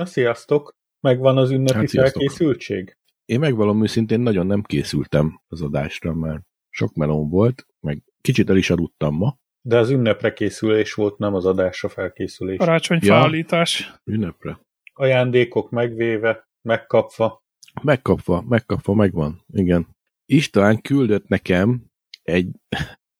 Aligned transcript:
Na, 0.00 0.06
sziasztok! 0.06 0.76
Megvan 1.00 1.36
az 1.36 1.50
ünnepi 1.50 1.78
hát, 1.78 1.90
felkészültség? 1.90 2.96
Én 3.24 3.38
megvalom 3.38 3.82
őszintén 3.82 4.20
nagyon 4.20 4.46
nem 4.46 4.62
készültem 4.62 5.40
az 5.48 5.62
adásra, 5.62 6.14
mert 6.14 6.42
sok 6.70 6.94
melón 6.94 7.28
volt, 7.28 7.66
meg 7.80 8.02
kicsit 8.20 8.50
el 8.50 8.56
is 8.56 8.70
aludtam 8.70 9.14
ma. 9.14 9.38
De 9.60 9.78
az 9.78 9.90
ünnepre 9.90 10.32
készülés 10.32 10.94
volt, 10.94 11.18
nem 11.18 11.34
az 11.34 11.46
adásra 11.46 11.88
felkészülés. 11.88 12.56
Karácsonyfeállítás. 12.58 13.80
Ja, 13.80 14.00
ünnepre. 14.04 14.60
Ajándékok 14.92 15.70
megvéve, 15.70 16.48
megkapva. 16.62 17.44
Megkapva, 17.82 18.44
megkapva, 18.48 18.94
megvan, 18.94 19.44
igen. 19.52 19.96
István 20.26 20.80
küldött 20.80 21.28
nekem 21.28 21.84
egy, 22.22 22.50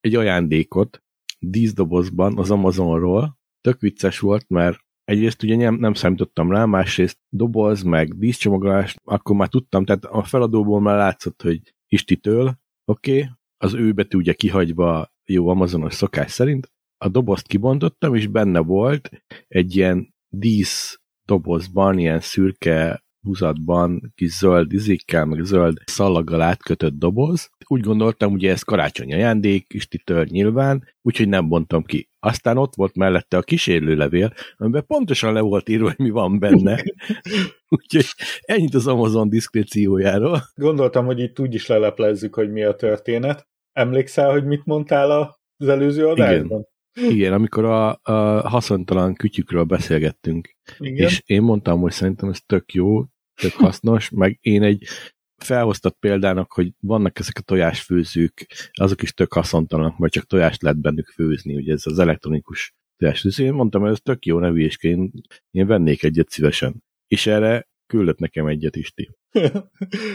egy 0.01 0.15
ajándékot 0.15 1.03
díszdobozban 1.39 2.39
az 2.39 2.51
Amazonról. 2.51 3.39
Tök 3.61 3.81
vicces 3.81 4.19
volt, 4.19 4.49
mert 4.49 4.89
egyrészt 5.11 5.43
ugye 5.43 5.57
nem, 5.57 5.75
nem 5.75 5.95
számítottam 5.95 6.51
rá, 6.53 6.65
másrészt 6.65 7.19
doboz, 7.29 7.83
meg 7.83 8.19
díszcsomagolás, 8.19 8.97
akkor 9.05 9.37
már 9.37 9.49
tudtam, 9.49 9.85
tehát 9.85 10.05
a 10.05 10.23
feladóból 10.23 10.81
már 10.81 10.97
látszott, 10.97 11.43
hogy 11.43 11.75
Istitől, 11.89 12.59
oké, 12.85 13.19
okay, 13.19 13.31
az 13.57 13.75
ő 13.75 13.93
betű 13.93 14.19
ugye 14.19 14.33
kihagyva 14.33 15.13
jó 15.25 15.49
amazonos 15.49 15.95
szokás 15.95 16.31
szerint, 16.31 16.73
a 16.99 17.09
dobozt 17.09 17.47
kibontottam, 17.47 18.15
és 18.15 18.27
benne 18.27 18.59
volt 18.59 19.11
egy 19.49 19.77
ilyen 19.77 20.15
dísz 20.29 21.01
dobozban, 21.25 21.99
ilyen 21.99 22.21
szürke 22.21 23.05
húzatban, 23.23 24.13
kis 24.15 24.37
zöld 24.37 24.73
izékkel, 24.73 25.25
meg 25.25 25.45
zöld 25.45 25.79
szalaggal 25.85 26.41
átkötött 26.41 26.99
doboz. 26.99 27.51
Úgy 27.67 27.81
gondoltam, 27.81 28.33
ugye 28.33 28.51
ez 28.51 28.63
karácsonyi 28.63 29.15
ajándék, 29.15 29.67
Istitől 29.75 30.25
nyilván, 30.31 30.89
úgyhogy 31.03 31.29
nem 31.29 31.49
bontom 31.49 31.85
ki. 31.85 32.09
Aztán 32.19 32.57
ott 32.57 32.75
volt 32.75 32.97
mellette 32.97 33.37
a 33.37 33.43
kísérlőlevél, 33.43 34.33
amiben 34.57 34.87
pontosan 34.87 35.33
le 35.33 35.41
volt 35.41 35.69
írva, 35.69 35.87
hogy 35.87 35.99
mi 35.99 36.11
van 36.11 36.39
benne. 36.39 36.83
úgyhogy 37.69 38.07
ennyit 38.41 38.75
az 38.75 38.87
Amazon 38.87 39.29
diszkréciójáról. 39.29 40.43
Gondoltam, 40.55 41.05
hogy 41.05 41.19
itt 41.19 41.41
úgy 41.41 41.55
is 41.55 41.67
leleplezzük, 41.67 42.35
hogy 42.35 42.51
mi 42.51 42.63
a 42.63 42.75
történet. 42.75 43.49
Emlékszel, 43.73 44.31
hogy 44.31 44.45
mit 44.45 44.65
mondtál 44.65 45.39
az 45.57 45.69
előző 45.69 46.07
adásban? 46.07 46.45
Igen. 46.45 46.69
Igen, 46.95 47.33
amikor 47.33 47.65
a, 47.65 48.01
a 48.03 48.49
haszontalan 48.49 49.15
kütyükről 49.15 49.65
beszélgettünk, 49.65 50.57
Igen. 50.79 51.07
és 51.09 51.23
én 51.27 51.43
mondtam, 51.43 51.81
hogy 51.81 51.93
szerintem 51.93 52.29
ez 52.29 52.41
tök 52.47 52.73
jó, 52.73 53.05
tök 53.41 53.53
hasznos, 53.53 54.11
meg 54.23 54.39
én 54.41 54.63
egy 54.63 54.87
felhoztat 55.37 55.97
példának, 56.01 56.53
hogy 56.53 56.73
vannak 56.81 57.19
ezek 57.19 57.39
a 57.39 57.43
tojásfőzők, 57.43 58.47
azok 58.73 59.03
is 59.03 59.13
tök 59.13 59.33
haszontalanok, 59.33 59.97
vagy 59.97 60.11
csak 60.11 60.27
tojást 60.27 60.63
lehet 60.63 60.81
bennük 60.81 61.07
főzni, 61.07 61.55
ugye 61.55 61.73
ez 61.73 61.87
az 61.87 61.99
elektronikus 61.99 62.75
tojásfőző. 62.97 63.45
Én 63.45 63.53
mondtam, 63.53 63.81
hogy 63.81 63.91
ez 63.91 64.01
tök 64.03 64.25
jó 64.25 64.39
nevű, 64.39 64.65
és 64.65 64.83
én, 64.83 65.11
én 65.51 65.67
vennék 65.67 66.03
egyet 66.03 66.31
szívesen. 66.31 66.85
És 67.07 67.27
erre 67.27 67.69
küldött 67.87 68.19
nekem 68.19 68.47
egyet 68.47 68.77
is 68.77 68.93
ti. 68.93 69.11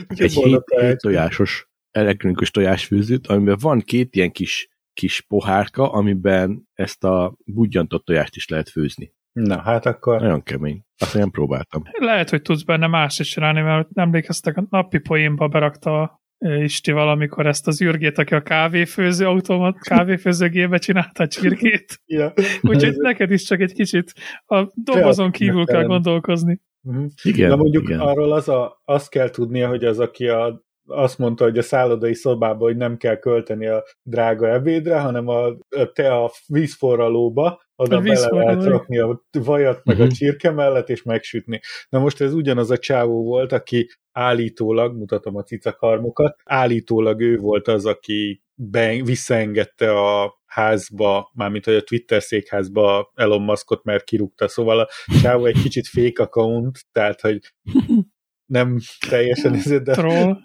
egy 0.08 0.34
hét, 0.34 0.64
hét 0.80 0.98
tojásos 0.98 1.70
elektronikus 1.92 2.52
tojásfőzőt, 2.52 3.28
amiben 3.28 3.58
van 3.59 3.81
két 3.81 4.16
ilyen 4.16 4.31
kis 4.31 4.70
kis 4.96 5.22
pohárka, 5.22 5.92
amiben 5.92 6.68
ezt 6.74 7.04
a 7.04 7.36
budjantott 7.46 8.06
tojást 8.06 8.36
is 8.36 8.48
lehet 8.48 8.70
főzni. 8.70 9.14
Na, 9.32 9.62
hát 9.62 9.86
akkor... 9.86 10.22
Nagyon 10.22 10.44
kemény. 10.44 10.84
Azt 10.98 11.14
nem 11.14 11.30
próbáltam. 11.30 11.84
Lehet, 12.00 12.30
hogy 12.30 12.42
tudsz 12.42 12.64
benne 12.64 12.88
más 12.88 13.20
is 13.20 13.30
csinálni, 13.30 13.62
mert 13.62 13.88
emlékeztek, 13.94 14.58
a 14.58 14.66
napi 14.70 14.98
poénba 14.98 15.48
berakta 15.48 16.24
Isti 16.38 16.92
valamikor 16.92 17.46
ezt 17.48 17.68
az 17.68 17.82
űrgét, 17.82 18.18
aki 18.18 18.34
a 18.34 18.42
kávéfőző 18.42 19.26
automat, 19.26 19.78
kávéfőzőgébe 19.80 20.78
csinálta 20.78 21.24
a 21.24 21.28
csirkét. 21.28 22.02
ja. 22.06 22.34
Úgyhogy 22.62 22.96
neked 22.96 23.32
is 23.32 23.44
csak 23.44 23.59
egy 23.59 23.74
kicsit 23.74 24.14
a 24.46 24.72
dobozon 24.74 25.32
kívül 25.32 25.66
kell 25.66 25.84
gondolkozni. 25.84 26.62
Uh-huh. 26.82 27.06
Igen, 27.24 27.50
Na 27.50 27.56
mondjuk 27.56 27.84
igen. 27.84 28.00
arról 28.00 28.32
az 28.32 28.50
a, 28.50 28.82
azt 28.86 29.09
kell 29.09 29.30
tudnia, 29.30 29.68
hogy 29.68 29.84
az, 29.84 30.00
aki 30.00 30.28
a 30.28 30.65
azt 30.88 31.17
mondta, 31.17 31.44
hogy 31.44 31.58
a 31.58 31.61
szállodai 31.61 32.14
szobában, 32.14 32.67
hogy 32.67 32.78
nem 32.78 32.97
kell 32.97 33.16
költeni 33.16 33.67
a 33.67 33.83
drága 34.03 34.50
ebédre, 34.50 35.00
hanem 35.00 35.28
a, 35.28 35.46
a 35.69 35.91
te 35.94 36.13
a 36.13 36.31
vízforralóba, 36.47 37.62
oda 37.75 37.97
a 37.97 38.01
bele 38.01 38.28
lehet 38.29 38.63
rakni 38.63 38.97
a 38.97 39.22
vajat 39.31 39.81
meg 39.84 39.95
uh-huh. 39.95 40.01
a 40.01 40.06
mhm. 40.06 40.13
csirke 40.13 40.51
mellett, 40.51 40.90
és 40.90 41.03
megsütni. 41.03 41.59
Na 41.90 42.00
most 42.00 42.22
ez 42.22 42.34
ugyanaz 42.34 42.72
a 42.72 42.78
csávó 42.78 43.24
volt, 43.24 43.51
aki 43.51 43.90
állítólag, 44.12 44.95
mutatom 44.95 45.35
a 45.35 45.44
cicakarmokat, 45.44 46.35
állítólag 46.44 47.22
ő 47.22 47.38
volt 47.38 47.68
az, 47.68 47.85
aki 47.85 48.44
be, 48.53 49.01
visszaengedte 49.03 49.91
a 49.91 50.40
házba, 50.45 51.31
mármint 51.34 51.66
hogy 51.66 51.75
a 51.75 51.84
Twitter 51.84 52.22
székházba 52.22 53.12
Elon 53.16 53.41
Muskot, 53.41 53.84
mert 53.84 54.03
kirúgta, 54.03 54.47
szóval 54.47 54.79
a 54.79 54.90
csávó 55.22 55.45
egy 55.45 55.62
kicsit 55.62 55.88
fake 55.88 56.24
account, 56.24 56.79
tehát 56.91 57.22
hogy 57.22 57.40
nem 58.45 58.78
teljesen 59.09 59.53
ezért, 59.53 59.83
de, 59.83 59.94
Troll. 59.94 60.38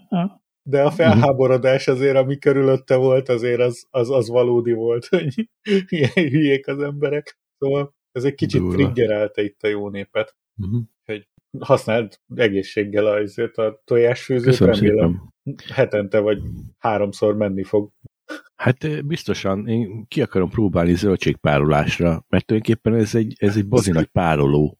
de 0.62 0.82
a 0.82 0.90
felháborodás 0.90 1.88
azért, 1.88 2.16
ami 2.16 2.38
körülötte 2.38 2.96
volt, 2.96 3.28
azért 3.28 3.60
az, 3.60 3.86
az, 3.90 4.10
az 4.10 4.28
valódi 4.28 4.72
volt, 4.72 5.06
hogy 5.06 5.48
ilyen 5.88 6.10
hülyék 6.14 6.66
az 6.66 6.82
emberek. 6.82 7.38
Szóval 7.58 7.94
ez 8.12 8.24
egy 8.24 8.34
kicsit 8.34 8.60
Dura. 8.60 8.74
triggerelte 8.74 9.42
itt 9.42 9.62
a 9.62 9.68
jó 9.68 9.88
népet, 9.88 10.36
uh-huh. 10.56 10.82
hogy 11.04 11.28
használd 11.58 12.18
egészséggel 12.34 13.06
azért 13.06 13.56
a 13.56 13.82
tojásfőzőt, 13.84 14.44
Köszönöm 14.44 14.74
remélem 14.74 15.32
szépen. 15.44 15.74
hetente 15.74 16.18
vagy 16.18 16.42
háromszor 16.78 17.36
menni 17.36 17.62
fog. 17.62 17.90
Hát 18.56 19.06
biztosan, 19.06 19.68
én 19.68 20.04
ki 20.08 20.22
akarom 20.22 20.48
próbálni 20.48 20.94
zöldségpárolásra, 20.94 22.24
mert 22.28 22.46
tulajdonképpen 22.46 22.94
ez 22.94 23.14
egy, 23.14 23.34
ez 23.38 23.56
egy 23.56 23.68
bazi 23.68 23.90
nagy 24.00 24.06
pároló. 24.06 24.78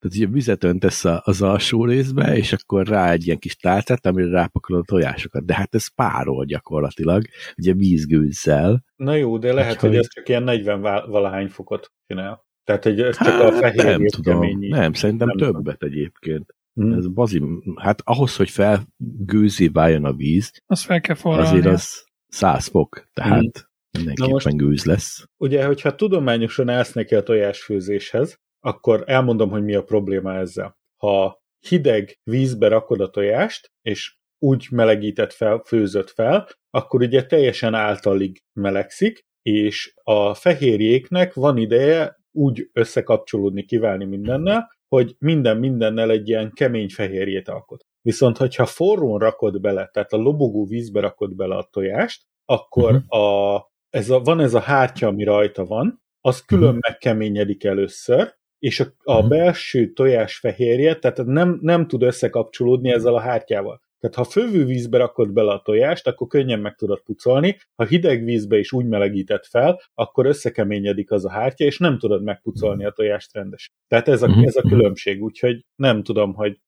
Tehát 0.00 0.16
ugye 0.16 0.26
vizet 0.26 0.64
öntesz 0.64 1.04
az 1.04 1.42
alsó 1.42 1.84
részbe, 1.84 2.36
és 2.36 2.52
akkor 2.52 2.86
rá 2.86 3.10
egy 3.10 3.26
ilyen 3.26 3.38
kis 3.38 3.56
tálcát, 3.56 4.06
amire 4.06 4.30
rápakolod 4.30 4.82
a 4.82 4.92
tojásokat. 4.92 5.44
De 5.44 5.54
hát 5.54 5.74
ez 5.74 5.94
párol 5.94 6.44
gyakorlatilag, 6.44 7.22
ugye 7.56 7.72
vízgőzzel. 7.72 8.84
Na 8.96 9.14
jó, 9.14 9.38
de 9.38 9.52
lehet, 9.52 9.80
hogy, 9.80 9.88
hogy 9.88 9.98
ez 9.98 10.08
csak 10.08 10.28
ilyen 10.28 10.42
40 10.42 10.80
valahány 10.80 11.48
fokot 11.48 11.92
csinál. 12.06 12.44
Tehát, 12.64 12.84
hogy 12.84 13.00
ez 13.00 13.16
csak 13.16 13.26
hát, 13.26 13.40
a 13.40 13.52
fehér 13.52 13.84
Nem 13.84 14.06
tudom, 14.08 14.40
keményi. 14.40 14.68
nem, 14.68 14.92
szerintem 14.92 15.28
nem 15.28 15.36
többet 15.36 15.78
tudom. 15.78 15.94
egyébként. 15.94 16.54
Hmm. 16.74 16.92
Ez 16.92 17.08
bazi, 17.08 17.42
hát 17.76 18.02
ahhoz, 18.04 18.36
hogy 18.36 18.50
felgőzé 18.50 19.68
váljon 19.68 20.04
a 20.04 20.12
víz, 20.12 20.52
az 20.66 20.82
fel 20.82 21.00
kell 21.00 21.14
forralni. 21.14 21.48
Azért 21.48 21.66
az 21.66 22.04
100 22.26 22.66
fok, 22.66 23.08
tehát 23.12 23.40
hmm. 23.40 23.50
mindenképpen 23.98 24.30
most, 24.32 24.56
gőz 24.56 24.84
lesz. 24.84 25.24
Ugye, 25.36 25.64
hogyha 25.64 25.94
tudományosan 25.94 26.68
állsz 26.68 26.92
neki 26.92 27.14
a 27.14 27.22
tojásfőzéshez, 27.22 28.38
akkor 28.60 29.02
elmondom, 29.06 29.50
hogy 29.50 29.64
mi 29.64 29.74
a 29.74 29.82
probléma 29.82 30.34
ezzel. 30.34 30.78
Ha 30.96 31.42
hideg 31.68 32.18
vízbe 32.22 32.68
rakod 32.68 33.00
a 33.00 33.10
tojást, 33.10 33.72
és 33.82 34.18
úgy 34.38 34.66
melegített 34.70 35.32
fel, 35.32 35.62
főzött 35.66 36.10
fel, 36.10 36.48
akkor 36.70 37.02
ugye 37.02 37.26
teljesen 37.26 37.74
általig 37.74 38.42
melegszik, 38.52 39.24
és 39.42 39.94
a 40.02 40.34
fehérjéknek 40.34 41.34
van 41.34 41.56
ideje 41.56 42.18
úgy 42.32 42.70
összekapcsolódni, 42.72 43.64
kiválni 43.64 44.04
mindennel, 44.04 44.70
hogy 44.88 45.14
minden 45.18 45.56
mindennel 45.56 46.10
egy 46.10 46.28
ilyen 46.28 46.52
kemény 46.52 46.88
fehérjét 46.88 47.48
alkot. 47.48 47.84
Viszont, 48.02 48.36
hogyha 48.36 48.66
forrón 48.66 49.18
rakod 49.18 49.60
bele, 49.60 49.88
tehát 49.92 50.12
a 50.12 50.16
lobogó 50.16 50.66
vízbe 50.66 51.00
rakod 51.00 51.34
bele 51.34 51.56
a 51.56 51.68
tojást, 51.72 52.22
akkor 52.44 52.94
uh-huh. 52.94 53.20
a, 53.20 53.70
ez 53.90 54.10
a, 54.10 54.20
van 54.20 54.40
ez 54.40 54.54
a 54.54 54.60
hártya, 54.60 55.06
ami 55.06 55.24
rajta 55.24 55.64
van, 55.64 56.02
az 56.20 56.44
külön 56.44 56.64
uh-huh. 56.64 56.80
megkeményedik 56.88 57.64
először, 57.64 58.38
és 58.60 58.80
a, 58.80 58.84
a 59.02 59.14
uh-huh. 59.14 59.28
belső 59.28 59.92
tojás 59.92 60.36
fehérje, 60.36 60.94
tehát 60.94 61.24
nem, 61.24 61.58
nem 61.62 61.86
tud 61.86 62.02
összekapcsolódni 62.02 62.90
ezzel 62.90 63.14
a 63.14 63.20
hártyával. 63.20 63.80
Tehát 64.00 64.16
ha 64.16 64.24
fővő 64.24 64.64
vízbe 64.64 64.98
rakod 64.98 65.32
bele 65.32 65.52
a 65.52 65.62
tojást, 65.64 66.06
akkor 66.06 66.26
könnyen 66.26 66.60
meg 66.60 66.74
tudod 66.74 67.02
pucolni, 67.02 67.56
ha 67.74 67.84
hideg 67.84 68.24
vízbe 68.24 68.58
is 68.58 68.72
úgy 68.72 68.86
melegített 68.86 69.46
fel, 69.46 69.80
akkor 69.94 70.26
összekeményedik 70.26 71.10
az 71.10 71.24
a 71.24 71.30
hártya, 71.30 71.64
és 71.64 71.78
nem 71.78 71.98
tudod 71.98 72.22
megpucolni 72.22 72.84
a 72.84 72.90
tojást 72.90 73.32
rendesen. 73.32 73.74
Tehát 73.88 74.08
ez 74.08 74.22
a, 74.22 74.26
uh-huh. 74.26 74.44
ez 74.44 74.56
a 74.56 74.68
különbség, 74.68 75.22
úgyhogy 75.22 75.64
nem 75.76 76.02
tudom, 76.02 76.34
hogy... 76.34 76.60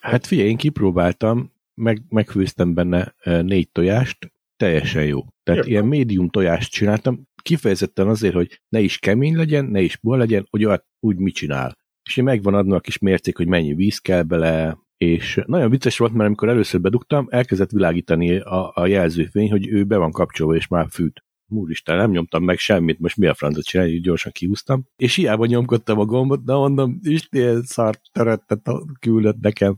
Hát 0.00 0.26
figyelj, 0.26 0.48
én 0.48 0.56
kipróbáltam, 0.56 1.52
meg, 1.74 2.02
megfőztem 2.08 2.74
benne 2.74 3.14
négy 3.24 3.70
tojást, 3.70 4.32
teljesen 4.56 5.04
jó. 5.04 5.20
Tehát 5.42 5.64
Jö. 5.64 5.70
ilyen 5.70 5.86
médium 5.86 6.28
tojást 6.28 6.72
csináltam, 6.72 7.28
kifejezetten 7.44 8.08
azért, 8.08 8.34
hogy 8.34 8.60
ne 8.68 8.80
is 8.80 8.98
kemény 8.98 9.36
legyen, 9.36 9.64
ne 9.64 9.80
is 9.80 9.96
bor 9.96 10.18
legyen, 10.18 10.46
hogy 10.50 10.64
olyat 10.64 10.86
úgy 11.00 11.16
mit 11.16 11.34
csinál. 11.34 11.76
És 12.08 12.14
megvan 12.16 12.54
adna 12.54 12.76
a 12.76 12.80
kis 12.80 12.98
mércék, 12.98 13.36
hogy 13.36 13.46
mennyi 13.46 13.74
víz 13.74 13.98
kell 13.98 14.22
bele, 14.22 14.78
és 14.96 15.40
nagyon 15.46 15.70
vicces 15.70 15.98
volt, 15.98 16.12
mert 16.12 16.26
amikor 16.26 16.48
először 16.48 16.80
bedugtam, 16.80 17.26
elkezdett 17.30 17.70
világítani 17.70 18.36
a, 18.38 18.72
a 18.74 18.86
jelzőfény, 18.86 19.50
hogy 19.50 19.68
ő 19.68 19.84
be 19.84 19.96
van 19.96 20.10
kapcsolva, 20.10 20.54
és 20.54 20.66
már 20.68 20.86
fűt. 20.90 21.24
Úristen, 21.48 21.96
nem 21.96 22.10
nyomtam 22.10 22.44
meg 22.44 22.58
semmit, 22.58 22.98
most 22.98 23.16
mi 23.16 23.26
a 23.26 23.34
francot 23.34 23.64
csinálni, 23.64 24.00
gyorsan 24.00 24.32
kihúztam. 24.32 24.84
És 24.96 25.14
hiába 25.14 25.46
nyomkodtam 25.46 25.98
a 25.98 26.04
gombot, 26.04 26.44
de 26.44 26.52
mondom, 26.52 26.98
Isten 27.02 27.62
szart 27.62 28.00
töröttet 28.12 28.70
küldött 29.00 29.40
nekem. 29.40 29.76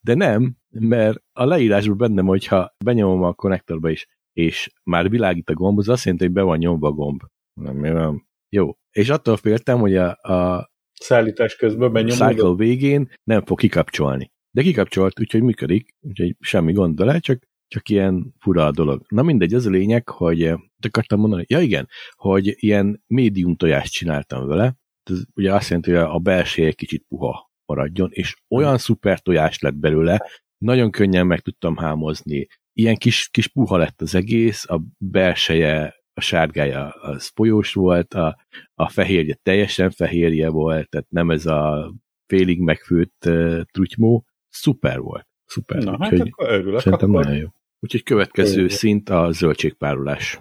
De 0.00 0.14
nem, 0.14 0.56
mert 0.70 1.22
a 1.32 1.44
leírásban 1.44 1.96
bennem, 1.96 2.26
hogyha 2.26 2.74
benyomom 2.84 3.22
a 3.22 3.32
konnektorba 3.32 3.90
is, 3.90 4.06
és 4.34 4.70
már 4.82 5.10
világít 5.10 5.50
a 5.50 5.54
gomb, 5.54 5.78
az 5.78 5.88
azt 5.88 6.04
jelenti, 6.04 6.24
hogy 6.24 6.34
be 6.34 6.42
van 6.42 6.58
nyomva 6.58 6.88
a 6.88 6.92
gomb. 6.92 7.20
Nem, 7.60 7.76
mi 7.76 7.90
van? 7.90 8.28
Jó. 8.48 8.72
És 8.90 9.08
attól 9.08 9.36
féltem, 9.36 9.78
hogy 9.78 9.96
a, 9.96 10.10
a 10.10 10.72
Szállítás 11.00 11.56
közben 11.56 11.88
A 11.88 11.92
benyomódott. 11.92 12.28
cycle 12.28 12.54
végén 12.54 13.10
nem 13.24 13.44
fog 13.44 13.58
kikapcsolni. 13.58 14.32
De 14.50 14.62
kikapcsolt, 14.62 15.20
úgyhogy 15.20 15.42
működik, 15.42 15.94
úgyhogy 16.00 16.36
semmi 16.40 16.72
gond 16.72 16.98
vele, 16.98 17.18
csak, 17.18 17.42
csak 17.68 17.88
ilyen 17.88 18.34
fura 18.38 18.66
a 18.66 18.70
dolog. 18.70 19.04
Na 19.08 19.22
mindegy, 19.22 19.54
az 19.54 19.66
a 19.66 19.70
lényeg, 19.70 20.08
hogy 20.08 20.42
eh, 20.42 20.58
akartam 20.88 21.20
mondani, 21.20 21.44
ja 21.48 21.60
igen, 21.60 21.88
hogy 22.10 22.54
ilyen 22.56 23.02
médium 23.06 23.56
tojást 23.56 23.92
csináltam 23.92 24.46
vele, 24.46 24.76
ez 25.10 25.22
ugye 25.34 25.54
azt 25.54 25.68
jelenti, 25.68 25.90
hogy 25.90 26.00
a 26.00 26.18
belseje 26.18 26.72
kicsit 26.72 27.04
puha 27.08 27.52
maradjon, 27.66 28.08
és 28.12 28.36
olyan 28.48 28.78
szuper 28.78 29.20
tojás 29.20 29.58
lett 29.58 29.74
belőle, 29.74 30.26
nagyon 30.58 30.90
könnyen 30.90 31.26
meg 31.26 31.40
tudtam 31.40 31.76
hámozni. 31.76 32.46
Ilyen 32.76 32.96
kis, 32.96 33.28
kis 33.30 33.48
puha 33.48 33.76
lett 33.76 34.00
az 34.00 34.14
egész, 34.14 34.68
a 34.68 34.80
belseje, 34.98 35.94
a 36.14 36.20
sárgája 36.20 36.88
az 36.88 37.30
folyós 37.34 37.72
volt, 37.72 38.14
a, 38.14 38.38
a 38.74 38.88
fehérje 38.88 39.38
teljesen 39.42 39.90
fehérje 39.90 40.48
volt, 40.48 40.88
tehát 40.88 41.06
nem 41.10 41.30
ez 41.30 41.46
a 41.46 41.92
félig 42.26 42.60
megfőtt 42.60 43.24
uh, 43.26 43.60
trutymó. 43.72 44.24
Szuper 44.48 45.00
volt. 45.00 45.26
Szuper. 45.44 45.82
Na, 45.82 45.96
hát 46.00 46.12
Úgyhogy 46.12 46.28
akkor 46.32 46.48
örülök. 46.50 46.80
szerintem 46.80 47.10
Akkor... 47.10 47.24
nagyon 47.24 47.40
jó. 47.40 47.48
Úgyhogy 47.80 48.02
következő 48.02 48.60
Jó. 48.60 48.68
szint 48.68 49.08
a 49.08 49.32
zöldségpárolás. 49.32 50.40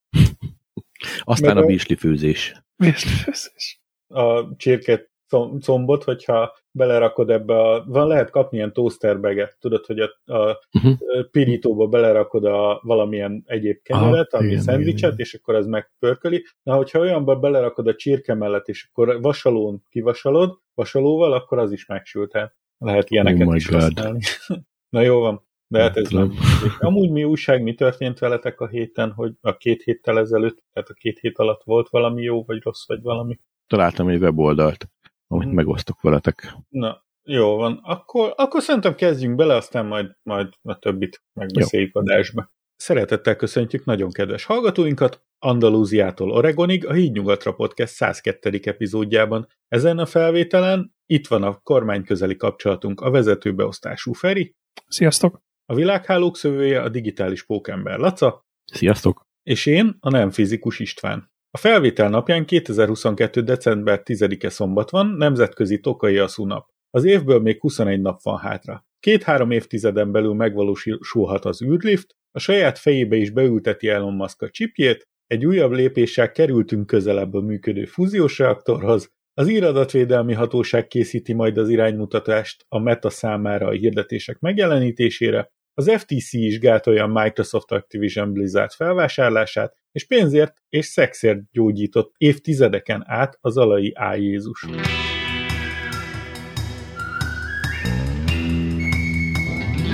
Aztán 1.21 1.55
Meg 1.55 1.65
a 1.65 1.75
a- 1.93 1.97
főzés. 1.97 2.62
Vérlőfőzés. 2.77 3.81
a 4.07 4.57
csirke 4.57 5.11
com- 5.29 5.62
combot, 5.62 6.05
hogyha 6.05 6.57
belerakod 6.75 7.31
ebbe 7.31 7.61
a... 7.61 7.85
Van, 7.87 8.06
lehet 8.06 8.31
kapni 8.31 8.56
ilyen 8.56 8.73
toasterbeget, 8.73 9.56
tudod, 9.61 9.87
hogy 9.87 9.99
a, 9.99 10.35
a 10.35 10.59
Uh-huh. 10.73 11.31
pirítóba 11.31 11.87
belerakod 11.87 12.44
a 12.44 12.81
valamilyen 12.82 13.43
egyéb 13.47 13.82
kenyeret, 13.82 14.32
Aha, 14.35 14.43
ami 14.43 14.50
igen, 14.50 14.62
szendvicset, 14.62 14.99
igen, 14.99 15.12
igen. 15.12 15.26
és 15.26 15.35
akkor 15.35 15.55
az 15.55 15.67
megpörköli. 15.67 16.44
Na, 16.62 16.75
hogyha 16.75 16.99
olyanba 16.99 17.37
belerakod 17.37 17.87
a 17.87 17.94
csirke 17.94 18.35
mellett, 18.35 18.69
és 18.69 18.88
akkor 18.91 19.21
vasalón 19.21 19.82
kivasalod, 19.88 20.59
vasalóval, 20.75 21.32
akkor 21.32 21.59
az 21.59 21.73
is 21.73 21.87
megsült. 21.87 22.32
Hát 22.32 22.55
lehet 22.79 23.11
ilyeneket 23.11 23.47
Oh 23.47 23.56
is 23.56 23.69
God. 23.69 23.81
használni. 23.81 24.21
Na 24.94 25.00
jó 25.00 25.21
van, 25.21 25.47
de 25.67 25.81
hát 25.81 25.97
ez 25.97 26.11
Nem 26.11 26.26
nem. 26.29 26.37
Amúgy 26.79 27.11
mi 27.11 27.25
újság, 27.25 27.62
mi 27.62 27.75
történt 27.75 28.19
veletek 28.19 28.61
a 28.61 28.67
héten, 28.67 29.12
hogy 29.12 29.32
a 29.41 29.56
két 29.56 29.82
héttel 29.82 30.19
ezelőtt, 30.19 30.62
tehát 30.73 30.88
a 30.88 30.94
két 30.94 31.19
hét 31.19 31.38
alatt 31.38 31.62
volt 31.65 31.88
valami 31.88 32.23
jó, 32.23 32.44
vagy 32.44 32.62
rossz, 32.62 32.87
vagy 32.87 33.03
valami? 33.03 33.38
Találtam 33.67 34.09
egy 34.09 34.21
weboldalt, 34.21 34.88
amit 35.35 35.47
Mhm. 35.47 35.57
megosztok 35.57 36.01
veletek. 36.01 36.55
Na, 36.69 37.03
jó 37.23 37.57
van. 37.57 37.81
Akkor, 37.83 38.33
akkor 38.37 38.63
szerintem 38.63 38.95
kezdjünk 38.95 39.37
bele, 39.37 39.55
aztán 39.55 39.87
majd, 39.87 40.11
majd 40.23 40.49
a 40.63 40.79
többit 40.79 41.23
megbeszéljük 41.33 41.97
adásba. 41.97 42.53
Szeretettel 42.77 43.37
köszöntjük 43.37 43.85
nagyon 43.85 44.11
kedves 44.11 44.45
hallgatóinkat 44.45 45.23
Andalúziától 45.39 46.31
Oregonig 46.31 46.87
a 46.87 46.93
Híd 46.93 47.13
Nyugatra 47.13 47.53
Podcast 47.53 47.93
102. 47.95 48.67
epizódjában. 48.69 49.47
Ezen 49.69 49.99
a 49.99 50.07
felvételen 50.07 50.95
itt 51.07 51.27
van 51.27 51.43
a 51.43 51.59
kormány 51.63 52.05
közeli 52.05 52.37
kapcsolatunk 52.37 53.01
a 53.01 53.11
vezetőbeosztású 53.11 54.13
Feri, 54.13 54.55
Sziasztok! 54.89 55.41
a 55.67 55.75
világhálók 55.75 56.37
szövője 56.37 56.83
a 56.83 56.89
digitális 56.89 57.43
pókember 57.47 57.99
Laca, 57.99 58.45
Sziasztok! 58.65 59.23
és 59.43 59.67
én, 59.67 59.97
a 60.01 60.11
nem 60.11 60.31
fizikus 60.31 60.79
István. 60.79 61.33
A 61.55 61.59
felvétel 61.59 62.09
napján 62.09 62.45
2022. 62.45 63.43
december 63.43 64.03
10-e 64.05 64.49
szombat 64.49 64.91
van, 64.91 65.06
nemzetközi 65.06 65.81
Tokai 65.81 66.19
Aszú 66.19 66.47
nap. 66.47 66.69
Az 66.91 67.05
évből 67.05 67.41
még 67.41 67.61
21 67.61 68.01
nap 68.01 68.23
van 68.23 68.39
hátra. 68.39 68.87
Két-három 69.01 69.51
évtizeden 69.51 70.12
belül 70.12 70.35
megvalósulhat 70.35 71.45
az 71.45 71.62
űrlift, 71.62 72.17
a 72.31 72.39
saját 72.39 72.79
fejébe 72.79 73.17
is 73.17 73.31
beülteti 73.31 73.89
Elon 73.89 74.15
Musk 74.15 74.43
a 74.43 74.51
csipjét, 74.51 75.09
egy 75.27 75.47
újabb 75.47 75.73
lépéssel 75.73 76.31
kerültünk 76.31 76.87
közelebb 76.87 77.35
a 77.35 77.41
működő 77.41 77.85
fúziós 77.85 78.39
reaktorhoz, 78.39 79.12
az 79.35 79.49
íradatvédelmi 79.49 80.33
hatóság 80.33 80.87
készíti 80.87 81.33
majd 81.33 81.59
az 81.59 81.69
iránymutatást 81.69 82.65
a 82.69 82.79
Meta 82.79 83.11
számára 83.11 83.67
a 83.67 83.73
hirdetések 83.73 84.39
megjelenítésére, 84.39 85.53
az 85.76 85.91
FTC 85.97 86.32
is 86.32 86.59
gátolja 86.59 87.05
a 87.05 87.23
Microsoft 87.23 87.73
Activision 87.73 88.32
Blizzard 88.32 88.73
felvásárlását, 88.73 89.76
és 89.93 90.06
pénzért 90.06 90.62
és 90.69 90.87
szexért 90.87 91.50
gyógyított 91.50 92.15
évtizedeken 92.17 93.05
át 93.06 93.38
az 93.41 93.56
alai 93.56 93.91
A. 93.91 94.15
Jézus. 94.15 94.67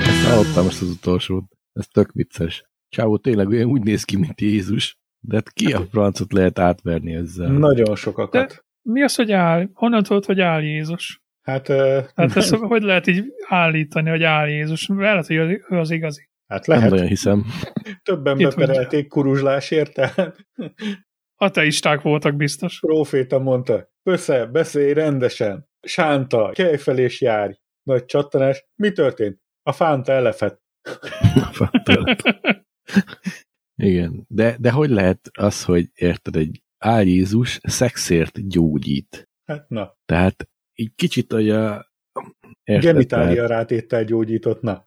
Ezt 0.07 0.27
hallottam 0.27 0.67
ezt 0.67 0.83
az 0.83 0.89
utolsót. 0.89 1.45
Ez 1.73 1.87
tök 1.87 2.13
vicces. 2.13 2.65
Csávó 2.89 3.17
tényleg 3.17 3.49
olyan 3.49 3.69
úgy 3.69 3.83
néz 3.83 4.05
ki, 4.05 4.17
mint 4.17 4.41
Jézus. 4.41 4.99
De 5.21 5.35
hát 5.35 5.53
ki 5.53 5.73
a 5.73 5.81
francot 5.91 6.33
lehet 6.33 6.59
átverni 6.59 7.15
ezzel? 7.15 7.53
Nagyon 7.53 7.97
sokakat. 7.97 8.65
Mi 8.83 9.03
az, 9.03 9.15
hogy 9.15 9.33
áll? 9.33 9.69
Honnan 9.73 10.03
tudod, 10.03 10.25
hogy 10.25 10.41
áll 10.41 10.63
Jézus? 10.63 11.20
Hát, 11.43 11.69
uh, 11.69 12.05
Hát 12.15 12.37
ezt 12.37 12.55
hogy 12.55 12.83
lehet 12.83 13.07
így 13.07 13.25
állítani, 13.49 14.11
hogy 14.11 14.23
áll 14.23 14.49
Jézus? 14.49 14.89
Lehet, 14.89 15.27
hogy 15.27 15.37
ő 15.37 15.65
az 15.69 15.91
igazi. 15.91 16.29
hát 16.47 16.67
Nem 16.67 16.77
lehet. 16.77 16.93
nagyon 16.93 17.07
hiszem. 17.07 17.45
Többen 18.03 18.37
tudja. 18.37 18.57
beperelték 18.57 19.09
kuruzslásért, 19.09 19.95
tehát 19.95 20.37
Ateisták 21.43 22.01
voltak 22.01 22.37
biztos. 22.37 22.81
proféta 22.81 23.39
mondta, 23.39 23.91
össze, 24.03 24.47
beszélj 24.47 24.93
rendesen, 24.93 25.69
sánta, 25.81 26.51
kelj 26.55 26.77
fel 26.77 26.99
és 26.99 27.21
járj. 27.21 27.53
Nagy 27.83 28.05
csattanás. 28.05 28.67
Mi 28.75 28.93
történt? 28.93 29.41
A 29.71 29.73
fánta 29.73 30.13
elefett. 30.13 30.61
Igen. 33.75 34.25
De, 34.29 34.57
de 34.59 34.71
hogy 34.71 34.91
lehet 34.91 35.31
az, 35.33 35.65
hogy 35.65 35.91
érted, 35.95 36.37
egy 36.37 36.63
áll 36.79 37.05
Jézus 37.05 37.59
szexért 37.63 38.49
gyógyít? 38.49 39.29
Hát 39.45 39.69
na, 39.69 39.97
Tehát 40.05 40.49
így 40.81 40.93
kicsit, 40.95 41.33
a... 41.33 41.41
Érted, 42.65 42.93
genitália 42.93 43.47
rátéttel 43.47 44.05
gyógyított, 44.05 44.61
na. 44.61 44.85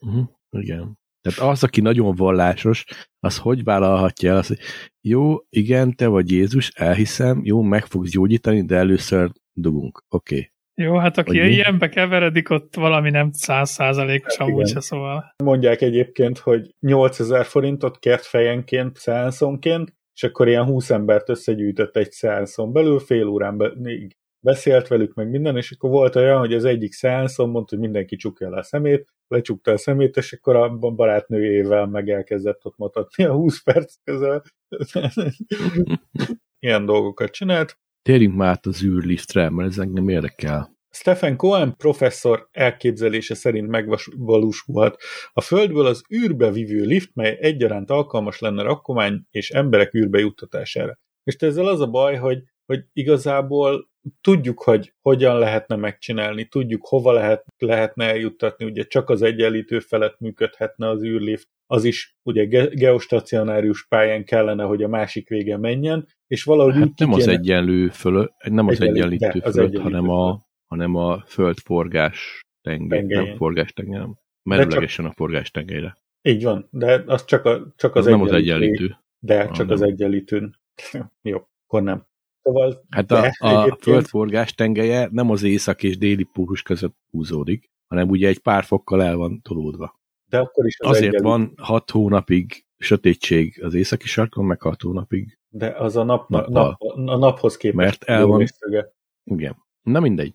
Uh-huh. 0.00 0.24
Igen. 0.50 0.98
Tehát 1.20 1.50
az, 1.50 1.62
aki 1.62 1.80
nagyon 1.80 2.14
vallásos, 2.14 2.84
az 3.18 3.38
hogy 3.38 3.64
vállalhatja 3.64 4.30
el 4.30 4.36
azt, 4.36 4.48
hogy 4.48 4.58
jó, 5.00 5.36
igen, 5.48 5.96
te 5.96 6.06
vagy 6.06 6.30
Jézus, 6.30 6.68
elhiszem, 6.68 7.40
jó, 7.44 7.62
meg 7.62 7.84
fogsz 7.84 8.10
gyógyítani, 8.10 8.64
de 8.64 8.76
először 8.76 9.30
dugunk. 9.52 10.04
Oké. 10.08 10.34
Okay. 10.34 10.50
Jó, 10.74 10.96
hát 10.96 11.18
aki 11.18 11.38
Vagy 11.38 11.48
mi? 11.48 11.54
ilyenbe 11.54 11.88
keveredik, 11.88 12.50
ott 12.50 12.74
valami 12.74 13.10
nem 13.10 13.30
százszázalékos 13.32 14.36
Hát 14.36 14.48
amúgy 14.48 14.68
se 14.68 14.80
szóval. 14.80 15.34
Mondják 15.44 15.80
egyébként, 15.80 16.38
hogy 16.38 16.74
8000 16.80 17.44
forintot 17.44 17.98
kért 17.98 18.24
fejenként, 18.24 18.96
szeánszonként, 18.96 19.94
és 20.14 20.22
akkor 20.22 20.48
ilyen 20.48 20.64
20 20.64 20.90
embert 20.90 21.28
összegyűjtött 21.28 21.96
egy 21.96 22.10
szeánszon 22.10 22.72
belül, 22.72 22.98
fél 22.98 23.26
órán 23.26 23.56
be, 23.56 23.72
még 23.74 24.16
beszélt 24.42 24.88
velük 24.88 25.14
meg 25.14 25.30
minden, 25.30 25.56
és 25.56 25.70
akkor 25.70 25.90
volt 25.90 26.16
olyan, 26.16 26.38
hogy 26.38 26.54
az 26.54 26.64
egyik 26.64 26.92
szeánszon 26.92 27.48
mondta, 27.48 27.74
hogy 27.74 27.84
mindenki 27.84 28.16
csukja 28.16 28.50
le 28.50 28.58
a 28.58 28.62
szemét, 28.62 29.08
lecsukta 29.28 29.72
a 29.72 29.76
szemét, 29.76 30.16
és 30.16 30.32
akkor 30.32 30.56
a 30.56 30.68
barátnőjével 30.78 31.86
meg 31.86 32.08
elkezdett 32.08 32.64
ott 32.64 32.76
mutatni 32.76 33.24
a 33.24 33.32
20 33.32 33.62
perc 33.62 33.94
közel. 34.04 34.42
Ilyen 36.58 36.84
dolgokat 36.84 37.30
csinált. 37.30 37.78
Térjünk 38.02 38.34
már 38.36 38.48
át 38.48 38.66
az 38.66 38.84
űrliftre, 38.84 39.50
mert 39.50 39.68
ez 39.68 39.78
engem 39.78 40.08
érdekel. 40.08 40.72
Stephen 40.94 41.36
Cohen 41.36 41.76
professzor 41.76 42.48
elképzelése 42.50 43.34
szerint 43.34 43.68
megvalósulhat 43.68 45.02
a 45.32 45.40
Földből 45.40 45.86
az 45.86 46.02
űrbe 46.14 46.50
vívő 46.50 46.84
lift, 46.84 47.10
mely 47.14 47.38
egyaránt 47.40 47.90
alkalmas 47.90 48.38
lenne 48.38 48.62
rakomány 48.62 49.26
és 49.30 49.50
emberek 49.50 49.94
űrbe 49.94 50.18
juttatására. 50.18 50.98
És 51.24 51.34
ezzel 51.34 51.66
az 51.66 51.80
a 51.80 51.86
baj, 51.86 52.16
hogy, 52.16 52.42
hogy 52.72 52.84
igazából 52.92 53.90
tudjuk, 54.20 54.62
hogy 54.62 54.92
hogyan 55.00 55.38
lehetne 55.38 55.76
megcsinálni, 55.76 56.44
tudjuk, 56.48 56.86
hova 56.86 57.12
lehet, 57.12 57.44
lehetne 57.58 58.04
eljuttatni, 58.04 58.64
ugye 58.64 58.84
csak 58.84 59.08
az 59.10 59.22
egyenlítő 59.22 59.78
felett 59.78 60.18
működhetne 60.18 60.88
az 60.88 61.02
űrlift, 61.04 61.48
az 61.66 61.84
is 61.84 62.16
ugye 62.22 62.44
ge- 62.44 62.74
geostacionárius 62.74 63.86
pályán 63.86 64.24
kellene, 64.24 64.62
hogy 64.64 64.82
a 64.82 64.88
másik 64.88 65.28
vége 65.28 65.56
menjen, 65.56 66.06
és 66.26 66.44
valahogy 66.44 66.74
Hát 66.74 66.98
nem 66.98 67.12
az 67.12 67.28
egyenlő 67.28 67.88
fölött, 67.88 68.32
nem 68.44 68.68
az 68.68 68.80
Egyenlítő, 68.80 69.14
egyenlítő 69.14 69.38
az 69.48 69.54
fölött, 69.54 69.68
egyenlítő 69.70 69.94
hanem 69.96 70.10
a, 70.10 70.40
hanem 70.66 70.94
a 70.94 71.22
földforgás 71.26 72.40
tengely, 72.60 73.02
nem 73.02 73.36
forgás 73.36 73.72
tengely, 73.72 73.98
nem. 73.98 74.06
csak- 74.14 74.20
Merőlegesen 74.42 75.04
a 75.04 75.12
forgás 75.12 75.50
tengelyre. 75.50 75.96
Így 76.22 76.42
van, 76.42 76.68
de 76.70 77.02
az 77.06 77.24
csak, 77.24 77.44
a, 77.44 77.72
csak 77.76 77.94
az, 77.94 78.04
Az, 78.06 78.10
nem 78.12 78.20
az 78.22 78.32
egyenlítő. 78.32 78.72
egyenlítő. 78.72 78.96
De 79.18 79.40
Ah, 79.40 79.50
csak 79.50 79.66
nem. 79.66 79.74
az 79.74 79.82
egyenlítőn. 79.82 80.56
Jó, 81.22 81.38
akkor 81.66 81.82
nem. 81.82 82.06
Szóval 82.42 82.84
Hát 82.90 83.06
de 83.06 83.14
a, 83.14 83.46
a 83.46 83.48
egyébként- 83.60 83.82
földforgás 83.82 84.54
tengelye 84.54 85.08
nem 85.10 85.30
az 85.30 85.42
észak 85.42 85.82
és 85.82 85.98
déli 85.98 86.22
pólus 86.32 86.62
között 86.62 86.96
húzódik, 87.10 87.70
hanem 87.88 88.08
ugye 88.08 88.28
egy 88.28 88.38
pár 88.38 88.64
fokkal 88.64 89.02
el 89.02 89.16
van 89.16 89.40
tolódva. 89.42 90.00
De 90.28 90.38
akkor 90.38 90.66
is 90.66 90.80
az 90.80 90.86
Azért 90.88 91.02
egyenlítő. 91.14 91.24
van 91.28 91.52
hat 91.56 91.90
hónapig 91.90 92.64
sötétség 92.78 93.62
az 93.64 93.74
északi 93.74 94.06
sarkon, 94.06 94.44
meg 94.44 94.60
hat 94.60 94.82
hónapig. 94.82 95.38
De 95.48 95.66
az 95.78 95.96
a, 95.96 96.02
nap, 96.04 96.28
nap, 96.28 96.48
nap, 96.48 96.80
a 96.80 97.16
naphoz 97.16 97.56
képest. 97.56 97.76
Mert 97.76 98.04
el 98.04 98.26
van- 98.26 98.40
jó 98.40 98.46
szöge. 98.46 98.92
Igen. 99.24 99.56
Na 99.82 100.00
mindegy. 100.00 100.34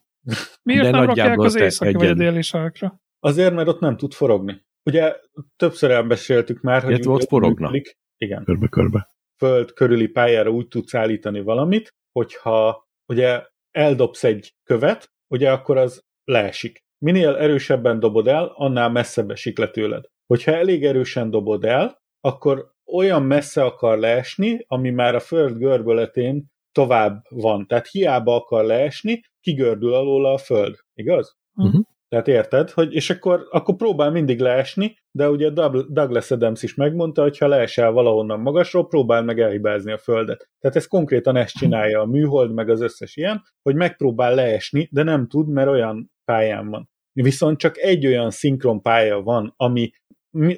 Miért 0.64 0.84
De 0.84 0.90
nem 0.90 1.00
rakják 1.06 1.08
nagyjából 1.18 1.46
az 1.46 1.56
északi 1.56 1.92
vagy 1.94 2.02
a 2.02 2.06
egyenlő. 2.06 2.30
déli 2.30 2.42
sarkra? 2.42 3.02
Azért, 3.20 3.54
mert 3.54 3.68
ott 3.68 3.80
nem 3.80 3.98
tud 3.98 4.14
forogni. 4.14 4.66
Ugye 4.84 5.16
többször 5.56 5.92
elbeszéltük 5.92 6.62
már, 6.62 6.82
hogy 6.82 6.92
Illetve 6.92 7.12
ott 7.12 7.28
forogna. 7.28 7.70
működik- 7.70 7.98
Igen. 8.18 8.44
Körbe-körbe. 8.44 9.10
Föld 9.38 9.74
körüli 9.74 10.08
pályára 10.08 10.50
úgy 10.50 10.68
tudsz 10.68 10.96
állítani 10.96 11.42
valamit, 11.42 11.94
hogyha 12.12 12.88
ugye 13.06 13.46
eldobsz 13.72 14.24
egy 14.24 14.54
követ, 14.64 15.12
ugye 15.28 15.52
akkor 15.52 15.78
az 15.78 16.04
leesik. 16.24 16.86
Minél 17.06 17.36
erősebben 17.36 18.00
dobod 18.00 18.28
el, 18.28 18.52
annál 18.56 18.90
messzebb 18.90 19.32
esik 19.32 19.58
le 19.58 19.70
tőled. 19.70 20.06
Hogyha 20.26 20.52
elég 20.52 20.86
erősen 20.86 21.30
dobod 21.30 21.66
el, 21.66 22.02
akkor 22.20 22.72
olyan 22.94 23.24
messze 23.24 23.64
akar 23.64 23.98
leesni, 23.98 24.66
ami 24.68 24.90
már 24.90 25.16
a 25.16 25.20
föld 25.20 25.58
görbületén 25.58 26.46
tovább 26.72 27.24
van. 27.30 27.68
Tehát 27.68 27.88
hiába 27.88 28.36
akar 28.36 28.66
leesni, 28.66 29.22
kigördül 29.40 29.94
alóla 29.94 30.34
a 30.34 30.38
föld. 30.38 30.76
Igaz? 30.94 31.36
Uh-huh. 31.56 31.82
Tehát 32.10 32.28
érted, 32.28 32.70
hogy 32.70 32.94
és 32.94 33.10
akkor, 33.10 33.48
akkor 33.50 33.76
próbál 33.76 34.12
mindig 34.12 34.40
leesni, 34.40 34.98
de 35.12 35.30
ugye 35.30 35.50
Douglas 35.88 36.32
Adams 36.32 36.64
is 36.64 36.76
megmondta, 36.76 37.22
hogy 37.22 37.38
ha 37.38 37.48
leesel 37.48 37.92
valahonnan 37.92 38.40
magasról, 38.40 38.88
próbál 38.88 39.24
meg 39.24 39.40
elhibázni 39.40 39.92
a 39.92 39.98
földet. 39.98 40.50
Tehát 40.60 40.76
ez 40.76 40.88
konkrétan 40.88 41.36
ezt 41.36 41.58
csinálja 41.58 42.02
a 42.02 42.06
műhold, 42.06 42.54
meg 42.54 42.70
az 42.70 42.82
összes 42.82 43.16
ilyen, 43.16 43.44
hogy 43.62 43.76
megpróbál 43.76 44.36
leesni, 44.36 44.88
de 44.92 45.04
nem 45.04 45.28
tud, 45.28 45.50
mert 45.50 45.70
olyan 45.70 46.12
pályán 46.26 46.70
van. 46.70 46.90
Viszont 47.14 47.58
csak 47.58 47.78
egy 47.78 48.06
olyan 48.06 48.32
szinkron 48.32 48.82
pálya 48.82 49.22
van, 49.22 49.54
ami 49.58 49.92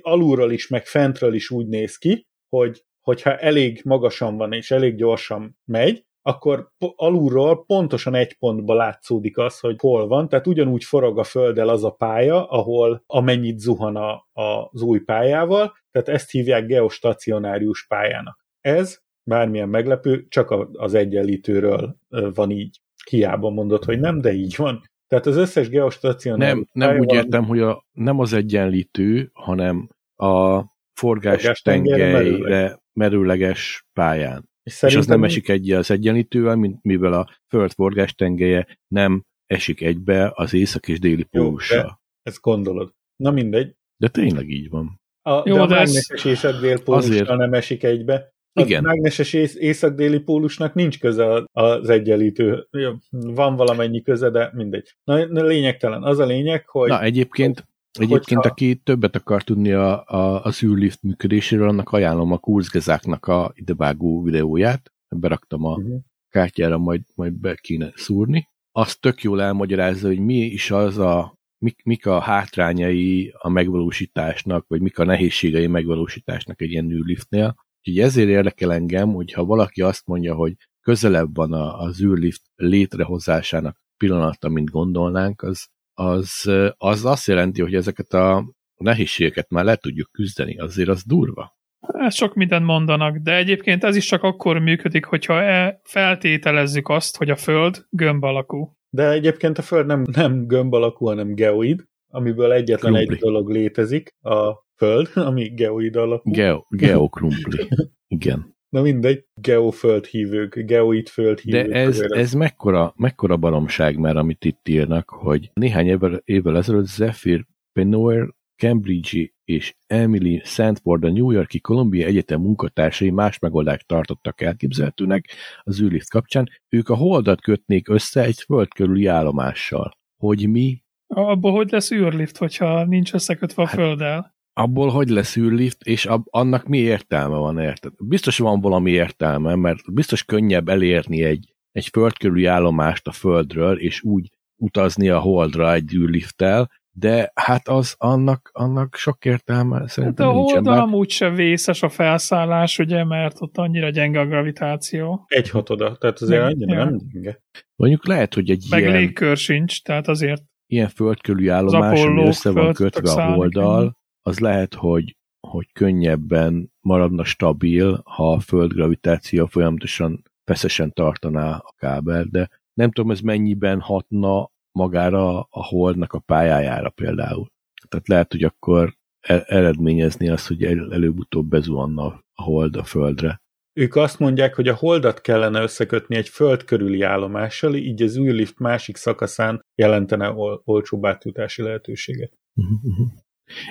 alulról 0.02 0.52
is, 0.52 0.68
meg 0.68 0.86
fentről 0.86 1.34
is 1.34 1.50
úgy 1.50 1.68
néz 1.68 1.98
ki, 1.98 2.28
hogy 2.50 2.84
hogyha 3.02 3.38
elég 3.38 3.82
magasan 3.84 4.38
van 4.38 4.54
és 4.54 4.72
elég 4.72 4.96
gyorsan 4.96 5.58
megy, 5.66 6.04
akkor 6.22 6.72
alulról 6.96 7.66
pontosan 7.66 8.16
egy 8.16 8.38
pontba 8.38 8.74
látszódik 8.74 9.38
az, 9.38 9.60
hogy 9.60 9.76
hol 9.80 10.08
van, 10.08 10.30
tehát 10.30 10.48
ugyanúgy 10.48 10.84
forog 10.84 11.20
a 11.20 11.24
földdel 11.24 11.70
az 11.70 11.84
a 11.84 11.92
pálya, 11.92 12.46
ahol 12.46 13.04
amennyit 13.08 13.60
zuhan 13.60 13.96
a, 13.96 14.12
a, 14.42 14.70
az 14.72 14.82
új 14.82 15.00
pályával, 15.00 15.74
tehát 15.92 16.10
ezt 16.10 16.32
hívják 16.32 16.66
geostacionárius 16.66 17.86
pályának. 17.88 18.46
Ez, 18.62 19.02
bármilyen 19.24 19.70
meglepő, 19.70 20.26
csak 20.30 20.68
az 20.74 20.94
egyenlítőről 20.94 21.98
van 22.10 22.52
így. 22.52 22.82
Hiába 23.10 23.50
mondod, 23.50 23.84
hogy 23.84 24.00
nem, 24.00 24.22
de 24.22 24.34
így 24.34 24.56
van. 24.58 24.82
Tehát 25.08 25.26
az 25.26 25.36
összes 25.36 25.70
geostacionárius 25.70 26.68
Nem, 26.74 26.90
nem 26.90 27.00
úgy 27.00 27.14
értem, 27.14 27.46
hogy 27.46 27.60
a, 27.60 27.86
nem 27.92 28.20
az 28.20 28.34
egyenlítő, 28.34 29.30
hanem 29.34 29.90
a 30.16 30.64
forgás 30.94 31.62
tengelyre 31.62 32.80
merőleges 32.94 33.88
pályán. 33.94 34.50
És, 34.70 34.84
és 34.84 34.96
az 34.96 35.08
nem 35.08 35.24
esik 35.24 35.50
egy 35.50 35.72
az 35.72 35.92
egyenlítővel, 35.92 36.56
mint 36.56 36.84
mivel 36.84 37.14
a 37.14 37.30
föld 37.48 37.72
forgás 37.72 38.14
tengelye 38.16 38.68
nem 38.88 39.24
esik 39.46 39.82
egybe 39.82 40.32
az 40.34 40.54
észak 40.54 40.88
és 40.88 41.00
déli 41.00 41.24
pólussal. 41.24 42.02
ezt 42.24 42.42
gondolod. 42.42 42.94
Na 43.16 43.32
mindegy. 43.32 43.76
De 43.98 44.08
tényleg 44.08 44.50
így 44.50 44.70
van. 44.70 45.02
A, 45.22 45.42
Jó, 45.50 45.56
de 45.56 45.62
a 45.62 45.68
de 45.68 45.76
mágneses 45.76 46.26
észak-dél 46.26 46.84
pólussal 46.84 47.12
azért... 47.12 47.36
nem 47.36 47.54
esik 47.54 47.84
egybe. 47.84 48.34
A 48.54 48.62
Igen. 48.62 48.84
mágneses 48.84 49.34
észak-déli 49.34 50.20
pólusnak 50.20 50.74
nincs 50.74 51.00
köze 51.00 51.44
az 51.52 51.90
egyenlítő. 51.90 52.68
Van 53.10 53.56
valamennyi 53.56 54.02
köze, 54.02 54.30
de 54.30 54.52
mindegy. 54.54 54.96
Na, 55.04 55.44
lényegtelen. 55.44 56.04
Az 56.04 56.20
a 56.20 56.26
lényeg, 56.26 56.68
hogy... 56.68 56.90
Na, 56.90 57.02
egyébként 57.02 57.68
Egyébként, 57.92 58.42
hogyha... 58.42 58.50
aki 58.50 58.76
többet 58.76 59.16
akar 59.16 59.44
tudni 59.44 59.72
a, 59.72 60.04
a, 60.06 60.44
az 60.44 60.64
űrlift 60.64 61.02
működéséről, 61.02 61.70
annak 61.70 61.90
ajánlom 61.90 62.32
a 62.32 62.38
Kurzgezáknak 62.38 63.26
a 63.26 63.52
idevágó 63.56 64.22
videóját. 64.22 64.94
Beraktam 65.16 65.64
a 65.64 65.76
uh-huh. 65.76 66.02
kártyára, 66.30 66.78
majd, 66.78 67.02
majd 67.16 67.34
be 67.34 67.56
kéne 67.56 67.92
szúrni. 67.96 68.48
Azt 68.72 69.02
tök 69.02 69.22
jól 69.22 69.42
elmagyarázza, 69.42 70.08
hogy 70.08 70.20
mi 70.20 70.38
is 70.38 70.72
az 70.72 70.98
a, 70.98 71.38
mik, 71.58 71.84
mik 71.84 72.06
a 72.06 72.20
hátrányai 72.20 73.34
a 73.38 73.50
megvalósításnak, 73.50 74.68
vagy 74.68 74.82
mik 74.82 75.00
a 75.00 75.04
nehézségei 75.04 75.68
megvalósításnak 75.68 76.62
egy 76.62 76.72
ilyen 76.72 76.92
űrliftnél. 76.92 77.56
Úgyhogy 77.78 78.04
ezért 78.04 78.30
érdekel 78.30 78.74
engem, 78.74 79.14
hogyha 79.14 79.46
valaki 79.46 79.82
azt 79.82 80.08
mondja, 80.08 80.36
hogy 80.36 80.56
közelebb 80.82 81.36
van 81.36 81.54
az 81.54 82.02
űrlift 82.02 82.42
létrehozásának 82.56 83.82
pillanata, 83.98 84.50
mint 84.50 84.70
gondolnánk, 84.70 85.42
az, 85.42 85.68
az, 86.00 86.52
az 86.78 87.06
azt 87.06 87.28
jelenti, 87.28 87.62
hogy 87.62 87.76
ezeket 87.76 88.14
a 88.14 88.54
nehézségeket 88.78 89.50
már 89.50 89.66
le 89.66 89.76
tudjuk 89.76 90.12
küzdeni, 90.12 90.58
azért 90.58 90.90
az 90.90 91.04
durva. 91.06 91.58
Ez 91.80 92.16
sok 92.16 92.34
mindent 92.34 92.66
mondanak, 92.66 93.18
de 93.18 93.36
egyébként 93.36 93.84
ez 93.84 93.96
is 93.96 94.06
csak 94.06 94.24
akkor 94.24 94.60
működik, 94.60 95.06
hogyha 95.06 95.42
e 95.42 95.80
feltételezzük 95.84 96.90
azt, 96.90 97.18
hogy 97.18 97.30
a 97.30 97.36
Föld 97.36 97.86
gömb 97.90 98.24
alakú. 98.24 98.78
De 98.90 99.10
egyébként 99.10 99.58
a 99.58 99.62
Föld 99.62 99.86
nem, 99.86 100.04
nem 100.12 100.46
gömb 100.48 100.74
alakú, 100.74 101.06
hanem 101.06 101.34
geoid, 101.34 101.84
amiből 102.08 102.52
egyetlen 102.52 102.94
krumpli. 102.94 103.16
egy 103.16 103.22
dolog 103.22 103.50
létezik, 103.50 104.10
a 104.22 104.54
Föld, 104.76 105.10
ami 105.30 105.54
geoid 105.54 105.96
alakú. 105.96 106.32
Geo, 106.32 106.62
geokrumpli. 106.70 107.70
Igen. 108.08 108.58
Na 108.70 108.82
mindegy, 108.82 109.26
geoföldhívők, 109.42 110.56
geoid 110.56 111.08
földhívők. 111.08 111.68
De 111.68 111.76
ez, 111.76 112.00
ez 112.00 112.34
mekkora, 112.34 112.94
mekkora 112.98 113.38
baromság 113.38 113.98
már, 113.98 114.18
amit 114.18 114.46
itt 114.46 114.68
írnak, 114.68 115.10
hogy 115.10 115.52
néhány 115.54 115.88
évvel, 115.88 116.22
évvel 116.26 116.58
ezelőtt 116.58 116.88
Zephyr 116.88 117.46
Penoir, 117.74 118.34
Cambridge 118.60 119.30
és 119.44 119.76
Emily 119.88 120.42
Sandford 120.44 121.04
a 121.04 121.12
New 121.12 121.32
Yorki 121.32 121.60
Columbia 121.60 122.06
Egyetem 122.06 122.42
munkatársai 122.42 123.10
más 123.10 123.40
megoldást 123.40 123.88
tartottak 123.88 124.42
elképzelhetőnek 124.42 125.26
az 125.64 125.82
űrlift 125.82 126.10
kapcsán. 126.10 126.50
Ők 126.70 126.90
a 126.90 126.96
holdat 126.96 127.42
kötnék 127.42 127.90
össze 127.90 128.24
egy 128.24 128.40
föld 128.40 128.74
körüli 128.74 129.06
állomással. 129.06 129.98
Hogy 130.18 130.50
mi? 130.50 130.84
Abból 131.08 131.52
hogy 131.52 131.72
lesz 131.72 131.92
űrlift, 131.92 132.38
hogyha 132.38 132.86
nincs 132.86 133.14
összekötve 133.14 133.64
a 133.64 133.66
hát, 133.66 133.76
földdel? 133.76 134.38
Abból 134.60 134.90
hogy 134.90 135.10
lesz 135.10 135.36
űrlift, 135.38 135.84
és 135.84 136.06
ab, 136.06 136.28
annak 136.30 136.68
mi 136.68 136.78
értelme 136.78 137.36
van, 137.36 137.60
érted? 137.60 137.92
Biztos 138.00 138.38
van 138.38 138.62
valami 138.62 138.92
értelme, 138.92 139.56
mert 139.56 139.94
biztos 139.94 140.24
könnyebb 140.24 140.70
elérni 140.70 141.24
egy, 141.24 141.54
egy 141.72 141.88
földkörüli 141.88 142.46
állomást 142.46 143.08
a 143.08 143.12
földről, 143.12 143.80
és 143.80 144.04
úgy 144.04 144.30
utazni 144.56 145.10
a 145.10 145.20
holdra 145.20 145.74
egy 145.74 145.94
űrlifttel, 145.94 146.70
de 146.92 147.32
hát 147.36 147.68
az 147.68 147.96
annak, 147.98 148.50
annak 148.54 148.96
sok 148.96 149.26
értelme 149.26 149.88
szerintem 149.88 150.26
hát 150.26 150.36
a 150.36 150.38
nincsen. 150.38 150.64
De 150.64 150.72
amúgy 150.72 151.10
se 151.10 151.30
vészes 151.30 151.84
a 151.84 151.90
felszállás, 151.90 152.80
ugye, 152.80 153.04
mert 153.04 153.42
ott 153.42 153.58
annyira 153.58 153.90
gyenge 153.90 154.20
a 154.20 154.26
gravitáció. 154.26 155.26
Egy 155.28 155.50
hatoda, 155.50 155.96
tehát 155.96 156.22
azért 156.22 156.44
annyira 156.44 156.74
ja. 156.74 156.84
nem 156.84 156.98
gyenge. 157.12 157.40
Mondjuk 157.76 158.08
lehet, 158.08 158.34
hogy 158.34 158.50
egy 158.50 158.66
Meg 158.70 158.82
ilyen... 158.82 158.94
légkör 158.94 159.38
sincs, 159.38 159.82
tehát 159.82 160.08
azért 160.08 160.42
ilyen 160.72 160.90
földkörüli 160.90 161.48
állomás, 161.48 162.04
ami 162.04 162.26
össze 162.26 162.52
van 162.52 162.74
kötve 162.74 163.12
a 163.12 163.32
holddal, 163.34 163.99
az 164.30 164.40
lehet, 164.40 164.74
hogy, 164.74 165.16
hogy 165.48 165.72
könnyebben 165.72 166.72
maradna 166.82 167.24
stabil, 167.24 168.02
ha 168.06 168.32
a 168.32 168.40
föld 168.40 168.74
gravitáció 168.74 169.46
folyamatosan 169.46 170.24
feszesen 170.44 170.94
tartaná 170.94 171.52
a 171.58 171.74
kábel, 171.78 172.24
de 172.24 172.50
nem 172.74 172.92
tudom, 172.92 173.12
ez 173.12 173.20
mennyiben 173.20 173.80
hatna 173.80 174.52
magára 174.72 175.40
a 175.40 175.66
holdnak 175.66 176.14
a 176.14 176.20
pályájára 176.20 176.90
például. 176.90 177.52
Tehát 177.88 178.08
lehet, 178.08 178.32
hogy 178.32 178.44
akkor 178.44 178.96
e- 179.20 179.44
eredményezni 179.48 180.30
azt, 180.30 180.48
hogy 180.48 180.64
el- 180.64 180.94
előbb-utóbb 180.94 181.50
bezuhanna 181.50 182.06
a 182.34 182.44
hold 182.44 182.76
a 182.76 182.84
földre. 182.84 183.42
Ők 183.74 183.96
azt 183.96 184.20
mondják, 184.20 184.56
hogy 184.56 184.68
a 184.68 184.76
holdat 184.76 185.22
kellene 185.22 185.62
összekötni 185.62 186.16
egy 186.16 186.30
föld 186.30 186.64
körüli 186.64 187.02
állomással, 187.02 187.76
így 187.76 188.02
az 188.02 188.18
űrlift 188.18 188.60
másik 188.60 188.96
szakaszán 188.96 189.62
jelentene 189.76 190.32
ol- 190.32 190.62
olcsóbb 190.66 191.06
átjutási 191.06 191.62
lehetőséget. 191.62 192.34
Uh-huh. 192.56 193.08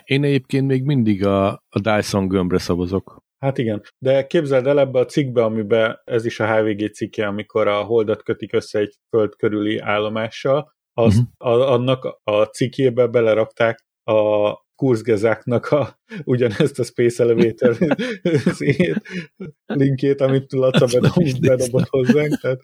Én 0.04 0.24
egyébként 0.24 0.66
még 0.66 0.82
mindig 0.82 1.26
a, 1.26 1.48
a 1.48 1.80
Dyson 1.80 2.28
gömbre 2.28 2.58
szavazok. 2.58 3.26
Hát 3.38 3.58
igen, 3.58 3.82
de 3.98 4.26
képzeld 4.26 4.66
el 4.66 4.80
ebbe 4.80 4.98
a 4.98 5.04
cikkbe, 5.04 5.44
amiben 5.44 6.00
ez 6.04 6.24
is 6.24 6.40
a 6.40 6.54
HVG 6.54 6.92
cikke, 6.92 7.26
amikor 7.26 7.68
a 7.68 7.82
holdat 7.82 8.22
kötik 8.22 8.52
össze 8.52 8.78
egy 8.78 8.94
föld 9.08 9.36
körüli 9.36 9.78
állomással, 9.78 10.76
azt, 10.94 11.18
uh-huh. 11.38 11.60
a, 11.60 11.72
annak 11.72 12.20
a 12.24 12.42
cikkjébe 12.44 13.06
belerakták 13.06 13.84
a 14.04 14.52
kurzgezáknak 14.74 15.66
a, 15.66 15.98
ugyanezt 16.24 16.78
a 16.78 16.84
Space 16.84 17.22
Elevator 17.22 17.76
linkét, 19.66 20.20
amit 20.20 20.52
Laca 20.52 20.86
bedobott, 20.86 21.40
bedobott 21.40 21.88
hozzánk. 21.88 22.40
Tehát... 22.40 22.60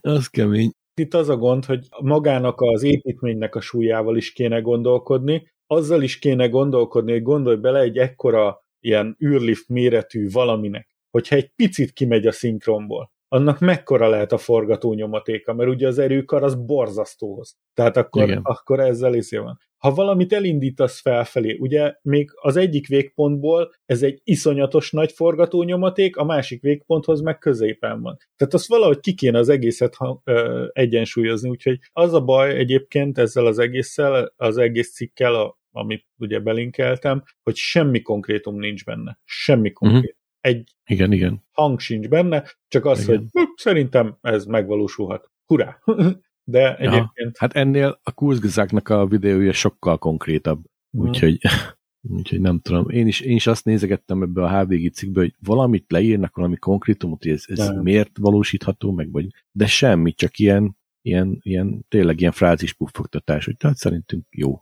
Az 0.00 0.26
kemény 0.26 0.72
itt 1.00 1.14
az 1.14 1.28
a 1.28 1.36
gond, 1.36 1.64
hogy 1.64 1.86
magának 2.00 2.60
az 2.60 2.82
építménynek 2.82 3.54
a 3.54 3.60
súlyával 3.60 4.16
is 4.16 4.32
kéne 4.32 4.60
gondolkodni, 4.60 5.52
azzal 5.66 6.02
is 6.02 6.18
kéne 6.18 6.48
gondolkodni, 6.48 7.12
hogy 7.12 7.22
gondolj 7.22 7.56
bele 7.56 7.80
egy 7.80 7.98
ekkora 7.98 8.64
ilyen 8.80 9.16
űrlift 9.24 9.68
méretű 9.68 10.30
valaminek, 10.30 10.88
hogyha 11.10 11.36
egy 11.36 11.50
picit 11.56 11.92
kimegy 11.92 12.26
a 12.26 12.32
szinkronból, 12.32 13.12
annak 13.34 13.58
mekkora 13.58 14.08
lehet 14.08 14.32
a 14.32 14.38
forgatónyomatéka, 14.38 15.54
mert 15.54 15.70
ugye 15.70 15.86
az 15.86 15.98
erőkar 15.98 16.42
az 16.42 16.54
borzasztóhoz. 16.54 17.56
Tehát 17.74 17.96
akkor, 17.96 18.40
akkor 18.42 18.80
ezzel 18.80 19.14
is 19.14 19.30
van 19.30 19.58
ha 19.84 19.94
valamit 19.94 20.32
elindítasz 20.32 21.00
felfelé, 21.00 21.56
ugye 21.60 21.94
még 22.02 22.30
az 22.34 22.56
egyik 22.56 22.86
végpontból 22.86 23.72
ez 23.84 24.02
egy 24.02 24.20
iszonyatos 24.22 24.90
nagy 24.90 25.12
forgatónyomaték, 25.12 26.16
a 26.16 26.24
másik 26.24 26.62
végponthoz 26.62 27.20
meg 27.20 27.38
középen 27.38 28.00
van. 28.00 28.16
Tehát 28.36 28.54
azt 28.54 28.68
valahogy 28.68 29.00
ki 29.00 29.14
kéne 29.14 29.38
az 29.38 29.48
egészet 29.48 29.96
ö, 30.24 30.66
egyensúlyozni, 30.72 31.48
úgyhogy 31.48 31.78
az 31.92 32.12
a 32.12 32.20
baj 32.20 32.56
egyébként 32.56 33.18
ezzel 33.18 33.46
az 33.46 33.58
egésszel, 33.58 34.32
az 34.36 34.56
egész 34.56 34.92
cikkel, 34.92 35.34
a, 35.34 35.58
amit 35.70 36.06
ugye 36.18 36.40
belinkeltem, 36.40 37.22
hogy 37.42 37.56
semmi 37.56 38.02
konkrétum 38.02 38.58
nincs 38.58 38.84
benne. 38.84 39.18
Semmi 39.24 39.68
mhm. 39.68 39.72
konkrét. 39.72 40.02
Uh-huh. 40.10 40.23
Egy 40.44 40.74
Igen, 40.86 41.12
igen. 41.12 41.42
hang 41.52 41.80
sincs 41.80 42.08
benne, 42.08 42.44
csak 42.68 42.84
az, 42.84 43.02
Igen. 43.02 43.16
hogy 43.16 43.26
hm, 43.32 43.50
szerintem 43.56 44.16
ez 44.20 44.44
megvalósulhat. 44.44 45.30
Hurrá! 45.46 45.78
De 46.46 46.76
egyébként 46.76 47.36
Hát 47.38 47.52
ennél 47.52 48.00
a 48.02 48.12
kurzgezáknak 48.12 48.88
a 48.88 49.06
videója 49.06 49.52
sokkal 49.52 49.98
konkrétabb. 49.98 50.64
Mhm. 50.90 51.06
Úgyhogy, 51.06 51.40
úgyhogy 52.16 52.40
nem 52.40 52.60
tudom. 52.60 52.88
Én 52.88 53.06
is, 53.06 53.20
én 53.20 53.36
is 53.36 53.46
azt 53.46 53.64
nézegettem 53.64 54.22
ebbe 54.22 54.42
a 54.42 54.60
HVG 54.60 54.92
cikkbe, 54.92 55.20
hogy 55.20 55.34
valamit 55.40 55.84
leírnak, 55.88 56.36
valami 56.36 56.56
konkrétumot, 56.56 57.22
hogy 57.22 57.32
ez, 57.32 57.44
ez 57.46 57.58
Nem. 57.58 57.82
miért 57.82 58.18
valósítható 58.18 58.92
meg, 58.92 59.10
vagy, 59.10 59.26
de 59.52 59.66
semmi, 59.66 60.12
csak 60.12 60.38
ilyen, 60.38 60.76
ilyen, 61.02 61.38
ilyen 61.42 61.84
tényleg 61.88 62.20
ilyen 62.20 62.32
frázis 62.32 62.72
puffogtatás, 62.72 63.44
hogy 63.44 63.56
tehát 63.56 63.76
szerintünk 63.76 64.24
jó, 64.30 64.60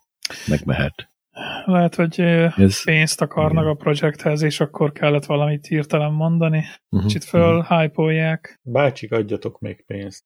megmehet. 0.49 1.12
Lehet, 1.65 1.95
hogy 1.95 2.21
Ez, 2.21 2.85
pénzt 2.85 3.21
akarnak 3.21 3.63
Igen. 3.63 3.75
a 3.75 3.83
projekthez, 3.83 4.43
és 4.43 4.61
akkor 4.61 4.93
kellett 4.93 5.25
valamit 5.25 5.67
hirtelen 5.67 6.13
mondani. 6.13 6.65
uh-huh, 6.91 7.07
Kicsit 7.09 7.25
föl 7.25 7.63
hype 7.63 8.41
bácsik, 8.63 9.13
adjatok 9.13 9.59
még 9.61 9.85
pénzt. 9.87 10.25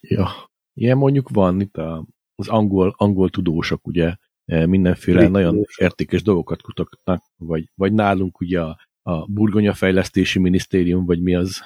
Ja. 0.00 0.28
Ilyen 0.74 0.96
mondjuk 0.96 1.28
van 1.28 1.60
itt 1.60 1.76
a, 1.76 2.06
az 2.34 2.48
angol, 2.48 2.94
angol 2.96 3.30
tudósok, 3.30 3.86
ugye, 3.86 4.14
eh, 4.44 4.66
mindenféle 4.66 5.18
Brit 5.18 5.30
nagyon 5.30 5.50
tudósok. 5.52 5.80
értékes 5.84 6.22
dolgokat 6.22 6.62
kutatnak, 6.62 7.22
vagy, 7.36 7.70
vagy 7.74 7.92
nálunk 7.92 8.40
ugye 8.40 8.60
a, 8.60 8.78
a 9.02 9.26
Burgonya 9.26 9.72
Fejlesztési 9.74 10.38
Minisztérium, 10.38 11.04
vagy 11.06 11.22
mi 11.22 11.34
az, 11.34 11.60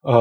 A, 0.00 0.18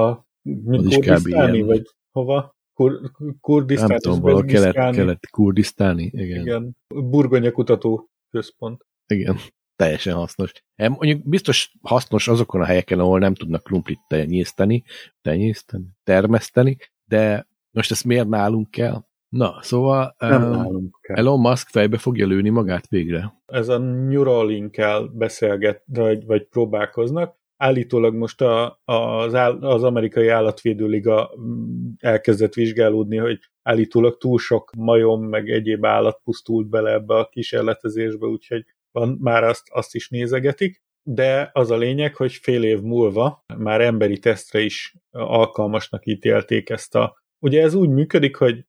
Az 0.68 0.86
is 0.86 0.98
kb. 0.98 1.28
Ilyen. 1.28 1.66
vagy 1.66 1.84
hova? 2.12 2.56
Kur, 2.82 3.12
Kurdisztán, 3.42 3.88
nem 3.88 3.98
tudom, 3.98 4.20
valahol 4.20 4.46
kelet, 4.46 4.96
kelet 4.96 5.30
kurdisztáni, 5.30 6.04
igen, 6.04 6.42
igen. 6.42 6.78
Burgonya 6.88 7.52
Kutató 7.52 8.10
Központ. 8.30 8.86
igen. 9.08 9.36
Teljesen 9.76 10.14
hasznos. 10.14 10.52
Mondjuk 10.76 11.30
biztos 11.30 11.74
hasznos 11.82 12.28
azokon 12.28 12.62
a 12.62 12.66
helyeken, 12.66 13.00
ahol 13.00 13.20
nem 13.20 13.34
tudnak 13.34 13.64
krumplit 13.64 14.00
tenyészteni, 14.08 14.84
tenyészteni, 15.22 15.86
termeszteni, 16.04 16.78
de 17.06 17.48
most 17.72 17.92
ezt 17.92 18.06
miért 18.06 18.28
nálunk 18.28 18.72
kell? 18.72 19.04
Na, 19.30 19.60
szóval 19.62 20.16
Nem 20.18 20.44
um, 20.44 20.50
nálunk 20.50 20.98
kell. 21.02 21.16
Elon 21.16 21.40
Musk 21.40 21.68
fejbe 21.68 21.98
fogja 21.98 22.28
lőni 22.28 22.50
magát 22.50 22.88
végre. 22.88 23.34
ez 23.46 23.68
a 23.68 23.78
Neuralink-kel 23.78 25.08
beszélget, 25.08 25.84
vagy, 25.86 26.26
vagy 26.26 26.48
próbálkoznak. 26.48 27.40
Állítólag 27.62 28.16
most 28.16 28.42
a, 28.42 28.82
az, 28.86 29.34
az 29.60 29.84
amerikai 29.84 30.28
állatvédőliga 30.28 31.32
mm, 31.40 31.90
elkezdett 32.00 32.54
vizsgálódni, 32.54 33.18
hogy 33.18 33.40
állítólag 33.62 34.18
túl 34.18 34.40
sok 34.40 34.72
majom, 34.78 35.24
meg 35.24 35.50
egyéb 35.50 35.86
állat 35.86 36.22
pusztult 36.24 36.70
bele 36.70 36.92
ebbe 36.92 37.16
a 37.16 37.30
kísérletezésbe, 37.32 38.26
úgyhogy 38.26 38.66
van, 38.92 39.18
már 39.22 39.44
azt, 39.44 39.64
azt 39.72 39.96
is 39.96 40.10
nézegetik. 40.10 40.82
De 41.04 41.50
az 41.54 41.72
a 41.72 41.78
lényeg, 41.78 42.16
hogy 42.16 42.34
fél 42.34 42.64
év 42.64 42.80
múlva 42.82 43.46
már 43.58 43.82
emberi 43.82 44.20
tesztre 44.20 44.60
is 44.60 44.96
alkalmasnak 45.12 46.06
ítélték 46.06 46.70
ezt 46.70 46.96
a 46.96 47.20
Ugye 47.44 47.62
ez 47.62 47.74
úgy 47.74 47.90
működik, 47.90 48.36
hogy 48.36 48.66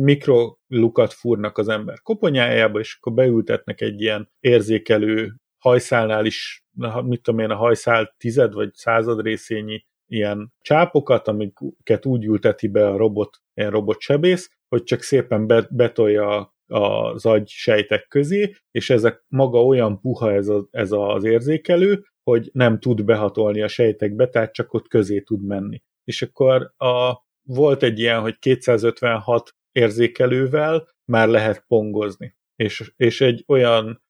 mikrolukat 0.00 1.12
fúrnak 1.12 1.58
az 1.58 1.68
ember 1.68 2.02
koponyájába, 2.02 2.78
és 2.78 2.96
akkor 2.96 3.12
beültetnek 3.12 3.80
egy 3.80 4.00
ilyen 4.00 4.30
érzékelő 4.40 5.34
hajszálnál 5.58 6.26
is, 6.26 6.64
mit 7.04 7.22
tudom 7.22 7.40
én, 7.40 7.50
a 7.50 7.56
hajszál 7.56 8.14
tized 8.18 8.52
vagy 8.52 8.74
század 8.74 9.22
részényi 9.22 9.86
ilyen 10.06 10.52
csápokat, 10.60 11.28
amiket 11.28 12.06
úgy 12.06 12.24
ülteti 12.24 12.68
be 12.68 12.88
a 12.88 12.96
robot, 12.96 13.38
ilyen 13.54 13.70
robotsebész, 13.70 14.50
hogy 14.68 14.82
csak 14.82 15.02
szépen 15.02 15.46
be, 15.46 15.66
betolja 15.70 16.56
az 16.66 17.26
agy 17.26 17.48
sejtek 17.48 18.06
közé, 18.08 18.54
és 18.70 18.90
ezek 18.90 19.24
maga 19.28 19.64
olyan 19.64 20.00
puha 20.00 20.32
ez, 20.32 20.48
a, 20.48 20.68
ez 20.70 20.92
az 20.92 21.24
érzékelő, 21.24 22.04
hogy 22.22 22.50
nem 22.52 22.78
tud 22.78 23.04
behatolni 23.04 23.62
a 23.62 23.68
sejtekbe, 23.68 24.28
tehát 24.28 24.52
csak 24.52 24.72
ott 24.72 24.88
közé 24.88 25.20
tud 25.20 25.44
menni. 25.46 25.82
És 26.04 26.22
akkor 26.22 26.72
a, 26.76 27.22
volt 27.42 27.82
egy 27.82 27.98
ilyen, 27.98 28.20
hogy 28.20 28.38
256 28.38 29.54
érzékelővel 29.72 30.88
már 31.04 31.28
lehet 31.28 31.64
pongozni. 31.66 32.36
És, 32.56 32.92
és 32.96 33.20
egy 33.20 33.44
olyan 33.46 34.02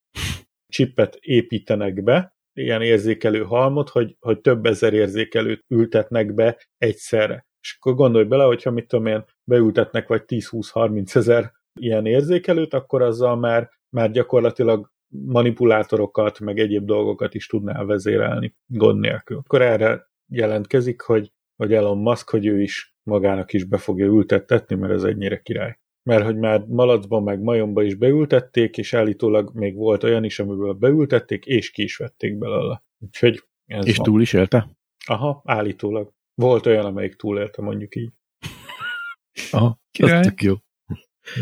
csippet 0.66 1.16
építenek 1.20 2.02
be, 2.02 2.36
ilyen 2.58 2.82
érzékelő 2.82 3.42
halmot, 3.42 3.88
hogy, 3.88 4.16
hogy 4.20 4.40
több 4.40 4.66
ezer 4.66 4.92
érzékelőt 4.92 5.64
ültetnek 5.68 6.34
be 6.34 6.58
egyszerre. 6.78 7.46
És 7.60 7.76
akkor 7.78 7.94
gondolj 7.94 8.24
bele, 8.24 8.44
hogyha 8.44 8.70
mit 8.70 8.86
tudom 8.88 9.06
én, 9.06 9.24
beültetnek 9.44 10.08
vagy 10.08 10.22
10-20-30 10.26 11.16
ezer 11.16 11.52
ilyen 11.80 12.06
érzékelőt, 12.06 12.74
akkor 12.74 13.02
azzal 13.02 13.36
már, 13.36 13.70
már 13.88 14.10
gyakorlatilag 14.10 14.90
manipulátorokat, 15.08 16.40
meg 16.40 16.58
egyéb 16.58 16.84
dolgokat 16.84 17.34
is 17.34 17.46
tudnál 17.46 17.84
vezérelni 17.84 18.54
gond 18.66 19.00
nélkül. 19.00 19.36
Akkor 19.36 19.62
erre 19.62 20.10
jelentkezik, 20.28 21.00
hogy, 21.00 21.32
hogy 21.56 21.72
Elon 21.72 21.98
Musk, 21.98 22.30
hogy 22.30 22.46
ő 22.46 22.62
is 22.62 22.94
magának 23.02 23.52
is 23.52 23.64
be 23.64 23.78
fogja 23.78 24.06
ültettetni, 24.06 24.76
mert 24.76 24.92
ez 24.92 25.04
ennyire 25.04 25.40
király. 25.40 25.78
Mert 26.08 26.24
hogy 26.24 26.36
már 26.36 26.64
malacba 26.66 27.20
meg 27.20 27.40
majomba 27.40 27.82
is 27.82 27.94
beültették, 27.94 28.76
és 28.76 28.94
állítólag 28.94 29.54
még 29.54 29.74
volt 29.74 30.02
olyan 30.02 30.24
is, 30.24 30.38
amiből 30.38 30.72
beültették, 30.72 31.44
és 31.46 31.70
ki 31.70 31.82
is 31.82 31.96
vették 31.96 32.38
belőle. 32.38 32.82
Úgyhogy 32.98 33.44
ez 33.66 33.86
És 33.86 33.96
van. 33.96 34.06
túl 34.06 34.20
is 34.20 34.32
élte? 34.32 34.70
Aha, 35.06 35.42
állítólag. 35.44 36.12
Volt 36.34 36.66
olyan, 36.66 36.84
amelyik 36.84 37.14
túlélte, 37.14 37.62
mondjuk 37.62 37.94
így. 37.96 38.12
Aha, 39.50 39.78
Király. 39.90 40.18
az 40.18 40.26
tök 40.26 40.42
jó. 40.42 40.54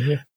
Igen. 0.05 0.29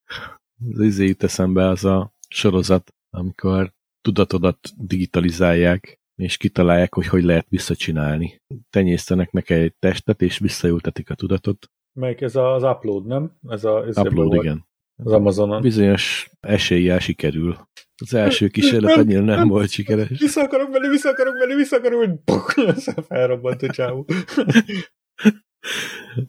Az 0.73 0.79
izé 0.79 1.05
jut 1.05 1.23
eszembe 1.23 1.67
az 1.67 1.85
a 1.85 2.13
sorozat, 2.27 2.93
amikor 3.09 3.73
tudatodat 4.01 4.59
digitalizálják, 4.77 5.99
és 6.15 6.37
kitalálják, 6.37 6.93
hogy 6.93 7.07
hogy 7.07 7.23
lehet 7.23 7.45
visszacsinálni. 7.49 8.37
Tenyésztenek 8.69 9.31
neki 9.31 9.53
egy 9.53 9.75
testet, 9.79 10.21
és 10.21 10.37
visszaültetik 10.37 11.09
a 11.09 11.15
tudatot. 11.15 11.71
Melyik 11.99 12.21
ez 12.21 12.35
az 12.35 12.63
upload, 12.63 13.05
nem? 13.05 13.31
Ez 13.47 13.63
a, 13.63 13.85
ez 13.85 13.97
Upload, 13.97 14.27
volt 14.27 14.43
igen. 14.43 14.65
Az 15.03 15.11
Amazonon. 15.11 15.61
Bizonyos 15.61 16.29
eséllyel 16.39 16.99
sikerül. 16.99 17.57
Az 18.01 18.13
első 18.13 18.47
kísérlet 18.47 18.97
annyira 18.97 19.21
nem 19.21 19.37
nem. 19.37 19.47
volt 19.47 19.69
sikeres. 19.69 20.07
Vissza 20.19 20.41
akarok 20.41 20.69
menni, 20.71 20.87
vissza 20.87 21.09
akarok 21.09 21.33
menni, 21.37 21.55
vissza 21.55 21.77
akarok 21.77 21.99
menni, 21.99 22.69
aztán 22.69 23.03
felrobbant 23.03 23.61
a 23.61 23.71
csávó. 23.71 24.05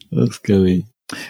Az 0.09 0.39
kemény. 0.39 0.83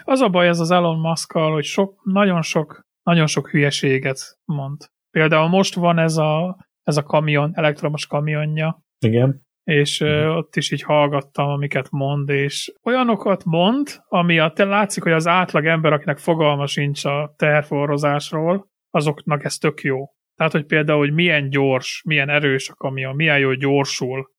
Az 0.04 0.19
a 0.19 0.30
baj 0.30 0.47
ez 0.47 0.60
az 0.60 0.71
Elon 0.71 0.99
musk 0.99 1.32
hogy 1.32 1.63
sok, 1.63 2.01
nagyon 2.04 2.41
sok, 2.41 2.82
nagyon 3.04 3.27
sok 3.27 3.49
hülyeséget 3.49 4.39
mond. 4.45 4.86
Például 5.12 5.47
most 5.47 5.75
van 5.75 5.97
ez 5.99 6.17
a, 6.17 6.58
ez 6.84 6.97
a 6.97 7.04
kamion, 7.04 7.51
elektromos 7.54 8.08
kamionja, 8.08 8.84
Igen. 9.06 9.45
És 9.63 10.02
ö, 10.02 10.28
ott 10.28 10.56
is 10.56 10.71
így 10.71 10.82
hallgattam, 10.82 11.50
amiket 11.50 11.88
mond, 11.91 12.30
és 12.30 12.74
olyanokat 12.84 13.43
mond, 13.45 13.88
ami 14.08 14.39
a, 14.39 14.52
te 14.52 14.63
látszik, 14.65 15.04
hogy 15.04 15.12
az 15.12 15.28
átlag 15.28 15.65
ember, 15.65 15.93
akinek 15.93 16.17
fogalma 16.17 16.67
sincs 16.67 17.06
a 17.06 17.34
terforrozásról, 17.38 18.69
azoknak 18.89 19.43
ez 19.43 19.56
tök 19.56 19.82
jó. 19.82 20.06
Tehát, 20.36 20.52
hogy 20.52 20.65
például, 20.65 21.00
hogy 21.00 21.13
milyen 21.13 21.50
gyors, 21.50 22.02
milyen 22.06 22.30
erős 22.30 22.69
a 22.69 22.74
kamion, 22.74 23.15
milyen 23.15 23.39
jó 23.39 23.54
gyorsul. 23.54 24.32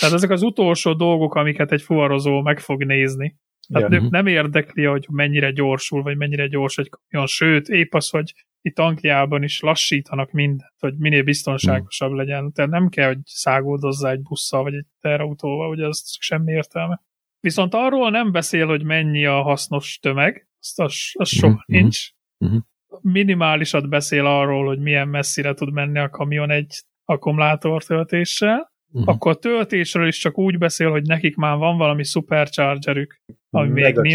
Tehát 0.00 0.14
ezek 0.14 0.30
az 0.30 0.42
utolsó 0.42 0.92
dolgok, 0.92 1.34
amiket 1.34 1.72
egy 1.72 1.82
fuvarozó 1.82 2.40
meg 2.40 2.58
fog 2.58 2.84
nézni. 2.84 3.36
Tehát 3.72 3.92
Ja. 3.92 4.06
nem 4.10 4.26
érdekli, 4.26 4.84
hogy 4.84 5.06
mennyire 5.10 5.50
gyorsul, 5.50 6.02
vagy 6.02 6.16
mennyire 6.16 6.46
gyors 6.46 6.78
egy 6.78 6.88
kamion. 6.88 7.26
Sőt, 7.26 7.68
épp 7.68 7.94
az, 7.94 8.08
hogy 8.08 8.32
itt 8.62 8.78
Angliában 8.78 9.42
is 9.42 9.60
lassítanak 9.60 10.30
mindent, 10.32 10.74
hogy 10.78 10.94
minél 10.98 11.22
biztonságosabb 11.22 12.12
legyen. 12.12 12.52
Tehát 12.52 12.70
nem 12.70 12.88
kell, 12.88 13.06
hogy 13.06 13.18
száguldozzá 13.24 14.10
egy 14.10 14.22
busszal, 14.22 14.62
vagy 14.62 14.74
egy 14.74 14.86
terautóval, 15.00 15.68
ugye 15.70 15.86
az 15.86 16.16
semmi 16.18 16.52
értelme. 16.52 17.00
Viszont 17.40 17.74
arról 17.74 18.10
nem 18.10 18.32
beszél, 18.32 18.66
hogy 18.66 18.84
mennyi 18.84 19.26
a 19.26 19.42
hasznos 19.42 19.98
tömeg, 19.98 20.48
azt 20.60 20.80
az, 20.80 20.94
az 21.12 21.28
soha 21.28 21.52
Mhm, 21.66 21.76
nincs. 21.78 22.08
mhm. 22.38 22.56
Minimálisat 23.02 23.88
beszél 23.88 24.26
arról, 24.26 24.66
hogy 24.66 24.78
milyen 24.78 25.08
messzire 25.08 25.54
tud 25.54 25.72
menni 25.72 25.98
a 25.98 26.08
kamion 26.08 26.50
egy 26.50 26.82
akkumulátor 27.04 27.84
töltéssel, 27.84 28.68
Mhm. 28.92 29.08
akkor 29.08 29.32
a 29.32 29.34
töltésről 29.38 30.06
is 30.06 30.18
csak 30.18 30.38
úgy 30.38 30.58
beszél, 30.58 30.90
hogy 30.90 31.02
nekik 31.02 31.36
már 31.36 31.56
van 31.56 31.76
valami 31.76 32.04
superchargerük, 32.04 33.20
ami 33.50 33.68
még 33.68 33.96
nincs. 33.96 34.14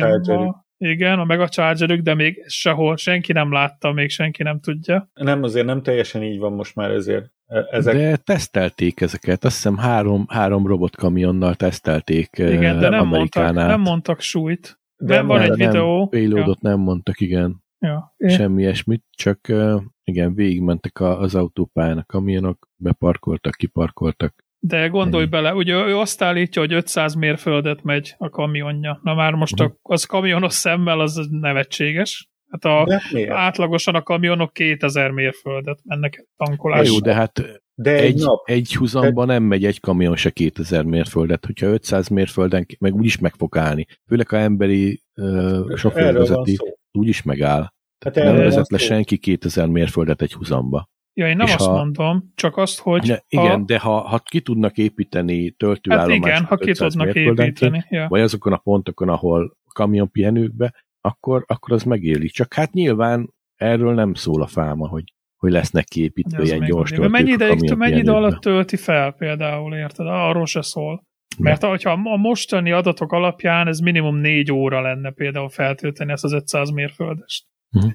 Igen, 0.78 1.20
a 1.20 1.24
megachargerük, 1.24 2.02
de 2.02 2.14
még 2.14 2.44
sehol 2.48 2.98
senki 2.98 3.32
nem 3.32 3.52
látta, 3.52 3.92
még 3.92 4.10
senki 4.10 4.44
nem 4.44 4.60
tudja. 4.60 5.10
Nem, 5.14 5.44
azért 5.44 5.66
nem 5.66 5.82
teljesen 5.82 6.24
így 6.24 6.38
van 6.40 6.54
most 6.54 6.76
már 6.76 6.92
ezért. 6.92 7.32
E- 7.46 7.68
Ezek, 7.72 7.96
De 7.96 8.16
tesztelték 8.16 9.02
ezeket. 9.02 9.44
Azt 9.44 9.56
hiszem 9.56 9.78
három, 9.78 10.26
három 10.30 10.68
robotkamionnal 10.68 11.56
tesztelték 11.56 12.30
Igen, 12.38 12.80
de 12.80 12.90
nem 12.90 13.08
mondtak, 13.08 13.54
nem 13.54 13.82
mondtak 13.82 14.20
súlyt. 14.22 14.80
de 14.98 15.16
nem 15.16 15.28
van 15.28 15.42
egy 15.42 15.50
nem, 15.58 15.58
videó. 15.70 16.08
Payloadot 16.08 16.62
nem 16.62 16.80
mondtak, 16.80 17.20
igen. 17.20 17.64
Ja, 17.80 18.14
ja. 18.18 18.30
Semmi 18.30 18.62
ilyesmit, 18.62 19.04
csak 19.18 19.50
eh, 19.50 19.76
igen, 20.04 20.34
végigmentek 20.36 21.00
a- 21.00 21.20
az 21.20 21.36
autópályán 21.36 21.98
a 21.98 22.04
kamionok, 22.06 22.68
beparkoltak, 22.76 23.54
kiparkoltak. 23.54 24.45
De 24.68 24.88
gondolj 24.88 25.22
Ennyi. 25.22 25.32
bele, 25.32 25.54
ugye 25.54 25.74
ő 25.74 25.98
azt 25.98 26.22
állítja, 26.22 26.62
hogy 26.62 26.74
500 26.74 27.14
mérföldet 27.14 27.84
megy 27.84 28.16
a 28.18 28.30
kamionja. 28.30 29.00
Na 29.04 29.14
már 29.14 29.34
most 29.34 29.60
Mhm. 29.60 29.64
a, 29.64 29.76
az 29.94 30.04
kamionos 30.06 30.54
szemmel 30.54 31.00
az 31.00 31.28
nevetséges. 31.30 32.28
Hát 32.50 32.66
a, 32.66 33.02
átlagosan 33.28 33.96
a 33.96 34.02
kamionok 34.02 34.54
2000 34.54 35.12
mérföldet 35.12 35.80
mennek 35.84 36.26
tankolásra. 36.38 36.94
jó, 36.94 37.00
de 37.00 37.14
hát 37.14 37.42
de 37.78 37.92
egy, 37.92 38.04
egy, 38.04 38.22
nap. 38.24 38.50
egy 38.50 38.76
húzamban 38.76 39.26
nem 39.28 39.44
megy 39.44 39.66
egy 39.66 39.80
kamion 39.80 40.16
se 40.16 40.30
2000 40.30 40.84
mérföldet, 40.84 41.46
hogyha 41.46 41.68
500 41.68 42.08
mérfölden 42.08 42.66
meg 42.80 42.94
úgyis 42.96 43.18
meg 43.18 43.34
fog 43.38 43.58
állni. 43.58 43.86
Főleg 44.08 44.28
ha 44.28 44.38
emberi 44.38 45.02
uh, 45.16 45.76
sofőr 45.76 46.14
vezeti, 46.14 46.58
úgyis 46.92 47.24
megáll. 47.24 47.62
Hát 48.06 48.14
Tehát 48.14 48.34
nem 48.34 48.44
vezet 48.44 48.70
le 48.72 48.78
senki 48.78 49.18
2000 49.18 49.68
mérföldet 49.68 50.22
egy 50.22 50.34
húzamba. 50.34 50.90
Ja, 51.18 51.28
én 51.28 51.36
nem 51.36 51.46
azt 51.46 51.66
ha- 51.66 51.76
mondom, 51.76 52.32
csak 52.36 52.58
azt, 52.58 52.80
hogy 52.80 53.08
Ne, 53.08 53.18
igen, 53.28 53.66
de 53.66 53.80
ha, 53.80 54.00
ha 54.00 54.20
ki 54.20 54.42
tudnak 54.42 54.78
építeni 54.78 55.44
hát 55.44 55.58
töltőállomást 55.58 56.16
igen, 56.16 56.44
ha 56.44 56.56
ki 56.56 56.70
500 56.70 56.94
tudnak 56.94 57.16
építeni. 57.16 57.86
Ja. 57.90 58.08
vagy 58.08 58.22
azokon 58.22 58.54
a 58.54 58.58
pontokon, 58.58 59.10
ahol 59.10 59.58
kamionpihenőkbe, 59.74 60.74
akkor, 61.02 61.44
akkor 61.48 61.74
az 61.74 61.84
megéri. 61.84 62.28
Csak 62.28 62.54
hát 62.54 62.72
nyilván 62.72 63.34
erről 63.56 63.94
nem 63.94 64.14
szól 64.14 64.42
a 64.42 64.48
fáma, 64.48 64.88
hogy, 64.88 65.14
hogy 65.36 65.52
lesznek 65.52 65.86
kiépítve 65.86 66.38
Ez 66.38 66.48
ilyen 66.48 66.66
gyors 66.66 66.90
töltők 66.90 67.12
Mennyi, 67.12 67.32
ideig, 67.32 67.74
mennyi 67.74 67.98
idő 67.98 68.12
alatt 68.12 68.42
tölti 68.42 68.78
fel 68.78 69.12
például, 69.12 69.76
érted? 69.76 70.08
Arról 70.08 70.46
se 70.46 70.62
szól. 70.62 71.04
Mert 71.38 71.64
hogyha 71.64 71.92
a 71.92 72.18
mostani 72.18 72.72
adatok 72.72 73.12
alapján 73.12 73.68
ez 73.68 73.80
minimum 73.80 74.16
négy 74.16 74.52
óra 74.52 74.82
lenne 74.82 75.12
például 75.12 75.50
feltölteni 75.50 76.12
ezt 76.12 76.24
az 76.24 76.32
500 76.34 76.70
mérföldest. 76.70 77.46
Mhm. 77.70 77.88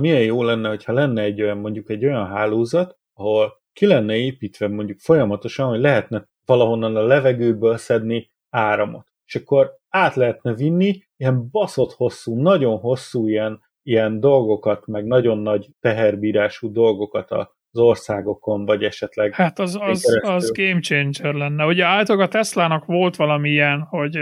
Milyen 0.00 0.22
jó 0.22 0.42
lenne, 0.42 0.68
hogyha 0.68 0.92
lenne 0.92 1.22
egy 1.22 1.42
olyan, 1.42 1.58
mondjuk 1.58 1.90
egy 1.90 2.04
olyan 2.04 2.26
hálózat, 2.26 2.98
ahol 3.14 3.60
ki 3.72 3.86
lenne 3.86 4.16
építve 4.16 4.68
mondjuk 4.68 4.98
folyamatosan, 4.98 5.68
hogy 5.68 5.80
lehetne 5.80 6.28
valahonnan 6.44 6.96
a 6.96 7.02
levegőből 7.02 7.76
szedni 7.76 8.30
áramot. 8.50 9.06
És 9.26 9.34
akkor 9.34 9.70
át 9.88 10.14
lehetne 10.14 10.54
vinni 10.54 11.02
ilyen 11.16 11.48
baszott 11.50 11.92
hosszú, 11.92 12.42
nagyon 12.42 12.78
hosszú 12.78 13.28
ilyen, 13.28 13.60
ilyen 13.82 14.20
dolgokat, 14.20 14.86
meg 14.86 15.04
nagyon 15.04 15.38
nagy 15.38 15.68
teherbírású 15.80 16.72
dolgokat 16.72 17.30
az 17.30 17.78
országokon, 17.80 18.64
vagy 18.64 18.84
esetleg 18.84 19.34
Hát 19.34 19.58
az, 19.58 19.78
az, 19.80 20.20
az 20.22 20.52
game 20.52 20.80
changer 20.80 21.34
lenne. 21.34 21.64
Ugye 21.64 21.84
általában 21.84 22.26
a 22.26 22.30
Teslának 22.30 22.84
volt 22.84 23.16
valami 23.16 23.50
ilyen, 23.50 23.80
hogy 23.80 24.18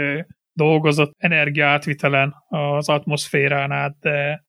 dolgozott 0.53 1.13
energiaatvitelen 1.17 2.33
az 2.47 2.89
atmoszférán 2.89 3.71
át, 3.71 3.95
de 3.99 4.47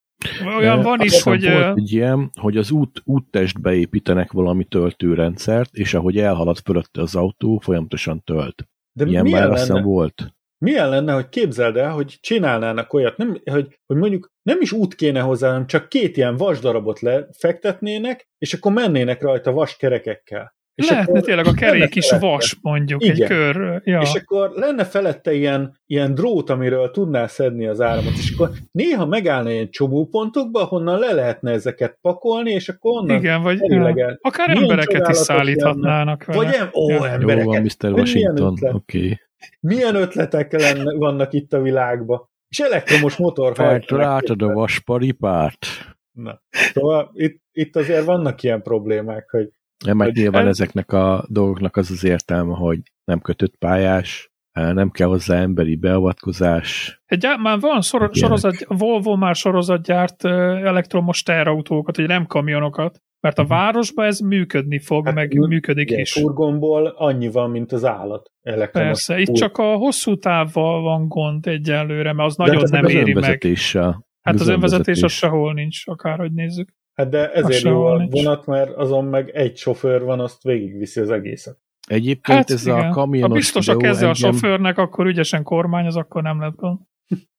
olyan 0.57 0.83
van 0.83 1.01
is, 1.01 1.23
hogy... 1.23 1.51
Volt 1.51 1.79
egy 1.79 1.93
ilyen, 1.93 2.31
hogy 2.41 2.57
az 2.57 2.71
út, 2.71 3.03
úttestbe 3.05 3.75
építenek 3.75 4.33
valami 4.33 4.65
töltőrendszert, 4.65 5.75
és 5.75 5.95
ahogy 5.95 6.19
elhalad 6.19 6.59
fölötte 6.59 7.01
az 7.01 7.15
autó, 7.15 7.59
folyamatosan 7.59 8.23
tölt. 8.25 8.69
de 8.93 9.05
Ilyen 9.05 9.23
milyen 9.23 9.41
már 9.41 9.51
azt 9.51 9.61
lenne, 9.61 9.79
hiszem 9.79 9.93
volt. 9.93 10.35
milyen 10.59 10.89
lenne, 10.89 11.13
hogy 11.13 11.29
képzeld 11.29 11.77
el, 11.77 11.91
hogy 11.93 12.19
csinálnának 12.21 12.93
olyat, 12.93 13.17
nem, 13.17 13.41
hogy, 13.51 13.79
hogy 13.87 13.97
mondjuk 13.97 14.33
nem 14.43 14.61
is 14.61 14.73
út 14.73 14.95
kéne 14.95 15.21
hozzá, 15.21 15.49
hanem 15.49 15.67
csak 15.67 15.89
két 15.89 16.17
ilyen 16.17 16.37
vasdarabot 16.37 17.01
lefektetnének, 17.01 18.29
és 18.39 18.55
akkor 18.55 18.73
mennének 18.73 19.23
rajta 19.23 19.53
vaskerekekkel. 19.53 20.59
És 20.75 20.89
lehetne 20.91 21.13
akkor 21.13 21.23
tényleg 21.25 21.47
a 21.47 21.53
kerék 21.53 21.95
is 21.95 22.07
felette- 22.09 22.29
vas, 22.31 22.57
mondjuk, 22.61 23.03
egy 23.03 23.17
Igen. 23.17 23.29
kör. 23.29 23.81
Ja. 23.85 24.01
És 24.01 24.15
akkor 24.15 24.51
lenne 24.55 24.85
felette 24.85 25.33
ilyen, 25.33 25.81
ilyen 25.87 26.15
drót, 26.15 26.51
amiről 26.51 26.91
tudnál 26.91 27.29
szedni 27.29 27.67
az 27.67 27.81
áramot, 27.81 28.13
és 28.13 28.33
akkor 28.33 28.51
néha 28.73 29.07
megállna 29.07 29.51
ilyen 29.51 29.71
csomópontokba, 29.71 30.61
ahonnan 30.61 30.99
le 30.99 31.13
lehetne 31.13 31.51
ezeket 31.51 31.99
pakolni, 32.01 32.51
és 32.51 32.69
akkor 32.69 33.01
onnan 33.01 33.17
Igen, 33.17 33.43
vagy 33.43 33.59
Tényleg. 33.59 34.19
akár 34.21 34.49
Milyen 34.49 34.63
embereket 34.63 35.09
is 35.09 35.17
szállíthatnának 35.17 36.25
vele. 36.25 36.39
Vagy 36.45 36.55
em, 36.55 36.69
ó, 36.75 36.89
Ja. 36.89 36.95
Jó 36.95 37.01
van, 37.01 37.09
embereket. 37.11 37.63
Mr. 37.63 37.93
Washington, 37.93 38.53
ötlet? 38.53 38.75
oké. 38.75 38.99
Okay. 38.99 39.19
Milyen 39.61 39.95
ötletek 39.95 40.53
lenne, 40.61 40.95
vannak 40.97 41.33
itt 41.33 41.53
a 41.53 41.61
világban? 41.61 42.29
És 42.49 42.59
elektromos 42.59 43.17
motor 43.17 43.55
Feltaláltad 43.55 44.43
a 44.43 44.53
vasparipárt. 44.53 45.67
Na. 46.13 46.41
Szóval 46.51 47.11
itt, 47.15 47.43
itt 47.53 47.77
azért 47.77 48.05
vannak 48.05 48.43
ilyen 48.43 48.63
problémák, 48.63 49.31
hogy 49.31 49.49
Mert 49.87 49.99
Hogy 50.11 50.13
nyilván 50.13 50.43
ez- 50.47 50.49
ezeknek 50.61 50.93
a 50.93 51.25
dolgoknak 51.29 51.77
az 51.77 51.91
az 51.91 52.05
értelme, 52.05 52.55
hogy 52.55 52.79
nem 53.05 53.21
kötött 53.21 53.57
pályás, 53.57 54.31
eh, 54.53 54.73
nem 54.73 54.91
kell 54.91 55.07
hozzá 55.09 55.41
emberi 55.41 55.77
beavatkozás. 55.77 57.01
Egy, 57.07 57.27
már 57.43 57.61
van 57.61 57.81
sor, 57.81 58.11
sorozat, 58.13 58.65
Volvo 58.69 59.17
már 59.17 59.35
sorozat 59.35 59.83
gyárt 59.83 60.25
ö, 60.25 60.31
elektromos 60.67 61.23
terautókat, 61.23 61.97
hogy 61.97 62.07
nem 62.07 62.27
kamionokat, 62.27 62.99
mert 63.21 63.39
a 63.39 63.43
Mhm. 63.43 63.51
városban 63.51 64.07
ez 64.07 64.19
működni 64.19 64.79
fog, 64.79 65.05
Hát, 65.07 65.15
meg 65.15 65.35
működik 65.39 65.89
igen, 65.91 66.01
is. 66.01 66.13
furgonból 66.13 66.87
annyi 66.87 67.31
van, 67.31 67.51
mint 67.51 67.73
az 67.73 67.85
állat. 67.85 68.31
Elektromos 68.43 68.89
Persze, 68.89 69.19
itt 69.21 69.27
fur- 69.27 69.39
csak 69.39 69.59
a 69.59 69.75
hosszú 69.75 70.17
távval 70.19 70.81
van 70.83 71.09
gond 71.09 71.47
egyelőre, 71.47 72.13
mert 72.13 72.29
az 72.29 72.37
De 72.37 72.45
nagyon 72.45 72.61
hát 72.61 72.71
nem 72.71 72.85
az 72.85 72.91
éri 72.93 73.13
meg. 73.13 73.43
Hát 74.23 74.35
az 74.35 74.49
önvezetés 74.49 75.03
az 75.03 75.13
sehol 75.13 75.53
nincs, 75.53 75.87
akárhogy 75.87 76.33
nézzük. 76.33 76.69
Hát 77.01 77.09
de 77.09 77.33
ezért 77.33 77.63
jó 77.63 77.85
a 77.85 78.07
vonat, 78.11 78.47
mert 78.47 78.77
azon 78.77 79.05
meg 79.05 79.29
egy 79.29 79.57
sofőr 79.57 80.03
van, 80.03 80.21
azt 80.21 80.43
végigviszi 80.43 81.01
az 81.01 81.11
egészet. 81.11 81.59
Egyébként 81.89 82.39
Hát 82.39 82.51
ez 82.51 82.67
igen. 82.67 82.79
a 82.79 82.91
kamionos 82.91 83.29
ha 83.29 83.35
biztos 83.35 83.69
a 83.69 83.77
videó 83.77 83.89
keze 83.89 84.05
a 84.05 84.09
engem, 84.09 84.33
sofőrnek, 84.33 84.79
akkor 84.79 85.07
ügyesen 85.07 85.43
kormányoz, 85.43 85.97
akkor 85.97 86.23
nem 86.23 86.41
lett 86.41 86.55
gond. 86.57 86.79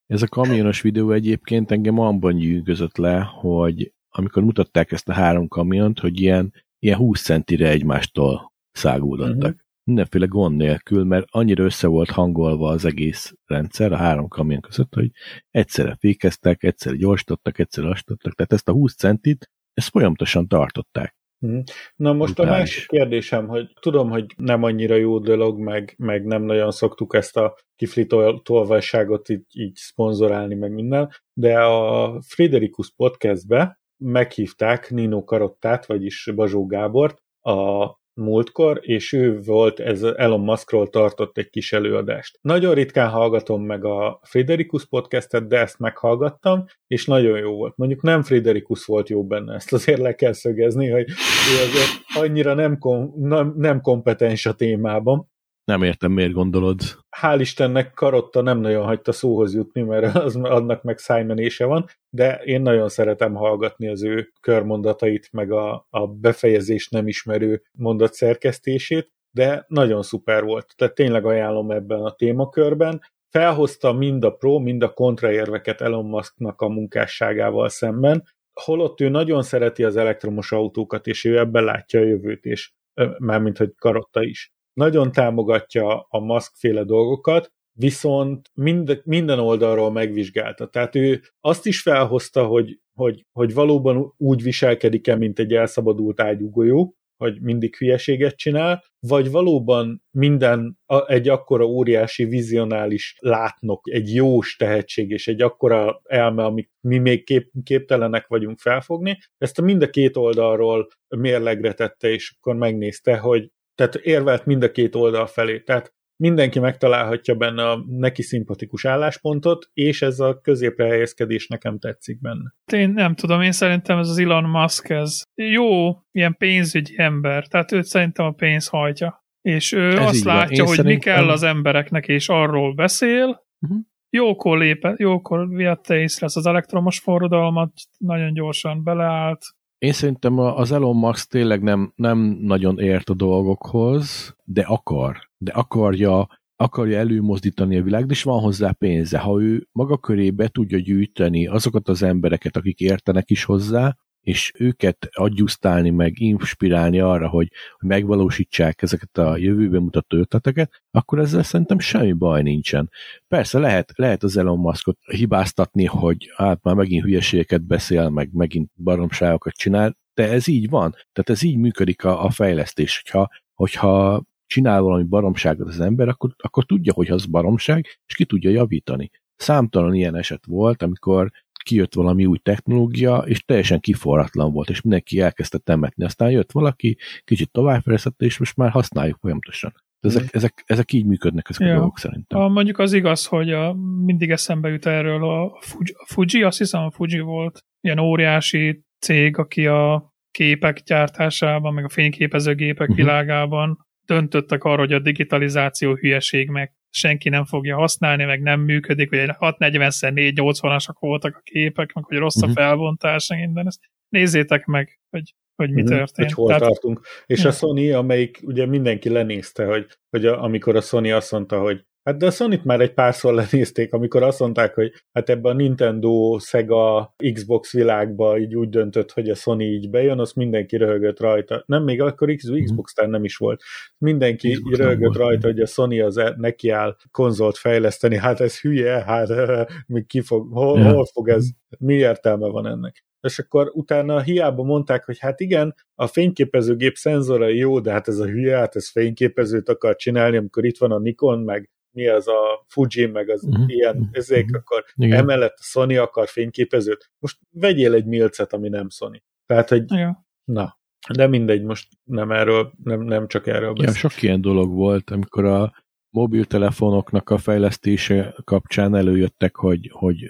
ez 0.08 0.22
a 0.22 0.28
kamionos 0.28 0.82
videó 0.82 1.12
egyébként 1.12 1.72
engem 1.72 2.00
abban 2.00 2.36
gyűgözött 2.36 2.98
le, 2.98 3.20
hogy 3.20 3.94
amikor 4.10 4.44
mutatták 4.44 4.92
ezt 4.92 5.10
a 5.10 5.14
három 5.14 5.48
kamiont, 5.48 6.00
hogy 6.00 6.20
ilyen, 6.20 6.54
ilyen 6.80 6.98
20 6.98 7.22
centire 7.22 7.70
egymástól 7.70 8.54
száguldottak. 8.72 9.36
Mhm. 9.38 9.46
Uh-huh. 9.46 9.60
Mindenféle 9.92 10.26
gond 10.26 10.58
nélkül, 10.58 11.04
mert 11.04 11.26
annyira 11.30 11.64
össze 11.64 11.88
volt 11.88 12.10
hangolva 12.10 12.70
az 12.70 12.86
egész 12.86 13.34
rendszer 13.46 13.92
a 13.92 13.96
három 13.96 14.28
kamion 14.28 14.62
között, 14.62 14.94
hogy 14.94 15.10
egyszerre 15.50 15.96
fékeztek, 16.00 16.64
egyszerre 16.64 16.96
gyorsítottak, 16.96 17.60
egyszerre 17.60 17.88
lassítottak, 17.88 18.36
tehát 18.36 18.54
ezt 18.54 18.70
a 18.70 18.72
20 18.72 18.96
centit, 18.96 19.52
ezt 19.74 19.90
folyamatosan 19.90 20.48
tartották. 20.48 21.16
Mhm. 21.38 21.60
Na 21.96 22.14
most 22.14 22.40
a 22.40 22.44
másik 22.46 22.88
kérdésem, 22.88 23.48
hogy 23.48 23.74
tudom, 23.80 24.10
hogy 24.10 24.26
nem 24.38 24.64
annyira 24.64 24.96
jó 24.96 25.20
dolog, 25.20 25.60
meg, 25.60 25.94
meg 25.98 26.26
nem 26.26 26.44
nagyon 26.44 26.72
szoktuk 26.72 27.16
ezt 27.16 27.38
a 27.38 27.58
kifli 27.76 28.06
tol- 28.06 28.44
tolvajságot 28.44 29.30
így, 29.30 29.46
így 29.54 29.76
szponzorálni, 29.76 30.56
meg 30.56 30.72
minden, 30.72 31.10
de 31.34 31.60
a 31.60 32.22
Friderikus 32.22 32.92
podcastbe 32.96 33.80
meghívták 33.98 34.90
Nino 34.90 35.24
Karottát, 35.24 35.86
vagyis 35.86 36.32
Bazsó 36.36 36.66
Gábort 36.66 37.22
a 37.42 37.86
múltkor, 38.14 38.80
és 38.82 39.14
ő 39.14 39.40
volt, 39.40 39.80
ez 39.80 40.04
Elon 40.04 40.40
Muskról 40.40 40.90
tartott 40.90 41.38
egy 41.38 41.50
kis 41.50 41.74
előadást. 41.74 42.38
Nagyon 42.42 42.74
ritkán 42.74 43.10
hallgatom 43.10 43.66
meg 43.66 43.86
a 43.86 44.20
Friderikus 44.24 44.86
podcastet, 44.86 45.48
de 45.48 45.60
ezt 45.60 45.80
meghallgattam, 45.80 46.66
és 46.88 47.06
nagyon 47.06 47.38
jó 47.38 47.56
volt. 47.56 47.78
Mondjuk 47.78 48.02
nem 48.02 48.24
Friderikus 48.24 48.86
volt 48.86 49.10
jó 49.10 49.24
benne, 49.26 49.56
ezt 49.56 49.74
azért 49.74 50.00
le 50.00 50.16
kell 50.16 50.34
szögezni, 50.34 50.90
hogy 50.90 51.10
ő 51.10 51.64
azért 51.70 52.24
annyira 52.24 52.54
nem, 52.54 52.78
kom- 52.78 53.16
nem, 53.16 53.54
nem 53.58 53.82
kompetens 53.82 54.46
a 54.46 54.54
témában. 54.54 55.31
Nem 55.72 55.84
értem, 55.84 56.12
miért 56.12 56.32
gondolod. 56.32 56.80
Hál' 57.22 57.38
Istennek 57.40 57.94
Karotta 57.94 58.42
nem 58.42 58.60
nagyon 58.60 58.86
hagyta 58.86 59.12
szóhoz 59.12 59.54
jutni, 59.56 59.82
mert 59.82 60.16
az, 60.16 60.36
annak 60.36 60.84
meg 60.84 60.98
szájmenése 60.98 61.66
van, 61.66 61.86
de 62.10 62.36
én 62.44 62.62
nagyon 62.62 62.90
szeretem 62.90 63.34
hallgatni 63.34 63.88
az 63.88 64.04
ő 64.04 64.32
körmondatait, 64.40 65.30
meg 65.32 65.52
a, 65.52 65.88
a 65.90 66.08
befejezés 66.08 66.90
nem 66.90 67.08
ismerő 67.08 67.62
mondat 67.72 68.14
szerkesztését, 68.14 69.12
de 69.36 69.66
nagyon 69.68 70.02
szuper 70.02 70.44
volt. 70.44 70.74
Tehát 70.76 70.96
tényleg 70.96 71.26
ajánlom 71.26 71.72
ebben 71.72 72.02
a 72.02 72.16
témakörben. 72.16 73.02
Felhozta 73.30 73.94
mind 73.94 74.24
a 74.24 74.32
pro, 74.32 74.60
mind 74.60 74.84
a 74.84 74.94
kontraérveket 74.94 75.82
Elon 75.82 76.06
Musknak 76.06 76.62
a 76.62 76.68
munkásságával 76.68 77.70
szemben, 77.70 78.24
holott 78.54 79.02
ő 79.02 79.10
nagyon 79.10 79.42
szereti 79.42 79.84
az 79.84 79.96
elektromos 79.96 80.52
autókat, 80.52 81.08
és 81.08 81.24
ő 81.24 81.38
ebben 81.38 81.64
látja 81.64 82.00
a 82.00 82.04
jövőt, 82.04 82.46
és 82.46 82.72
mármint, 83.18 83.58
hogy 83.58 83.74
Karotta 83.76 84.24
is. 84.24 84.52
Nagyon 84.74 85.12
támogatja 85.12 86.06
a 86.10 86.20
Musk 86.20 86.52
féle 86.56 86.84
dolgokat, 86.84 87.52
viszont 87.74 88.50
mind, 88.54 89.02
minden 89.04 89.40
oldalról 89.40 89.92
megvizsgálta. 89.92 90.68
Tehát 90.68 90.96
ő 90.96 91.22
azt 91.40 91.66
is 91.66 91.82
felhozta, 91.82 92.46
hogy, 92.46 92.80
hogy, 92.94 93.26
hogy 93.32 93.54
valóban 93.54 94.14
úgy 94.18 94.44
viselkedik-e, 94.44 95.16
mint 95.16 95.40
egy 95.40 95.54
elszabadult 95.54 96.22
ágyú 96.22 96.50
golyó, 96.50 96.96
hogy 97.22 97.42
mindig 97.42 97.76
hülyeséget 97.76 98.36
csinál, 98.36 98.84
vagy 99.00 99.32
valóban 99.32 100.04
minden 100.12 100.80
egy 101.06 101.30
akkora 101.30 101.66
óriási 101.66 102.26
vizionális 102.26 103.16
látnok, 103.20 103.90
egy 103.92 104.14
jós 104.14 104.56
tehetség 104.56 105.10
és 105.10 105.28
egy 105.28 105.42
akkora 105.42 106.02
elme, 106.04 106.44
amit 106.44 106.70
mi 106.88 106.98
még 106.98 107.24
kép, 107.24 107.52
képtelenek 107.64 108.28
vagyunk 108.28 108.60
felfogni, 108.60 109.18
ezt 109.38 109.60
a 109.60 109.62
mind 109.62 109.82
a 109.82 109.90
két 109.90 110.18
oldalról 110.18 110.88
mérlegre 111.08 111.74
tette, 111.74 112.10
és 112.10 112.36
akkor 112.38 112.56
megnézte, 112.56 113.18
hogy 113.18 113.50
tehát 113.88 114.06
érvelt 114.06 114.46
mind 114.46 114.64
a 114.64 114.72
két 114.72 114.96
oldal 114.96 115.26
felé. 115.26 115.60
Tehát 115.60 115.94
mindenki 116.16 116.60
megtalálhatja 116.60 117.36
benne 117.36 117.70
a 117.70 117.84
neki 117.88 118.22
szimpatikus 118.22 118.86
álláspontot, 118.86 119.70
és 119.74 120.02
ez 120.02 120.20
a 120.20 120.40
középre 120.42 120.86
helyezkedés 120.86 121.48
nekem 121.48 121.80
tetszik 121.80 122.22
benne. 122.22 122.54
Én 122.74 122.90
nem 122.90 123.16
tudom, 123.16 123.42
én 123.42 123.52
szerintem 123.52 123.98
ez 123.98 124.10
az 124.10 124.18
Elon 124.18 124.44
Musk, 124.44 124.90
ez 124.90 125.22
jó, 125.36 125.90
ilyen 126.12 126.36
pénzügyi 126.38 126.94
ember, 126.98 127.48
tehát 127.48 127.72
őt 127.72 127.86
szerintem 127.86 128.26
a 128.26 128.32
pénz 128.32 128.68
hajtja. 128.68 129.26
És 129.42 129.72
ő 129.72 129.92
Ez 129.92 130.06
azt 130.06 130.24
látja, 130.24 130.66
hogy 130.66 130.76
szerintem- 130.76 130.86
mi 130.86 130.98
kell 131.00 131.30
az 131.30 131.44
embereknek, 131.44 132.08
és 132.08 132.30
arról 132.30 132.74
beszél. 132.74 133.46
Mhm. 133.60 133.78
Jókor 134.10 134.58
lépett, 134.58 135.00
jókor 135.00 135.48
vette 135.50 135.98
észre 136.00 136.26
ezt 136.26 136.38
az 136.38 136.46
elektromos 136.46 137.00
forradalmat, 137.00 137.72
nagyon 137.98 138.34
gyorsan 138.34 138.84
beleállt, 138.84 139.42
én 139.82 139.92
szerintem 139.92 140.38
az 140.40 140.72
Elon 140.72 140.96
Musk 140.96 141.30
tényleg 141.30 141.62
nem, 141.62 141.94
nem 141.96 142.18
nagyon 142.42 142.80
ért 142.80 143.10
a 143.10 143.14
dolgokhoz, 143.14 144.36
de 144.44 144.62
akar. 144.62 145.30
De 145.38 145.52
akarja, 145.52 146.28
akarja 146.56 146.98
előmozdítani 146.98 147.78
a 147.78 147.84
világ, 147.84 148.12
is 148.12 148.24
van 148.24 148.40
hozzá 148.40 148.72
pénze. 148.72 149.20
Ha 149.20 149.42
ő 149.42 149.68
maga 149.72 149.98
köré 149.98 150.32
be 150.32 150.48
tudja 150.48 150.78
gyűjteni 150.78 151.48
azokat 151.48 151.90
az 151.90 152.04
embereket, 152.04 152.58
akik 152.58 152.80
értenek 152.80 153.30
is 153.30 153.44
hozzá, 153.44 153.98
és 154.22 154.52
őket 154.58 155.10
adjusztálni, 155.12 155.90
meg 155.90 156.20
inspirálni 156.20 157.00
arra, 157.00 157.28
hogy, 157.28 157.52
megvalósítsák 157.80 158.82
ezeket 158.82 159.18
a 159.18 159.38
jövőbe 159.38 159.80
mutató 159.80 160.18
ötleteket, 160.18 160.82
akkor 160.92 161.20
ezzel 161.20 161.44
szerintem 161.44 161.80
semmi 161.80 162.14
baj 162.14 162.42
nincsen. 162.42 162.90
Persze 163.28 163.60
lehet, 163.60 163.92
lehet 163.96 164.24
az 164.24 164.38
Elon 164.38 164.60
Muskot 164.60 164.98
hibáztatni, 165.06 165.86
hogy 165.86 166.32
hát 166.36 166.64
már 166.64 166.76
megint 166.76 167.04
hülyeségeket 167.04 167.64
beszél, 167.64 168.10
meg 168.10 168.30
megint 168.34 168.72
baromságokat 168.76 169.54
csinál, 169.54 169.98
de 170.14 170.30
ez 170.30 170.48
így 170.48 170.70
van. 170.70 170.92
Tehát 170.92 171.30
ez 171.30 171.44
így 171.44 171.58
működik 171.58 172.04
a, 172.04 172.24
a 172.24 172.30
fejlesztés, 172.30 173.02
hogyha, 173.04 173.30
hogyha 173.54 174.24
csinál 174.46 174.82
valami 174.82 175.04
baromságot 175.04 175.68
az 175.68 175.80
ember, 175.80 176.08
akkor, 176.08 176.34
akkor 176.38 176.66
tudja, 176.66 176.94
hogy 176.94 177.10
az 177.10 177.26
baromság, 177.26 177.86
és 178.06 178.16
ki 178.16 178.26
tudja 178.26 178.50
javítani. 178.50 179.12
Számtalan 179.36 179.94
ilyen 179.94 180.16
eset 180.16 180.46
volt, 180.46 180.82
amikor 180.82 181.32
kijött 181.62 181.94
valami 181.94 182.26
új 182.26 182.38
technológia, 182.38 183.18
és 183.18 183.44
teljesen 183.44 183.80
kiforratlan 183.80 184.52
volt, 184.52 184.70
és 184.70 184.82
mindenki 184.82 185.20
elkezdte 185.20 185.58
temetni. 185.58 186.04
Aztán 186.04 186.32
jött 186.32 186.52
valaki, 186.52 186.98
kicsit 187.24 187.52
továbbfejlesztette, 187.52 188.26
és 188.26 188.38
most 188.38 188.56
már 188.58 188.70
használjuk 188.70 189.18
folyamatosan. 189.22 189.74
Ezek, 190.00 190.24
mm. 190.24 190.28
ezek, 190.32 190.64
ezek 190.66 190.94
így 190.94 191.06
működnek, 191.06 191.50
ezek 191.50 191.68
ja. 191.68 191.74
a 191.74 191.76
dolgok 191.76 191.98
szerintem. 191.98 192.40
A, 192.40 192.48
mondjuk 192.48 192.80
az 192.80 192.94
igaz, 192.94 193.26
hogy 193.26 193.52
a, 193.52 193.74
mindig 194.06 194.32
eszembe 194.32 194.70
jut 194.70 194.86
erről 194.86 195.30
a 195.30 195.58
Fuji, 195.62 195.94
a 195.98 196.06
Fuji, 196.06 196.44
azt 196.44 196.58
hiszem 196.58 196.84
a 196.84 196.92
Fuji 196.92 197.20
volt, 197.20 197.60
ilyen 197.82 198.00
óriási 198.00 198.84
cég, 199.00 199.38
aki 199.38 199.68
a 199.68 200.14
képek 200.32 200.80
gyártásában, 200.80 201.74
meg 201.74 201.84
a 201.84 201.90
fényképezőgépek 201.90 202.90
uh-huh. 202.90 202.96
világában 202.96 203.78
döntöttek 204.06 204.64
arra, 204.64 204.80
hogy 204.80 204.94
a 204.94 205.00
digitalizáció 205.00 205.96
hülyeség, 205.96 206.50
meg 206.50 206.76
senki 206.92 207.30
nem 207.30 207.46
fogja 207.46 207.78
használni, 207.78 208.24
meg 208.24 208.42
nem 208.42 208.60
működik, 208.60 209.10
hogy 209.10 209.20
640-szer 209.20 210.34
480-asak 210.36 210.96
voltak 211.00 211.36
a 211.36 211.42
képek, 211.44 211.94
meg 211.94 212.04
hogy 212.04 212.18
rossz 212.18 212.42
a 212.42 212.48
uh-huh. 212.48 212.54
felbontás, 212.56 213.28
minden. 213.30 213.68
Ezt 213.68 213.80
nézzétek 214.10 214.66
meg, 214.66 215.00
hogy, 215.10 215.36
hogy 215.56 215.72
mi 215.72 215.82
uh-huh. 215.82 215.98
történt. 215.98 216.28
Hogy 216.28 216.38
hol 216.38 216.48
Tehát, 216.48 216.64
tartunk. 216.64 217.02
És 217.26 217.46
a 217.46 217.52
Sony, 217.52 217.94
amelyik 217.94 218.40
ugye 218.44 218.66
mindenki 218.66 219.10
lenézte, 219.10 219.66
hogy, 219.66 219.88
hogy 220.10 220.26
a, 220.26 220.44
amikor 220.44 220.76
a 220.76 220.82
Sony 220.82 221.12
azt 221.12 221.32
mondta, 221.32 221.60
hogy 221.60 221.86
Hát 222.04 222.18
de 222.18 222.26
a 222.26 222.32
sony 222.32 222.62
már 222.64 222.82
egy 222.82 222.94
párszor 222.94 223.34
lenézték, 223.34 223.94
amikor 223.94 224.24
azt 224.24 224.40
mondták, 224.40 224.74
hogy 224.74 224.92
hát 225.12 225.30
ebben 225.30 225.52
a 225.52 225.56
Nintendo, 225.56 226.38
Sega, 226.40 227.16
Xbox 227.34 227.72
világba 227.74 228.38
így 228.38 228.56
úgy 228.56 228.70
döntött, 228.70 229.12
hogy 229.12 229.30
a 229.30 229.36
Sony 229.36 229.62
így 229.62 229.90
bejön, 229.90 230.20
az 230.20 230.34
mindenki 230.34 230.78
röhögött 230.78 231.20
rajta. 231.20 231.64
Nem, 231.66 231.84
még 231.84 232.02
akkor 232.02 232.28
mhm. 232.28 232.64
Xbox 232.64 232.94
tár 232.94 233.08
nem 233.08 233.24
is 233.24 233.38
volt. 233.38 233.62
Mindenki 233.98 234.52
Xbox 234.52 234.78
röhögött 234.78 235.16
rajta, 235.16 235.48
hogy 235.48 235.60
a 235.60 235.66
Sony 235.66 236.02
az 236.02 236.18
e, 236.18 236.34
nekiáll 236.38 236.96
konzolt 237.12 237.58
fejleszteni. 237.58 238.18
Hát 238.18 238.40
ez 238.40 238.60
hülye, 238.60 239.04
hát 239.04 239.30
mi 239.88 240.04
ki 240.06 240.22
fog, 240.22 240.54
hol, 240.54 240.80
ja. 240.80 240.94
hol 240.94 241.06
fog 241.06 241.30
ez, 241.30 241.48
mi 241.80 241.94
értelme 241.94 242.48
van 242.48 242.68
ennek? 242.68 243.06
és 243.22 243.40
akkor 243.40 243.72
utána 243.74 244.22
hiába 244.22 244.64
mondták, 244.64 245.06
hogy 245.06 245.20
hát 245.20 245.40
igen, 245.40 245.76
a 245.96 246.08
fényképezőgép 246.08 246.96
szenzorai 246.96 247.58
jó, 247.58 247.80
de 247.80 247.92
hát 247.92 248.08
ez 248.08 248.18
a 248.18 248.26
hülye, 248.26 248.58
hát 248.58 248.76
ez 248.76 248.90
fényképezőt 248.90 249.70
akar 249.70 249.96
csinálni, 249.96 250.38
amikor 250.38 250.66
itt 250.66 250.78
van 250.78 250.92
a 250.92 251.00
Nikon, 251.00 251.40
meg 251.40 251.70
mi 251.92 252.08
az 252.08 252.28
a 252.28 252.66
Fuji, 252.68 253.06
meg 253.06 253.30
az 253.30 253.44
uh-huh. 253.44 253.64
ilyen 253.68 254.10
ezek, 254.12 254.44
uh-huh. 254.44 254.58
akkor 254.58 254.84
Igen. 254.96 255.18
emellett 255.18 255.56
a 255.58 255.64
Sony 255.64 255.98
akar 255.98 256.28
fényképezőt. 256.28 257.12
Most 257.20 257.38
vegyél 257.50 257.94
egy 257.94 258.06
milcet, 258.06 258.54
ami 258.54 258.70
nem 258.70 258.90
Sony. 258.90 259.22
Tehát, 259.46 259.70
hogy 259.70 259.84
Igen. 259.92 260.26
na, 260.44 260.80
de 261.14 261.28
mindegy, 261.28 261.64
most 261.64 261.88
nem 262.04 262.32
erről, 262.32 262.72
nem, 262.84 263.02
nem 263.02 263.28
csak 263.28 263.48
erről 263.48 263.74
beszél. 263.74 263.94
Ja, 263.94 264.10
sok 264.10 264.22
ilyen 264.22 264.42
dolog 264.42 264.74
volt, 264.74 265.10
amikor 265.10 265.46
a 265.46 265.74
mobiltelefonoknak 266.12 267.30
a 267.30 267.38
fejlesztése 267.38 268.36
kapcsán 268.44 268.96
előjöttek, 268.96 269.56
hogy, 269.56 269.90
hogy, 269.94 270.28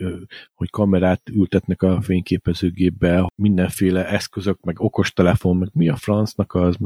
hogy 0.54 0.70
kamerát 0.70 1.30
ültetnek 1.30 1.82
a 1.82 2.02
fényképezőgépbe, 2.02 3.32
mindenféle 3.36 4.08
eszközök, 4.08 4.60
meg 4.62 4.80
okostelefon, 4.80 5.58
meg 5.58 5.70
mi 5.74 5.90
a 5.90 5.96
francnak 5.96 6.54
az, 6.54 6.78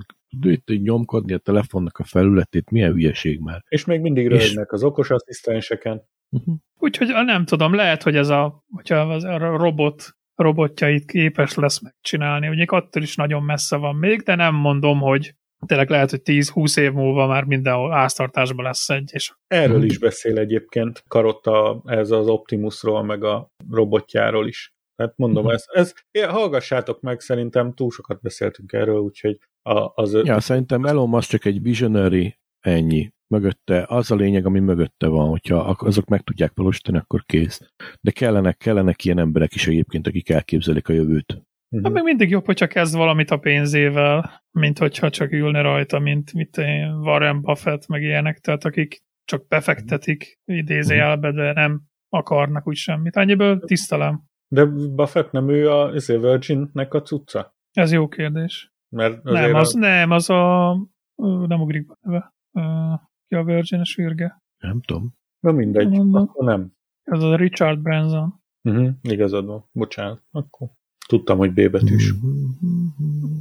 itt 0.42 0.82
nyomkodni 0.82 1.34
a 1.34 1.38
telefonnak 1.38 1.98
a 1.98 2.04
felületét, 2.04 2.70
milyen 2.70 2.92
hülyeség 2.92 3.40
már. 3.40 3.64
És 3.68 3.86
még 3.86 4.02
mindig 4.02 4.28
röhögnek 4.28 4.72
az 4.72 4.84
okos 4.84 5.10
asszisztenseken. 5.10 6.02
Uh-huh. 6.30 6.56
Úgyhogy 6.78 7.08
nem 7.08 7.46
tudom, 7.46 7.74
lehet, 7.74 8.04
hogy 8.04 8.16
ez 8.16 8.30
a, 8.30 8.64
hogyha 8.72 8.96
az 8.96 9.24
a 9.24 9.38
robot 9.38 10.16
robotjait 10.36 11.06
képes 11.06 11.54
lesz 11.54 11.82
megcsinálni. 11.82 12.48
Ugye 12.48 12.66
attól 12.68 13.04
is 13.04 13.16
nagyon 13.16 13.44
messze 13.44 13.76
van 13.76 13.96
még, 13.96 14.22
de 14.22 14.36
nem 14.36 14.56
mondom, 14.56 15.00
hogy 15.00 15.36
tényleg 15.66 15.90
lehet, 15.90 16.10
hogy 16.10 16.22
10-20 16.24 16.80
év 16.80 16.92
múlva 16.92 17.28
már 17.28 17.44
mindenhol 17.44 17.94
áztartásban 17.94 18.66
lesz 18.66 18.90
egy. 18.90 19.10
És... 19.14 19.34
Erről 19.48 19.84
is 19.84 19.98
beszél 19.98 20.38
egyébként 20.38 21.04
Karotta 21.08 21.82
ez 21.86 22.12
az 22.12 22.28
Optimusról, 22.28 23.04
meg 23.04 23.24
a 23.24 23.48
robotjáról 23.70 24.48
is. 24.48 24.74
Tehát 24.96 25.18
mondom, 25.18 25.46
uh-huh. 25.46 25.60
ez, 25.74 25.94
ez, 26.12 26.28
hallgassátok 26.30 27.02
meg, 27.02 27.20
szerintem 27.20 27.74
túl 27.74 27.92
sokat 27.92 28.22
beszéltünk 28.22 28.74
erről, 28.74 29.00
úgyhogy 29.00 29.40
a, 29.62 29.92
az... 30.02 30.14
Ja, 30.24 30.40
szerintem 30.40 30.86
Elon 30.86 31.10
Musk 31.10 31.30
csak 31.30 31.46
egy 31.46 31.62
visionary, 31.62 32.38
ennyi. 32.60 33.14
Mögötte, 33.28 33.86
az 33.88 34.12
a 34.12 34.16
lényeg, 34.16 34.46
ami 34.46 34.60
mögötte 34.60 35.08
van, 35.08 35.30
hogyha 35.30 35.58
azok 35.60 36.06
meg 36.06 36.22
tudják 36.22 36.52
valósítani, 36.56 36.98
akkor 36.98 37.24
kész. 37.26 37.62
De 38.02 38.12
kellene, 38.12 38.52
kellene 38.52 38.96
ilyen 39.04 39.20
emberek 39.20 39.56
is 39.56 39.68
egyébként, 39.68 40.08
akik 40.08 40.30
elképzelik 40.30 40.90
a 40.90 40.94
jövőt. 40.94 41.42
Uh-huh. 41.70 41.92
meg 41.92 42.04
mindig 42.04 42.30
jobb, 42.30 42.46
hogyha 42.46 42.68
kezd 42.68 42.96
valamit 42.96 43.32
a 43.32 43.38
pénzével, 43.38 44.44
mint 44.52 44.78
hogyha 44.78 45.10
csak 45.10 45.32
ülne 45.32 45.62
rajta, 45.62 46.00
mint 46.00 46.34
mit 46.34 46.58
én, 46.58 46.94
Warren 46.94 47.42
Buffett, 47.42 47.88
meg 47.88 48.02
ilyenek, 48.02 48.40
tehát 48.40 48.66
akik 48.66 49.04
csak 49.26 49.48
befektetik 49.48 50.40
idézőjelbe, 50.46 51.32
de 51.32 51.54
nem 51.54 51.82
akarnak 52.10 52.68
úgy 52.68 52.76
semmit. 52.76 53.16
Ennyiből 53.16 53.60
tisztelem. 53.60 54.24
De 54.48 54.66
Buffett 54.66 55.32
nem 55.32 55.50
ő 55.50 55.72
a 55.72 55.94
izé, 55.94 56.18
Virginnek 56.18 56.94
a 56.94 57.02
cucca? 57.02 57.56
Ez 57.72 57.92
jó 57.92 58.08
kérdés. 58.08 58.74
Mert 58.96 59.24
nem, 59.24 59.54
az, 59.54 59.76
a... 59.76 59.80
nem, 59.80 60.12
az 60.12 60.30
a 60.30 60.74
nem 61.48 61.62
ugrik 61.62 61.88
be 61.88 61.96
neve. 62.02 62.34
Ki 63.28 63.36
a 63.36 63.44
Virgin-es 63.44 63.98
űrge? 63.98 64.44
Nem 64.58 64.82
tudom. 64.82 65.16
Na 65.40 65.52
mindegy, 65.52 65.90
nem. 65.90 66.14
akkor 66.14 66.46
nem. 66.46 66.74
Ez 67.04 67.24
a 67.24 67.36
Richard 67.36 67.80
Branson. 67.80 68.34
Uh-huh, 68.64 68.90
igazad 69.02 69.46
van, 69.46 69.70
bocsánat. 69.72 70.24
Akkor 70.32 70.68
Tudtam, 71.08 71.38
hogy 71.38 71.54
B 71.54 71.70
betűs. 71.72 72.14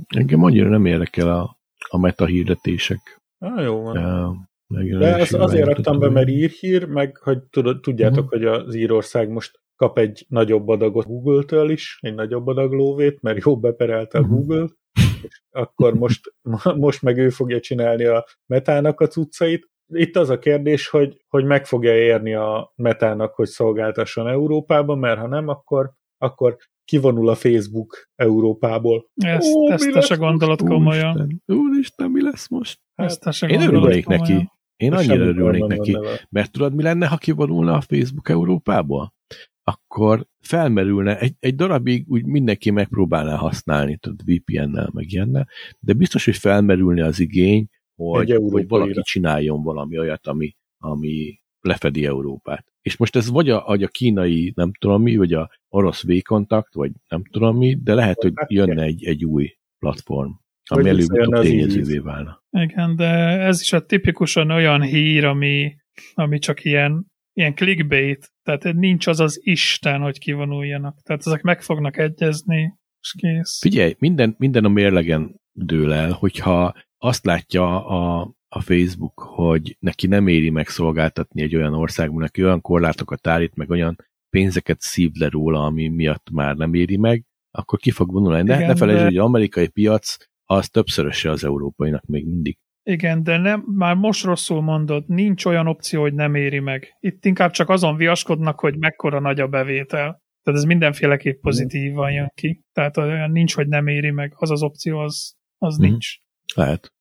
Engem 0.09 0.43
annyira 0.43 0.69
nem 0.69 0.87
érdekel 0.87 1.31
a, 1.31 1.57
a 1.89 1.99
meta 1.99 2.27
hirdetések. 2.27 3.21
Ah, 3.39 3.63
jó 3.63 3.83
van. 3.83 3.97
Ja, 3.97 4.99
De 4.99 5.17
ezt 5.17 5.35
azért 5.35 5.67
raktam 5.67 5.99
be, 5.99 6.11
mert 6.11 6.29
írhír, 6.29 6.85
meg 6.85 7.17
hogy 7.17 7.39
tudjátok, 7.81 8.25
uh-huh. 8.25 8.31
hogy 8.31 8.45
az 8.45 8.75
Írország 8.75 9.29
most 9.29 9.63
kap 9.77 9.99
egy 9.99 10.27
nagyobb 10.29 10.69
adagot 10.69 11.07
Google-től 11.07 11.71
is, 11.71 11.99
egy 12.01 12.15
nagyobb 12.15 12.47
adag 12.47 12.73
lóvét, 12.73 13.23
mert 13.23 13.45
jó 13.45 13.59
beperelte 13.59 14.19
a 14.19 14.21
uh-huh. 14.21 14.37
Google-t, 14.37 14.77
és 15.23 15.41
akkor 15.51 15.95
most, 15.95 16.35
most 16.77 17.03
meg 17.03 17.19
ő 17.19 17.31
fogja 17.31 17.61
csinálni 17.61 18.05
a 18.05 18.25
metának 18.47 19.01
a 19.01 19.07
cuccait. 19.07 19.69
Itt 19.87 20.17
az 20.17 20.31
a 20.31 20.39
kérdés, 20.39 20.89
hogy, 20.89 21.25
hogy 21.29 21.45
meg 21.45 21.67
fogja 21.67 21.97
érni 21.97 22.35
a 22.35 22.73
metának, 22.77 23.35
hogy 23.35 23.49
szolgáltasson 23.49 24.29
Európában, 24.29 24.99
mert 24.99 25.19
ha 25.19 25.27
nem, 25.27 25.49
akkor, 25.49 25.93
akkor 26.19 26.57
kivonul 26.85 27.29
a 27.29 27.35
Facebook 27.35 28.11
Európából. 28.15 29.11
Ezt, 29.15 29.55
Ó, 29.55 29.71
ezt 29.71 29.91
te 29.91 30.01
se 30.01 30.15
gondolod 30.15 30.63
komolyan. 30.63 31.17
Úristen, 31.17 31.57
Úristen, 31.57 32.11
mi 32.11 32.23
lesz 32.23 32.49
most? 32.49 32.81
Hát, 32.95 33.07
ezt 33.07 33.21
te 33.21 33.31
se 33.31 33.47
én 33.47 33.61
örülnék 33.61 34.07
neki. 34.07 34.49
Én 34.77 34.93
annyira 34.93 35.25
örülnék 35.25 35.65
neki. 35.67 35.91
Neve. 35.91 36.27
Mert 36.31 36.53
tudod, 36.53 36.75
mi 36.75 36.83
lenne, 36.83 37.07
ha 37.07 37.17
kivonulna 37.17 37.75
a 37.75 37.81
Facebook 37.81 38.29
Európából? 38.29 39.15
Akkor 39.63 40.27
felmerülne, 40.41 41.19
egy, 41.19 41.35
egy 41.41 41.55
darabig 41.55 42.05
úgy 42.09 42.25
mindenki 42.27 42.71
megpróbálná 42.71 43.37
használni, 43.37 43.97
tudod, 43.97 44.21
VPN-nel, 44.25 44.91
meg 44.93 45.11
ilyennel, 45.11 45.49
de 45.79 45.93
biztos, 45.93 46.25
hogy 46.25 46.37
felmerülne 46.37 47.05
az 47.05 47.21
igény, 47.21 47.69
hogy, 47.95 48.39
hogy 48.51 48.69
valaki 48.69 49.01
csináljon 49.03 49.63
valami 49.63 49.99
olyat, 49.99 50.27
ami, 50.27 50.57
ami 50.79 51.39
lefedi 51.65 52.07
Európát. 52.07 52.73
És 52.81 52.97
most 52.97 53.17
ez 53.17 53.31
vagy 53.31 53.51
a, 53.51 53.65
vagy 53.67 53.83
a 53.83 53.89
kínai, 53.89 54.53
nem 54.57 54.73
tudom 54.79 55.03
mi, 55.03 55.17
vagy 55.17 55.33
a 55.33 55.51
orosz 55.69 56.03
V-kontakt, 56.03 56.75
vagy 56.75 56.93
nem 57.09 57.25
tudom 57.25 57.57
mi, 57.57 57.77
de 57.83 57.95
lehet, 57.95 58.23
hogy 58.23 58.33
hát 58.35 58.53
jönne 58.53 58.83
egy, 58.83 59.05
egy 59.05 59.25
új 59.25 59.57
platform, 59.79 60.31
ami 60.65 60.89
előbb-utóbb 60.89 61.41
tényezővé 61.41 61.99
válna. 61.99 62.43
Igen, 62.51 62.97
de 62.97 63.09
ez 63.39 63.61
is 63.61 63.73
a 63.73 63.87
tipikusan 63.87 64.51
olyan 64.51 64.83
hír, 64.83 65.25
ami, 65.25 65.77
ami 66.15 66.39
csak 66.39 66.65
ilyen, 66.65 67.07
ilyen 67.33 67.55
clickbait, 67.55 68.33
tehát 68.43 68.77
nincs 68.77 69.07
az 69.07 69.21
az 69.21 69.41
Isten, 69.43 70.01
hogy 70.01 70.19
kivonuljanak. 70.19 71.01
Tehát 71.03 71.27
ezek 71.27 71.43
meg 71.43 71.63
fognak 71.63 71.97
egyezni, 71.99 72.75
és 73.01 73.15
kész. 73.19 73.59
Figyelj, 73.61 73.95
minden, 73.99 74.35
minden 74.39 74.65
a 74.65 74.69
mérlegen 74.69 75.41
dől 75.53 75.93
el, 75.93 76.13
hogyha 76.13 76.75
azt 76.99 77.25
látja 77.25 77.87
a, 77.87 78.33
a 78.55 78.61
Facebook, 78.61 79.21
hogy 79.21 79.77
neki 79.81 80.07
nem 80.07 80.27
éri 80.27 80.51
meg 80.51 80.69
szolgáltatni 80.69 81.43
egy 81.43 81.57
olyan 81.57 81.75
országban, 81.75 82.21
neki 82.21 82.45
olyan 82.45 82.61
korlátokat 82.61 83.27
állít, 83.27 83.55
meg 83.55 83.71
olyan 83.71 83.97
pénzeket 84.31 84.81
szív 84.81 85.11
le 85.19 85.29
róla, 85.29 85.65
ami 85.65 85.89
miatt 85.89 86.31
már 86.31 86.57
nem 86.57 86.75
éri 86.75 86.97
meg, 86.97 87.25
akkor 87.51 87.79
ki 87.79 87.91
fog 87.91 88.13
vonulni. 88.13 88.43
De 88.43 88.55
Igen, 88.55 88.67
ne 88.69 88.75
felejtsd, 88.77 89.01
de- 89.01 89.07
hogy 89.09 89.17
az 89.17 89.25
amerikai 89.25 89.69
piac 89.69 90.17
az 90.45 90.69
többszöröse 90.69 91.31
az 91.31 91.45
európainak 91.45 92.05
még 92.07 92.27
mindig. 92.27 92.59
Igen, 92.83 93.23
de 93.23 93.37
nem, 93.39 93.65
már 93.75 93.95
most 93.97 94.25
rosszul 94.25 94.63
mondod, 94.63 95.05
nincs 95.09 95.45
olyan 95.45 95.67
opció, 95.67 96.01
hogy 96.01 96.15
nem 96.15 96.35
éri 96.35 96.59
meg. 96.59 96.97
Itt 97.01 97.25
inkább 97.25 97.51
csak 97.51 97.69
azon 97.69 97.97
viaskodnak, 97.97 98.61
hogy 98.61 98.77
mekkora 98.79 99.21
nagy 99.21 99.41
a 99.41 99.47
bevétel. 99.49 100.23
Tehát 100.43 100.61
ez 100.61 100.65
mindenféleképp 100.65 101.41
pozitívan 101.41 102.13
jön 102.13 102.31
ki. 102.35 102.63
Tehát 102.73 102.97
olyan 102.97 103.31
nincs, 103.31 103.55
hogy 103.55 103.69
nem 103.69 103.87
éri 103.87 104.11
meg. 104.11 104.33
Az 104.37 104.51
az 104.51 104.63
opció, 104.63 104.99
az, 104.99 105.35
az 105.59 105.77
Mhm. 105.77 105.87
nincs. 105.89 106.07
Lehet. 106.55 106.93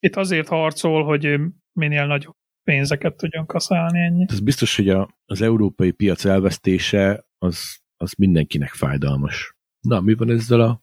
Itt 0.00 0.16
azért 0.16 0.48
harcol, 0.48 1.04
hogy 1.04 1.38
minél 1.72 2.06
nagyobb 2.06 2.34
pénzeket 2.64 3.16
tudjon 3.16 3.46
kaszálni 3.46 3.98
ennyi. 4.00 4.24
Ez 4.28 4.40
biztos, 4.40 4.76
hogy 4.76 4.88
a, 4.88 5.08
az 5.24 5.42
európai 5.42 5.90
piac 5.90 6.24
elvesztése 6.24 7.24
az, 7.38 7.76
az 7.96 8.12
mindenkinek 8.18 8.68
fájdalmas. 8.68 9.56
Na, 9.80 10.00
mi 10.00 10.14
van 10.14 10.30
ezzel 10.30 10.60
a 10.60 10.80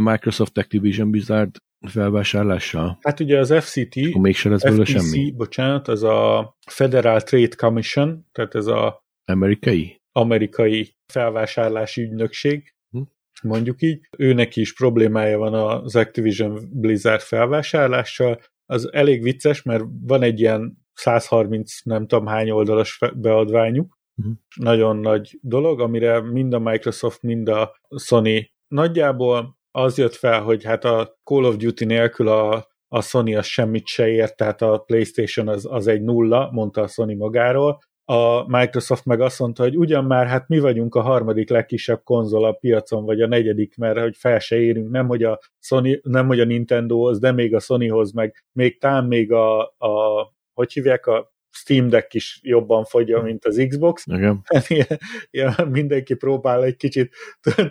Microsoft 0.00 0.58
Activision 0.58 1.10
Blizzard 1.10 1.56
felvásárlással? 1.88 2.98
Hát 3.00 3.20
ugye 3.20 3.38
az 3.38 3.54
FCT, 3.64 3.94
mégsem 4.18 4.52
lesz 4.52 4.74
FTC, 4.74 4.88
semmi. 4.88 5.30
bocsánat, 5.32 5.88
az 5.88 6.02
a 6.02 6.56
Federal 6.70 7.20
Trade 7.20 7.54
Commission, 7.56 8.26
tehát 8.32 8.54
ez 8.54 8.66
a 8.66 9.04
Amerikai? 9.24 10.00
amerikai 10.12 10.96
felvásárlási 11.12 12.02
ügynökség, 12.02 12.74
Hm. 12.90 13.02
mondjuk 13.42 13.82
így. 13.82 14.08
Őnek 14.18 14.56
is 14.56 14.74
problémája 14.74 15.38
van 15.38 15.54
az 15.54 15.96
Activision 15.96 16.68
Blizzard 16.72 17.20
felvásárlással. 17.20 18.40
Az 18.66 18.92
elég 18.92 19.22
vicces, 19.22 19.62
mert 19.62 19.84
van 20.02 20.22
egy 20.22 20.40
ilyen 20.40 20.84
130 20.92 21.82
nem 21.82 22.06
tudom 22.06 22.26
hány 22.26 22.50
oldalas 22.50 22.98
beadványuk. 23.14 23.98
Mhm. 24.14 24.30
Nagyon 24.56 24.96
nagy 24.96 25.38
dolog, 25.40 25.80
amire 25.80 26.20
mind 26.20 26.52
a 26.52 26.58
Microsoft, 26.58 27.22
mind 27.22 27.48
a 27.48 27.76
Sony 27.96 28.50
nagyjából 28.68 29.58
az 29.70 29.98
jött 29.98 30.14
fel, 30.14 30.42
hogy 30.42 30.64
hát 30.64 30.84
a 30.84 31.18
Call 31.24 31.44
of 31.44 31.56
Duty 31.56 31.84
nélkül 31.84 32.28
a, 32.28 32.68
a 32.88 33.00
Sony 33.00 33.36
az 33.36 33.46
semmit 33.46 33.86
se 33.86 34.08
ért, 34.08 34.36
tehát 34.36 34.62
a 34.62 34.78
PlayStation 34.78 35.48
az, 35.48 35.66
az 35.70 35.86
egy 35.86 36.02
nulla, 36.02 36.50
mondta 36.52 36.82
a 36.82 36.86
Sony 36.86 37.16
magáról, 37.16 37.78
a 38.08 38.46
Microsoft 38.46 39.04
meg 39.04 39.20
azt 39.20 39.38
mondta, 39.38 39.62
hogy 39.62 39.76
ugyan 39.76 40.04
már, 40.04 40.26
hát 40.26 40.48
mi 40.48 40.58
vagyunk 40.58 40.94
a 40.94 41.00
harmadik 41.00 41.50
legkisebb 41.50 42.02
konzol 42.04 42.44
a 42.44 42.52
piacon, 42.52 43.04
vagy 43.04 43.20
a 43.20 43.26
negyedik, 43.26 43.76
mert 43.76 43.98
hogy 43.98 44.16
fel 44.16 44.38
se 44.38 44.56
érünk, 44.56 44.90
nem 44.90 45.06
hogy 45.06 45.22
a, 45.22 45.40
Sony, 45.60 46.00
nem, 46.02 46.26
hogy 46.26 46.40
a 46.40 46.44
Nintendohoz, 46.44 47.18
de 47.18 47.32
még 47.32 47.54
a 47.54 47.60
Sonyhoz, 47.60 48.12
meg 48.12 48.44
még 48.52 48.78
tám 48.78 49.06
még 49.06 49.32
a, 49.32 49.60
a 49.62 50.24
hogy 50.54 50.72
hívják, 50.72 51.06
a 51.06 51.34
Steam 51.56 51.88
Deck 51.88 52.14
is 52.14 52.40
jobban 52.42 52.84
fogja, 52.84 53.22
mint 53.22 53.44
az 53.44 53.64
Xbox. 53.68 54.04
Igen. 54.06 54.42
ilyen, 54.68 54.98
ilyen, 55.30 55.54
mindenki 55.70 56.14
próbál 56.14 56.64
egy 56.64 56.76
kicsit, 56.76 57.14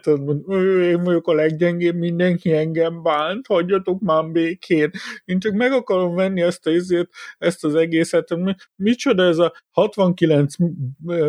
tudod, 0.01 0.51
én 0.81 1.03
vagyok 1.03 1.27
a 1.27 1.33
leggyengébb, 1.33 1.95
mindenki 1.95 2.53
engem 2.53 3.03
bánt, 3.03 3.47
hagyjatok 3.47 4.01
már 4.01 4.25
békén. 4.31 4.91
Én 5.25 5.39
csak 5.39 5.53
meg 5.53 5.71
akarom 5.71 6.15
venni 6.15 6.41
ezt, 6.41 6.67
a, 6.67 6.71
izét, 6.71 7.09
ezt 7.37 7.63
az 7.63 7.75
egészet. 7.75 8.35
Mi- 8.35 8.55
Micsoda 8.75 9.23
ez 9.23 9.37
a 9.37 9.53
69 9.71 10.55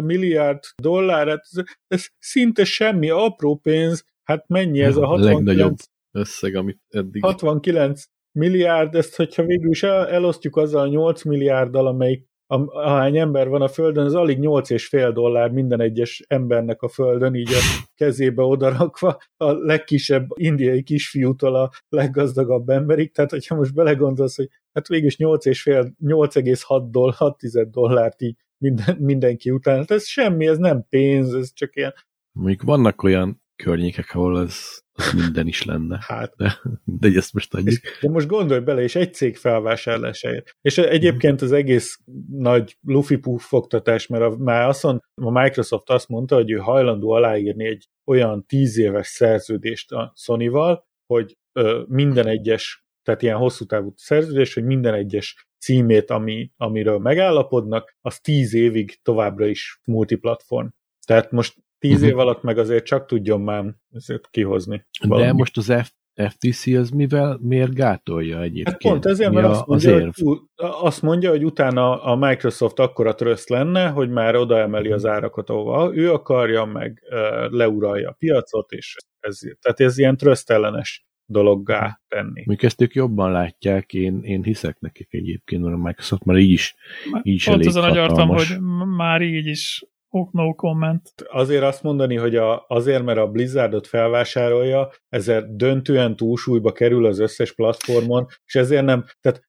milliárd 0.03 0.65
dollár, 0.83 1.29
hát 1.29 1.47
ez, 1.51 1.65
ez 1.87 2.07
szinte 2.19 2.65
semmi, 2.65 3.11
apró 3.11 3.57
pénz, 3.57 4.05
hát 4.23 4.49
mennyi 4.49 4.81
ez 4.81 4.97
a 4.97 5.03
A 5.03 5.07
69 5.07 5.47
legnagyobb 5.47 5.77
összeg, 6.13 6.55
amit 6.55 6.81
eddig... 6.89 7.23
69 7.23 8.05
milliárd, 8.33 8.95
ezt 8.95 9.17
hogyha 9.17 9.45
végül 9.45 9.71
is 9.71 9.83
el, 9.83 10.09
elosztjuk 10.09 10.57
azzal 10.57 10.81
a 10.81 10.89
8 10.89 11.25
milliárddal, 11.25 11.87
amelyik 11.87 12.27
am- 12.47 12.69
ahány 12.69 13.19
ember 13.19 13.49
van 13.49 13.63
a 13.63 13.69
Földön, 13.69 14.05
az 14.05 14.15
alig 14.15 14.39
8,5 14.39 15.11
dollár 15.13 15.51
minden 15.51 15.81
egyes 15.81 16.25
embernek 16.29 16.83
a 16.83 16.89
Földön, 16.89 17.35
így 17.35 17.53
a 17.53 17.87
kezébe 17.95 18.43
odarakva, 18.43 19.19
a 19.37 19.53
legkisebb 19.53 20.27
indiai 20.35 20.83
kisfiútól 20.83 21.55
a 21.55 21.71
leggazdagabb 21.89 22.69
emberig, 22.69 23.13
tehát 23.13 23.31
hogyha 23.31 23.55
most 23.55 23.75
belegondolsz, 23.75 24.37
hogy 24.37 24.49
hát 24.73 24.89
végül 24.89 25.07
is 25.07 25.17
8,5, 25.17 25.91
8,6 26.05 26.87
dollár, 26.91 27.15
6 27.15 27.71
dollárt 27.71 28.23
így 28.23 28.37
minden, 28.59 28.97
mindenki 28.97 29.51
után, 29.51 29.77
hát 29.77 29.91
ez 29.91 30.07
semmi, 30.07 30.47
ez 30.47 30.59
nem 30.59 30.87
pénz, 30.89 31.35
ez 31.35 31.53
csak 31.53 31.77
ilyen, 31.77 31.95
Mondjuk 32.33 32.63
vannak 32.63 33.03
olyan 33.03 33.43
környékek, 33.57 34.15
ahol 34.15 34.37
az, 34.37 34.85
az 34.97 35.13
minden 35.13 35.47
is 35.47 35.65
lenne. 35.65 35.99
hát 36.01 36.33
De, 36.37 36.61
de 36.85 37.09
ezt 37.09 37.33
most 37.33 37.55
adjuk. 37.55 37.81
De 38.01 38.09
most 38.09 38.27
gondolj 38.27 38.61
bele, 38.61 38.83
és 38.83 38.95
egy 38.95 39.15
cég 39.15 39.37
felvásárlásáért. 39.37 40.57
És 40.61 40.79
egyébként 40.79 41.43
az 41.43 41.53
egész 41.53 42.01
nagy 42.31 42.77
lufi 42.83 43.21
fogtatás, 43.37 44.07
mert 44.07 44.23
a, 44.23 44.37
már 44.37 44.69
azt 44.69 44.83
mond, 44.83 45.01
a 45.15 45.31
Microsoft 45.31 45.91
azt 45.91 46.09
mondta, 46.09 46.35
hogy 46.35 46.51
ő 46.51 46.57
hajlandó 46.57 47.11
aláírni 47.11 47.67
egy 47.67 47.89
olyan 48.05 48.45
tíz 48.47 48.79
éves 48.79 49.07
szerződést 49.07 49.93
a 49.93 50.13
Sony-val, 50.17 50.87
hogy 51.07 51.37
ö, 51.53 51.83
minden 51.89 52.27
egyes, 52.27 52.85
tehát 53.03 53.23
ilyen 53.23 53.37
hosszú 53.37 53.65
távú 53.65 53.93
szerződés, 53.97 54.55
hogy 54.55 54.65
minden 54.65 54.95
egyes 54.95 55.49
címét, 55.59 56.11
ami, 56.11 56.51
amiről 56.57 56.99
megállapodnak, 56.99 57.97
az 58.01 58.21
tíz 58.21 58.55
évig 58.55 59.03
továbbra 59.03 59.47
is 59.47 59.81
multiplatform. 59.85 60.67
Tehát 61.07 61.31
most 61.31 61.55
tíz 61.89 62.01
Mhm. 62.01 62.09
év 62.11 62.19
alatt 62.19 62.43
meg 62.43 62.59
azért 62.59 62.85
csak 62.85 63.07
tudjon 63.07 63.41
már 63.41 63.65
ezért 63.93 64.29
kihozni. 64.31 64.77
De 65.01 65.09
valamit. 65.09 65.33
most 65.33 65.57
az 65.57 65.73
F, 65.83 65.91
FTC 66.29 66.67
az 66.67 66.91
mivel, 66.91 67.39
miért 67.43 67.75
gátolja 67.75 68.41
egyébként? 68.43 68.69
Hát 68.69 68.79
pont 68.93 69.07
ezért, 69.07 69.33
mert 69.33 69.47
a- 69.47 69.51
azt 69.51 69.61
az 69.61 69.67
mondja, 69.85 69.99
érv? 70.01 70.11
hogy, 70.23 70.39
azt 70.57 71.03
mondja, 71.03 71.31
hogy 71.31 71.45
utána 71.45 72.03
a 72.03 72.17
Microsoft 72.17 72.79
akkora 72.79 73.15
tröszt 73.15 73.49
lenne, 73.49 73.89
hogy 73.89 74.11
már 74.11 74.37
odaemeli 74.37 74.91
az 74.93 75.07
árakat, 75.07 75.51
ahova 75.51 75.95
ő 75.95 76.13
akarja, 76.13 76.65
meg 76.65 77.03
leuralja 77.51 78.09
a 78.09 78.17
piacot, 78.19 78.71
és 78.73 78.95
ez, 79.21 79.39
tehát 79.61 79.81
ez 79.81 79.99
ilyen 79.99 80.17
tröszt 80.17 80.51
ellenes 80.51 81.05
dologgá 81.29 82.01
tenni. 82.09 82.33
Mondjuk 82.47 82.63
ezt 82.63 82.81
ők 82.83 82.95
jobban 82.95 83.33
látják, 83.33 83.93
én, 83.95 84.21
én 84.23 84.43
hiszek 84.43 84.79
nekik 84.81 85.09
egyébként, 85.11 85.63
mert 85.63 85.75
a 85.75 85.79
Microsoft 85.79 86.25
már 86.25 86.37
így 86.37 86.51
is, 86.51 86.75
így 87.23 87.35
is 87.35 87.45
Pont 87.45 87.57
elég 87.57 87.69
azon 87.69 87.85
agyartam, 87.85 88.17
hatalmas. 88.17 88.49
hogy 88.53 88.61
m- 88.61 88.97
már 88.97 89.23
így 89.23 89.47
is 89.47 89.85
oh, 90.09 90.29
no 90.33 90.55
comment. 90.55 91.13
Azért 91.29 91.63
azt 91.63 91.83
mondani, 91.83 92.17
hogy 92.17 92.37
a, 92.37 92.65
azért, 92.69 93.05
mert 93.05 93.19
a 93.19 93.27
Blizzardot 93.27 93.87
felvásárolja, 93.87 94.91
ezért 95.09 95.57
döntően 95.57 96.17
túlsúlyba 96.17 96.73
kerül 96.73 97.07
az 97.07 97.19
összes 97.19 97.55
platformon, 97.55 98.27
és 98.45 98.55
ezért 98.55 98.85
nem, 98.85 99.05
tehát 99.21 99.45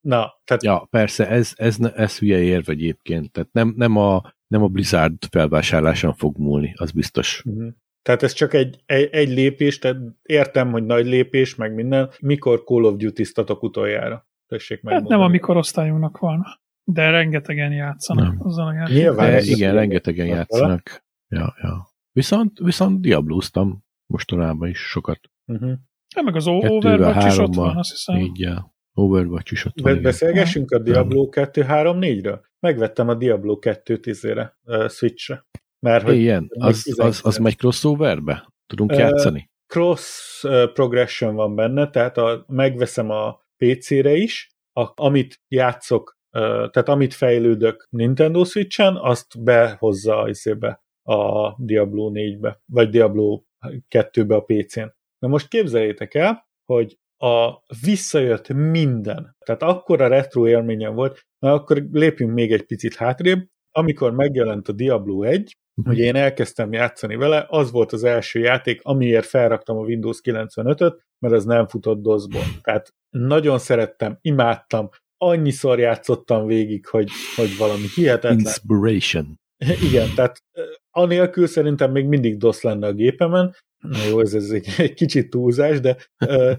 na, 0.00 0.40
tehát 0.44 0.62
Ja, 0.62 0.86
persze, 0.90 1.28
ez, 1.28 1.52
ez, 1.56 1.76
ez 1.94 2.18
hülye 2.18 2.38
érv 2.38 2.68
egyébként. 2.70 3.32
Tehát 3.32 3.48
nem, 3.52 3.74
nem, 3.76 3.96
a, 3.96 4.34
nem 4.46 4.62
a 4.62 4.68
Blizzard 4.68 5.24
felvásárláson 5.30 6.14
fog 6.14 6.36
múlni, 6.38 6.72
az 6.76 6.90
biztos. 6.90 7.42
Mhm. 7.44 7.68
Tehát 8.02 8.22
ez 8.22 8.32
csak 8.32 8.54
egy, 8.54 8.82
egy, 8.86 9.08
egy 9.12 9.28
lépés, 9.28 9.78
tehát 9.78 9.96
értem, 10.22 10.70
hogy 10.70 10.84
nagy 10.84 11.06
lépés, 11.06 11.54
meg 11.54 11.74
minden. 11.74 12.10
Mikor 12.20 12.64
Call 12.64 12.84
of 12.84 12.96
Duty-ztatok 12.96 13.62
utoljára? 13.62 14.26
Tessék 14.46 14.76
Hát 14.76 14.84
megmondani. 14.84 15.14
nem 15.20 15.28
a 15.28 15.30
mikorosztályunknak 15.30 16.18
van, 16.18 16.44
de 16.92 17.10
rengetegen 17.10 17.72
játszanak 17.72 18.24
Nem. 18.24 18.46
azzal 18.46 18.66
a 18.66 18.72
játékkal. 18.72 19.00
Nyilván 19.00 19.30
De 19.30 19.40
igen, 19.40 19.74
rengetegen 19.74 20.26
Vele? 20.26 20.38
játszanak. 20.38 21.04
Ja, 21.28 21.54
ja. 21.62 21.88
Viszont, 22.12 22.58
viszont 22.58 23.00
Diablóztam 23.00 23.84
mostanában 24.06 24.68
is 24.68 24.78
sokat. 24.78 25.20
Uh-huh. 25.46 25.72
Ja, 26.16 26.22
meg 26.22 26.36
az 26.36 26.44
Kettővel, 26.44 26.70
Overwatch 26.72 27.26
is 27.26 27.38
ott 27.38 27.54
van, 27.54 27.76
azt 27.76 27.90
hiszem. 27.90 28.16
Négyel. 28.16 28.74
Overwatch 28.92 29.52
is 29.52 29.64
ott 29.64 29.72
van. 29.74 29.84
Be- 29.84 29.90
igen. 29.90 30.02
beszélgessünk 30.02 30.70
a 30.70 30.78
Diablo 30.78 31.28
2 31.28 31.62
3 31.62 31.98
4-ről? 32.00 32.40
Megvettem 32.60 33.08
a 33.08 33.14
Diablo 33.14 33.58
2 33.58 33.98
tízére, 33.98 34.58
uh, 34.64 34.88
Switchre. 34.88 35.46
Mert 35.86 36.04
hogy 36.04 36.16
Ilyen, 36.16 36.50
meg 36.58 36.68
az, 36.68 36.76
az, 36.76 36.82
19. 36.82 37.24
az 37.24 37.36
megy 37.36 37.56
crossoverbe? 37.56 38.48
Tudunk 38.66 38.92
Ö, 38.92 38.96
játszani? 38.96 39.50
cross 39.66 40.42
uh, 40.42 40.72
progression 40.72 41.34
van 41.34 41.54
benne, 41.54 41.90
tehát 41.90 42.18
a, 42.18 42.44
megveszem 42.48 43.10
a 43.10 43.40
PC-re 43.56 44.14
is, 44.14 44.48
a, 44.72 44.92
amit 44.94 45.40
játszok, 45.48 46.10
uh, 46.10 46.17
tehát 46.70 46.88
amit 46.88 47.14
fejlődök 47.14 47.86
Nintendo 47.90 48.44
Switch-en, 48.44 48.96
azt 48.96 49.42
behozza 49.42 50.22
a, 50.22 50.28
izébe, 50.28 50.82
a 51.02 51.54
Diablo 51.58 52.10
4-be, 52.14 52.62
vagy 52.66 52.88
Diablo 52.88 53.42
2-be 53.90 54.34
a 54.34 54.40
PC-n. 54.40 54.94
Na 55.18 55.28
most 55.28 55.48
képzeljétek 55.48 56.14
el, 56.14 56.46
hogy 56.64 56.98
a 57.16 57.52
visszajött 57.82 58.48
minden. 58.48 59.36
Tehát 59.44 59.62
akkora 59.62 60.08
retro 60.08 60.48
élményem 60.48 60.94
volt, 60.94 61.26
na 61.38 61.52
akkor 61.52 61.86
lépjünk 61.92 62.32
még 62.32 62.52
egy 62.52 62.66
picit 62.66 62.94
hátrébb, 62.94 63.46
amikor 63.70 64.12
megjelent 64.12 64.68
a 64.68 64.72
Diablo 64.72 65.22
1, 65.22 65.56
hogy 65.84 65.98
én 65.98 66.16
elkezdtem 66.16 66.72
játszani 66.72 67.16
vele, 67.16 67.46
az 67.48 67.70
volt 67.70 67.92
az 67.92 68.04
első 68.04 68.40
játék, 68.40 68.80
amiért 68.82 69.26
felraktam 69.26 69.76
a 69.76 69.82
Windows 69.82 70.20
95-öt, 70.22 71.06
mert 71.18 71.34
az 71.34 71.44
nem 71.44 71.66
futott 71.66 72.02
DOS-ból. 72.02 72.42
Tehát 72.62 72.94
nagyon 73.10 73.58
szerettem, 73.58 74.18
imádtam, 74.20 74.88
annyiszor 75.18 75.78
játszottam 75.78 76.46
végig, 76.46 76.86
hogy, 76.86 77.10
hogy 77.36 77.56
valami 77.56 77.86
hihetetlen. 77.94 78.38
Inspiration. 78.38 79.40
Igen, 79.88 80.14
tehát 80.14 80.42
eh, 80.52 80.64
anélkül 80.90 81.46
szerintem 81.46 81.90
még 81.90 82.06
mindig 82.06 82.36
DOS 82.36 82.60
lenne 82.60 82.86
a 82.86 82.92
gépemen. 82.92 83.54
Na 83.78 84.04
jó, 84.10 84.20
ez, 84.20 84.34
ez 84.34 84.50
egy, 84.50 84.68
egy 84.86 84.94
kicsit 84.94 85.30
túlzás, 85.30 85.80
de 85.80 85.96
uh, 86.26 86.52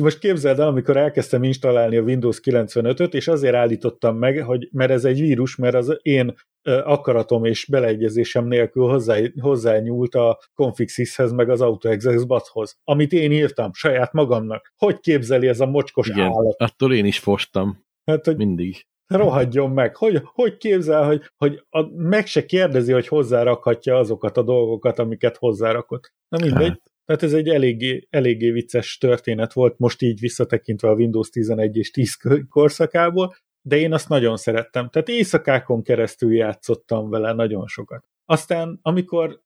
most 0.00 0.18
képzeld 0.18 0.58
el, 0.58 0.66
amikor 0.66 0.96
elkezdtem 0.96 1.42
installálni 1.42 1.96
a 1.96 2.02
Windows 2.02 2.40
95-öt, 2.44 3.14
és 3.14 3.28
azért 3.28 3.54
állítottam 3.54 4.16
meg, 4.16 4.42
hogy 4.42 4.68
mert 4.72 4.90
ez 4.90 5.04
egy 5.04 5.20
vírus, 5.20 5.56
mert 5.56 5.74
az 5.74 5.98
én 6.02 6.34
akaratom 6.62 7.44
és 7.44 7.66
beleegyezésem 7.66 8.46
nélkül 8.46 8.86
hozzá, 8.88 9.16
hozzányúlt 9.40 10.14
a 10.14 10.38
config 10.54 10.88
meg 11.34 11.50
az 11.50 11.60
AutoExec-hoz, 11.60 12.76
amit 12.84 13.12
én 13.12 13.32
írtam 13.32 13.72
saját 13.72 14.12
magamnak. 14.12 14.72
Hogy 14.76 15.00
képzeli 15.00 15.48
ez 15.48 15.60
a 15.60 15.66
mocskos 15.66 16.08
Igen, 16.08 16.26
állat? 16.26 16.54
attól 16.58 16.94
én 16.94 17.04
is 17.04 17.18
fostam. 17.18 17.86
Hát, 18.08 18.24
hogy 18.24 18.36
Mindig. 18.36 18.86
rohadjon 19.06 19.70
meg. 19.70 19.96
Hogy, 19.96 20.20
hogy 20.24 20.56
képzel, 20.56 21.04
hogy, 21.06 21.22
hogy 21.36 21.64
a, 21.70 21.82
meg 21.96 22.26
se 22.26 22.44
kérdezi, 22.44 22.92
hogy 22.92 23.08
hozzárakhatja 23.08 23.96
azokat 23.96 24.36
a 24.36 24.42
dolgokat, 24.42 24.98
amiket 24.98 25.36
hozzárakott. 25.36 26.12
Na 26.28 26.38
mindegy. 26.44 26.68
Hát. 26.68 26.82
Tehát 27.04 27.22
ez 27.22 27.32
egy 27.32 27.48
eléggé, 27.48 28.06
eléggé 28.10 28.50
vicces 28.50 28.98
történet 28.98 29.52
volt, 29.52 29.78
most 29.78 30.02
így 30.02 30.20
visszatekintve 30.20 30.88
a 30.88 30.94
Windows 30.94 31.28
11 31.28 31.76
és 31.76 31.90
10 31.90 32.16
korszakából, 32.48 33.34
de 33.62 33.76
én 33.76 33.92
azt 33.92 34.08
nagyon 34.08 34.36
szerettem. 34.36 34.88
Tehát 34.88 35.08
éjszakákon 35.08 35.82
keresztül 35.82 36.34
játszottam 36.34 37.10
vele 37.10 37.32
nagyon 37.32 37.66
sokat. 37.66 38.04
Aztán, 38.24 38.78
amikor 38.82 39.40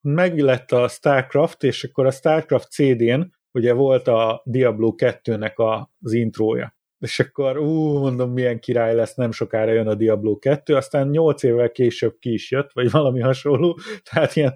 meglett 0.00 0.72
a 0.72 0.88
StarCraft, 0.88 1.62
és 1.62 1.84
akkor 1.84 2.06
a 2.06 2.10
StarCraft 2.10 2.70
CD-n 2.70 3.20
ugye 3.52 3.72
volt 3.72 4.08
a 4.08 4.42
Diablo 4.44 4.94
2-nek 4.96 5.84
az 6.00 6.12
intrója. 6.12 6.76
És 7.02 7.20
akkor, 7.20 7.58
ú, 7.58 7.98
mondom, 7.98 8.32
milyen 8.32 8.60
király 8.60 8.94
lesz, 8.94 9.14
nem 9.14 9.32
sokára 9.32 9.72
jön 9.72 9.86
a 9.86 9.94
Diablo 9.94 10.38
2, 10.38 10.74
aztán 10.76 11.08
8 11.08 11.42
évvel 11.42 11.70
később 11.70 12.16
ki 12.18 12.32
is 12.32 12.50
jött, 12.50 12.72
vagy 12.72 12.90
valami 12.90 13.20
hasonló, 13.20 13.78
tehát 14.10 14.36
ilyen 14.36 14.54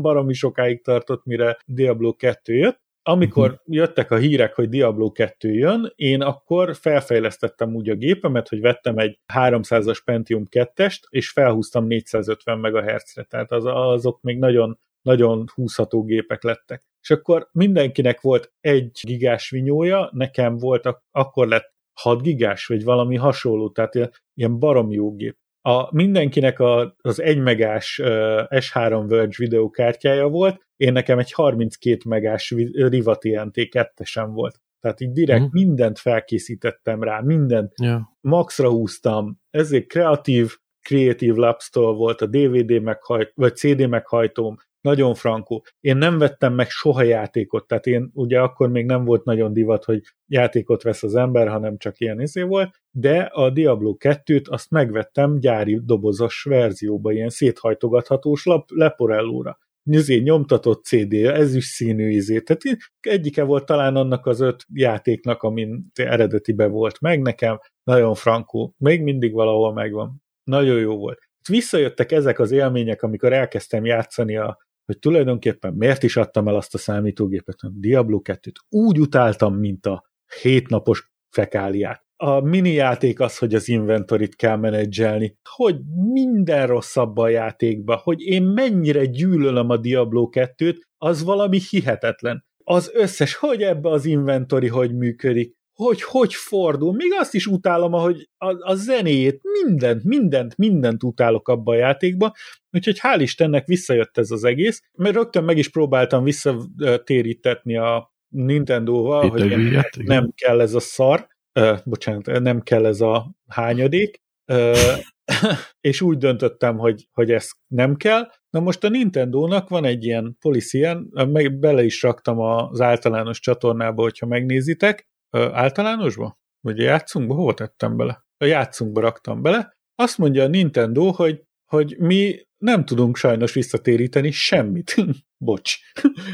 baromi 0.00 0.32
sokáig 0.32 0.82
tartott, 0.82 1.24
mire 1.24 1.58
Diablo 1.66 2.12
2 2.12 2.54
jött, 2.54 2.80
amikor 3.02 3.50
uh-huh. 3.50 3.74
jöttek 3.74 4.10
a 4.10 4.16
hírek, 4.16 4.54
hogy 4.54 4.68
Diablo 4.68 5.12
2 5.12 5.52
jön, 5.52 5.92
én 5.94 6.20
akkor 6.20 6.76
felfejlesztettem 6.76 7.74
úgy 7.74 7.88
a 7.88 7.94
gépemet, 7.94 8.48
hogy 8.48 8.60
vettem 8.60 8.98
egy 8.98 9.18
300-as 9.34 9.98
Pentium 10.04 10.46
2-est, 10.50 11.00
és 11.08 11.30
felhúztam 11.30 11.86
450 11.86 12.58
MHz-re, 12.58 13.22
tehát 13.22 13.52
az, 13.52 13.64
azok 13.66 14.20
még 14.20 14.38
nagyon, 14.38 14.78
nagyon 15.02 15.46
húzható 15.54 16.04
gépek 16.04 16.42
lettek. 16.42 16.82
És 17.00 17.10
akkor 17.10 17.48
mindenkinek 17.52 18.20
volt 18.20 18.52
egy 18.60 19.00
gigás 19.02 19.50
vinyója, 19.50 20.10
nekem 20.12 20.56
volt, 20.56 20.88
akkor 21.10 21.48
lett 21.48 21.72
6 21.92 22.22
gigás, 22.22 22.66
vagy 22.66 22.84
valami 22.84 23.16
hasonló, 23.16 23.70
tehát 23.70 24.22
ilyen 24.34 24.58
barom 24.58 24.90
jó 24.90 25.14
gép. 25.14 25.36
A, 25.64 25.94
mindenkinek 25.94 26.60
a, 26.60 26.94
az 27.00 27.20
1 27.20 27.38
megás 27.38 27.98
uh, 27.98 28.08
S3 28.48 29.04
Verge 29.08 29.34
videókártyája 29.36 30.28
volt, 30.28 30.66
én 30.76 30.92
nekem 30.92 31.18
egy 31.18 31.32
32 31.32 31.98
megás 32.08 32.54
Riva 32.72 33.16
TNT 33.16 33.54
2-sem 33.54 34.28
volt. 34.32 34.60
Tehát 34.80 35.00
így 35.00 35.12
direkt 35.12 35.42
mm. 35.42 35.48
mindent 35.50 35.98
felkészítettem 35.98 37.02
rá, 37.02 37.20
mindent 37.20 37.72
yeah. 37.82 38.00
maxra 38.20 38.70
húztam, 38.70 39.40
ezért 39.50 39.86
kreatív, 39.86 40.56
Creative 40.80 41.40
Labs-tól 41.40 41.94
volt 41.94 42.20
a 42.20 42.26
DVD 42.26 42.82
meghajt, 42.82 43.32
vagy 43.34 43.56
CD 43.56 43.88
meghajtóm, 43.88 44.56
nagyon 44.82 45.14
frankó. 45.14 45.64
Én 45.80 45.96
nem 45.96 46.18
vettem 46.18 46.54
meg 46.54 46.68
soha 46.68 47.02
játékot, 47.02 47.66
tehát 47.66 47.86
én 47.86 48.10
ugye 48.14 48.40
akkor 48.40 48.70
még 48.70 48.86
nem 48.86 49.04
volt 49.04 49.24
nagyon 49.24 49.52
divat, 49.52 49.84
hogy 49.84 50.02
játékot 50.26 50.82
vesz 50.82 51.02
az 51.02 51.14
ember, 51.14 51.48
hanem 51.48 51.76
csak 51.76 52.00
ilyen 52.00 52.20
izé 52.20 52.42
volt, 52.42 52.80
de 52.90 53.20
a 53.20 53.50
Diablo 53.50 53.96
2-t 53.98 54.48
azt 54.48 54.70
megvettem 54.70 55.38
gyári 55.38 55.80
dobozos 55.84 56.42
verzióba, 56.42 57.12
ilyen 57.12 57.28
széthajtogathatós 57.28 58.44
lap, 58.44 58.68
leporellóra. 58.70 59.58
Nyizé, 59.84 60.18
nyomtatott 60.18 60.84
CD, 60.84 61.12
ez 61.12 61.54
is 61.54 61.64
színű 61.64 62.08
izé. 62.08 62.40
Tehát 62.40 62.62
egyike 63.00 63.42
volt 63.42 63.66
talán 63.66 63.96
annak 63.96 64.26
az 64.26 64.40
öt 64.40 64.64
játéknak, 64.72 65.42
amin 65.42 65.86
eredetibe 65.94 66.66
volt 66.66 67.00
meg 67.00 67.22
nekem, 67.22 67.58
nagyon 67.84 68.14
frankó, 68.14 68.74
még 68.78 69.02
mindig 69.02 69.32
valahol 69.32 69.72
megvan. 69.72 70.22
Nagyon 70.44 70.78
jó 70.78 70.96
volt. 70.96 71.18
Visszajöttek 71.48 72.12
ezek 72.12 72.38
az 72.38 72.50
élmények, 72.50 73.02
amikor 73.02 73.32
elkezdtem 73.32 73.84
játszani 73.84 74.36
a 74.36 74.58
hogy 74.84 74.98
tulajdonképpen 74.98 75.74
miért 75.74 76.02
is 76.02 76.16
adtam 76.16 76.48
el 76.48 76.54
azt 76.54 76.74
a 76.74 76.78
számítógépet, 76.78 77.56
a 77.58 77.70
Diablo 77.74 78.20
2-t 78.24 78.54
úgy 78.68 79.00
utáltam, 79.00 79.54
mint 79.54 79.86
a 79.86 80.04
hétnapos 80.42 81.12
fekáliát. 81.28 82.04
A 82.16 82.40
mini 82.40 82.72
játék 82.72 83.20
az, 83.20 83.38
hogy 83.38 83.54
az 83.54 83.68
inventorit 83.68 84.36
kell 84.36 84.56
menedzselni, 84.56 85.38
hogy 85.56 85.76
minden 86.12 86.66
rosszabb 86.66 87.16
a 87.16 87.28
játékba, 87.28 88.00
hogy 88.02 88.20
én 88.20 88.42
mennyire 88.42 89.04
gyűlölöm 89.04 89.70
a 89.70 89.76
Diablo 89.76 90.28
2-t, 90.32 90.76
az 90.98 91.22
valami 91.22 91.58
hihetetlen. 91.70 92.44
Az 92.64 92.90
összes, 92.94 93.34
hogy 93.34 93.62
ebbe 93.62 93.88
az 93.90 94.04
inventori 94.04 94.68
hogy 94.68 94.96
működik, 94.96 95.56
hogy 95.74 96.02
hogy 96.02 96.34
fordul. 96.34 96.92
Még 96.92 97.12
azt 97.18 97.34
is 97.34 97.46
utálom, 97.46 97.92
ahogy 97.92 98.28
a, 98.36 98.70
a 98.70 98.74
zenéjét, 98.74 99.40
mindent, 99.62 100.04
mindent, 100.04 100.56
mindent 100.56 101.02
utálok 101.02 101.48
abba 101.48 101.72
a 101.72 101.76
játékba, 101.76 102.32
úgyhogy 102.70 102.98
hál' 103.02 103.20
Istennek 103.20 103.66
visszajött 103.66 104.18
ez 104.18 104.30
az 104.30 104.44
egész, 104.44 104.82
mert 104.92 105.14
rögtön 105.14 105.44
meg 105.44 105.58
is 105.58 105.68
próbáltam 105.68 106.24
visszatérítetni 106.24 107.76
a 107.76 108.14
Nintendo-val, 108.28 109.28
hogy 109.28 109.48
nem, 109.48 109.82
nem 109.94 110.32
kell 110.34 110.60
ez 110.60 110.74
a 110.74 110.80
szar, 110.80 111.26
uh, 111.60 111.78
bocsánat, 111.84 112.40
nem 112.40 112.60
kell 112.60 112.86
ez 112.86 113.00
a 113.00 113.34
hányadék, 113.48 114.22
uh, 114.52 114.76
és 115.80 116.00
úgy 116.00 116.18
döntöttem, 116.18 116.78
hogy, 116.78 117.08
hogy 117.12 117.30
ez 117.30 117.48
nem 117.66 117.96
kell. 117.96 118.30
Na 118.50 118.60
most 118.60 118.84
a 118.84 118.88
Nintendo-nak 118.88 119.68
van 119.68 119.84
egy 119.84 120.04
ilyen 120.04 120.36
policy 120.40 120.86
meg 121.10 121.58
bele 121.58 121.84
is 121.84 122.02
raktam 122.02 122.38
az 122.38 122.80
általános 122.80 123.40
csatornába, 123.40 124.02
hogyha 124.02 124.26
megnézitek, 124.26 125.10
általánosba? 125.38 126.38
Vagy 126.60 126.80
a 126.80 126.82
játszunkba? 126.82 127.34
Hova 127.34 127.54
tettem 127.54 127.96
bele? 127.96 128.24
A 128.36 128.44
játszunkba 128.44 129.00
raktam 129.00 129.42
bele. 129.42 129.76
Azt 129.94 130.18
mondja 130.18 130.42
a 130.42 130.48
Nintendo, 130.48 131.10
hogy, 131.10 131.42
hogy 131.64 131.96
mi 131.98 132.46
nem 132.62 132.84
tudunk 132.84 133.16
sajnos 133.16 133.52
visszatéríteni 133.52 134.30
semmit. 134.30 134.94
Bocs. 135.44 135.74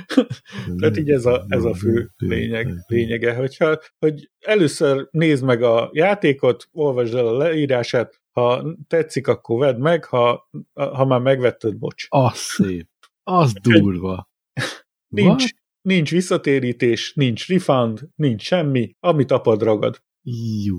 Tehát 0.79 0.97
így 0.97 1.11
ez 1.11 1.27
a, 1.27 1.45
ez 1.49 1.65
a 1.65 1.75
fő 1.75 2.11
lényeg, 2.17 2.69
lényege, 2.87 3.35
hogyha, 3.35 3.81
hogy 3.99 4.31
először 4.39 5.09
nézd 5.11 5.45
meg 5.45 5.63
a 5.63 5.91
játékot, 5.93 6.69
olvasd 6.73 7.15
el 7.15 7.27
a 7.27 7.37
leírását, 7.37 8.21
ha 8.33 8.77
tetszik, 8.87 9.27
akkor 9.27 9.59
vedd 9.59 9.79
meg, 9.79 10.05
ha, 10.05 10.51
ha 10.75 11.05
már 11.05 11.21
megvetted, 11.21 11.77
bocs. 11.77 12.07
Az 12.09 12.37
szép. 12.37 12.89
Az 13.23 13.53
durva. 13.53 14.29
Nincs, 15.09 15.45
nincs 15.89 16.11
visszatérítés, 16.11 17.13
nincs 17.15 17.49
refund, 17.49 18.01
nincs 18.15 18.43
semmi, 18.43 18.97
amit 19.01 19.31
apad 19.31 19.63
ragad. 19.63 20.03
Jú. 20.65 20.77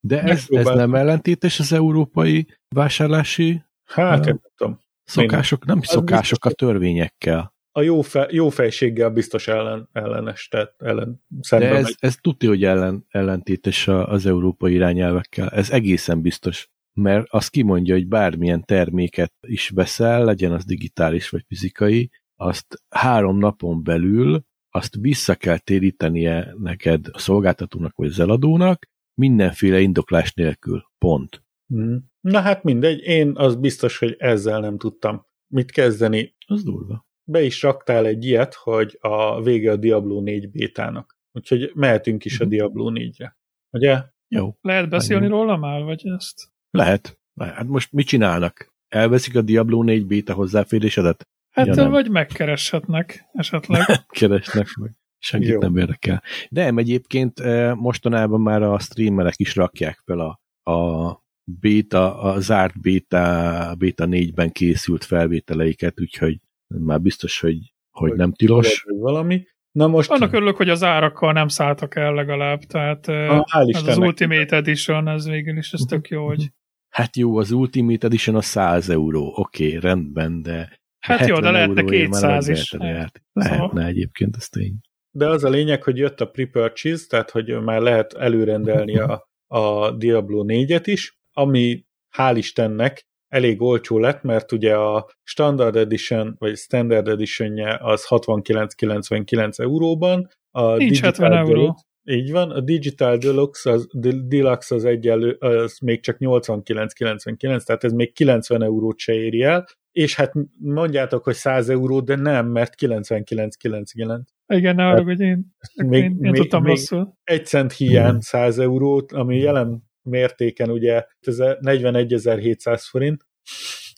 De 0.00 0.22
ez, 0.22 0.44
ez 0.48 0.66
nem 0.66 0.94
ellentétes 0.94 1.60
az 1.60 1.72
európai 1.72 2.46
vásárlási 2.74 3.62
Hát, 3.84 4.24
nem 4.24 4.40
tudom. 4.56 4.80
Szokások, 5.04 5.64
nem 5.64 5.82
szokások 5.82 6.44
a 6.44 6.50
törvényekkel. 6.50 7.56
A 7.72 7.82
jó, 7.82 8.00
fe, 8.00 8.28
jó 8.30 8.48
fejséggel 8.48 9.10
biztos 9.10 9.48
ellen, 9.48 9.88
ellenes, 9.92 10.48
tehát 10.48 10.74
ellen 10.78 11.22
szemben 11.40 11.70
De 11.70 11.76
ez, 11.76 11.94
ez 11.98 12.16
tudja, 12.16 12.48
hogy 12.48 12.64
ellen, 12.64 13.04
ellentétes 13.08 13.88
az 13.88 14.26
európai 14.26 14.72
irányelvekkel. 14.72 15.48
Ez 15.48 15.70
egészen 15.70 16.20
biztos. 16.20 16.68
Mert 16.92 17.26
azt 17.30 17.50
kimondja, 17.50 17.94
hogy 17.94 18.08
bármilyen 18.08 18.64
terméket 18.64 19.32
is 19.46 19.68
veszel, 19.68 20.24
legyen 20.24 20.52
az 20.52 20.64
digitális 20.64 21.28
vagy 21.28 21.44
fizikai, 21.48 22.10
azt 22.40 22.82
három 22.88 23.38
napon 23.38 23.82
belül 23.82 24.46
azt 24.70 24.96
vissza 25.00 25.34
kell 25.34 25.58
térítenie 25.58 26.54
neked 26.58 27.06
a 27.12 27.18
szolgáltatónak 27.18 27.96
vagy 27.96 28.06
az 28.06 28.20
eladónak, 28.20 28.88
mindenféle 29.14 29.80
indoklás 29.80 30.34
nélkül. 30.34 30.84
Pont. 30.98 31.42
Hmm. 31.66 32.10
Na 32.20 32.40
hát 32.40 32.62
mindegy, 32.62 33.00
én 33.00 33.32
az 33.36 33.56
biztos, 33.56 33.98
hogy 33.98 34.14
ezzel 34.18 34.60
nem 34.60 34.78
tudtam 34.78 35.26
mit 35.46 35.70
kezdeni. 35.70 36.36
Az 36.46 36.64
durva. 36.64 37.06
Be 37.24 37.42
is 37.42 37.62
raktál 37.62 38.06
egy 38.06 38.24
ilyet, 38.24 38.54
hogy 38.54 38.98
a 39.00 39.42
vége 39.42 39.70
a 39.70 39.76
Diablo 39.76 40.20
4 40.20 40.50
bétának. 40.50 41.16
Úgyhogy 41.32 41.70
mehetünk 41.74 42.24
is 42.24 42.40
a 42.40 42.44
mhm. 42.44 42.52
Diablo 42.52 42.90
4-re. 42.94 43.38
Ugye? 43.70 44.02
Jó. 44.28 44.56
Lehet 44.60 44.88
beszélni 44.88 45.26
róla 45.26 45.56
már, 45.56 45.82
vagy 45.82 46.06
ezt? 46.06 46.52
Lehet. 46.70 47.18
Hát 47.40 47.66
most 47.66 47.92
mit 47.92 48.06
csinálnak? 48.06 48.74
Elveszik 48.88 49.36
a 49.36 49.42
Diablo 49.42 49.82
4 49.82 50.06
béta 50.06 50.32
hozzáférésedet? 50.32 51.28
Hát 51.58 51.76
ja, 51.76 51.82
nem. 51.82 51.90
vagy 51.90 52.10
megkereshetnek 52.10 53.28
esetleg. 53.32 53.82
Keresnek 54.08 54.66
meg. 54.80 54.96
Senkit 55.18 55.48
Jó. 55.48 55.60
nem 55.60 55.76
érdekel. 55.76 56.22
De 56.48 56.72
egyébként 56.74 57.40
eh, 57.40 57.74
mostanában 57.74 58.40
már 58.40 58.62
a 58.62 58.78
streamerek 58.78 59.34
is 59.36 59.56
rakják 59.56 60.02
fel 60.04 60.18
a, 60.18 60.40
a 60.72 61.26
beta, 61.44 62.20
a 62.20 62.40
zárt 62.40 62.80
beta, 62.80 63.74
beta 63.78 64.06
4-ben 64.08 64.50
készült 64.50 65.04
felvételeiket, 65.04 66.00
úgyhogy 66.00 66.40
már 66.66 67.00
biztos, 67.00 67.40
hogy, 67.40 67.72
hogy, 67.90 68.12
nem 68.12 68.32
tilos. 68.32 68.84
Valami. 68.88 69.46
Na 69.72 69.86
most... 69.86 70.10
Annak 70.10 70.32
örülök, 70.32 70.56
hogy 70.56 70.68
az 70.68 70.82
árakkal 70.82 71.32
nem 71.32 71.48
szálltak 71.48 71.96
el 71.96 72.14
legalább, 72.14 72.60
tehát 72.60 73.08
ah, 73.08 73.44
ez 73.50 73.86
az 73.86 73.98
Ultimate 73.98 74.56
Edition, 74.56 75.08
ez 75.08 75.28
végül 75.28 75.56
is 75.56 75.72
ez 75.72 75.80
tök 75.80 76.08
jó, 76.08 76.26
hogy... 76.26 76.52
Hát 76.88 77.16
jó, 77.16 77.36
az 77.36 77.50
Ultimate 77.50 78.06
Edition 78.06 78.36
a 78.36 78.40
100 78.40 78.88
euró, 78.88 79.32
oké, 79.36 79.66
okay, 79.66 79.80
rendben, 79.80 80.42
de 80.42 80.77
Hát 80.98 81.26
jó, 81.26 81.38
de 81.38 81.50
lehetne 81.50 81.84
200 81.84 82.48
is. 82.48 82.72
Lehet. 82.72 83.22
Lehetne 83.32 83.66
szóval. 83.66 83.84
egyébként, 83.84 84.36
ez 84.36 84.48
tény. 84.48 84.74
de 85.10 85.28
az 85.28 85.44
a 85.44 85.48
lényeg, 85.48 85.82
hogy 85.82 85.96
jött 85.96 86.20
a 86.20 86.26
pre-purchase, 86.26 87.06
tehát 87.08 87.30
hogy 87.30 87.62
már 87.62 87.80
lehet 87.80 88.12
előrendelni 88.12 88.98
a, 88.98 89.28
a 89.46 89.90
Diablo 89.90 90.44
4-et 90.46 90.82
is, 90.84 91.18
ami 91.32 91.84
hál' 92.16 92.34
Istennek 92.36 93.06
elég 93.28 93.62
olcsó 93.62 93.98
lett, 93.98 94.22
mert 94.22 94.52
ugye 94.52 94.76
a 94.76 95.08
Standard 95.22 95.76
Edition, 95.76 96.36
vagy 96.38 96.56
Standard 96.56 97.08
Editionje 97.08 97.78
az 97.80 98.06
69,99 98.08 99.58
euróban, 99.60 100.28
a 100.50 100.76
Nincs 100.76 101.00
Digital 101.00 101.10
70 101.10 101.32
euró. 101.32 101.60
Deluxe- 101.60 101.86
így 102.04 102.30
van, 102.30 102.50
a 102.50 102.60
Digital 102.60 103.16
Deluxe 103.16 103.70
az, 103.70 103.88
Deluxe 104.26 104.74
az 104.74 104.84
egyenlő, 104.84 105.32
az 105.32 105.78
még 105.78 106.02
csak 106.02 106.16
89,99, 106.18 107.62
tehát 107.62 107.84
ez 107.84 107.92
még 107.92 108.12
90 108.12 108.62
eurót 108.62 108.98
se 108.98 109.12
éri 109.12 109.42
el, 109.42 109.66
és 109.98 110.14
hát 110.16 110.32
mondjátok, 110.58 111.24
hogy 111.24 111.34
100 111.34 111.68
euró, 111.68 112.00
de 112.00 112.16
nem, 112.16 112.46
mert 112.46 112.74
99,99. 112.74 114.20
Igen, 114.46 114.74
ne 114.74 114.86
arra, 114.86 115.02
hogy 115.02 115.20
én, 115.20 115.46
Még- 115.74 116.02
én, 116.02 116.10
én 116.10 116.16
még- 116.18 116.34
tudtam 116.34 116.62
még- 116.62 116.70
rosszul. 116.70 117.12
Egy 117.24 117.46
cent 117.46 117.72
hiány 117.72 118.10
Mhm. 118.10 118.18
100 118.18 118.58
eurót, 118.58 119.12
ami 119.12 119.38
jelen 119.38 119.82
mértéken 120.02 120.70
ugye 120.70 121.04
ez 121.20 121.38
a 121.38 121.56
41.700 121.60 122.86
forint, 122.90 123.26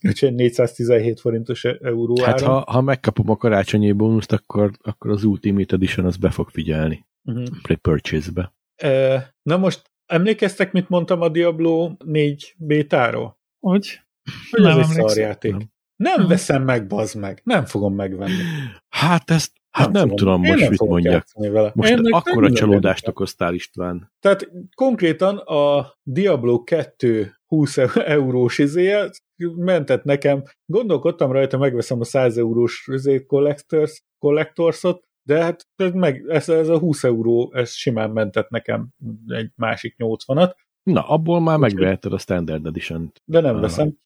úgyhogy 0.08 0.34
417 0.34 1.20
forintos 1.20 1.64
e- 1.64 1.78
euró 1.82 2.22
Hát 2.22 2.42
áron. 2.42 2.54
ha, 2.54 2.64
ha 2.72 2.80
megkapom 2.80 3.30
a 3.30 3.36
karácsonyi 3.36 3.92
bónuszt, 3.92 4.32
akkor, 4.32 4.70
akkor 4.82 5.10
az 5.10 5.24
Ultimate 5.24 5.74
Edition 5.74 6.06
az 6.06 6.16
be 6.16 6.30
fog 6.30 6.48
figyelni. 6.50 7.06
Uh-huh. 7.24 7.46
Pre-purchase-be. 7.62 8.52
Na 9.42 9.56
most 9.56 9.82
emlékeztek, 10.06 10.72
mit 10.72 10.88
mondtam 10.88 11.20
a 11.20 11.28
Diablo 11.28 11.92
4 12.04 12.54
bétáról? 12.58 13.38
Hogy? 13.66 14.00
Hogy 14.50 14.60
Nem 14.60 14.70
ez 14.70 14.76
egy 14.76 14.82
emlékszem. 14.82 15.06
szarjáték. 15.08 15.50
Nem. 15.52 15.70
Nem 16.02 16.26
veszem 16.26 16.62
meg, 16.62 16.86
bazd 16.86 17.18
meg. 17.18 17.40
Nem 17.44 17.64
fogom 17.64 17.94
megvenni. 17.94 18.42
Hát 18.88 19.30
ezt, 19.30 19.52
hát 19.70 19.90
nem, 19.92 20.02
fogom- 20.02 20.18
tudom 20.18 20.40
most 20.40 20.60
nem 20.60 20.70
mit 20.70 20.80
mondjak. 20.80 21.24
Vele. 21.34 21.72
Most 21.74 21.90
Én 21.90 21.98
akkora 22.10 22.46
nem 22.46 22.54
csalódást 22.54 23.08
okoztál 23.08 23.54
István. 23.54 24.12
Tehát 24.20 24.50
konkrétan 24.74 25.36
a 25.36 25.92
Diablo 26.02 26.62
2 26.62 27.34
20 27.46 27.76
e- 27.76 27.90
eurós 27.94 28.58
izéje 28.58 29.10
mentett 29.56 30.04
nekem, 30.04 30.42
gondolkodtam 30.66 31.32
rajta, 31.32 31.58
megveszem 31.58 32.00
a 32.00 32.04
100 32.04 32.38
eurós 32.38 32.88
izé 32.92 33.24
collectors, 33.26 34.02
collectorsot, 34.18 35.04
de 35.22 35.42
hát 35.42 35.66
ez, 35.76 35.92
meg, 35.92 36.24
ez, 36.28 36.48
ez 36.48 36.68
a 36.68 36.78
20 36.78 37.04
euró, 37.04 37.52
ez 37.54 37.70
simán 37.70 38.10
mentett 38.10 38.48
nekem 38.48 38.88
egy 39.26 39.50
másik 39.56 39.94
80-at, 39.98 40.52
Na, 40.82 41.08
abból 41.08 41.40
már 41.40 41.58
megveheted 41.58 42.12
a 42.12 42.18
Standard 42.18 42.66
Edition-t. 42.66 43.22
de 43.24 43.40
nem 43.40 43.60
veszem. 43.60 43.98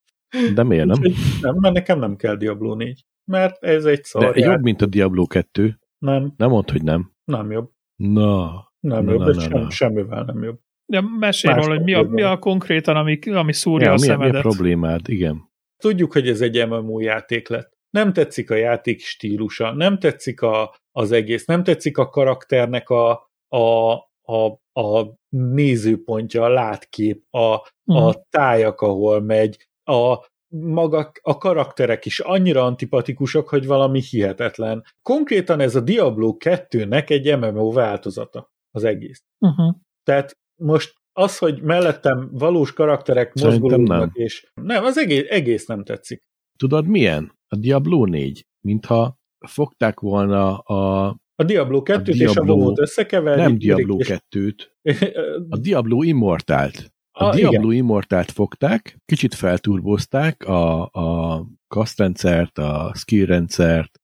De 0.55 0.63
miért 0.63 0.87
nem? 0.87 1.01
Nem, 1.41 1.55
mert 1.61 1.75
nekem 1.75 1.99
nem 1.99 2.17
kell 2.17 2.37
Diablo 2.37 2.75
4. 2.75 3.05
Mert 3.31 3.65
ez 3.65 3.85
egy 3.85 3.97
De 3.99 4.03
szar 4.05 4.37
jobb, 4.37 4.63
mint 4.63 4.83
a 4.83 4.87
Diablo 4.87 5.27
2. 5.27 5.79
Nem, 5.99 6.33
Nem 6.37 6.51
mondd, 6.51 6.71
hogy 6.71 6.83
nem. 6.83 7.13
nem 7.25 7.51
jobb. 7.51 7.71
Na, 7.97 8.73
Nem 8.81 9.05
Na, 9.05 9.13
jobb, 9.13 9.21
na, 9.21 9.27
na, 9.27 9.41
sem, 9.41 9.61
na. 9.61 9.71
semmivel 9.71 10.25
nem 10.25 10.43
jobb. 10.43 10.59
De 10.87 11.01
mesélj 11.19 11.55
róla, 11.55 11.69
hogy 11.75 11.83
mi 11.83 11.93
a, 11.95 12.03
mi 12.03 12.23
a 12.23 12.39
konkrétan, 12.39 12.97
ami, 12.97 13.19
ami 13.33 13.53
szúrja 13.53 13.87
ja, 13.87 13.93
a 13.93 13.97
mi, 14.01 14.03
a, 14.03 14.07
mi 14.07 14.13
a 14.15 14.19
szemedet. 14.27 14.43
problémád? 14.43 15.09
Igen. 15.09 15.51
Tudjuk, 15.83 16.13
hogy 16.13 16.29
ez 16.29 16.41
egy 16.41 16.69
MMO 16.69 17.01
játék 17.01 17.49
lett. 17.49 17.73
Nem 17.91 18.13
tetszik 18.13 18.51
a 18.51 18.55
játék 18.55 19.01
stílusa, 19.01 19.73
nem 19.75 19.99
tetszik 19.99 20.41
a, 20.43 20.75
az 20.93 21.13
egész, 21.13 21.45
nem 21.45 21.63
tetszik 21.65 21.99
a 21.99 22.09
karakternek 22.09 22.89
a, 22.89 23.31
a, 23.49 23.93
a, 24.23 24.47
a 24.81 25.15
nézőpontja, 25.29 26.43
a 26.43 26.49
látkép, 26.49 27.25
a, 27.35 27.57
Mhm. 27.85 27.99
a 28.03 28.13
tájak, 28.31 28.81
ahol 28.81 29.21
megy, 29.21 29.69
a 29.85 30.27
maga 30.49 31.11
a 31.23 31.37
karakterek 31.39 32.05
is 32.05 32.21
annyira 32.21 32.65
antipatikusak, 32.65 33.49
hogy 33.49 33.67
valami 33.67 34.01
hihetetlen. 34.01 34.85
Konkrétan 35.03 35.61
ez 35.61 35.75
a 35.75 35.81
Diablo 35.81 36.37
2-nek 36.45 37.11
egy 37.11 37.39
MMO 37.39 37.73
változata 37.73 38.51
az 38.71 38.85
egész. 38.85 39.23
Uh-huh. 39.39 39.75
Tehát 40.03 40.33
most 40.61 40.95
az, 41.13 41.39
hogy 41.39 41.63
mellettem 41.63 42.29
valós 42.33 42.73
karakterek 42.73 43.33
mozgolódnak, 43.43 43.99
nem. 43.99 44.11
és 44.13 44.47
nem, 44.63 44.85
az 44.85 44.99
egész, 44.99 45.25
egész 45.29 45.67
nem 45.67 45.85
tetszik. 45.85 46.23
Tudod 46.59 46.87
milyen? 46.87 47.33
A 47.49 47.57
Diablo 47.57 48.05
4. 48.05 48.47
Mintha 48.67 49.17
fogták 49.47 50.01
volna 50.01 50.59
a 50.59 51.07
A 51.37 51.45
Diablo 51.45 51.83
2-t 51.85 52.07
és 52.09 52.21
a 52.25 52.33
Diablo- 52.33 52.57
WoW-t 52.57 52.79
összekeverni. 52.79 53.43
nem 53.43 53.59
Diablo 53.59 53.97
és- 53.99 54.17
2-t, 54.35 54.59
a 55.55 55.59
Diablo 55.59 56.03
Immortált. 56.03 56.93
A 57.17 57.25
Ah, 57.25 57.35
Diablo 57.35 57.71
igen. 57.71 57.85
Immortált 57.85 58.31
fogták, 58.31 58.99
kicsit 59.05 59.35
felturbozták 59.35 60.43
a, 60.45 60.83
a 60.93 61.47
kasztrendszert, 61.69 62.59
a 62.59 62.93
skill 62.95 63.27
rendszert, 63.27 64.01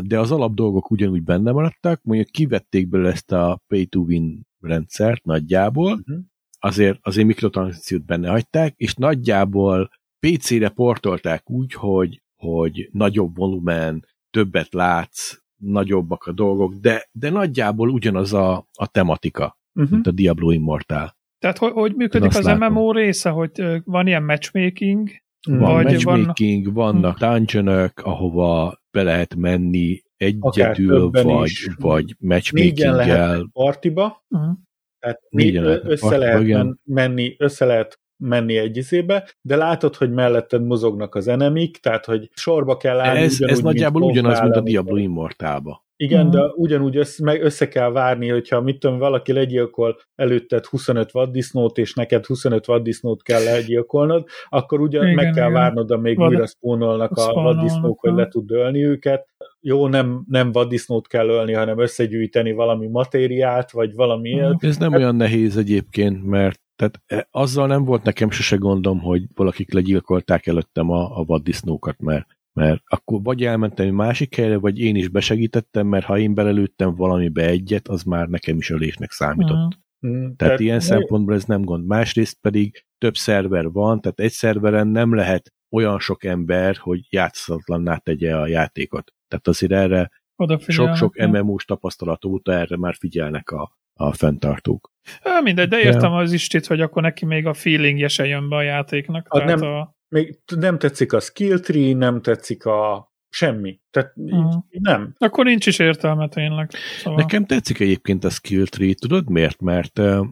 de 0.00 0.18
az 0.18 0.30
alap 0.30 0.54
dolgok 0.54 0.90
ugyanúgy 0.90 1.22
benne 1.22 1.52
maradtak, 1.52 2.00
mondjuk 2.02 2.28
kivették 2.28 2.88
belőle 2.88 3.10
ezt 3.10 3.32
a 3.32 3.60
pay 3.66 3.86
to 3.86 4.00
win 4.00 4.46
rendszert 4.60 5.24
nagyjából, 5.24 5.94
Mhm. 6.06 6.18
azért, 6.58 6.98
azért 7.02 7.26
mikrotranszakciót 7.26 8.04
benne 8.04 8.28
hagyták, 8.30 8.74
és 8.76 8.94
nagyjából 8.94 9.90
PC-re 10.26 10.68
portolták 10.68 11.50
úgy, 11.50 11.72
hogy, 11.72 12.22
hogy 12.36 12.88
nagyobb 12.92 13.36
volumen, 13.36 14.04
többet 14.30 14.72
látsz, 14.74 15.36
nagyobbak 15.56 16.24
a 16.26 16.32
dolgok, 16.32 16.74
de, 16.74 17.08
de 17.12 17.30
nagyjából 17.30 17.88
ugyanaz 17.90 18.32
a, 18.32 18.66
a 18.72 18.86
tematika, 18.86 19.56
Uh-huh. 19.74 19.92
mint 19.92 20.06
a 20.06 20.10
Diablo 20.10 20.50
Immortal. 20.50 21.16
Tehát 21.38 21.58
hogy, 21.58 21.72
hogy 21.72 21.94
működik 21.94 22.36
az 22.36 22.44
látom. 22.44 22.72
MMO 22.72 22.92
része, 22.92 23.30
hogy 23.30 23.50
van 23.84 24.06
ilyen 24.06 24.22
matchmaking, 24.22 25.10
Van 25.46 25.58
Vagy 25.58 25.84
matchmaking, 25.84 26.72
vannak 26.72 27.18
dungeonök, 27.18 27.98
ahova 27.98 28.80
be 28.90 29.02
lehet 29.02 29.34
menni 29.34 30.02
egyedül, 30.16 31.10
vagy, 31.10 31.44
is. 31.44 31.68
vagy 31.78 32.16
matchmaking-gel. 32.18 33.48
partiba, 33.52 34.24
uh-huh. 34.28 34.56
tehát 34.98 35.20
Négyen 35.28 35.64
össze 35.64 36.16
lehet 36.16 36.40
igen. 36.40 36.66
men- 36.66 36.80
menni, 36.84 37.34
össze 37.38 37.64
lehet 37.64 38.00
menni 38.16 38.56
egy 38.56 38.76
izébe, 38.76 39.28
de 39.40 39.56
látod, 39.56 39.94
hogy 39.94 40.12
melletted 40.12 40.64
mozognak 40.64 41.14
az 41.14 41.28
enemik, 41.28 41.76
tehát 41.76 42.04
hogy 42.04 42.30
sorba 42.34 42.76
kell 42.76 43.00
állni. 43.00 43.20
Ez, 43.20 43.34
ugyanúgy, 43.34 43.52
ez 43.52 43.62
nagyjából 43.62 44.00
mint 44.00 44.12
ugyanaz, 44.12 44.40
mint 44.40 44.56
a 44.56 44.60
Diablo 44.60 44.96
Immortalba. 44.96 45.86
Igen, 46.00 46.26
Mhm. 46.26 46.30
de 46.36 46.42
ugyanúgy 46.54 46.96
össze, 46.96 47.24
meg 47.24 47.42
össze 47.42 47.68
kell 47.68 47.90
várni, 47.90 48.28
hogyha 48.28 48.60
mit 48.60 48.78
tudom, 48.78 48.98
valaki 48.98 49.32
legyilkol 49.32 49.96
előtted 50.14 50.64
25 50.66 51.10
vaddisznót, 51.10 51.78
és 51.78 51.94
neked 51.94 52.26
25 52.26 52.66
vaddisznót 52.66 53.22
kell 53.22 53.42
legyilkolnod, 53.42 54.24
akkor 54.48 54.80
ugyan 54.80 55.02
Igen, 55.02 55.14
meg 55.14 55.24
kell 55.24 55.48
igen. 55.48 55.52
várnod, 55.52 55.90
amíg 55.90 56.16
Vad- 56.16 56.30
újra 56.30 56.46
spónolnak 56.46 57.10
a 57.10 57.20
spónolnak, 57.20 57.54
vaddisznók, 57.54 58.00
hogy 58.00 58.12
le 58.14 58.28
tud 58.28 58.50
ölni 58.50 58.84
őket. 58.84 59.26
Jó, 59.60 59.86
nem, 59.88 60.24
nem 60.28 60.52
vaddisznót 60.52 61.06
kell 61.06 61.28
ölni, 61.28 61.52
hanem 61.52 61.78
összegyűjteni 61.80 62.52
valami 62.52 62.86
matériát, 62.86 63.70
vagy 63.70 63.94
valami 63.94 64.28
Mhm. 64.30 64.38
ilyet. 64.38 64.64
Ez 64.64 64.76
nem 64.76 64.92
olyan 64.92 65.16
nehéz 65.16 65.56
egyébként, 65.56 66.24
mert 66.24 66.60
tehát 66.76 67.00
e, 67.06 67.28
azzal 67.30 67.66
nem 67.66 67.84
volt 67.84 68.02
nekem 68.02 68.30
sose 68.30 68.56
gondom, 68.56 69.00
hogy 69.00 69.22
valakik 69.34 69.72
legyilkolták 69.72 70.46
előttem 70.46 70.90
a, 70.90 71.18
a 71.18 71.24
vaddisznókat, 71.24 72.00
mert, 72.00 72.26
mert 72.58 72.82
akkor 72.86 73.22
vagy 73.22 73.44
elmentem 73.44 73.86
egy 73.86 73.92
másik 73.92 74.34
helyre, 74.34 74.56
vagy 74.58 74.78
én 74.78 74.96
is 74.96 75.08
besegítettem, 75.08 75.86
mert 75.86 76.04
ha 76.04 76.18
én 76.18 76.34
belelőttem 76.34 76.94
valamibe 76.94 77.46
egyet, 77.46 77.88
az 77.88 78.02
már 78.02 78.28
nekem 78.28 78.56
is 78.56 78.70
ölésnek 78.70 79.10
számított. 79.10 79.78
Mm, 80.06 80.10
Tehát, 80.12 80.36
tehát 80.36 80.60
ilyen 80.60 80.80
szempontból 80.80 81.34
ez 81.34 81.44
nem 81.44 81.62
gond. 81.62 81.86
Másrészt 81.86 82.38
pedig 82.40 82.84
több 82.98 83.16
szerver 83.16 83.70
van, 83.70 84.00
tehát 84.00 84.20
egy 84.20 84.30
szerveren 84.30 84.86
nem 84.86 85.14
lehet 85.14 85.52
olyan 85.70 85.98
sok 85.98 86.24
ember, 86.24 86.76
hogy 86.76 87.06
játszatlanná 87.10 87.96
tegye 87.96 88.36
a 88.36 88.46
játékot. 88.46 89.12
Tehát 89.28 89.48
azért 89.48 89.72
erre 89.72 90.10
sok-sok. 90.58 91.16
MMO-s 91.16 91.64
tapasztalat 91.64 92.24
óta 92.24 92.52
erre 92.52 92.76
már 92.76 92.94
figyelnek 92.94 93.50
a, 93.50 93.76
a 93.94 94.12
fenntartók. 94.12 94.92
Á, 95.22 95.40
mindegy, 95.40 95.68
de 95.68 95.80
értem 95.80 96.12
az 96.12 96.32
istit, 96.32 96.66
hogy 96.66 96.80
akkor 96.80 97.02
neki 97.02 97.24
még 97.24 97.46
a 97.46 97.54
feelingje 97.54 98.08
se 98.08 98.26
jön 98.26 98.48
be 98.48 98.56
a 98.56 98.62
játéknak. 98.62 99.26
Az 99.28 99.40
tehát 99.40 99.60
nem- 99.60 99.70
a, 99.70 99.96
Még 100.08 100.38
nem 100.56 100.78
tetszik 100.78 101.12
a 101.12 101.20
skill 101.20 101.58
tree, 101.58 101.94
nem 101.94 102.22
tetszik 102.22 102.64
a 102.64 103.12
semmi. 103.30 103.80
Tehát 103.90 104.12
így 104.16 104.80
nem. 104.80 105.14
akkor 105.18 105.44
nincs 105.44 105.66
is 105.66 105.78
értelme 105.78 106.28
tényleg. 106.28 106.70
Szóval, 106.98 107.18
Nekem 107.18 107.44
tetszik 107.44 107.80
egyébként 107.80 108.24
a 108.24 108.30
skill 108.30 108.66
tree, 108.66 108.94
tudod 108.94 109.30
miért? 109.30 109.60
Mert 109.60 109.98
uh, 109.98 110.26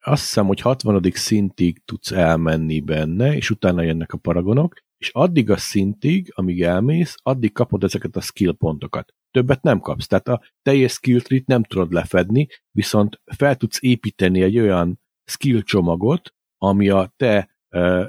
azt 0.00 0.22
hiszem, 0.22 0.46
hogy 0.46 0.60
60. 0.60 1.02
szintig 1.12 1.82
tudsz 1.84 2.10
elmenni 2.10 2.80
benne, 2.80 3.34
és 3.36 3.50
utána 3.50 3.82
jönnek 3.82 4.12
a 4.12 4.16
paragonok, 4.16 4.74
és 4.98 5.10
addig 5.12 5.50
a 5.50 5.56
szintig, 5.56 6.32
amíg 6.34 6.62
elmész, 6.62 7.14
addig 7.22 7.52
kapod 7.52 7.84
ezeket 7.84 8.16
a 8.16 8.20
skill 8.20 8.52
pontokat. 8.52 9.14
Többet 9.30 9.62
nem 9.62 9.80
kapsz, 9.80 10.06
tehát 10.06 10.28
a 10.28 10.42
teljes 10.62 10.92
skill 10.92 11.20
tree-t 11.20 11.46
nem 11.46 11.62
tudod 11.62 11.92
lefedni, 11.92 12.48
viszont 12.70 13.20
fel 13.36 13.56
tudsz 13.56 13.82
építeni 13.82 14.42
egy 14.42 14.58
olyan 14.58 15.00
skill 15.24 15.60
csomagot, 15.60 16.34
ami 16.58 16.88
a 16.88 17.12
te 17.16 17.55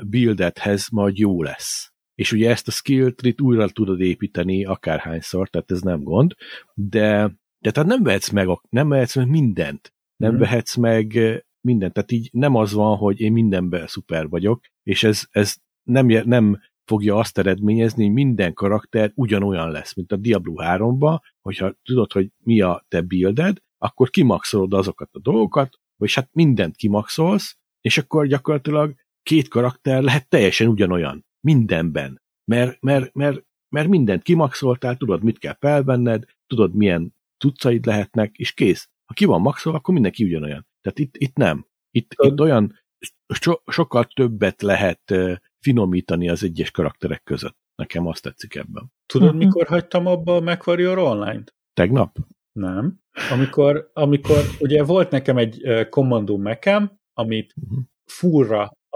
buildedhez 0.07 0.89
majd 0.89 1.17
jó 1.17 1.43
lesz. 1.43 1.91
És 2.15 2.31
ugye 2.31 2.49
ezt 2.49 2.67
a 2.67 2.71
skill 2.71 3.11
tree-t 3.11 3.41
újra 3.41 3.69
tudod 3.69 4.01
építeni 4.01 4.65
akárhányszor, 4.65 5.49
tehát 5.49 5.71
ez 5.71 5.81
nem 5.81 6.03
gond, 6.03 6.33
de 6.73 7.31
de 7.59 7.71
tehát 7.71 7.89
nem 7.89 8.03
vehetsz 8.03 8.29
meg, 8.29 8.47
nem 8.69 8.89
vehetsz 8.89 9.15
meg 9.15 9.27
mindent. 9.29 9.93
Nem 10.15 10.29
hmm. 10.29 10.39
vehetsz 10.39 10.75
meg 10.75 11.19
mindent. 11.61 11.93
Tehát 11.93 12.11
így 12.11 12.29
nem 12.31 12.55
az 12.55 12.73
van, 12.73 12.97
hogy 12.97 13.19
én 13.19 13.31
mindenben 13.31 13.87
szuper 13.87 14.27
vagyok, 14.27 14.61
és 14.83 15.03
ez, 15.03 15.23
ez 15.29 15.55
nem, 15.83 16.05
nem 16.05 16.61
fogja 16.85 17.15
azt 17.15 17.37
eredményezni, 17.37 18.03
hogy 18.03 18.13
minden 18.13 18.53
karakter 18.53 19.11
ugyanolyan 19.15 19.71
lesz, 19.71 19.95
mint 19.95 20.11
a 20.11 20.15
Diablo 20.15 20.53
3-ban, 20.57 21.19
hogyha 21.41 21.73
tudod, 21.83 22.11
hogy 22.11 22.31
mi 22.43 22.61
a 22.61 22.85
te 22.87 23.01
builded, 23.01 23.57
akkor 23.77 24.09
kimaxolod 24.09 24.73
azokat 24.73 25.09
a 25.11 25.19
dolgokat, 25.19 25.69
vagy 25.95 26.13
hát 26.13 26.29
mindent 26.31 26.75
kimaxolsz, 26.75 27.57
és 27.81 27.97
akkor 27.97 28.27
gyakorlatilag 28.27 28.95
két 29.27 29.47
karakter 29.47 30.01
lehet 30.01 30.29
teljesen 30.29 30.67
ugyanolyan. 30.67 31.25
Mindenben. 31.39 32.21
Mert, 32.45 32.81
mert, 32.81 33.13
mert, 33.13 33.43
mert 33.69 33.87
mindent 33.87 34.23
kimaxoltál, 34.23 34.97
tudod, 34.97 35.23
mit 35.23 35.39
kell 35.39 35.55
felvenned, 35.59 36.23
tudod, 36.47 36.75
milyen 36.75 37.13
tudcaid 37.37 37.85
lehetnek, 37.85 38.35
és 38.35 38.53
kész. 38.53 38.89
Ha 39.05 39.13
ki 39.13 39.25
van 39.25 39.41
maxolva, 39.41 39.77
akkor 39.77 39.93
mindenki 39.93 40.23
ugyanolyan. 40.23 40.67
Tehát 40.81 40.99
itt, 40.99 41.17
itt 41.17 41.35
nem. 41.35 41.65
Itt, 41.91 42.15
itt 42.17 42.39
olyan 42.39 42.79
so, 43.27 43.53
sokkal 43.65 44.03
többet 44.03 44.61
lehet 44.61 45.13
finomítani 45.59 46.29
az 46.29 46.43
egyes 46.43 46.71
karakterek 46.71 47.23
között. 47.23 47.57
Nekem 47.75 48.07
azt 48.07 48.21
tetszik 48.21 48.55
ebben. 48.55 48.91
Tudod, 49.05 49.27
uh-huh. 49.27 49.43
mikor 49.43 49.67
hagytam 49.67 50.05
abba 50.05 50.35
a 50.35 50.39
MechWarrior 50.39 50.97
Online-t? 50.97 51.55
Tegnap? 51.73 52.17
Nem. 52.51 52.99
Amikor, 53.31 53.91
amikor 53.93 54.37
ugye 54.59 54.83
volt 54.83 55.11
nekem 55.11 55.37
egy 55.37 55.87
kommandó 55.89 56.37
mekem, 56.37 56.99
amit 57.13 57.53
uh-huh. 57.55 57.83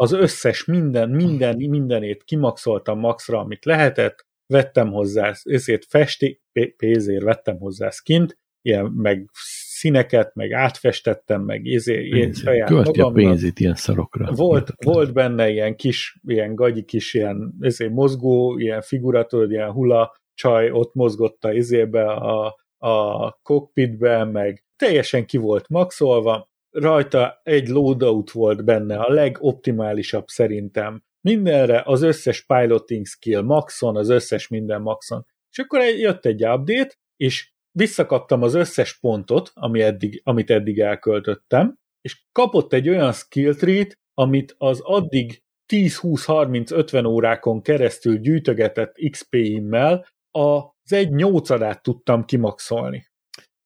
Az 0.02 0.12
összes 0.12 0.66
minden, 0.66 1.10
minden, 1.10 1.56
mindenét 1.56 2.24
kimaxoltam 2.24 3.00
maxra, 3.00 3.40
amit 3.40 3.66
lehetett, 3.66 4.26
vettem 4.48 4.92
hozzá, 4.92 5.34
ezért 5.44 5.86
festi, 5.86 6.42
pénzért 6.78 7.24
vettem 7.24 7.58
hozzá 7.58 7.90
skint, 7.90 8.38
ilyen, 8.62 8.86
meg 8.86 9.30
színeket, 9.34 10.36
meg 10.36 10.52
átfestettem, 10.52 11.42
meg 11.42 11.66
izé, 11.66 12.08
én 12.08 12.34
saját 12.34 12.68
Költi 12.68 13.02
a 13.02 13.10
pénzét 13.10 13.60
ilyen 13.60 13.76
szarokra. 13.76 14.32
Volt, 14.32 14.74
volt 14.86 15.14
benne 15.14 15.50
ilyen 15.50 15.76
kis, 15.76 16.20
ilyen 16.28 16.56
gagyi 16.56 16.84
kis 16.84 17.14
ilyen 17.14 17.54
izé, 17.60 17.88
mozgó, 17.88 18.58
ilyen 18.58 18.82
figura, 18.82 19.26
tudod, 19.26 19.52
ilyen 19.52 19.72
hula 19.72 20.16
csaj 20.34 20.72
ott 20.72 20.94
mozgotta 20.94 21.54
izébe 21.54 22.12
a, 22.12 22.56
a 22.78 23.32
cockpitbe, 23.32 24.24
meg 24.24 24.66
teljesen 24.76 25.26
ki 25.26 25.38
volt 25.38 25.70
maxolva, 25.70 26.51
rajta 26.72 27.40
egy 27.44 27.68
loadout 27.68 28.32
volt 28.32 28.64
benne, 28.64 29.00
a 29.00 29.14
legoptimálisabb 29.14 30.28
szerintem. 30.28 31.04
Mindenre 31.22 31.82
az 31.86 32.02
összes 32.02 32.46
piloting 32.46 33.06
skill 33.06 33.42
maxon, 33.42 33.98
az 33.98 34.10
összes 34.10 34.48
minden 34.48 34.82
maxon. 34.82 35.26
És 35.52 35.58
akkor 35.60 35.82
jött 35.82 36.26
egy 36.26 36.46
update, 36.46 36.96
és 37.16 37.52
visszakaptam 37.72 38.42
az 38.42 38.54
összes 38.54 39.00
pontot, 39.00 39.52
ami 39.54 39.82
eddig, 39.82 40.22
amit 40.24 40.50
eddig 40.50 40.80
elköltöttem, 40.80 41.78
és 42.02 42.22
kapott 42.32 42.74
egy 42.74 42.90
olyan 42.90 43.12
skill 43.12 43.54
tree 43.54 43.88
amit 44.14 44.56
az 44.58 44.80
addig 44.84 45.44
10-20-30-50 45.74 47.08
órákon 47.08 47.62
keresztül 47.62 48.18
gyűjtögetett 48.18 48.96
XP-immel 49.10 50.08
az 50.32 50.94
egy 50.94 51.12
nyolcadát 51.12 51.84
tudtam 51.84 52.26
kimaxolni. 52.26 53.08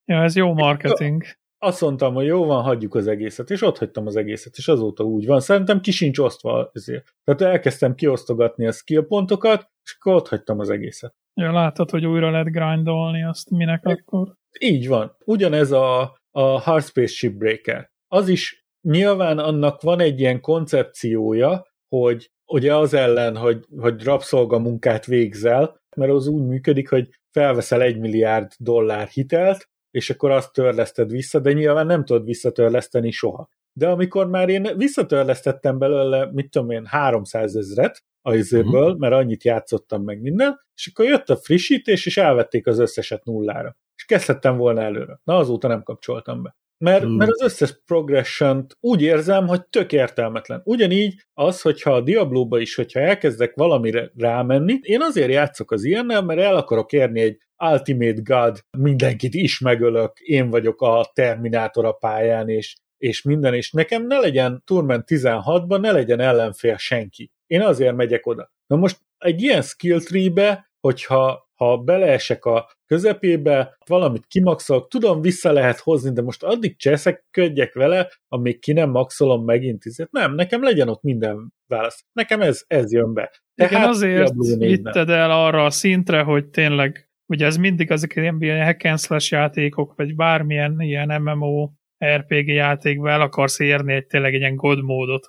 Ja, 0.04 0.22
ez 0.22 0.36
jó 0.36 0.52
marketing. 0.52 1.24
Azt 1.66 1.80
mondtam, 1.80 2.14
hogy 2.14 2.26
jó 2.26 2.44
van, 2.44 2.62
hagyjuk 2.62 2.94
az 2.94 3.06
egészet, 3.06 3.50
és 3.50 3.62
ott 3.62 3.78
hagytam 3.78 4.06
az 4.06 4.16
egészet, 4.16 4.56
és 4.56 4.68
azóta 4.68 5.04
úgy 5.04 5.26
van. 5.26 5.40
Szerintem 5.40 5.80
ki 5.80 5.90
sincs 5.90 6.18
osztva 6.18 6.70
ezért. 6.72 7.14
Tehát 7.24 7.40
elkezdtem 7.40 7.94
kiosztogatni 7.94 8.66
a 8.66 8.72
skill 8.72 9.06
pontokat, 9.06 9.70
és 9.84 9.96
akkor 9.98 10.14
ott 10.14 10.28
hagytam 10.28 10.58
az 10.58 10.70
egészet. 10.70 11.14
Ja, 11.34 11.52
látod, 11.52 11.90
hogy 11.90 12.06
újra 12.06 12.30
lehet 12.30 12.50
grindolni, 12.50 13.24
azt 13.24 13.50
minek 13.50 13.82
é, 13.86 13.92
akkor? 13.92 14.34
Így 14.60 14.88
van. 14.88 15.16
Ugyanez 15.24 15.72
a, 15.72 16.18
a 16.30 16.40
Hardspace 16.40 17.12
Shipbreaker. 17.12 17.90
Az 18.08 18.28
is 18.28 18.66
nyilván 18.88 19.38
annak 19.38 19.82
van 19.82 20.00
egy 20.00 20.20
ilyen 20.20 20.40
koncepciója, 20.40 21.66
hogy 21.88 22.30
ugye 22.52 22.74
az 22.74 22.94
ellen, 22.94 23.36
hogy, 23.36 23.64
hogy 23.76 24.02
rabszolgamunkát 24.02 25.06
végzel, 25.06 25.80
mert 25.96 26.12
az 26.12 26.26
úgy 26.26 26.46
működik, 26.46 26.88
hogy 26.88 27.08
felveszel 27.30 27.82
egy 27.82 27.98
milliárd 27.98 28.52
dollár 28.58 29.08
hitelt, 29.08 29.68
és 29.90 30.10
akkor 30.10 30.30
azt 30.30 30.52
törleszted 30.52 31.10
vissza, 31.10 31.38
de 31.38 31.52
nyilván 31.52 31.86
nem 31.86 32.04
tudod 32.04 32.24
visszatörleszteni 32.24 33.10
soha. 33.10 33.48
De 33.72 33.88
amikor 33.88 34.28
már 34.28 34.48
én 34.48 34.72
visszatörlesztettem 34.76 35.78
belőle, 35.78 36.30
mit 36.32 36.50
tudom 36.50 36.70
én, 36.70 36.84
300 36.86 37.56
ezret, 37.56 38.04
a 38.26 38.34
izéből, 38.34 38.82
uh-huh. 38.82 38.98
mert 38.98 39.14
annyit 39.14 39.44
játszottam 39.44 40.02
meg 40.02 40.20
minden, 40.20 40.60
és 40.74 40.86
akkor 40.86 41.04
jött 41.04 41.30
a 41.30 41.36
frissítés, 41.36 42.06
és 42.06 42.16
elvették 42.16 42.66
az 42.66 42.78
összeset 42.78 43.24
nullára. 43.24 43.76
És 43.96 44.04
kezdhettem 44.04 44.56
volna 44.56 44.82
előre. 44.82 45.20
Na, 45.24 45.36
azóta 45.36 45.68
nem 45.68 45.82
kapcsoltam 45.82 46.42
be. 46.42 46.56
Mert, 46.78 47.04
uh. 47.04 47.10
mert 47.10 47.30
az 47.30 47.42
összes 47.42 47.80
progression 47.86 48.66
úgy 48.80 49.02
érzem, 49.02 49.46
hogy 49.46 49.66
tök 49.66 49.92
értelmetlen. 49.92 50.60
Ugyanígy 50.64 51.26
az, 51.34 51.60
hogyha 51.60 51.92
a 51.92 52.00
Diablo-ba 52.00 52.58
is, 52.58 52.74
hogyha 52.74 53.00
elkezdek 53.00 53.54
valamire 53.54 54.10
rámenni, 54.16 54.78
én 54.82 55.00
azért 55.00 55.30
játszok 55.30 55.70
az 55.70 55.84
ilyennel, 55.84 56.22
mert 56.22 56.40
el 56.40 56.56
akarok 56.56 56.92
érni 56.92 57.20
egy 57.20 57.38
Ultimate 57.58 58.20
God, 58.22 58.60
mindenkit 58.78 59.34
is 59.34 59.58
megölök, 59.58 60.18
én 60.18 60.50
vagyok 60.50 60.80
a 60.80 61.10
Terminátor 61.12 61.84
a 61.84 61.92
pályán, 61.92 62.48
és, 62.48 62.76
és 62.98 63.22
minden, 63.22 63.54
és 63.54 63.70
nekem 63.70 64.06
ne 64.06 64.18
legyen 64.18 64.62
Turment 64.64 65.04
16-ban, 65.06 65.80
ne 65.80 65.92
legyen 65.92 66.20
ellenfél 66.20 66.76
senki. 66.76 67.30
Én 67.46 67.60
azért 67.60 67.96
megyek 67.96 68.26
oda. 68.26 68.50
Na 68.66 68.76
most 68.76 68.98
egy 69.18 69.42
ilyen 69.42 69.62
skill 69.62 70.00
tree-be, 70.00 70.70
hogyha 70.80 71.46
ha 71.56 71.76
beleesek 71.76 72.44
a 72.44 72.70
közepébe, 72.86 73.76
valamit 73.86 74.26
kimaxolok, 74.26 74.88
tudom, 74.88 75.20
vissza 75.20 75.52
lehet 75.52 75.78
hozni, 75.78 76.12
de 76.12 76.22
most 76.22 76.42
addig 76.42 76.76
cseszekedjek 76.76 77.74
vele, 77.74 78.10
amíg 78.28 78.58
ki 78.58 78.72
nem 78.72 78.90
maxolom 78.90 79.44
megint. 79.44 79.86
Ezért 79.86 80.12
nem, 80.12 80.34
nekem 80.34 80.62
legyen 80.62 80.88
ott 80.88 81.02
minden 81.02 81.52
válasz. 81.66 82.04
Nekem 82.12 82.40
ez, 82.40 82.64
ez 82.66 82.92
jön 82.92 83.14
be. 83.14 83.30
Tehát 83.54 83.72
Igen, 83.72 83.88
azért 83.88 84.32
vitted 84.58 85.10
el 85.10 85.30
arra 85.30 85.64
a 85.64 85.70
szintre, 85.70 86.22
hogy 86.22 86.46
tényleg, 86.46 87.05
ugye 87.26 87.46
ez 87.46 87.56
mindig 87.56 87.90
azok 87.90 88.16
ilyen 88.16 88.64
hack 88.64 88.84
and 88.84 88.98
slash 88.98 89.32
játékok, 89.32 89.94
vagy 89.96 90.14
bármilyen 90.14 90.80
ilyen 90.80 91.22
MMO 91.22 91.70
RPG 92.04 92.46
játékban 92.46 93.10
el 93.10 93.20
akarsz 93.20 93.58
érni 93.58 93.94
egy 93.94 94.06
tényleg 94.06 94.34
egy 94.34 94.40
ilyen 94.40 94.56
god 94.56 94.82
módot, 94.82 95.26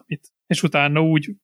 és 0.48 0.64
utána 0.64 1.02
úgy 1.02 1.36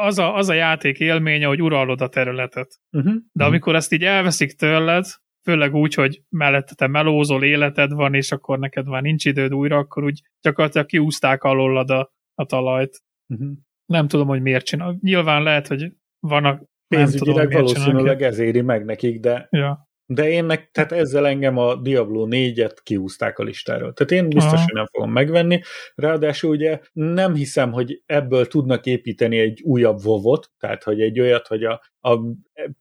az 0.00 0.18
a, 0.18 0.36
az 0.36 0.48
a 0.48 0.52
játék 0.52 0.98
élménye, 0.98 1.46
hogy 1.46 1.62
uralod 1.62 2.00
a 2.00 2.08
területet. 2.08 2.80
Uh-huh. 2.90 3.14
De 3.32 3.44
amikor 3.44 3.74
ezt 3.74 3.92
így 3.92 4.04
elveszik 4.04 4.52
tőled, 4.52 5.04
főleg 5.42 5.74
úgy, 5.74 5.94
hogy 5.94 6.22
mellette 6.28 6.74
te 6.74 6.86
melózol, 6.86 7.44
életed 7.44 7.92
van, 7.92 8.14
és 8.14 8.32
akkor 8.32 8.58
neked 8.58 8.86
már 8.86 9.02
nincs 9.02 9.24
időd 9.24 9.54
újra, 9.54 9.76
akkor 9.76 10.04
úgy 10.04 10.20
gyakorlatilag 10.40 10.86
kiúzták 10.86 11.42
alólad 11.42 11.90
a, 11.90 12.12
a 12.34 12.44
talajt. 12.44 13.02
Uh-huh. 13.26 13.50
Nem 13.86 14.08
tudom, 14.08 14.26
hogy 14.26 14.42
miért 14.42 14.64
csinál. 14.64 14.98
Nyilván 15.00 15.42
lehet, 15.42 15.66
hogy 15.66 15.92
vannak 16.18 16.68
Pénzügyileg 16.94 17.52
valószínűleg 17.52 18.22
ez 18.22 18.38
éri 18.38 18.60
meg 18.60 18.84
nekik, 18.84 19.20
de 19.20 19.48
ja. 19.50 19.88
De 20.12 20.30
én 20.30 20.44
meg, 20.44 20.70
tehát 20.70 20.92
ezzel 20.92 21.26
engem 21.26 21.56
a 21.56 21.74
Diablo 21.74 22.26
4-et 22.30 22.76
kiúzták 22.82 23.38
a 23.38 23.42
listáról. 23.42 23.92
Tehát 23.92 24.22
én 24.22 24.28
biztos, 24.28 24.64
hogy 24.64 24.74
nem 24.74 24.86
fogom 24.86 25.12
megvenni. 25.12 25.60
Ráadásul 25.94 26.50
ugye 26.50 26.80
nem 26.92 27.34
hiszem, 27.34 27.72
hogy 27.72 28.02
ebből 28.06 28.46
tudnak 28.46 28.86
építeni 28.86 29.38
egy 29.38 29.62
újabb 29.62 30.02
vovot, 30.02 30.50
tehát 30.58 30.82
hogy 30.82 31.00
egy 31.00 31.20
olyat, 31.20 31.46
hogy 31.46 31.64
a, 31.64 31.82
a 32.00 32.18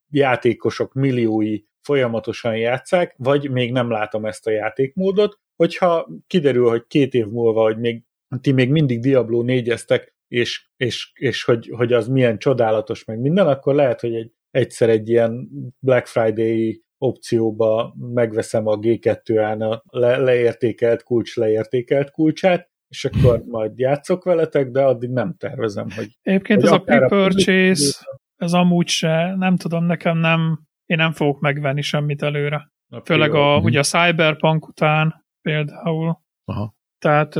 játékosok 0.09 0.93
milliói 0.93 1.59
folyamatosan 1.81 2.57
játszák, 2.57 3.15
vagy 3.17 3.51
még 3.51 3.71
nem 3.71 3.89
látom 3.89 4.25
ezt 4.25 4.47
a 4.47 4.51
játékmódot, 4.51 5.39
hogyha 5.55 6.07
kiderül, 6.27 6.69
hogy 6.69 6.83
két 6.87 7.13
év 7.13 7.25
múlva, 7.25 7.61
hogy 7.61 7.77
még 7.77 8.03
ti 8.41 8.51
még 8.51 8.69
mindig 8.69 8.99
Diablo 8.99 9.43
4-eztek, 9.47 10.07
és, 10.27 10.69
és, 10.77 11.11
és 11.13 11.43
hogy, 11.43 11.69
hogy 11.75 11.93
az 11.93 12.07
milyen 12.07 12.37
csodálatos, 12.37 13.05
meg 13.05 13.19
minden, 13.19 13.47
akkor 13.47 13.75
lehet, 13.75 13.99
hogy 13.99 14.15
egy, 14.15 14.31
egyszer 14.51 14.89
egy 14.89 15.09
ilyen 15.09 15.49
Black 15.79 16.07
Friday 16.07 16.83
opcióba 17.01 17.95
megveszem 17.97 18.67
a 18.67 18.77
G2-án 18.77 19.71
a 19.71 19.83
le- 19.97 20.17
leértékelt 20.17 21.03
kulcs 21.03 21.35
leértékelt 21.35 22.11
kulcsát, 22.11 22.69
és 22.87 23.05
akkor 23.05 23.43
majd 23.47 23.79
játszok 23.79 24.23
veletek, 24.23 24.69
de 24.69 24.83
addig 24.83 25.09
nem 25.09 25.35
tervezem, 25.37 25.87
hogy... 25.95 26.07
Egyébként 26.21 26.61
hogy 26.61 26.69
ez 26.69 26.75
a 26.75 26.81
pre-purchase, 26.81 28.05
ez 28.35 28.53
amúgy 28.53 28.87
se, 28.87 29.35
nem 29.35 29.55
tudom, 29.55 29.85
nekem 29.85 30.17
nem, 30.17 30.59
én 30.85 30.97
nem 30.97 31.11
fogok 31.11 31.39
megvenni 31.39 31.81
semmit 31.81 32.21
előre. 32.21 32.71
A 32.91 33.01
Főleg 33.05 33.33
a, 33.33 33.49
uh-huh. 33.49 33.63
ugye 33.63 33.79
a 33.79 33.83
Cyberpunk 33.83 34.67
után 34.67 35.25
például. 35.41 36.19
Aha. 36.43 36.77
Tehát 36.99 37.35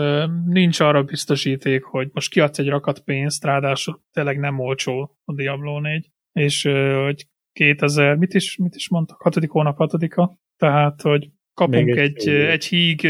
nincs 0.45 0.79
arra 0.79 1.03
biztosíték, 1.03 1.83
hogy 1.83 2.09
most 2.13 2.31
kiadsz 2.31 2.59
egy 2.59 2.69
rakat 2.69 2.99
pénzt, 2.99 3.43
ráadásul 3.43 4.01
tényleg 4.11 4.39
nem 4.39 4.59
olcsó 4.59 5.17
a 5.25 5.33
Diablo 5.33 5.79
4, 5.79 6.09
és 6.31 6.63
hogy 7.03 7.25
2000, 7.59 8.15
mit 8.15 8.33
is, 8.33 8.57
mit 8.57 8.75
is 8.75 8.89
mondtak, 8.89 9.21
hatodik 9.21 9.49
hónap 9.49 9.77
hatodika, 9.77 10.37
tehát, 10.57 11.01
hogy 11.01 11.29
kapunk 11.53 11.89
egy, 11.89 11.97
egy, 11.97 12.27
egy 12.27 12.65
híg 12.65 13.07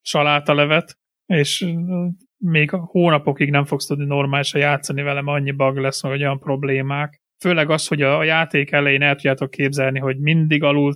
salátalevet, 0.00 0.98
és 1.26 1.66
még 2.36 2.70
hónapokig 2.70 3.50
nem 3.50 3.64
fogsz 3.64 3.86
tudni 3.86 4.04
normálisan 4.04 4.60
játszani 4.60 5.02
velem, 5.02 5.26
annyi 5.26 5.50
bug 5.50 5.76
lesz, 5.76 6.02
vagy 6.02 6.20
olyan 6.20 6.38
problémák. 6.38 7.20
Főleg 7.40 7.70
az, 7.70 7.86
hogy 7.86 8.02
a 8.02 8.24
játék 8.24 8.70
elején 8.70 9.02
el 9.02 9.14
tudjátok 9.14 9.50
képzelni, 9.50 9.98
hogy 9.98 10.18
mindig 10.18 10.62
alul 10.62 10.94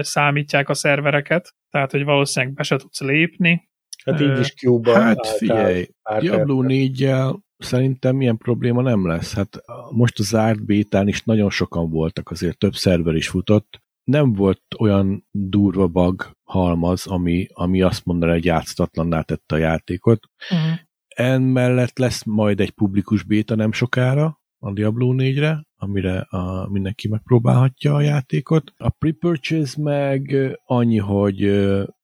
számítják 0.00 0.68
a 0.68 0.74
szervereket, 0.74 1.54
tehát, 1.70 1.90
hogy 1.90 2.04
valószínűleg 2.04 2.54
be 2.54 2.62
se 2.62 2.76
tudsz 2.76 3.00
lépni. 3.00 3.68
Hát 4.04 4.20
így 4.20 4.38
is 4.38 4.54
Cuba. 4.54 4.92
Hát 4.92 5.26
figyelj, 5.26 5.86
Diablo 6.18 6.62
4 6.62 7.10
szerintem 7.58 8.20
ilyen 8.20 8.36
probléma 8.36 8.82
nem 8.82 9.06
lesz. 9.06 9.34
Hát 9.34 9.62
most 9.90 10.18
a 10.18 10.22
zárt 10.22 10.64
bétán 10.64 11.08
is 11.08 11.22
nagyon 11.22 11.50
sokan 11.50 11.90
voltak, 11.90 12.30
azért 12.30 12.58
több 12.58 12.74
szerver 12.74 13.14
is 13.14 13.28
futott. 13.28 13.84
Nem 14.04 14.32
volt 14.32 14.62
olyan 14.78 15.26
durva 15.30 15.86
bug 15.86 16.30
halmaz, 16.44 17.06
ami, 17.06 17.46
ami 17.52 17.82
azt 17.82 18.04
mondaná, 18.04 18.32
hogy 18.32 18.44
játszatlanná 18.44 19.20
tette 19.20 19.54
a 19.54 19.58
játékot. 19.58 20.20
Uh-huh. 20.50 20.78
Emellett 21.08 21.98
lesz 21.98 22.24
majd 22.24 22.60
egy 22.60 22.70
publikus 22.70 23.22
béta 23.22 23.54
nem 23.54 23.72
sokára, 23.72 24.40
a 24.58 24.72
Diablo 24.72 25.14
4-re, 25.16 25.66
amire 25.76 26.18
a, 26.18 26.68
mindenki 26.70 27.08
megpróbálhatja 27.08 27.94
a 27.94 28.00
játékot. 28.00 28.72
A 28.76 28.90
pre-purchase 28.90 29.82
meg 29.82 30.36
annyi, 30.64 30.98
hogy 30.98 31.44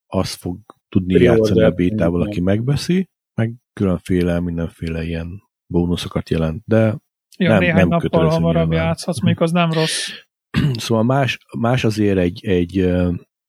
az 0.07 0.33
fog 0.33 0.59
tudni 0.89 1.15
Pre-order. 1.15 1.39
játszani 1.39 1.63
a 1.63 1.71
bétával, 1.71 2.23
aki 2.23 2.41
megbeszi, 2.41 3.09
meg 3.35 3.55
különféle, 3.73 4.41
mindenféle 4.41 5.05
ilyen 5.05 5.43
bónuszokat 5.67 6.31
jelent, 6.31 6.63
de 6.67 6.97
ja, 7.37 7.49
nem, 7.49 7.59
néhány 7.59 7.77
nem 7.77 7.89
nappal 7.89 8.29
hamarabb 8.29 8.73
játszhatsz, 8.73 9.21
még 9.21 9.41
az 9.41 9.53
nem 9.53 9.73
rossz. 9.73 10.09
Szóval 10.79 11.05
más, 11.05 11.39
más 11.59 11.85
azért 11.85 12.19
egy, 12.19 12.45
egy, 12.47 12.79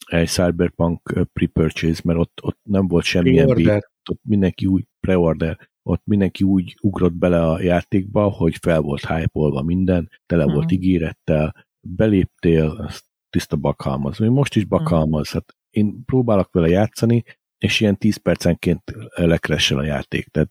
egy 0.05 0.27
Cyberpunk 0.27 1.27
pre-purchase, 1.33 2.01
mert 2.03 2.19
ott, 2.19 2.39
ott 2.41 2.59
nem 2.63 2.87
volt 2.87 3.03
semmilyen 3.03 3.53
bét, 3.53 3.91
ott 4.09 4.21
mindenki 4.21 4.65
úgy 4.65 4.85
pre-order, 4.99 5.69
ott 5.83 6.01
mindenki 6.05 6.43
úgy 6.43 6.77
ugrott 6.81 7.13
bele 7.13 7.43
a 7.49 7.61
játékba, 7.61 8.29
hogy 8.29 8.55
fel 8.55 8.81
volt 8.81 9.05
hype 9.05 9.61
minden, 9.63 10.09
tele 10.25 10.43
volt 10.43 10.57
uh-huh. 10.57 10.71
ígérettel, 10.71 11.67
beléptél, 11.87 12.89
tiszta 13.29 13.55
bakhalmaz. 13.55 14.17
Most 14.17 14.55
is 14.55 14.65
bakhalmaz, 14.65 15.27
uh-huh. 15.27 15.33
hát 15.33 15.55
én 15.69 16.05
próbálok 16.05 16.53
vele 16.53 16.67
játszani, 16.67 17.23
és 17.63 17.79
ilyen 17.79 17.97
10 17.97 18.17
percenként 18.17 18.83
lekressel 19.13 19.77
a 19.77 19.83
játék, 19.83 20.27
tehát 20.27 20.49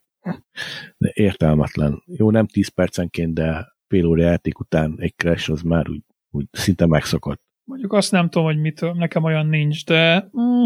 értelmetlen. 0.98 2.02
Jó, 2.06 2.30
nem 2.30 2.46
10 2.46 2.68
percenként, 2.68 3.34
de 3.34 3.74
fél 3.86 4.06
óra 4.06 4.22
játék 4.22 4.58
után 4.58 4.94
egy 4.98 5.14
crash 5.16 5.50
az 5.50 5.62
már 5.62 5.88
úgy, 5.88 6.02
úgy 6.30 6.46
szinte 6.50 6.86
megszokott. 6.86 7.42
Mondjuk 7.64 7.92
azt 7.92 8.12
nem 8.12 8.28
tudom, 8.28 8.46
hogy 8.46 8.60
mitől, 8.60 8.92
nekem 8.92 9.24
olyan 9.24 9.46
nincs, 9.46 9.84
de 9.84 10.30
mm, 10.40 10.64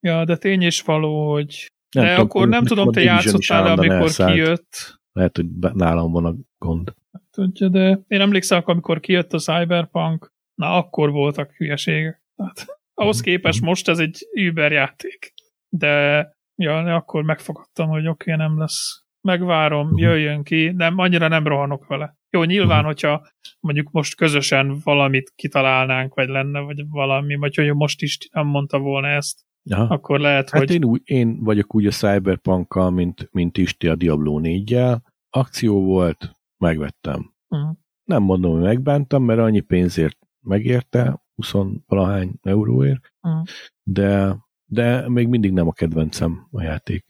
ja, 0.00 0.24
de 0.24 0.36
tény 0.36 0.62
és 0.62 0.80
való, 0.80 1.32
hogy 1.32 1.72
nem 1.90 2.04
de 2.04 2.10
tudom, 2.10 2.26
akkor 2.26 2.48
nem 2.48 2.64
tudom, 2.64 2.92
te 2.92 3.02
játszottál 3.02 3.66
amikor 3.66 3.96
elszállt. 3.96 4.32
kijött. 4.32 5.00
Lehet, 5.12 5.36
hogy 5.36 5.46
nálam 5.72 6.12
van 6.12 6.24
a 6.24 6.34
gond. 6.58 6.94
Tudja, 7.30 7.68
de 7.68 8.00
én 8.06 8.20
emlékszem, 8.20 8.62
amikor 8.64 9.00
kijött 9.00 9.32
a 9.32 9.38
Cyberpunk, 9.38 10.32
na 10.54 10.76
akkor 10.76 11.10
voltak 11.10 11.52
hülyeségek. 11.52 12.22
Hát, 12.36 12.66
ahhoz 12.94 13.16
mhm. 13.20 13.24
képest 13.24 13.58
mhm. 13.58 13.68
most 13.68 13.88
ez 13.88 13.98
egy 13.98 14.26
Uber 14.48 14.72
játék. 14.72 15.32
De 15.76 16.26
ja, 16.54 16.94
akkor 16.94 17.22
megfogadtam, 17.22 17.88
hogy 17.88 18.06
oké, 18.06 18.32
okay, 18.32 18.46
nem 18.46 18.58
lesz. 18.58 19.04
Megvárom, 19.20 19.96
jöjjön 19.96 20.42
ki, 20.42 20.70
nem, 20.70 20.98
annyira 20.98 21.28
nem 21.28 21.46
rohanok 21.46 21.86
vele. 21.86 22.16
Jó, 22.30 22.42
nyilván, 22.44 22.84
hogyha 22.84 23.26
mondjuk 23.60 23.90
most 23.90 24.16
közösen 24.16 24.80
valamit 24.84 25.32
kitalálnánk, 25.34 26.14
vagy 26.14 26.28
lenne, 26.28 26.60
vagy 26.60 26.88
valami, 26.88 27.34
vagy 27.34 27.54
hogy 27.54 27.74
most 27.74 28.02
is 28.02 28.18
nem 28.32 28.46
mondta 28.46 28.78
volna 28.78 29.08
ezt, 29.08 29.40
Aha. 29.70 29.94
akkor 29.94 30.20
lehet, 30.20 30.50
hát 30.50 30.60
hogy... 30.60 30.70
Én, 30.70 30.84
úgy, 30.84 31.00
én 31.04 31.44
vagyok 31.44 31.74
úgy 31.74 31.86
a 31.86 31.90
cyberpunk 31.90 32.90
mint, 32.90 33.28
mint 33.32 33.58
Isti 33.58 33.88
a 33.88 33.94
Diablo 33.94 34.40
4-jel. 34.42 34.98
Akció 35.30 35.84
volt, 35.84 36.32
megvettem. 36.58 37.32
Uh-huh. 37.48 37.76
Nem 38.04 38.22
mondom, 38.22 38.52
hogy 38.52 38.62
megbántam, 38.62 39.24
mert 39.24 39.40
annyi 39.40 39.60
pénzért 39.60 40.18
megérte, 40.40 41.22
20 41.34 41.52
valahány 41.86 42.32
euróért, 42.42 43.12
uh-huh. 43.20 43.42
de, 43.82 44.36
de 44.72 45.08
még 45.08 45.28
mindig 45.28 45.52
nem 45.52 45.68
a 45.68 45.72
kedvencem 45.72 46.46
a 46.50 46.62
játék. 46.62 47.04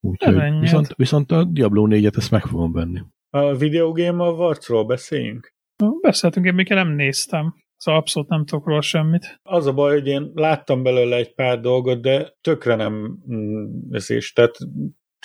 Úgyhogy 0.00 0.58
viszont, 0.60 0.94
viszont 0.96 1.32
a 1.32 1.44
Diablo 1.44 1.86
4-et 1.90 2.16
ezt 2.16 2.30
meg 2.30 2.42
fogom 2.42 2.72
venni. 2.72 3.00
A 3.30 3.54
videogame 3.54 4.24
a 4.24 4.34
Varcról 4.34 4.84
beszéljünk? 4.84 5.54
Beszéltünk, 6.00 6.46
én 6.46 6.54
még 6.54 6.68
nem 6.68 6.88
néztem. 6.88 7.54
Szóval 7.76 8.00
abszolút 8.00 8.28
nem 8.28 8.44
tudok 8.44 8.66
róla 8.66 8.80
semmit. 8.80 9.40
Az 9.42 9.66
a 9.66 9.72
baj, 9.72 9.92
hogy 9.92 10.06
én 10.06 10.30
láttam 10.34 10.82
belőle 10.82 11.16
egy 11.16 11.34
pár 11.34 11.60
dolgot, 11.60 12.00
de 12.00 12.34
tökre 12.40 12.74
nem 12.74 13.18
ez 13.90 14.10
is. 14.10 14.32
Tehát 14.32 14.56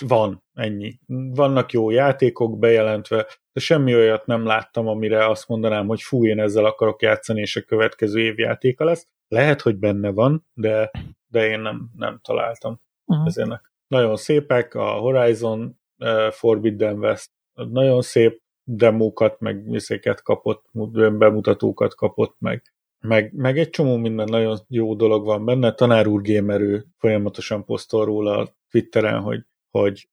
van 0.06 0.42
ennyi. 0.54 0.98
Vannak 1.34 1.72
jó 1.72 1.90
játékok 1.90 2.58
bejelentve, 2.58 3.26
de 3.52 3.60
semmi 3.60 3.94
olyat 3.94 4.26
nem 4.26 4.46
láttam, 4.46 4.86
amire 4.86 5.28
azt 5.28 5.48
mondanám, 5.48 5.86
hogy 5.86 6.00
fú, 6.02 6.26
én 6.26 6.40
ezzel 6.40 6.64
akarok 6.64 7.02
játszani, 7.02 7.40
és 7.40 7.56
a 7.56 7.62
következő 7.62 8.20
év 8.20 8.38
játéka 8.38 8.84
lesz. 8.84 9.08
Lehet, 9.28 9.60
hogy 9.60 9.76
benne 9.76 10.10
van, 10.10 10.46
de, 10.54 10.90
de 11.28 11.48
én 11.48 11.60
nem, 11.60 11.90
nem 11.96 12.18
találtam 12.22 12.80
uh-huh. 13.04 13.26
ezének. 13.26 13.72
Nagyon 13.86 14.16
szépek, 14.16 14.74
a 14.74 14.90
Horizon 14.90 15.78
uh, 15.98 16.30
Forbidden 16.30 16.98
West 16.98 17.30
nagyon 17.54 18.02
szép, 18.02 18.42
demókat, 18.70 19.40
meg 19.40 19.70
viszéket 19.70 20.22
kapott, 20.22 20.64
bemutatókat 21.18 21.94
kapott, 21.94 22.36
meg, 22.38 22.62
meg, 23.00 23.32
meg 23.34 23.58
egy 23.58 23.70
csomó 23.70 23.96
minden 23.96 24.28
nagyon 24.30 24.58
jó 24.68 24.94
dolog 24.94 25.24
van 25.24 25.44
benne. 25.44 25.72
Tanár 25.72 26.06
úr 26.06 26.22
gamerő 26.22 26.84
folyamatosan 26.96 27.64
posztol 27.64 28.04
róla 28.04 28.38
a 28.38 28.56
Twitteren, 28.70 29.20
hogy, 29.20 29.44
hogy 29.70 30.08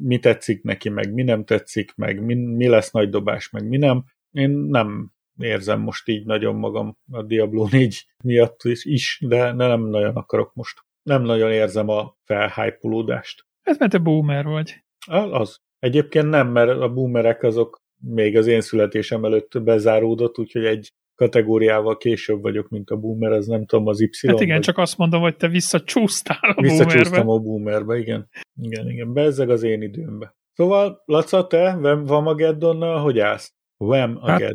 mi 0.00 0.18
tetszik 0.18 0.62
neki, 0.62 0.88
meg 0.88 1.12
mi 1.12 1.22
nem 1.22 1.44
tetszik, 1.44 1.94
meg 1.94 2.24
mi, 2.24 2.34
mi 2.34 2.68
lesz 2.68 2.90
nagy 2.90 3.08
dobás, 3.08 3.50
meg 3.50 3.68
mi 3.68 3.76
nem. 3.76 4.04
Én 4.30 4.50
nem 4.50 5.12
érzem 5.38 5.80
most 5.80 6.08
így 6.08 6.24
nagyon 6.24 6.54
magam 6.54 6.96
a 7.10 7.22
Diablo 7.22 7.68
4 7.70 8.06
miatt 8.24 8.60
is, 8.62 8.84
is 8.84 9.18
de 9.28 9.52
nem 9.52 9.80
nagyon 9.80 10.16
akarok 10.16 10.54
most. 10.54 10.84
Nem 11.02 11.22
nagyon 11.22 11.52
érzem 11.52 11.88
a 11.88 12.16
felhájpolódást. 12.24 13.46
Ez 13.62 13.78
mert 13.78 13.92
te 13.92 13.98
boomer 13.98 14.44
vagy. 14.44 14.84
Az. 15.30 15.60
Egyébként 15.78 16.28
nem, 16.28 16.48
mert 16.48 16.70
a 16.70 16.92
boomerek 16.92 17.42
azok 17.42 17.82
még 18.00 18.36
az 18.36 18.46
én 18.46 18.60
születésem 18.60 19.24
előtt 19.24 19.62
bezáródott, 19.62 20.38
úgyhogy 20.38 20.64
egy 20.64 20.92
kategóriával 21.14 21.96
később 21.96 22.42
vagyok, 22.42 22.68
mint 22.68 22.90
a 22.90 22.96
boomer, 22.96 23.32
az 23.32 23.46
nem 23.46 23.66
tudom, 23.66 23.86
az 23.86 24.00
Y. 24.00 24.26
Hát 24.26 24.40
igen, 24.40 24.54
vagy... 24.54 24.64
csak 24.64 24.78
azt 24.78 24.98
mondom, 24.98 25.20
hogy 25.20 25.36
te 25.36 25.48
visszacsúsztál 25.48 26.54
a 26.56 26.60
Visszacsúsztam 26.60 27.28
a 27.28 27.38
boomerbe, 27.38 27.98
igen. 27.98 28.28
Igen, 28.60 28.90
igen, 28.90 29.12
bezzeg 29.12 29.50
az 29.50 29.62
én 29.62 29.82
időmbe. 29.82 30.34
Szóval, 30.52 31.02
Laca, 31.04 31.46
te 31.46 31.74
Vamageddonnal 32.04 33.00
hogy 33.00 33.18
állsz? 33.18 33.55
Vem 33.76 34.18
a 34.20 34.30
hát, 34.30 34.54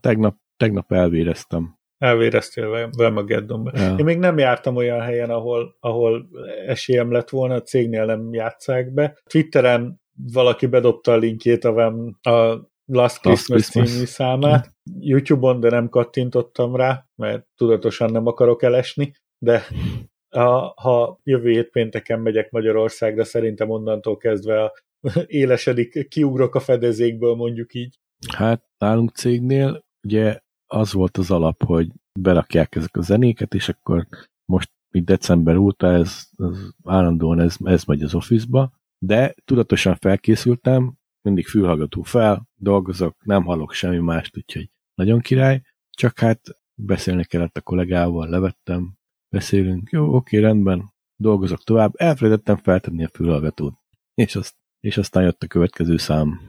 tegnap, 0.00 0.36
tegnap 0.56 0.92
elvéreztem. 0.92 1.78
Elvéreztél 1.98 2.90
Vemageddonba. 2.96 3.70
Ja. 3.74 3.94
Én 3.96 4.04
még 4.04 4.18
nem 4.18 4.38
jártam 4.38 4.76
olyan 4.76 5.00
helyen, 5.00 5.30
ahol, 5.30 5.76
ahol 5.80 6.28
esélyem 6.66 7.12
lett 7.12 7.28
volna, 7.28 7.54
a 7.54 7.62
cégnél 7.62 8.04
nem 8.04 8.32
játszák 8.32 8.92
be. 8.92 9.18
Twitteren 9.30 10.00
valaki 10.32 10.66
bedobta 10.66 11.12
a 11.12 11.16
linkjét 11.16 11.64
a, 11.64 11.72
Vem, 11.72 12.18
a 12.22 12.68
Last 12.84 13.20
Christmas, 13.20 13.48
Last 13.48 13.70
Christmas 13.70 13.90
című 13.90 14.04
számát. 14.04 14.70
YouTube-on, 15.00 15.60
de 15.60 15.70
nem 15.70 15.88
kattintottam 15.88 16.76
rá, 16.76 17.06
mert 17.16 17.46
tudatosan 17.56 18.10
nem 18.10 18.26
akarok 18.26 18.62
elesni, 18.62 19.12
de 19.38 19.66
ha, 20.30 20.74
ha 20.76 21.20
jövő 21.22 21.50
hét 21.50 21.70
pénteken 21.70 22.20
megyek 22.20 22.50
Magyarországra, 22.50 23.24
szerintem 23.24 23.70
onnantól 23.70 24.16
kezdve 24.16 24.62
a 24.62 24.72
élesedik, 25.26 26.08
kiugrok 26.08 26.54
a 26.54 26.60
fedezékből, 26.60 27.34
mondjuk 27.34 27.74
így. 27.74 27.98
Hát 28.28 28.64
nálunk 28.78 29.10
cégnél 29.10 29.84
ugye 30.02 30.40
az 30.66 30.92
volt 30.92 31.16
az 31.16 31.30
alap, 31.30 31.64
hogy 31.64 31.92
berakják 32.20 32.74
ezek 32.74 32.96
a 32.96 33.02
zenéket, 33.02 33.54
és 33.54 33.68
akkor 33.68 34.06
most 34.44 34.70
így 34.92 35.04
december 35.04 35.56
óta 35.56 35.86
ez, 35.92 36.28
ez 36.36 36.58
állandóan 36.84 37.40
ez, 37.40 37.56
ez 37.64 37.84
megy 37.84 38.02
az 38.02 38.14
office-ba, 38.14 38.72
de 38.98 39.34
tudatosan 39.44 39.94
felkészültem, 39.94 40.94
mindig 41.22 41.46
fülhallgató 41.46 42.02
fel, 42.02 42.48
dolgozok, 42.54 43.24
nem 43.24 43.44
hallok 43.44 43.72
semmi 43.72 43.98
mást, 43.98 44.36
úgyhogy 44.36 44.70
nagyon 44.94 45.20
király, 45.20 45.62
csak 45.90 46.18
hát 46.18 46.40
beszélni 46.74 47.24
kellett 47.24 47.56
a 47.56 47.60
kollégával, 47.60 48.28
levettem, 48.28 48.94
beszélünk, 49.28 49.90
jó, 49.90 50.14
oké, 50.14 50.38
rendben, 50.38 50.92
dolgozok 51.16 51.64
tovább, 51.64 51.92
elfelejtettem 51.96 52.56
feltenni 52.56 53.04
a 53.04 53.08
fülhallgatót, 53.08 53.74
és, 54.14 54.36
azt, 54.36 54.54
és 54.80 54.96
aztán 54.96 55.22
jött 55.22 55.42
a 55.42 55.46
következő 55.46 55.96
szám, 55.96 56.40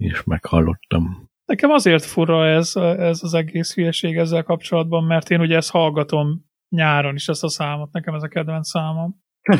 és 0.00 0.24
meghallottam. 0.24 1.28
Nekem 1.44 1.70
azért 1.70 2.04
fura 2.04 2.46
ez, 2.46 2.76
ez 2.76 3.22
az 3.22 3.34
egész 3.34 3.74
hülyeség 3.74 4.16
ezzel 4.16 4.42
kapcsolatban, 4.42 5.04
mert 5.04 5.30
én 5.30 5.40
ugye 5.40 5.56
ezt 5.56 5.70
hallgatom 5.70 6.44
nyáron 6.68 7.14
is, 7.14 7.28
ezt 7.28 7.44
a 7.44 7.48
számot, 7.48 7.92
nekem 7.92 8.14
ez 8.14 8.22
a 8.22 8.28
kedvenc 8.28 8.68
számom. 8.68 9.22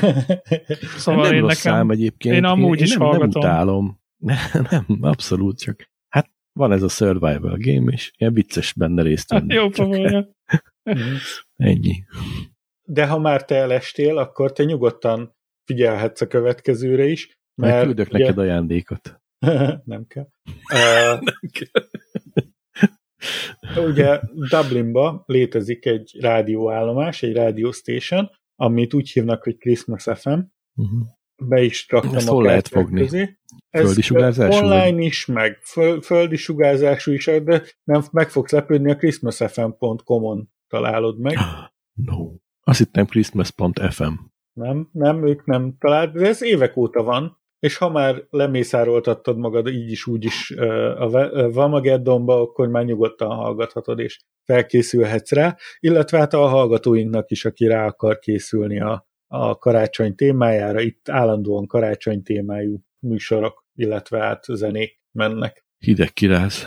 Szóval 0.96 1.22
nem 1.22 1.32
én 1.32 1.40
rossz 1.40 1.64
nekem, 1.64 1.72
szám 1.72 1.90
egyébként. 1.90 2.34
Én 2.34 2.44
amúgy 2.44 2.78
én, 2.78 2.84
is 2.84 2.90
nem, 2.90 3.00
hallgatom. 3.00 3.42
Nem 3.42 3.50
utálom. 3.50 4.00
Nem, 4.70 4.98
abszolút 5.00 5.58
csak. 5.58 5.90
Hát 6.08 6.30
van 6.52 6.72
ez 6.72 6.82
a 6.82 6.88
survival 6.88 7.56
game, 7.58 7.92
és 7.92 8.12
ilyen 8.16 8.32
vicces 8.32 8.72
benne 8.72 9.02
részt 9.02 9.30
venni. 9.30 9.54
Jó 9.54 9.70
csak, 9.70 9.94
Ennyi. 11.56 12.04
De 12.82 13.06
ha 13.06 13.18
már 13.18 13.44
te 13.44 13.54
elestél, 13.54 14.18
akkor 14.18 14.52
te 14.52 14.64
nyugodtan 14.64 15.34
figyelhetsz 15.64 16.20
a 16.20 16.26
következőre 16.26 17.06
is. 17.06 17.38
Mert 17.54 17.84
küldök 17.84 18.08
ugye... 18.08 18.18
neked 18.18 18.38
ajándékot. 18.38 19.19
nem 19.84 20.06
kell. 20.06 20.28
Uh, 20.72 21.20
nem 21.30 21.40
kell. 21.52 21.84
ugye 23.88 24.20
Dublinba 24.50 25.22
létezik 25.26 25.86
egy 25.86 26.16
rádióállomás, 26.20 27.22
egy 27.22 27.34
radio 27.34 27.72
station, 27.72 28.30
amit 28.56 28.94
úgy 28.94 29.10
hívnak, 29.10 29.42
hogy 29.42 29.56
Christmas 29.56 30.02
FM. 30.02 30.38
Uh-huh. 30.74 31.06
Be 31.42 31.62
is 31.62 31.86
raktam 31.88 32.14
Ezt 32.14 32.28
a 32.28 32.32
hol 32.32 32.42
lehet 32.42 32.68
fogni? 32.68 33.00
Közé. 33.00 33.38
Ez 33.70 33.84
Földi 33.84 34.02
sugárzású, 34.02 34.64
Online 34.64 34.92
vagy? 34.92 35.04
is, 35.04 35.26
meg 35.26 35.58
föl, 35.62 36.02
földi 36.02 36.36
sugárzású 36.36 37.12
is, 37.12 37.24
de 37.24 37.62
nem 37.84 38.02
meg 38.10 38.30
fogsz 38.30 38.52
lepődni, 38.52 38.90
a 38.90 38.96
christmasfm.com-on 38.96 40.50
találod 40.68 41.18
meg. 41.18 41.36
No. 41.92 42.32
Azt 42.60 42.78
hittem 42.78 43.06
Christmas.fm. 43.06 44.12
Nem, 44.52 44.88
nem, 44.92 45.26
ők 45.26 45.44
nem 45.44 45.76
talált, 45.78 46.12
de 46.12 46.26
ez 46.26 46.42
évek 46.42 46.76
óta 46.76 47.02
van, 47.02 47.39
és 47.60 47.76
ha 47.76 47.90
már 47.90 48.24
lemészároltattad 48.30 49.38
magad 49.38 49.68
így 49.68 49.90
is, 49.90 50.06
úgy 50.06 50.24
is 50.24 50.50
a 50.96 51.08
Vamageddonba, 51.50 52.40
akkor 52.40 52.68
már 52.68 52.84
nyugodtan 52.84 53.34
hallgathatod, 53.34 53.98
és 53.98 54.20
felkészülhetsz 54.44 55.32
rá, 55.32 55.56
illetve 55.80 56.18
hát 56.18 56.34
a 56.34 56.46
hallgatóinknak 56.46 57.30
is, 57.30 57.44
aki 57.44 57.66
rá 57.66 57.86
akar 57.86 58.18
készülni 58.18 58.80
a, 58.80 59.06
a 59.26 59.58
karácsony 59.58 60.14
témájára, 60.14 60.80
itt 60.80 61.08
állandóan 61.08 61.66
karácsony 61.66 62.22
témájú 62.22 62.84
műsorok, 62.98 63.64
illetve 63.74 64.18
hát 64.18 64.44
zenék 64.44 65.00
mennek. 65.12 65.64
Hideg 65.78 66.12
kiráz. 66.12 66.66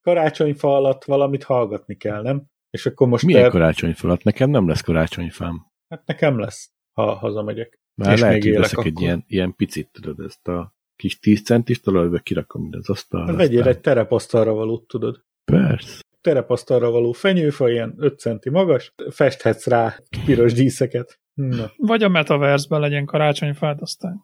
Karácsonyfa 0.00 0.76
alatt 0.76 1.04
valamit 1.04 1.44
hallgatni 1.44 1.96
kell, 1.96 2.22
nem? 2.22 2.50
És 2.70 2.86
akkor 2.86 3.08
most 3.08 3.24
Milyen 3.24 3.42
te, 3.42 3.48
karácsonyfalat? 3.48 4.24
Nekem 4.24 4.50
nem 4.50 4.68
lesz 4.68 4.80
karácsonyfám. 4.80 5.66
hát 5.88 6.06
nekem 6.06 6.38
lesz, 6.38 6.72
ha 6.92 7.14
hazamegyek. 7.14 7.81
Már 7.94 8.12
És 8.12 8.20
lehet, 8.20 8.34
még 8.42 8.52
hogy 8.52 8.60
veszek 8.60 8.78
egy 8.78 8.86
akkor. 8.90 9.02
ilyen, 9.02 9.24
ilyen 9.26 9.54
picit, 9.54 9.88
tudod, 9.92 10.20
ezt 10.20 10.48
a 10.48 10.74
kis 10.96 11.18
10 11.18 11.42
centis 11.42 11.80
talajba 11.80 12.18
kirakom 12.18 12.64
ide 12.66 12.76
az 12.76 12.88
asztalra. 12.90 13.36
Vegyél 13.36 13.58
aztán- 13.58 13.74
egy 13.74 13.80
terepasztalra 13.80 14.52
valót, 14.52 14.86
tudod. 14.86 15.24
Persze. 15.44 16.00
terepasztalra 16.20 16.90
való 16.90 17.12
fenyőfa, 17.12 17.70
ilyen 17.70 17.94
5 17.96 18.18
centi 18.18 18.50
magas, 18.50 18.94
festhetsz 19.10 19.66
rá 19.66 19.98
piros 20.24 20.52
díszeket. 20.52 21.20
Na, 21.34 21.70
Vagy 21.76 22.02
a 22.02 22.08
metaverse 22.08 22.78
legyen 22.78 23.04
karácsonyfád, 23.04 23.80
aztán 23.80 24.20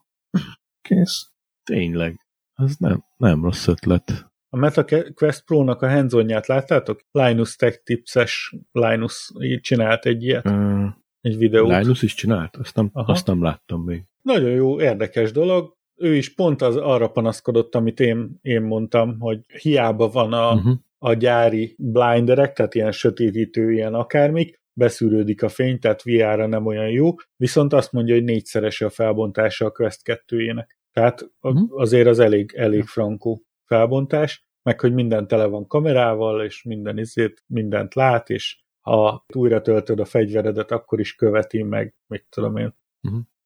kész. 0.80 1.30
Tényleg. 1.64 2.26
Az 2.52 2.76
nem, 2.76 3.04
nem 3.16 3.42
rossz 3.42 3.66
ötlet. 3.66 4.30
a 4.48 4.56
MetaQuest 4.56 5.44
Pro-nak 5.44 5.82
a 5.82 5.88
hands 5.90 6.12
láttátok? 6.46 7.00
Linus 7.10 7.56
Tech 7.56 7.82
Tips-es 7.82 8.54
Linus 8.72 9.30
így 9.40 9.60
csinált 9.60 10.06
egy 10.06 10.22
ilyet, 10.22 10.46
Uh, 10.46 10.86
egy 11.20 11.36
videót. 11.38 11.68
Linus 11.80 12.02
is 12.02 12.14
csinált? 12.14 12.56
Azt 12.56 12.74
nem, 12.76 12.90
Aha. 12.92 13.12
azt 13.12 13.26
nem 13.26 13.42
láttam 13.42 13.82
még. 13.82 14.02
Nagyon 14.22 14.50
jó, 14.50 14.80
érdekes 14.80 15.32
dolog. 15.32 15.76
Ő 15.96 16.14
is 16.14 16.34
pont 16.34 16.62
az 16.62 16.76
arra 16.76 17.08
panaszkodott, 17.10 17.74
amit 17.74 18.00
én, 18.00 18.38
én 18.42 18.62
mondtam, 18.62 19.20
hogy 19.20 19.40
hiába 19.60 20.08
van 20.08 20.32
a, 20.32 20.52
Uh-huh. 20.54 20.76
a 20.98 21.12
gyári 21.14 21.74
blinderek, 21.78 22.52
tehát 22.52 22.74
ilyen 22.74 22.92
sötétítő, 22.92 23.72
ilyen 23.72 23.94
akármik, 23.94 24.60
beszűrődik 24.72 25.42
a 25.42 25.48
fény, 25.48 25.78
tehát 25.78 26.02
VR-ra 26.02 26.46
nem 26.46 26.66
olyan 26.66 26.90
jó, 26.90 27.14
viszont 27.36 27.72
azt 27.72 27.92
mondja, 27.92 28.14
hogy 28.14 28.24
négyszerese 28.24 28.84
a 28.84 28.90
felbontása 28.90 29.66
a 29.66 29.70
Quest 29.70 30.00
2-jének. 30.04 30.66
Tehát 30.92 31.30
Mhm. 31.40 31.62
azért 31.68 32.06
az 32.08 32.18
elég, 32.18 32.52
elég 32.56 32.84
frankó 32.84 33.42
felbontás, 33.64 34.46
meg 34.62 34.80
hogy 34.80 34.92
minden 34.92 35.26
tele 35.28 35.44
van 35.46 35.66
kamerával, 35.66 36.44
és 36.44 36.62
minden 36.62 36.98
izét, 36.98 37.44
mindent 37.46 37.94
lát, 37.94 38.30
és 38.30 38.58
ha 38.88 39.24
újra 39.34 39.60
töltöd 39.60 40.00
a 40.00 40.04
fegyveredet, 40.04 40.70
akkor 40.70 41.00
is 41.00 41.14
követi 41.14 41.62
meg, 41.62 41.94
mit 42.06 42.26
tudom 42.28 42.56
én. 42.56 42.74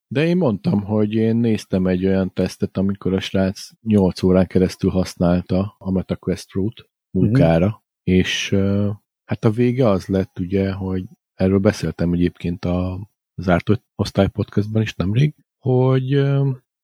De 0.06 0.26
én 0.26 0.36
mondtam, 0.36 0.82
hogy 0.82 1.14
én 1.14 1.36
néztem 1.36 1.86
egy 1.86 2.06
olyan 2.06 2.32
tesztet, 2.32 2.76
amikor 2.76 3.12
a 3.14 3.20
srác 3.20 3.70
8 3.82 4.22
órán 4.22 4.46
keresztül 4.46 4.90
használta 4.90 5.74
a 5.78 5.90
MetaQuest 5.90 6.50
Pro-t 6.52 6.90
munkára, 7.10 7.66
uh-huh. 7.66 7.82
és 8.02 8.56
hát 9.24 9.44
a 9.44 9.50
vége 9.50 9.88
az 9.88 10.06
lett 10.06 10.38
ugye, 10.38 10.72
hogy 10.72 11.04
erről 11.34 11.58
beszéltem 11.58 12.12
egyébként 12.12 12.64
a 12.64 13.08
zárt 13.36 13.82
osztály 13.94 14.28
podcastban 14.28 14.82
is 14.82 14.94
nemrég, 14.94 15.34
hogy 15.58 16.10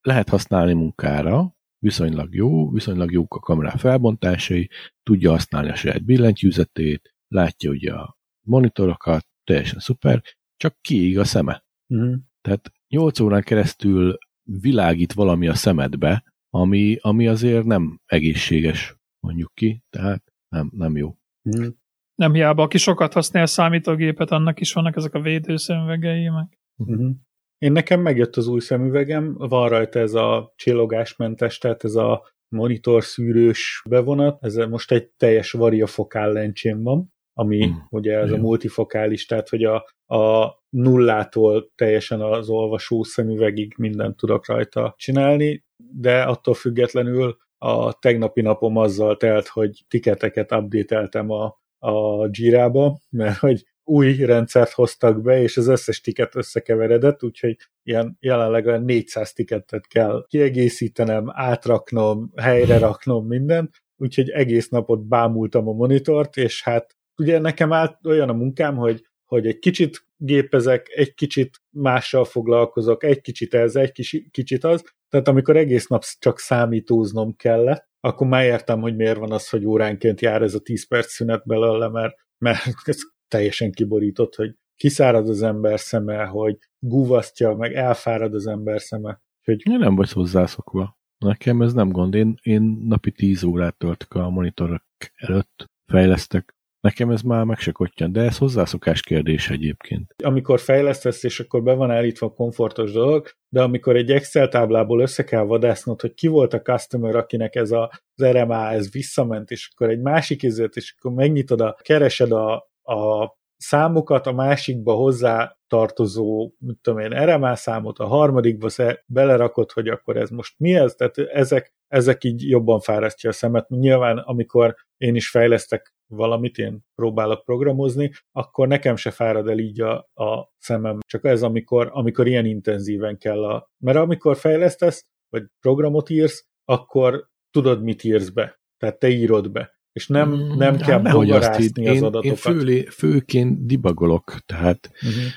lehet 0.01 0.29
használni 0.29 0.73
munkára, 0.73 1.57
viszonylag 1.79 2.35
jó, 2.35 2.71
viszonylag 2.71 3.13
jók 3.13 3.35
a 3.35 3.41
kamera 3.41 3.79
felbontásai, 3.79 4.71
tudja 5.03 5.31
használni 5.31 5.71
a 5.71 5.75
saját 5.75 6.05
billentyűzetét, 6.05 7.15
látja 7.29 7.71
ugye 7.71 7.93
a 7.93 8.18
monitorokat, 8.49 9.27
teljesen 9.45 9.79
szuper, 9.79 10.23
csak 10.57 10.77
kiég 10.81 11.19
a 11.19 11.25
szeme. 11.25 11.65
Uh-huh. 11.87 12.17
Tehát 12.41 12.73
8 12.89 13.21
órán 13.21 13.43
keresztül 13.43 14.19
világít 14.43 15.13
valami 15.13 15.49
a 15.49 15.55
szemedbe, 15.55 16.25
ami, 16.51 16.97
ami 17.01 17.27
azért 17.27 17.65
nem 17.65 18.01
egészséges, 18.07 18.97
mondjuk 19.21 19.55
ki, 19.55 19.83
tehát 19.91 20.23
nem, 20.49 20.71
nem 20.75 20.97
jó. 20.97 21.17
Uh-huh. 21.43 21.75
Nem 22.15 22.33
hiába, 22.33 22.63
aki 22.63 22.79
sokat 22.79 23.13
használ 23.13 23.47
számítógépet, 23.47 24.31
annak 24.31 24.61
is 24.61 24.73
vannak 24.73 24.97
ezek 24.97 25.15
a 25.15 25.21
védőszemüvegei, 25.21 26.29
meg 26.29 26.59
Uh-huh. 26.79 27.11
Én 27.59 27.73
nekem 27.73 28.01
megjött 28.01 28.37
az 28.37 28.47
új 28.47 28.61
szemüvegem, 28.61 29.35
van 29.35 29.69
rajta 29.69 29.99
ez 29.99 30.15
a 30.15 30.53
csillogásmentes, 30.57 31.59
tehát 31.59 31.85
ez 31.85 31.95
a 31.95 32.33
monitor 32.49 33.05
szűrős 33.05 33.83
bevonat, 33.89 34.45
ez 34.45 34.55
most 34.55 34.93
egy 34.93 35.09
teljes 35.09 35.53
variafokál 35.53 36.33
lencsém 36.33 36.83
van, 36.83 37.13
ami 37.39 37.65
Hmm. 37.65 37.73
hmm. 37.73 37.87
ugye 37.91 38.19
ez 38.19 38.31
a 38.33 38.37
multifokális, 38.37 39.27
tehát 39.27 39.49
hogy 39.49 39.65
a, 39.65 39.75
a 40.17 40.55
nullától 40.69 41.73
teljesen 41.75 42.21
az 42.21 42.49
olvasó 42.49 43.03
szemüvegig 43.03 43.75
mindent 43.77 44.17
tudok 44.17 44.47
rajta 44.47 44.95
csinálni, 44.97 45.65
de 45.77 46.23
attól 46.23 46.55
függetlenül 46.55 47.37
a 47.59 47.93
tegnapi 47.93 48.41
napom 48.41 48.77
azzal 48.77 49.17
telt, 49.17 49.47
hogy 49.49 49.85
tiketeket 49.89 50.53
updateltem 50.53 51.31
a, 51.31 51.45
a 51.79 52.29
Jira-ba, 52.31 53.01
mert 53.11 53.39
hogy 53.39 53.65
új 53.85 54.17
rendszert 54.17 54.73
hoztak 54.73 55.23
be, 55.23 55.43
és 55.43 55.57
az 55.57 55.67
összes 55.67 56.01
tiket 56.01 56.37
összekeveredett, 56.37 57.25
úgyhogy 57.25 57.57
ilyen 57.83 58.17
jelenleg 58.21 58.67
olyan 58.67 58.83
400 58.83 59.33
tiketet 59.33 59.87
kell 59.87 60.27
kiegészítenem, 60.29 61.25
átraknom, 61.29 62.33
helyre 62.37 62.79
raknom 62.79 63.27
minden, 63.27 63.71
úgyhogy 63.97 64.29
egész 64.31 64.69
napot 64.69 65.07
bámultam 65.07 65.69
a 65.69 65.73
monitort, 65.73 66.37
és 66.37 66.63
hát 66.63 66.98
ugye 67.19 67.39
nekem 67.39 67.73
át 67.73 68.07
olyan 68.07 68.29
a 68.29 68.33
munkám, 68.33 68.77
hogy, 68.77 69.07
hogy 69.25 69.47
egy 69.47 69.59
kicsit 69.59 70.07
gépezek, 70.17 70.89
egy 70.95 71.15
kicsit 71.15 71.63
mással 71.71 72.25
foglalkozok, 72.25 73.05
egy 73.05 73.21
kicsit 73.21 73.55
ez, 73.55 73.77
egy 73.77 73.93
kicsit, 73.93 74.31
kicsit 74.31 74.65
az, 74.65 74.85
tehát 75.09 75.29
amikor 75.29 75.57
egész 75.57 75.87
nap 75.87 76.05
csak 76.19 76.39
számítóznom 76.39 77.37
kellett, 77.37 77.89
akkor 78.01 78.27
már 78.27 78.45
értem, 78.45 78.81
hogy 78.81 78.97
miért 78.97 79.19
van 79.19 79.33
az, 79.33 79.49
hogy 79.49 79.65
óránként 79.65 80.21
jár 80.21 80.43
ez 80.43 80.55
a 80.55 80.61
10 80.61 80.89
perc 80.89 81.13
szünet 81.13 81.47
belőle, 81.47 81.89
mert, 81.89 82.15
mert 82.39 82.61
ez 82.85 82.99
teljesen 83.29 83.73
kiborított, 83.73 84.35
hogy 84.35 84.55
kiszárad 84.77 85.29
az 85.29 85.43
ember 85.43 85.81
szeme, 85.81 86.25
hogy 86.25 86.59
gúvasztja, 86.79 87.55
meg 87.55 87.75
elfárad 87.75 88.35
az 88.35 88.47
ember 88.47 88.81
szeme. 88.81 89.21
Hogy 89.45 89.63
Én 89.71 89.79
nem 89.79 89.95
vagy 89.95 90.13
hozzászokva. 90.13 90.99
Nekem 91.19 91.63
ez 91.63 91.73
nem 91.73 91.89
gond. 91.89 92.15
Én, 92.15 92.39
én 92.43 92.63
napi 92.63 93.13
10 93.13 93.43
órát 93.43 93.77
töltök 93.77 94.15
a 94.15 94.31
monitorok 94.31 94.85
előtt, 95.15 95.65
fejlesztek. 95.87 96.58
Nekem 96.81 97.11
ez 97.11 97.23
már 97.23 97.45
meg 97.45 97.59
se 97.59 97.73
kottyan, 97.73 98.13
de 98.13 98.21
ez 98.21 98.39
hozzászokás 98.39 99.01
kérdés 99.01 99.51
egyébként. 99.51 100.15
amikor 100.25 100.61
fejlesztesz, 100.61 101.23
és 101.23 101.41
akkor 101.41 101.63
be 101.63 101.73
van 101.73 101.91
állítva 101.91 102.27
a 102.27 102.33
komfortos 102.33 102.93
dolog, 102.93 103.29
de 103.49 103.63
amikor 103.63 103.97
egy 103.97 104.11
Excel 104.11 104.49
táblából 104.49 105.01
össze 105.01 105.25
kell 105.25 105.43
vadásznod, 105.43 106.01
hogy 106.01 106.15
ki 106.15 106.27
volt 106.27 106.55
a 106.55 106.63
customer, 106.63 107.17
akinek 107.17 107.55
ez 107.55 107.71
a, 107.71 107.91
az 108.15 108.27
RMA, 108.31 108.71
ez 108.71 108.93
visszament, 108.93 109.51
és 109.51 109.71
akkor 109.73 109.89
egy 109.89 110.01
másik 110.01 110.43
izét, 110.43 110.77
és 110.77 110.95
akkor 110.99 111.13
megnyitod 111.13 111.61
a, 111.61 111.77
keresed 111.83 112.33
a, 112.33 112.55
a 112.83 113.37
számokat, 113.57 114.27
a 114.27 114.33
másikba 114.33 114.93
hozzá 114.95 115.57
tartozó, 115.67 116.53
mit 116.59 116.79
tudom 116.83 116.99
én, 116.99 117.25
RMA 117.25 117.55
számot, 117.55 117.99
a 117.99 118.07
harmadikba 118.07 118.69
belerakod, 119.07 119.73
hogy 119.73 119.89
akkor 119.89 120.17
ez 120.17 120.31
most 120.31 120.55
mi 120.59 120.75
ez, 120.75 120.95
tehát 120.95 121.19
ezek, 121.19 121.73
ezek 121.89 122.25
így 122.25 122.49
jobban 122.49 122.81
fárasztja 122.81 123.31
a 123.31 123.33
szemet. 123.33 123.69
Nyilván, 123.69 124.19
amikor 124.19 124.75
én 124.97 125.15
is 125.15 125.31
fejlesztek 125.31 125.95
valamit, 126.09 126.59
én 126.59 126.81
próbálok 126.95 127.45
programozni, 127.45 128.11
akkor 128.33 128.69
nekem 128.69 128.97
se 128.97 129.11
fárad 129.11 129.49
el 129.49 129.59
így 129.59 129.81
a, 129.81 129.95
a 130.15 130.55
szemem. 130.59 130.99
Csak 131.07 131.25
ez, 131.25 131.43
amikor, 131.43 131.91
amikor 131.93 132.27
ilyen 132.27 132.45
intenzíven 132.45 133.19
kell 133.19 133.45
a... 133.45 133.71
Mert 133.79 133.99
amikor 133.99 134.37
fejlesztesz, 134.37 135.05
vagy 135.29 135.45
programot 135.61 136.11
írsz, 136.11 136.47
akkor 136.65 137.29
tudod, 137.51 137.83
mit 137.83 138.05
írsz 138.05 138.29
be. 138.29 138.61
Tehát 138.77 138.99
te 138.99 139.09
írod 139.09 139.51
be. 139.51 139.77
És 139.93 140.07
nem, 140.07 140.31
nem 140.57 140.75
Mm, 140.75 140.79
kell 140.79 140.95
hát 140.95 141.03
nehogy 141.03 141.31
azt 141.31 141.41
bogarászni 141.41 141.89
az 141.89 141.95
én, 141.95 142.03
adatokat. 142.05 142.25
Én 142.25 142.35
főlé, 142.37 142.85
főként 142.85 143.67
dibagolok, 143.67 144.37
tehát 144.47 144.91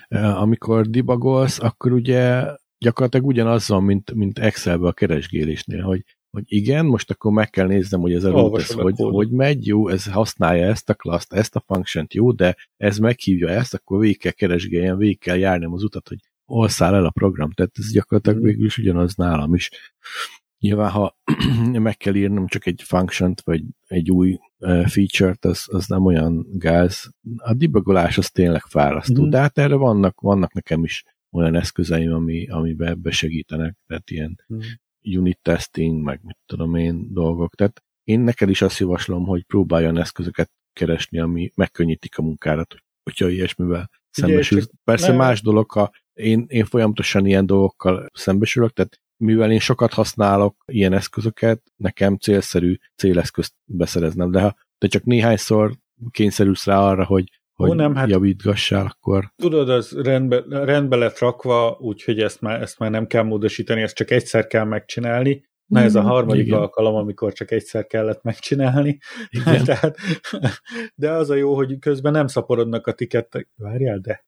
Uh-huh. 0.10 0.42
amikor 0.42 0.88
dibagolsz, 0.88 1.60
akkor 1.60 1.92
ugye 1.92 2.46
gyakorlatilag 2.78 3.26
ugyanaz 3.26 3.68
van, 3.68 3.84
mint, 3.84 4.14
mint 4.14 4.40
Excelbe 4.40 4.88
a 4.88 4.92
keresgélésnél, 4.92 5.82
hogy, 5.82 6.04
hogy 6.32 6.44
igen, 6.48 6.86
most 6.86 7.12
akkor 7.12 7.32
meg 7.32 7.50
kell 7.50 7.68
néznem, 7.68 8.00
hogy 8.00 8.14
ez 8.14 8.24
a 8.24 8.32
root, 8.32 8.60
ez 8.62 8.72
hogy, 8.72 8.96
hogy 8.98 9.30
megy, 9.30 9.68
jó, 9.68 9.88
ez 9.88 10.12
használja 10.12 10.66
ezt 10.66 10.90
a 10.90 10.94
klaszt, 10.94 11.34
ezt 11.34 11.56
a 11.56 11.64
function 11.68 12.08
jó, 12.14 12.32
de 12.32 12.56
ez 12.78 12.98
meghívja 12.98 13.50
ezt, 13.50 13.74
akkor 13.74 14.00
végig 14.00 14.18
kell 14.20 14.32
keresgéljen, 14.32 14.98
végig 14.98 15.20
kell 15.20 15.38
járnom 15.38 15.74
az 15.74 15.84
utat, 15.84 16.08
hogy 16.08 16.18
hol 16.46 16.68
száll 16.70 16.94
el 16.94 17.06
a 17.06 17.10
program. 17.10 17.52
Tehát 17.52 17.72
ez 17.78 17.92
gyakorlatilag 17.92 18.38
Mhm. 18.38 18.48
végül 18.48 18.66
is 18.66 18.78
ugyanaz 18.78 19.16
nálam 19.16 19.54
is. 19.56 19.70
Nyilván, 20.60 20.90
ha 20.90 21.18
meg 21.80 21.98
kell 21.98 22.16
írnom 22.16 22.48
csak 22.48 22.66
egy 22.66 22.82
function 22.84 23.34
vagy 23.44 23.64
egy 23.88 24.12
új 24.12 24.38
feature-t, 24.86 25.46
az, 25.46 25.66
az 25.68 25.88
nem 25.88 26.06
olyan 26.06 26.46
gáz. 26.54 27.10
A 27.38 27.54
debugolás 27.54 28.18
az 28.18 28.30
tényleg 28.32 28.62
fárasztó, 28.62 29.22
Mhm. 29.22 29.30
de 29.32 29.38
hát 29.38 29.58
erre 29.58 29.76
vannak, 29.76 30.22
vannak 30.22 30.54
nekem 30.54 30.84
is 30.84 31.04
olyan 31.32 31.56
eszközeim, 31.56 32.14
ami, 32.14 32.48
amiben 32.48 32.88
ebbe 32.88 33.12
segítenek, 33.12 33.76
tehát 33.88 34.10
ilyen 34.10 34.40
Mhm. 34.48 34.60
Unit 35.04 35.40
testing, 35.42 36.04
meg 36.04 36.20
mit 36.24 36.38
tudom 36.46 36.76
én 36.76 37.14
dolgok. 37.14 37.56
Tehát 37.56 37.84
én 38.04 38.20
neked 38.20 38.50
is 38.50 38.62
azt 38.62 38.78
javaslom, 38.78 39.26
hogy 39.26 39.44
próbáljon 39.44 39.98
eszközöket 39.98 40.52
keresni, 40.74 41.20
ami 41.20 41.52
megkönnyítik 41.56 42.18
a 42.18 42.22
munkárat, 42.22 42.76
hogyha 43.04 43.30
ilyesmivel 43.30 43.90
szembesülsz. 44.10 44.70
Persze 44.84 45.08
nem. 45.08 45.16
más 45.16 45.42
dolog, 45.42 45.72
ha 45.72 45.92
én, 46.14 46.46
én 46.48 46.66
folyamatosan 46.66 47.26
ilyen 47.26 47.46
dolgokkal 47.46 48.10
szembesülök, 48.14 48.74
tehát 48.74 49.00
mivel 49.18 49.52
én 49.52 49.60
sokat 49.60 49.94
használok 49.94 50.64
ilyen 50.66 50.94
eszközöket, 50.94 51.62
nekem 51.76 52.18
célszerű 52.18 52.78
céleszközt 52.96 53.54
beszereznem, 53.66 54.32
de 54.32 54.42
ha 54.42 54.56
te 54.78 54.88
csak 54.88 55.04
néhányszor 55.04 55.74
kényszerülsz 56.12 56.66
rá 56.66 56.80
arra, 56.80 57.06
hogy 57.06 57.41
hogy 57.62 57.70
Ó, 57.70 57.74
nem, 57.74 57.96
hát, 57.96 58.10
javítgassál, 58.10 58.86
akkor... 58.86 59.32
Tudod, 59.36 59.70
az 59.70 59.98
rendbe, 60.02 60.44
rendbe 60.50 60.96
lett 60.96 61.20
rakva, 61.20 61.78
úgyhogy 61.80 62.20
ezt 62.20 62.42
már, 62.42 62.62
ezt 62.62 62.80
már 62.80 62.90
nem 62.90 63.08
kell 63.08 63.24
módosítani, 63.24 63.82
ezt 63.82 63.96
csak 63.96 64.12
egyszer 64.12 64.48
kell 64.48 64.64
megcsinálni. 64.64 65.50
Na 65.66 65.80
ez 65.80 65.96
a 65.96 66.02
mm, 66.02 66.06
harmadik 66.06 66.46
Igen. 66.46 66.60
alkalom, 66.60 66.96
amikor 66.96 67.34
csak 67.34 67.52
egyszer 67.52 67.88
kellett 67.88 68.24
megcsinálni. 68.24 68.98
Igen. 69.30 69.64
Tehát, 69.64 69.98
de 70.96 71.12
az 71.12 71.30
a 71.30 71.36
jó, 71.36 71.56
hogy 71.56 71.80
közben 71.80 72.12
nem 72.12 72.28
szaporodnak 72.28 72.88
a 72.88 72.94
tikettek. 72.94 73.50
Várjál, 73.56 74.00
de. 74.00 74.26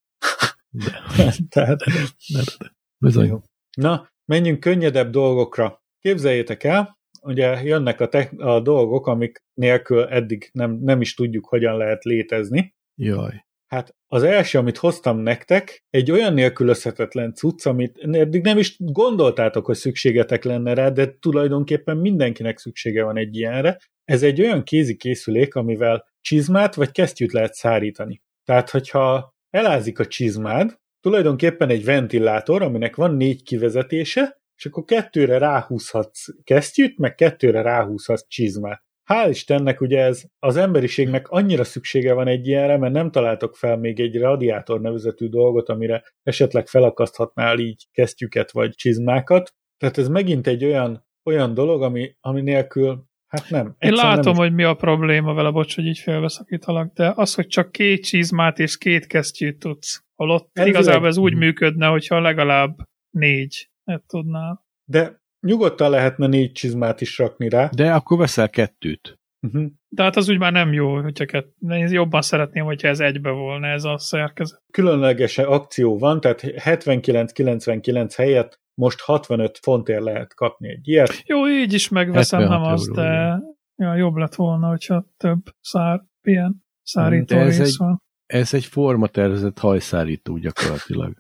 de. 0.70 1.04
Tehát, 1.50 1.78
de, 1.78 1.92
de, 2.34 2.42
de. 2.58 2.76
Bizony. 2.98 3.28
Jó. 3.28 3.42
Na, 3.78 4.10
menjünk 4.26 4.60
könnyedebb 4.60 5.10
dolgokra. 5.10 5.82
Képzeljétek 6.00 6.64
el, 6.64 6.98
ugye 7.22 7.64
jönnek 7.64 8.00
a, 8.00 8.08
te- 8.08 8.32
a 8.38 8.60
dolgok, 8.60 9.08
amik 9.08 9.44
nélkül 9.54 10.04
eddig 10.04 10.50
nem, 10.52 10.72
nem 10.82 11.02
is 11.02 11.14
tudjuk, 11.14 11.46
hogyan 11.46 11.78
lehet 11.78 12.04
létezni. 12.04 12.76
Jaj. 12.96 13.46
Hát 13.68 13.96
az 14.08 14.24
első, 14.24 14.58
amit 14.58 14.78
hoztam 14.78 15.20
nektek, 15.20 15.84
egy 15.90 16.12
olyan 16.12 16.34
nélkülözhetetlen 16.34 17.34
cucc, 17.34 17.66
amit 17.66 17.98
eddig 18.12 18.44
nem 18.44 18.58
is 18.58 18.76
gondoltátok, 18.80 19.66
hogy 19.66 19.76
szükségetek 19.76 20.44
lenne 20.44 20.74
rá, 20.74 20.90
de 20.90 21.18
tulajdonképpen 21.20 21.98
mindenkinek 21.98 22.58
szüksége 22.58 23.04
van 23.04 23.18
egy 23.18 23.36
ilyenre. 23.36 23.78
Ez 24.04 24.24
egy 24.24 24.42
olyan 24.42 24.64
kézi 24.64 24.96
készülék, 24.96 25.56
amivel 25.56 26.06
csizmát 26.22 26.76
vagy 26.76 26.92
kesztyűt 26.92 27.32
lehet 27.32 27.54
szárítani. 27.54 28.22
Tehát, 28.44 28.70
hogyha 28.70 29.36
elázik 29.50 30.00
a 30.00 30.06
csizmád, 30.06 30.78
tulajdonképpen 31.00 31.70
egy 31.70 31.86
ventilátor, 31.86 32.62
aminek 32.62 32.96
van 32.96 33.16
négy 33.16 33.44
kivezetése, 33.44 34.42
és 34.56 34.66
akkor 34.66 34.84
kettőre 34.84 35.38
ráhúzhatsz 35.38 36.26
kesztyűt, 36.44 36.98
meg 36.98 37.16
kettőre 37.16 37.62
ráhúzhatsz 37.62 38.28
csizmát. 38.28 38.83
Hál' 39.06 39.30
Istennek 39.30 39.82
ugye 39.82 40.00
ez 40.00 40.24
az 40.40 40.56
emberiségnek 40.56 41.28
annyira 41.28 41.64
szüksége 41.64 42.14
van 42.14 42.28
egy 42.28 42.48
ilyenre, 42.48 42.78
mert 42.78 42.94
nem 42.94 43.12
találtok 43.12 43.56
fel 43.56 43.78
még 43.78 44.00
egy 44.00 44.20
radiátor 44.20 44.82
nevezetű 44.82 45.28
dolgot, 45.28 45.70
amire 45.70 46.04
esetleg 46.24 46.68
felakaszthatnál 46.68 47.60
így 47.60 47.88
kesztyüket 47.92 48.52
vagy 48.52 48.76
csizmákat. 48.76 49.54
Tehát 49.78 49.98
ez 49.98 50.08
megint 50.08 50.48
egy 50.48 50.66
olyan, 50.66 51.08
olyan 51.24 51.54
dolog, 51.54 51.82
ami, 51.82 52.16
ami 52.20 52.42
nélkül 52.42 53.12
Hát 53.34 53.50
nem. 53.50 53.76
Én 53.80 53.94
látom, 53.94 54.34
nem... 54.34 54.42
hogy 54.42 54.54
mi 54.54 54.64
a 54.64 54.74
probléma 54.74 55.34
vele, 55.34 55.52
bocs, 55.52 55.76
hogy 55.76 55.86
így 55.86 55.98
félbeszakítalak, 55.98 56.94
de 56.94 57.14
az, 57.16 57.36
hogy 57.36 57.48
csak 57.48 57.72
két 57.72 58.04
csizmát 58.06 58.60
és 58.60 58.78
két 58.78 59.06
kesztyűt 59.06 59.60
tudsz. 59.60 60.04
Holott 60.16 60.50
Elvileg... 60.54 60.82
igazából 60.82 61.08
ez 61.08 61.18
úgy 61.18 61.36
működne, 61.36 61.88
hogyha 61.88 62.20
legalább 62.20 62.78
négy 63.10 63.70
tudnál. 64.08 64.66
De 64.90 65.23
Nyugodtan 65.48 65.90
lehetne 65.90 66.28
négy 66.28 66.52
csizmát 66.52 67.02
is 67.02 67.18
rakni 67.18 67.50
rá. 67.50 67.70
De 67.76 67.94
akkor 67.94 68.18
veszel 68.18 68.50
kettőt. 68.50 69.18
Uh-huh. 69.48 69.66
De 69.90 70.04
hát 70.04 70.16
az 70.16 70.30
úgy 70.30 70.38
már 70.38 70.52
nem 70.52 70.74
jó, 70.74 71.02
hogyha 71.02 71.26
kett... 71.26 71.56
én 71.70 71.92
jobban 71.92 72.22
szeretném, 72.22 72.66
hogyha 72.66 72.88
ez 72.88 73.00
egybe 73.00 73.30
volna 73.30 73.68
ez 73.68 73.84
a 73.84 73.98
szerkezet. 73.98 74.62
Különleges 74.72 75.38
akció 75.38 75.98
van, 75.98 76.22
tehát 76.22 76.42
79-99 76.44 78.14
helyett 78.16 78.62
most 78.82 79.00
65 79.00 79.60
fontért 79.62 80.04
lehet 80.04 80.34
kapni 80.34 80.70
egy 80.70 80.88
ilyet. 80.88 81.24
Jó, 81.26 81.50
így 81.50 81.74
is 81.74 81.90
megveszem, 81.90 82.40
nem 82.40 82.62
az, 82.62 82.90
de 82.94 83.40
ja, 83.76 83.96
jobb 83.96 84.16
lett 84.16 84.36
volna, 84.36 84.68
hogyha 84.68 85.06
több 85.18 85.40
szár, 85.62 86.02
ilyen 86.22 86.64
szárító 86.82 87.36
ez 87.36 87.58
rész 87.58 87.70
egy, 87.70 87.76
van. 87.78 88.02
Ez 88.26 88.54
egy 88.54 88.66
formatervezett 88.66 89.60
hajszárító 89.60 90.38
gyakorlatilag. 90.38 91.14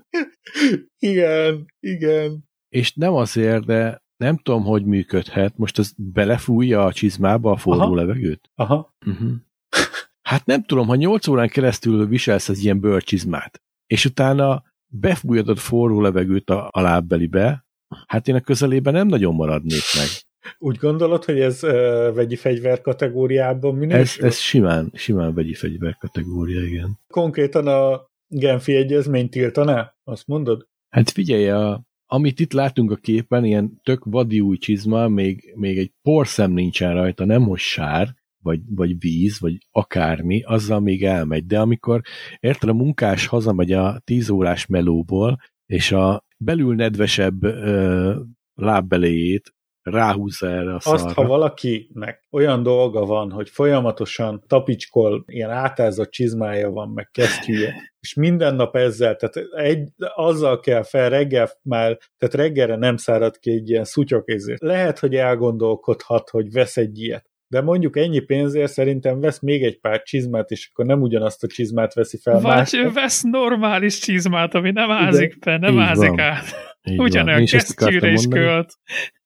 igen, 1.11 1.65
igen. 1.79 2.43
És 2.69 2.93
nem 2.93 3.13
azért, 3.13 3.65
de 3.65 4.02
nem 4.23 4.37
tudom, 4.37 4.63
hogy 4.63 4.85
működhet. 4.85 5.57
Most 5.57 5.79
az 5.79 5.93
belefújja 5.97 6.85
a 6.85 6.93
csizmába 6.93 7.51
a 7.51 7.57
forró 7.57 7.81
Aha. 7.81 7.95
levegőt? 7.95 8.49
Aha. 8.55 8.95
Uh-huh. 9.05 9.31
Hát 10.21 10.45
nem 10.45 10.63
tudom, 10.63 10.87
ha 10.87 10.95
8 10.95 11.27
órán 11.27 11.47
keresztül 11.49 12.07
viselsz 12.07 12.49
az 12.49 12.59
ilyen 12.59 12.79
bőrcsizmát, 12.79 13.61
és 13.87 14.05
utána 14.05 14.63
befújod 14.87 15.49
a 15.49 15.55
forró 15.55 16.01
levegőt 16.01 16.49
a, 16.49 16.69
a 16.71 16.81
lábbelibe, 16.81 17.65
hát 18.07 18.27
én 18.27 18.35
a 18.35 18.41
közelében 18.41 18.93
nem 18.93 19.07
nagyon 19.07 19.35
maradnék 19.35 19.81
meg. 19.97 20.07
Úgy 20.57 20.77
gondolod, 20.77 21.23
hogy 21.23 21.39
ez 21.39 21.63
uh, 21.63 21.71
vegyi 22.13 22.35
fegyver 22.35 22.81
kategóriában 22.81 23.75
minősül? 23.75 24.25
Ez, 24.25 24.31
ez 24.31 24.39
simán, 24.39 24.91
simán 24.93 25.33
vegyi 25.33 25.53
fegyver 25.53 25.97
kategória, 25.97 26.61
igen. 26.61 26.99
Konkrétan 27.07 27.67
a 27.67 28.11
Genfi 28.27 28.75
egyezmény 28.75 29.29
tiltaná? 29.29 29.95
Azt 30.03 30.27
mondod? 30.27 30.67
Hát 30.89 31.09
figyelj, 31.09 31.49
a, 31.49 31.81
amit 32.13 32.39
itt 32.39 32.53
látunk 32.53 32.91
a 32.91 32.95
képen, 32.95 33.45
ilyen 33.45 33.79
tök 33.83 34.03
vadi 34.03 34.39
új 34.39 34.57
csizma, 34.57 35.07
még, 35.07 35.53
még 35.55 35.77
egy 35.77 35.91
porszem 36.01 36.51
nincsen 36.51 36.93
rajta, 36.93 37.25
nem 37.25 37.41
most 37.41 37.65
sár, 37.65 38.15
vagy, 38.43 38.59
vagy 38.69 38.99
víz, 38.99 39.39
vagy 39.39 39.57
akármi, 39.71 40.41
azzal 40.43 40.79
még 40.79 41.03
elmegy. 41.03 41.45
De 41.45 41.59
amikor 41.59 42.01
érted, 42.39 42.69
a 42.69 42.73
munkás 42.73 43.25
hazamegy 43.25 43.71
a 43.71 44.01
tíz 44.03 44.29
órás 44.29 44.65
melóból, 44.65 45.39
és 45.65 45.91
a 45.91 46.25
belül 46.37 46.75
nedvesebb 46.75 47.43
ö, 47.43 48.19
lábbeléjét 48.53 49.53
ráhúzza 49.83 50.49
erre 50.49 50.73
a 50.73 50.79
szarra. 50.79 51.05
Azt, 51.05 51.15
ha 51.15 51.25
valakinek 51.25 52.27
olyan 52.31 52.63
dolga 52.63 53.05
van, 53.05 53.31
hogy 53.31 53.49
folyamatosan 53.49 54.43
tapicskol, 54.47 55.23
ilyen 55.27 55.49
átázott 55.49 56.11
csizmája 56.11 56.69
van, 56.69 56.89
meg 56.89 57.09
kesztyűje, 57.11 57.73
és 57.99 58.13
minden 58.13 58.55
nap 58.55 58.75
ezzel, 58.75 59.15
tehát 59.15 59.49
egy, 59.51 59.89
azzal 60.15 60.59
kell 60.59 60.83
fel 60.83 61.09
reggel 61.09 61.49
már, 61.61 61.97
tehát 62.17 62.35
reggelre 62.35 62.75
nem 62.75 62.97
szárad 62.97 63.37
ki 63.37 63.51
egy 63.51 63.69
ilyen 63.69 63.83
szutyokézért. 63.83 64.61
Lehet, 64.61 64.99
hogy 64.99 65.15
elgondolkodhat, 65.15 66.29
hogy 66.29 66.51
vesz 66.51 66.77
egy 66.77 66.99
ilyet. 66.99 67.31
De 67.47 67.61
mondjuk 67.61 67.97
ennyi 67.97 68.19
pénzért 68.19 68.71
szerintem 68.71 69.19
vesz 69.19 69.39
még 69.39 69.63
egy 69.63 69.79
pár 69.79 70.01
csizmát, 70.01 70.51
és 70.51 70.69
akkor 70.71 70.85
nem 70.85 71.01
ugyanazt 71.01 71.43
a 71.43 71.47
csizmát 71.47 71.93
veszi 71.93 72.17
fel. 72.17 72.33
Vagy 72.33 72.43
másnak. 72.43 72.93
vesz 72.93 73.21
normális 73.21 73.99
csizmát, 73.99 74.53
ami 74.53 74.71
nem 74.71 74.91
ázik 74.91 75.39
be, 75.39 75.57
nem 75.57 75.79
ázik 75.79 76.09
van. 76.09 76.19
át. 76.19 76.45
Ugyanolyan 76.97 77.45
kesztyűre 77.45 78.11
is 78.11 78.27
költ. 78.29 78.73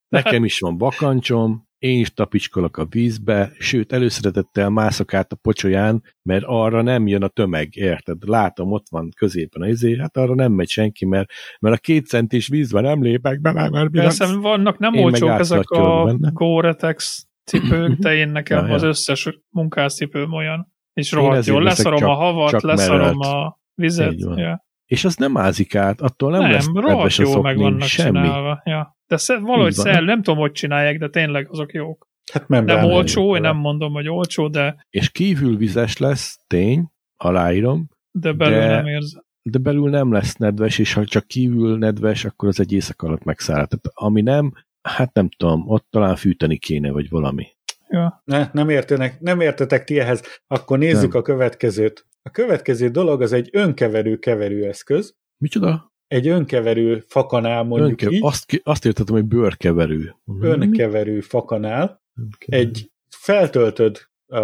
Nekem 0.08 0.44
is 0.44 0.58
van 0.58 0.78
bakancsom, 0.78 1.66
én 1.78 2.00
is 2.00 2.12
tapicskolok 2.12 2.76
a 2.76 2.84
vízbe, 2.84 3.52
sőt, 3.58 3.92
előszeretettel 3.92 4.70
mászok 4.70 5.14
át 5.14 5.32
a 5.32 5.36
pocsolyán, 5.36 6.02
mert 6.22 6.44
arra 6.46 6.82
nem 6.82 7.06
jön 7.06 7.22
a 7.22 7.28
tömeg, 7.28 7.76
érted? 7.76 8.28
Látom, 8.28 8.72
ott 8.72 8.86
van 8.90 9.08
középen 9.16 9.62
az 9.62 9.68
izé, 9.68 9.96
hát 9.96 10.16
arra 10.16 10.34
nem 10.34 10.52
megy 10.52 10.68
senki, 10.68 11.04
mert, 11.04 11.30
mert 11.60 11.76
a 11.76 11.78
két 11.78 12.06
centis 12.06 12.48
vízben 12.48 12.82
nem 12.82 13.02
lépek 13.02 13.40
be, 13.40 13.52
mert 13.52 13.90
Persze, 13.90 14.26
vannak 14.26 14.78
nem 14.78 14.96
olcsók 14.96 15.30
ezek 15.30 15.70
a 15.70 16.16
Gore-Tex 16.18 17.26
cipők, 17.44 17.98
de 17.98 18.14
én 18.14 18.28
nekem 18.28 18.58
ja, 18.62 18.68
ja. 18.68 18.74
az 18.74 18.82
összes 18.82 19.28
munkáscipőm 19.50 20.32
olyan, 20.32 20.72
és 20.92 21.12
rohadt 21.12 21.46
jól, 21.46 21.62
leszarom 21.62 21.98
csak, 21.98 22.08
a 22.08 22.14
havat, 22.14 22.62
leszarom 22.62 23.20
a 23.20 23.58
vizet. 23.74 24.18
Ja. 24.18 24.66
És 24.88 25.04
az 25.04 25.16
nem 25.16 25.36
ázik 25.36 25.74
át, 25.74 26.00
attól 26.00 26.30
nem, 26.30 26.40
nem 26.40 26.50
lesz 26.50 26.66
rohadt 26.74 27.14
jó 27.14 27.42
meg 27.42 27.56
vannak 27.56 27.82
semmi. 27.82 28.18
csinálva. 28.18 28.62
Ja. 28.64 28.96
De 29.06 29.16
sze, 29.16 29.38
valahogy 29.38 29.72
szel, 29.72 30.02
nem 30.02 30.22
tudom, 30.22 30.40
hogy 30.40 30.52
csinálják, 30.52 30.98
de 30.98 31.08
tényleg 31.08 31.48
azok 31.50 31.72
jók. 31.72 32.08
Hát 32.32 32.48
nem, 32.48 32.64
nem 32.64 32.84
olcsó, 32.84 33.34
én 33.34 33.40
nem 33.40 33.56
mondom, 33.56 33.92
hogy 33.92 34.08
olcsó, 34.08 34.48
de... 34.48 34.86
És 34.90 35.10
kívül 35.10 35.56
vizes 35.56 35.96
lesz, 35.96 36.38
tény, 36.46 36.92
aláírom. 37.16 37.88
De 38.10 38.32
belül 38.32 38.58
de, 38.58 38.66
nem 38.66 38.86
érzem. 38.86 39.22
De 39.42 39.58
belül 39.58 39.90
nem 39.90 40.12
lesz 40.12 40.34
nedves, 40.34 40.78
és 40.78 40.92
ha 40.92 41.04
csak 41.04 41.26
kívül 41.26 41.78
nedves, 41.78 42.24
akkor 42.24 42.48
az 42.48 42.60
egy 42.60 42.72
éjszak 42.72 43.02
alatt 43.02 43.24
megszáll. 43.24 43.66
Tehát 43.66 43.84
ami 43.92 44.20
nem, 44.20 44.52
hát 44.82 45.14
nem 45.14 45.28
tudom, 45.36 45.68
ott 45.68 45.86
talán 45.90 46.16
fűteni 46.16 46.56
kéne, 46.56 46.90
vagy 46.90 47.08
valami. 47.08 47.46
Ja. 47.88 48.22
Ne, 48.24 48.48
nem, 48.52 48.68
értenek, 48.68 49.20
nem 49.20 49.40
értetek 49.40 49.84
ti 49.84 49.98
ehhez. 49.98 50.22
Akkor 50.46 50.78
nézzük 50.78 51.12
nem. 51.12 51.20
a 51.20 51.24
következőt. 51.24 52.06
A 52.28 52.30
következő 52.30 52.88
dolog 52.88 53.22
az 53.22 53.32
egy 53.32 53.48
önkeverő 53.52 54.16
keverőeszköz. 54.18 55.14
Micsoda? 55.36 55.92
egy 56.08 56.28
önkeverő 56.28 57.04
fakanál 57.06 57.62
mondjuk 57.62 57.90
Önke- 57.90 58.12
így. 58.12 58.20
Azt, 58.24 58.60
azt 58.62 58.84
értettem, 58.84 59.14
hogy 59.14 59.24
bőrkeverő. 59.24 60.14
Önkeverő 60.40 61.20
fakanál. 61.20 62.02
Önkeverő. 62.16 62.62
Egy 62.62 62.90
feltöltöd 63.08 63.98
a, 64.26 64.38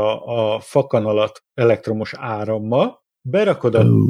a 0.55 0.61
fakanalat 0.61 1.45
elektromos 1.55 2.15
árammal, 2.17 3.05
berakod 3.21 3.75
a 3.75 3.85
oh. 3.85 4.09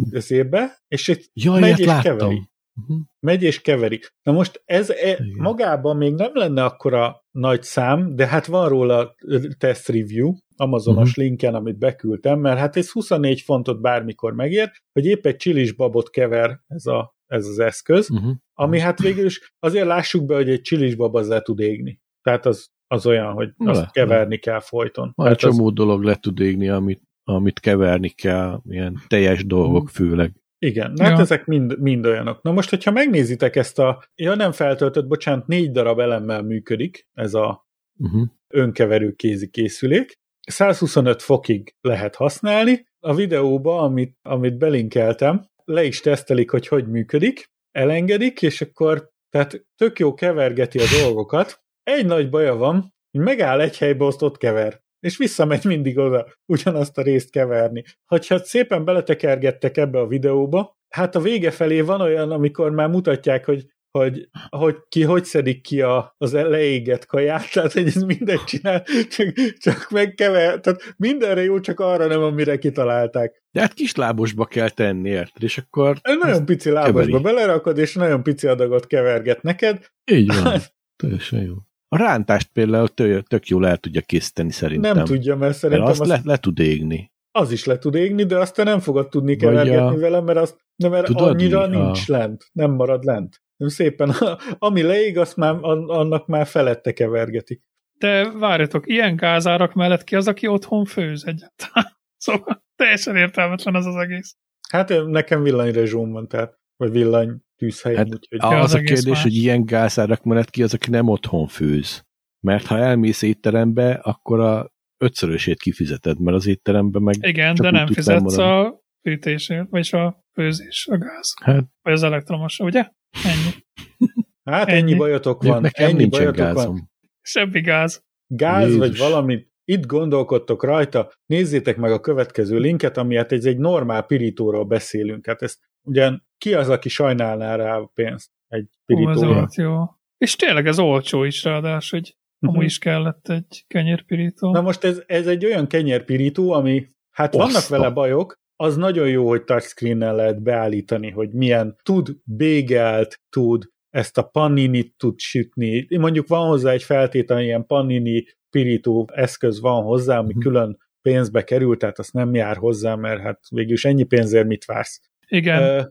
és 0.89 1.09
egy 1.09 1.31
Jaj, 1.33 1.61
megy 1.61 1.79
és 1.79 1.87
láttam. 1.87 2.19
keveri. 2.19 2.43
Uh-huh. 2.81 2.97
Megy 3.21 3.43
és 3.43 3.61
keveri. 3.61 4.01
Na 4.23 4.33
most 4.33 4.63
ez 4.65 4.91
e, 4.91 5.19
magában 5.39 5.97
még 5.97 6.15
nem 6.15 6.31
lenne 6.33 6.65
akkora 6.65 7.25
nagy 7.31 7.63
szám, 7.63 8.17
de 8.17 8.27
hát 8.27 8.47
van 8.47 8.69
róla 8.69 9.15
test 9.59 9.89
review, 9.89 10.33
Amazonos 10.57 11.15
Mhm. 11.17 11.21
linken, 11.27 11.55
amit 11.55 11.79
beküldtem, 11.79 12.41
mert 12.41 12.59
hát 12.59 12.77
ez 12.77 12.91
24 12.91 13.41
fontot 13.41 13.81
bármikor 13.81 14.33
megér, 14.35 14.71
hogy 14.93 15.05
épp 15.07 15.27
egy 15.27 15.37
csilis 15.37 15.73
babot 15.73 16.11
kever 16.11 16.61
ez, 16.67 16.87
a, 16.87 17.15
ez 17.27 17.47
az 17.47 17.59
eszköz, 17.59 18.11
Uh-huh. 18.11 18.33
ami 18.55 18.79
hát 18.81 19.01
végül 19.01 19.25
is 19.25 19.53
azért 19.59 19.87
lássuk 19.87 20.27
be, 20.27 20.35
hogy 20.35 20.49
egy 20.51 20.61
csilis 20.61 20.95
bab 20.95 21.17
az 21.17 21.29
le 21.29 21.41
tud 21.41 21.61
égni. 21.61 22.01
Tehát 22.23 22.47
az, 22.47 22.69
az 22.87 23.07
olyan, 23.07 23.33
hogy 23.33 23.53
azt 23.57 23.81
Le, 23.81 23.89
keverni 23.93 24.37
kell 24.39 24.61
folyton. 24.61 25.13
Van 25.15 25.27
egy 25.27 25.37
Tehát 25.37 25.53
az, 25.53 25.57
csomó 25.59 25.71
dolog 25.71 26.03
le 26.03 26.15
tud 26.17 26.41
égni, 26.41 26.69
amit, 26.69 27.03
amit 27.25 27.61
keverni 27.61 28.09
kell, 28.09 28.61
ilyen 28.69 28.99
teljes 29.07 29.47
dolgok 29.47 29.89
főleg. 29.89 30.33
Igen, 30.65 30.95
hát 30.99 31.11
Ja. 31.11 31.21
ezek 31.21 31.45
mind, 31.47 31.81
mind 31.81 32.07
olyanok. 32.07 32.43
Na 32.43 32.53
most, 32.53 32.71
hogyha 32.71 32.91
megnézitek 32.91 33.57
ezt 33.57 33.79
a, 33.79 34.05
ja 34.15 34.35
nem 34.35 34.53
feltöltött, 34.53 35.07
bocsánat, 35.07 35.47
négy 35.47 35.71
darab 35.71 35.99
elemmel 36.01 36.43
működik 36.43 37.09
ez 37.15 37.35
a 37.35 37.63
Uh-huh. 37.99 38.29
önkeverő 38.49 39.13
kézi 39.13 39.51
készülék. 39.51 40.19
125 40.47 41.23
fokig 41.23 41.75
lehet 41.81 42.15
használni. 42.15 42.87
A 43.01 43.15
videóba, 43.15 43.81
amit, 43.81 44.19
amit 44.23 44.59
belinkeltem, 44.59 45.47
le 45.65 45.85
is 45.85 46.01
tesztelik, 46.01 46.51
hogy 46.51 46.69
hogy 46.69 46.89
működik, 46.89 47.51
elengedik, 47.71 48.43
és 48.43 48.61
akkor 48.61 49.11
tehát 49.31 49.65
tök 49.77 49.99
jó 49.99 50.15
kevergeti 50.15 50.79
a 50.79 50.85
dolgokat. 51.03 51.63
Egy 51.83 52.07
nagy 52.07 52.31
baja 52.31 52.55
van, 52.55 52.95
hogy 53.11 53.21
megáll 53.21 53.61
egy 53.61 53.79
helybe, 53.79 54.05
azt 54.07 54.23
ott 54.23 54.37
kever. 54.37 54.83
És 55.05 55.17
visszamegy 55.17 55.65
mindig 55.65 55.99
oda 55.99 56.27
ugyanazt 56.47 56.99
a 56.99 57.03
részt 57.03 57.31
keverni. 57.31 57.85
Hogyha 58.07 58.39
szépen 58.39 58.85
beletekergettek 58.85 59.77
ebbe 59.77 59.99
a 59.99 60.07
videóba, 60.07 60.79
hát 60.89 61.15
a 61.15 61.21
vége 61.21 61.51
felé 61.51 61.81
van 61.81 62.01
olyan, 62.01 62.31
amikor 62.31 62.71
már 62.71 62.89
mutatják, 62.89 63.45
hogy 63.45 63.67
hogy, 63.99 64.29
hogy 64.51 64.77
ki 64.89 65.03
hogy 65.03 65.25
szedik 65.25 65.63
ki 65.63 65.81
a, 65.81 66.15
az 66.19 66.33
leégett 66.33 67.07
kaját, 67.07 67.53
tehát 67.53 67.73
hogy 67.73 67.87
ez 67.87 68.03
mindent 68.03 68.45
csinál, 68.45 68.85
csak, 69.09 69.33
csak 69.59 69.91
megkever, 69.91 70.61
tehát 70.61 70.95
mindenre 70.97 71.43
jó, 71.43 71.61
csak 71.61 71.81
arra 71.81 72.07
nem, 72.07 72.23
amire 72.23 72.59
kitalálták. 72.59 73.43
De 73.51 73.61
hát 73.61 73.73
kislábosba 73.73 74.45
kell 74.45 74.71
tenni, 74.71 75.09
érted? 75.09 75.43
És 75.43 75.59
akkor 75.59 75.97
nagyon 76.03 76.45
pici 76.45 76.71
lábasba 76.71 77.01
keveri. 77.01 77.23
belerakod, 77.23 77.79
és 77.79 77.95
nagyon 77.95 78.23
pici 78.23 78.47
adagot 78.47 78.87
keverget 78.87 79.43
neked. 79.43 79.87
így 80.11 80.27
van. 80.43 80.61
Teljesen 81.03 81.43
jó. 81.43 81.55
A 81.95 81.97
rántást 81.97 82.51
például 82.53 82.89
tök, 82.89 83.27
tök 83.27 83.47
jól 83.47 83.67
el 83.67 83.77
tudja 83.77 84.01
készíteni 84.01 84.51
szerintem. 84.51 84.97
Nem 84.97 85.05
tudja, 85.05 85.37
mert 85.37 85.41
Mert 85.41 85.57
szerintem 85.57 85.87
azt 85.87 86.01
az, 86.01 86.09
le, 86.09 86.21
le 86.25 86.37
tud 86.37 86.59
égni. 86.59 87.13
az 87.31 87.51
is 87.53 87.65
le 87.65 87.79
tud 87.79 87.95
égni, 87.95 88.25
de 88.25 88.39
azt 88.39 88.55
te 88.55 88.63
nem 88.63 88.81
fogod 88.81 89.09
tudni 89.09 89.37
kevergetni 89.37 89.77
a- 89.97 89.99
vele, 89.99 90.21
mert, 90.21 90.39
azt, 90.39 90.57
de 90.77 90.89
mert 90.89 91.07
Tudod 91.07 91.29
annyira 91.29 91.69
mi? 91.69 91.77
A- 91.77 91.83
nincs 91.85 92.07
lent, 92.09 92.45
nem 92.53 92.71
marad 92.71 93.05
lent. 93.05 93.43
Nem 93.57 93.69
szépen, 93.69 94.11
ami 94.59 94.83
leég, 94.83 95.19
azt 95.19 95.37
már, 95.37 95.55
an- 95.61 95.91
annak 95.91 96.27
már 96.27 96.47
felette 96.47 96.93
kevergeti. 96.93 97.61
De 97.99 98.31
várjatok, 98.31 98.87
ilyen 98.89 99.17
gázárak 99.17 99.73
mellett 99.73 100.05
ki 100.05 100.17
az, 100.17 100.29
aki 100.29 100.47
otthon 100.47 100.85
főz 100.85 101.27
egyáltalán? 101.27 101.93
Szóval 102.25 102.65
teljesen 102.77 103.17
értelmetlen 103.17 103.77
ez 103.77 103.87
az 103.87 103.97
egész. 103.97 104.37
Hát 104.69 105.07
nekem 105.07 105.43
villanyrezsóm 105.43 106.11
van, 106.13 106.29
tehát, 106.29 106.59
vagy 106.77 106.91
villany 106.91 107.41
tűzhelyem, 107.57 107.99
Hát, 107.99 108.15
úgyhogy... 108.15 108.39
Az 108.41 108.65
az 108.65 108.75
a 108.75 108.79
kérdés, 108.79 109.05
más. 109.05 109.23
hogy 109.23 109.35
ilyen 109.35 109.65
gázárak 109.65 110.23
mellett 110.23 110.51
ki 110.51 110.63
az, 110.63 110.75
aki 110.75 110.91
nem 110.91 111.09
otthon 111.09 111.47
főz. 111.47 112.03
Mert 112.41 112.67
ha 112.67 112.79
elmész 112.79 113.23
étterembe, 113.23 113.93
akkor 113.93 114.41
a 114.41 114.73
ötszörösét 115.05 115.61
kifizeted, 115.61 116.21
mert 116.21 116.37
az 116.37 116.47
étterembe 116.47 116.99
meg... 117.01 117.15
Igen, 117.21 117.55
Csak 117.55 117.65
de 117.65 117.69
úgy 117.71 117.75
nem 117.75 117.87
fizetsz 117.87 118.37
a 118.37 118.81
fűtésért, 119.03 119.69
vagyis 119.71 119.93
a 119.93 120.25
főzés, 120.33 120.87
a 120.91 120.99
gáz, 120.99 121.35
Hát, 121.43 121.65
vagy 121.83 121.93
az 121.93 122.03
elektromos, 122.03 122.59
ugye? 122.59 122.89
Ennyi. 123.25 123.53
Hát 124.51 124.69
ennyi, 124.69 124.79
Ennyi. 124.79 124.95
bajotok 124.95 125.43
van. 125.43 125.61
nekem 125.61 125.89
ennyi 125.89 125.97
nincsen 125.97 126.21
bajotok 126.21 126.45
van. 126.45 126.55
gázom. 126.55 126.91
Semmi 127.21 127.61
gáz. 127.61 128.03
Gáz 128.27 128.63
Jézus. 128.65 128.79
vagy 128.79 128.97
valamit, 128.97 129.49
itt 129.65 129.87
gondolkodtok 129.87 130.65
rajta, 130.65 131.13
nézzétek 131.27 131.77
meg 131.77 131.93
a 131.93 132.01
következő 132.01 132.59
linket, 132.59 132.97
ami 132.97 133.17
hát 133.17 133.33
egy, 133.33 133.47
egy 133.47 133.59
normál 133.59 134.03
pirítóról 134.03 134.65
beszélünk. 134.65 135.27
Hát 135.27 135.43
ezt 135.43 135.59
ugyan 135.85 136.27
ki 136.39 136.55
az, 136.55 136.69
aki 136.69 136.89
sajnálná 136.89 137.57
rá 137.57 137.77
a 137.77 137.91
pénzt 137.95 138.31
egy 138.49 138.69
pirítóra? 138.87 139.49
jó. 139.57 139.85
És 140.19 140.37
tényleg 140.37 140.67
ez 140.67 140.79
olcsó 140.79 141.25
is 141.25 141.45
ráadásul, 141.45 141.99
hogy 141.99 142.17
Mhm. 142.39 142.53
amúgy 142.53 142.65
is 142.65 142.79
kellett 142.79 143.29
egy 143.29 143.65
kenyérpirító. 143.67 144.51
Na 144.51 144.61
most 144.61 144.85
ez, 144.85 145.03
ez 145.07 145.27
egy 145.27 145.45
olyan 145.45 145.67
kenyérpirító, 145.67 146.51
ami, 146.53 146.89
hát 147.11 147.35
vannak 147.35 147.57
Oszta. 147.57 147.77
vele 147.77 147.91
bajok, 147.91 148.43
az 148.57 148.77
nagyon 148.77 149.09
jó, 149.09 149.29
hogy 149.29 149.45
touchscreen-nel 149.45 150.15
lehet 150.15 150.43
beállítani, 150.43 151.11
hogy 151.11 151.31
milyen 151.33 151.77
tud 151.83 152.17
bégelt, 152.25 153.21
tud 153.31 153.65
ezt 153.91 154.19
a 154.19 154.23
panini 154.23 154.95
tud 154.97 155.19
sütni. 155.19 155.87
Mondjuk 155.99 156.29
van 156.29 156.47
hozzá 156.49 156.71
egy 156.71 156.83
feltétel, 156.83 157.43
ilyen 157.43 157.67
panini 157.67 158.25
pirító 158.51 159.09
eszköz 159.13 159.61
van 159.61 159.83
hozzá, 159.83 160.19
ami 160.19 160.33
Mhm. 160.33 160.41
külön 160.41 160.79
pénzbe 161.03 161.45
kerül, 161.45 161.77
tehát 161.77 161.99
azt 161.99 162.13
nem 162.13 162.35
jár 162.35 162.57
hozzá, 162.57 162.95
mert 162.95 163.21
hát 163.21 163.41
végül 163.51 163.73
is 163.73 163.85
ennyi 163.85 164.05
pénzért 164.05 164.47
mit 164.47 164.65
vársz. 164.65 165.01
Igen, 165.29 165.63
Ö, 165.63 165.83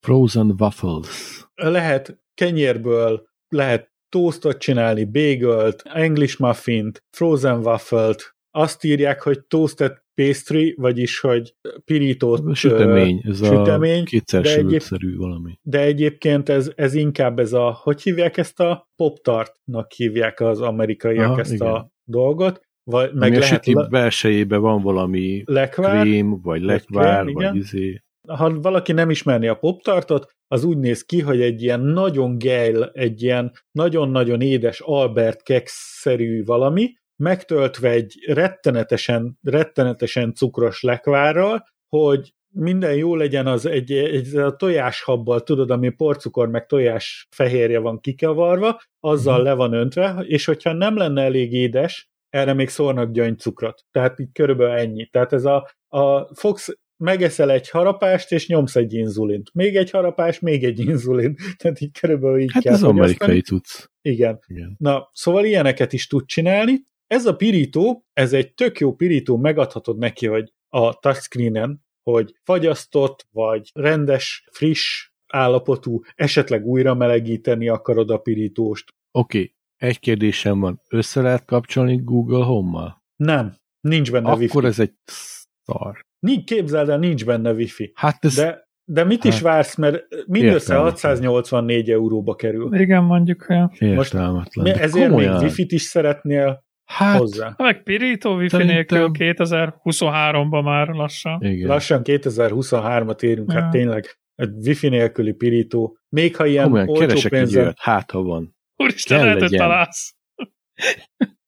Frozen 0.00 0.54
waffles. 0.58 1.44
lehet 1.54 2.18
kenyérből, 2.34 3.26
lehet 3.48 3.90
toastot 4.08 4.58
csinálni, 4.58 5.04
bagelt, 5.04 5.82
English 5.84 6.40
muffint, 6.40 7.04
frozen 7.16 7.58
waffle-t, 7.58 8.34
azt 8.50 8.84
írják, 8.84 9.22
hogy 9.22 9.44
toasted 9.46 10.04
pastry, 10.14 10.74
vagyis, 10.78 11.20
hogy 11.20 11.54
pirított 11.84 12.54
Sütemény, 12.56 13.22
ez 13.24 13.44
sütemény, 13.44 14.00
a 14.02 14.04
kétszer 14.04 14.42
de 14.42 14.56
egyéb- 14.56 15.16
valami. 15.16 15.58
de 15.62 15.80
egyébként 15.80 16.48
ez, 16.48 16.70
ez 16.74 16.94
inkább 16.94 17.38
ez 17.38 17.52
a, 17.52 17.78
hogy 17.82 18.02
hívják 18.02 18.36
ezt 18.36 18.60
a 18.60 18.88
pop-tartnak 18.96 19.92
hívják 19.92 20.40
az 20.40 20.60
amerikaiak 20.60 21.30
Aha, 21.30 21.40
ezt 21.40 21.52
igen. 21.52 21.66
a 21.68 21.90
dolgot, 22.04 22.60
vagy 22.84 23.12
meg 23.12 23.30
Meg 23.30 23.32
a 23.32 23.38
lehet 23.38 23.54
süti 23.54 23.74
le, 23.74 23.88
belsejében 23.88 24.60
van 24.60 24.82
valami 24.82 25.42
lekvár, 25.46 26.00
krém, 26.00 26.40
vagy 26.42 26.62
lekvár, 26.62 27.22
krém, 27.22 27.34
vagy 27.34 27.42
igen. 27.42 27.56
izé. 27.56 28.02
Ha 28.26 28.60
valaki 28.60 28.92
nem 28.92 29.10
ismerni 29.10 29.48
a 29.48 29.54
poptartot, 29.54 30.34
az 30.48 30.64
úgy 30.64 30.78
néz 30.78 31.02
ki, 31.02 31.20
hogy 31.20 31.40
egy 31.40 31.62
ilyen 31.62 31.80
nagyon 31.80 32.38
geil, 32.38 32.84
egy 32.92 33.22
ilyen 33.22 33.52
nagyon-nagyon 33.70 34.40
édes 34.40 34.80
Albert 34.80 35.42
Kex-szerű 35.42 36.44
valami, 36.44 36.92
megtöltve 37.16 37.90
egy 37.90 38.14
rettenetesen, 38.26 39.38
rettenetesen 39.42 40.34
cukros 40.34 40.82
lekvárral, 40.82 41.64
hogy 41.88 42.34
minden 42.54 42.94
jó 42.94 43.14
legyen, 43.14 43.46
az 43.46 43.66
egy, 43.66 43.92
egy 43.92 44.36
a 44.36 44.56
tojáshabbal, 44.56 45.42
tudod, 45.42 45.70
ami 45.70 45.90
porcukor 45.90 46.48
meg 46.48 46.66
tojás 46.66 47.26
fehérje 47.30 47.78
van 47.78 48.00
kikavarva, 48.00 48.80
azzal 49.00 49.36
Mhm. 49.36 49.44
le 49.44 49.52
van 49.54 49.72
öntve, 49.72 50.24
és 50.26 50.44
hogyha 50.44 50.72
nem 50.72 50.96
lenne 50.96 51.22
elég 51.22 51.52
édes, 51.52 52.10
erre 52.28 52.52
még 52.52 52.68
szórnak 52.68 53.10
gyöngycukrot. 53.10 53.84
Tehát 53.90 54.20
így 54.20 54.32
körülbelül 54.32 54.72
ennyi. 54.72 55.06
Tehát 55.06 55.32
ez 55.32 55.44
a, 55.44 55.70
a 55.88 56.34
Fox 56.34 56.78
megeszel 56.96 57.50
egy 57.50 57.70
harapást, 57.70 58.32
és 58.32 58.48
nyomsz 58.48 58.76
egy 58.76 58.94
inzulint. 58.94 59.50
Még 59.54 59.76
egy 59.76 59.90
harapás, 59.90 60.38
még 60.38 60.64
egy 60.64 60.78
inzulin. 60.78 61.36
Tehát 61.58 61.80
így 61.80 61.98
körülbelül 62.00 62.40
így 62.40 62.52
Hát 62.52 62.62
kell 62.62 62.72
ez 62.72 62.80
fogyasztani. 62.80 63.04
amerikai 63.04 63.40
cucc. 63.40 63.84
Igen. 64.02 64.38
Igen. 64.46 64.74
Na, 64.78 65.10
szóval 65.12 65.44
ilyeneket 65.44 65.92
is 65.92 66.06
tud 66.06 66.26
csinálni. 66.26 66.86
Ez 67.06 67.26
a 67.26 67.36
pirító, 67.36 68.06
ez 68.12 68.32
egy 68.32 68.54
tök 68.54 68.78
jó 68.78 68.94
pirító, 68.94 69.36
megadhatod 69.36 69.98
neki, 69.98 70.26
hogy 70.26 70.52
a 70.68 70.98
touchscreenen, 70.98 71.84
hogy 72.02 72.34
fagyasztott, 72.42 73.26
vagy 73.30 73.70
rendes, 73.74 74.48
friss 74.52 75.10
állapotú, 75.26 76.00
esetleg 76.14 76.66
újra 76.66 76.94
melegíteni 76.94 77.68
akarod 77.68 78.10
a 78.10 78.18
pirítóst. 78.18 78.94
Oké, 79.10 79.38
okay. 79.38 79.54
egy 79.76 79.98
kérdésem 79.98 80.60
van. 80.60 80.80
Össze 80.88 81.20
lehet 81.20 81.44
kapcsolni 81.44 81.96
Google 82.04 82.44
Home-mal? 82.44 83.04
Nem, 83.16 83.56
nincs 83.80 84.10
benne 84.10 84.28
Akkor 84.28 84.40
wifi. 84.40 84.66
ez 84.66 84.78
egy 84.78 84.94
szar. 85.04 86.05
Nincs, 86.26 86.44
képzeld 86.44 86.88
el, 86.88 86.98
nincs 86.98 87.24
benne 87.24 87.52
wifi. 87.52 87.92
Hát 87.94 88.24
ez... 88.24 88.34
De, 88.34 88.68
de 88.84 89.04
mit 89.04 89.24
is 89.24 89.32
Hát, 89.34 89.42
vársz, 89.42 89.74
mert 89.76 90.04
mindössze 90.26 90.54
értelmetlen. 90.74 90.90
684 90.92 91.90
euróba 91.90 92.34
kerül. 92.34 92.74
igen, 92.80 93.02
mondjuk 93.04 93.46
olyan. 93.48 93.72
Értelmetlen. 93.78 94.64
De 94.64 94.80
Ezért 94.80 95.08
komolyan. 95.08 95.32
még 95.34 95.42
wifi-t 95.42 95.72
is 95.72 95.82
szeretnél 95.82 96.64
hát, 96.84 97.18
hozzá. 97.18 97.54
Meg 97.56 97.82
pirító 97.82 98.34
wifi 98.36 98.48
Szerintem- 98.48 98.76
nélkül 98.76 99.10
2023-ban 99.34 100.62
már 100.64 100.88
lassan. 100.88 101.42
Igen. 101.42 101.68
Lassan 101.68 102.00
2023-at 102.04 103.22
érünk, 103.22 103.52
Ja. 103.52 103.60
hát 103.60 103.70
tényleg 103.70 104.18
egy 104.34 104.50
wifi 104.66 104.88
nélküli 104.88 105.32
pirító. 105.32 105.98
Még 106.08 106.36
ha 106.36 106.46
ilyen 106.46 106.64
Komolyan, 106.64 106.88
olcsó 106.88 107.28
pénzen... 107.28 107.74
hát 107.78 108.10
ha 108.10 108.22
van. 108.22 108.56
Úristen, 108.76 109.16
Kell 109.16 109.26
lehet, 109.26 109.40
hogy 109.42 109.50
legyen. 109.50 109.66
találsz. 109.68 110.14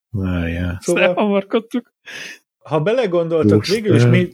Várjál. 0.09 0.77
Szóval- 0.81 1.03
elhamarkodtuk. 1.03 1.93
Ha 2.69 2.79
belegondoltak, 2.79 3.57
Most, 3.57 3.71
végül 3.71 3.95
is 3.95 4.03
eh, 4.03 4.09
mi 4.09 4.29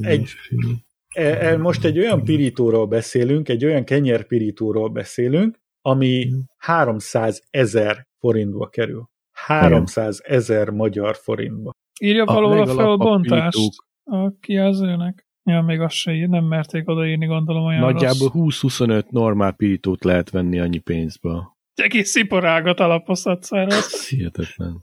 Egy- 0.00 0.20
Wifi. 0.50 0.84
e, 1.14 1.22
e, 1.22 1.56
most 1.56 1.84
egy 1.84 1.98
olyan 1.98 2.24
pirítóról 2.24 2.86
beszélünk, 2.86 3.48
egy 3.48 3.64
olyan 3.64 3.84
kenyérpirítóról 3.84 4.88
beszélünk, 4.88 5.58
ami 5.80 6.28
300 6.56 7.42
ezer 7.50 8.06
forintba 8.18 8.68
kerül. 8.68 9.08
300 9.32 10.20
ezer 10.24 10.70
magyar 10.70 11.16
forintba. 11.16 11.70
Írja 12.00 12.24
A 12.24 12.34
valahol 12.34 12.56
a 12.56 12.64
legalapabb 12.64 12.98
felbontást 12.98 13.58
a 14.04 14.38
kijelzőnek. 14.40 15.26
Ja, 15.42 15.62
még 15.62 15.80
azt 15.80 15.94
se 15.94 16.12
ír, 16.12 16.28
nem 16.28 16.44
merték 16.44 16.88
odaírni, 16.88 17.26
gondolom 17.26 17.64
olyan 17.64 17.80
Nagyjából 17.80 18.30
20-25 18.34 19.08
normál 19.08 19.52
pirítót 19.52 20.04
lehet 20.04 20.30
venni 20.30 20.58
annyi 20.58 20.78
pénzből. 20.78 21.56
Egész 21.74 22.10
sziporágat 22.10 22.80
alapozhatsz 22.80 23.52
erre. 23.52 23.74
Hihetetlen. 24.08 24.82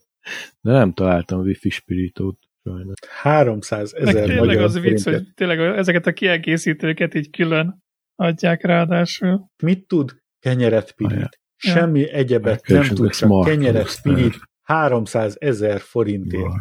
De 0.62 0.72
nem 0.72 0.94
találtam 0.94 1.40
wifi 1.40 1.70
spirítót. 1.70 2.38
Sajnos. 2.70 3.00
300 3.10 3.94
Meg 3.94 4.02
ezer 4.02 4.26
tényleg 4.26 4.46
magyar 4.46 4.64
az 4.64 4.80
vicc, 4.80 5.04
hogy 5.04 5.24
tényleg 5.34 5.60
ezeket 5.60 6.06
a 6.08 6.14
kiegészítőket 6.14 7.14
így 7.14 7.30
külön 7.30 7.84
adják 8.16 8.64
ráadásul. 8.64 9.50
Mit 9.64 9.88
tud? 9.88 10.16
Kenyeret 10.40 10.92
pirít. 10.92 11.18
Ajá. 11.18 11.30
Semmi 11.56 12.10
egyebet 12.10 12.68
nem 12.68 12.78
Megkeresed 12.78 12.96
tud, 12.96 13.12
csak 13.12 13.46
kenyeret 13.46 14.02
pirít. 14.02 14.40
300 14.64 15.36
ezer 15.40 15.80
forintért. 15.80 16.54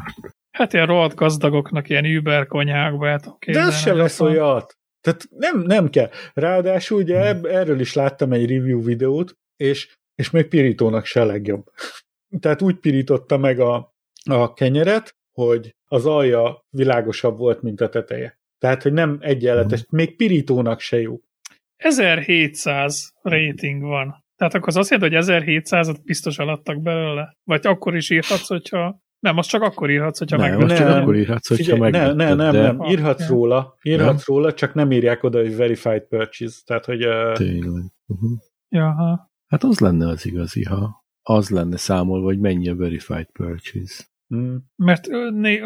Hát 0.50 0.72
ilyen 0.72 0.86
rohadt 0.86 1.14
gazdagoknak 1.14 1.88
ilyen 1.88 2.16
Uber 2.16 2.46
konyhákba 2.46 3.08
el 3.08 3.20
tudom 3.20 3.38
De 3.46 3.60
ez 3.60 3.78
se 3.78 3.90
hogy 3.90 4.00
vesz 4.00 4.20
ott 4.20 4.28
van. 4.28 4.36
olyat. 4.36 4.78
Tehát 5.00 5.26
nem, 5.30 5.60
nem 5.60 5.90
kell. 5.90 6.10
Ráadásul 6.32 6.98
ugye 6.98 7.18
ebb, 7.18 7.44
erről 7.44 7.80
is 7.80 7.92
láttam 7.92 8.32
egy 8.32 8.50
review 8.50 8.82
videót, 8.82 9.34
és, 9.56 9.96
és 10.14 10.30
még 10.30 10.46
pirítónak 10.48 11.04
se 11.04 11.24
legjobb. 11.24 11.64
Tehát 12.40 12.62
úgy 12.62 12.76
pirította 12.76 13.36
meg 13.36 13.60
a, 13.60 13.94
a 14.30 14.52
kenyeret, 14.52 15.16
hogy 15.34 15.74
az 15.84 16.06
alja 16.06 16.64
világosabb 16.70 17.38
volt, 17.38 17.62
mint 17.62 17.80
a 17.80 17.88
teteje. 17.88 18.38
Tehát, 18.58 18.82
hogy 18.82 18.92
nem 18.92 19.18
egyenletes, 19.20 19.84
még 19.90 20.16
pirítónak 20.16 20.80
se 20.80 21.00
jó. 21.00 21.20
1700 21.76 23.12
rating 23.22 23.82
van. 23.82 24.24
Tehát 24.36 24.54
akkor 24.54 24.68
az 24.68 24.76
azt 24.76 24.90
jelenti, 24.90 25.14
hogy 25.14 25.24
1700-at 25.26 25.96
biztos 26.04 26.38
eladtak 26.38 26.82
belőle? 26.82 27.36
Vagy 27.44 27.66
akkor 27.66 27.96
is 27.96 28.10
írhatsz, 28.10 28.48
hogyha... 28.48 29.02
Nem, 29.18 29.38
azt 29.38 29.48
csak 29.48 29.62
akkor 29.62 29.90
írhatsz, 29.90 30.18
hogyha 30.18 30.36
Nem, 30.36 30.50
meg. 30.50 30.58
most 30.58 30.76
csak 30.76 30.88
Nem. 30.88 31.02
akkor 31.02 31.16
írhatsz, 31.16 31.48
hogyha 31.48 31.64
Figyelj, 31.64 31.90
ne, 31.90 31.98
megvetted, 31.98 32.16
ne, 32.16 32.34
nem, 32.34 32.52
de 32.52 32.60
nem, 32.62 32.82
írhatsz 32.82 33.20
Ja. 33.20 33.28
róla, 33.28 33.76
írhatsz 33.82 34.26
róla, 34.26 34.52
csak 34.52 34.74
nem 34.74 34.92
írják 34.92 35.22
oda, 35.22 35.38
hogy 35.40 35.56
verified 35.56 36.02
purchase. 36.02 36.60
Tehát, 36.64 36.84
hogy 36.84 37.06
uh, 37.06 37.32
tényleg. 37.32 37.82
Uh-huh. 38.06 38.30
Jaha. 38.68 39.30
Hát 39.46 39.62
az 39.64 39.78
lenne 39.78 40.08
az 40.08 40.26
igazi, 40.26 40.62
ha 40.62 41.04
az 41.22 41.50
lenne 41.50 41.76
számolva, 41.76 42.24
hogy 42.24 42.38
mennyi 42.38 42.68
a 42.68 42.76
verified 42.76 43.26
purchase. 43.32 44.04
Mm, 44.34 44.56
Mert 44.76 45.06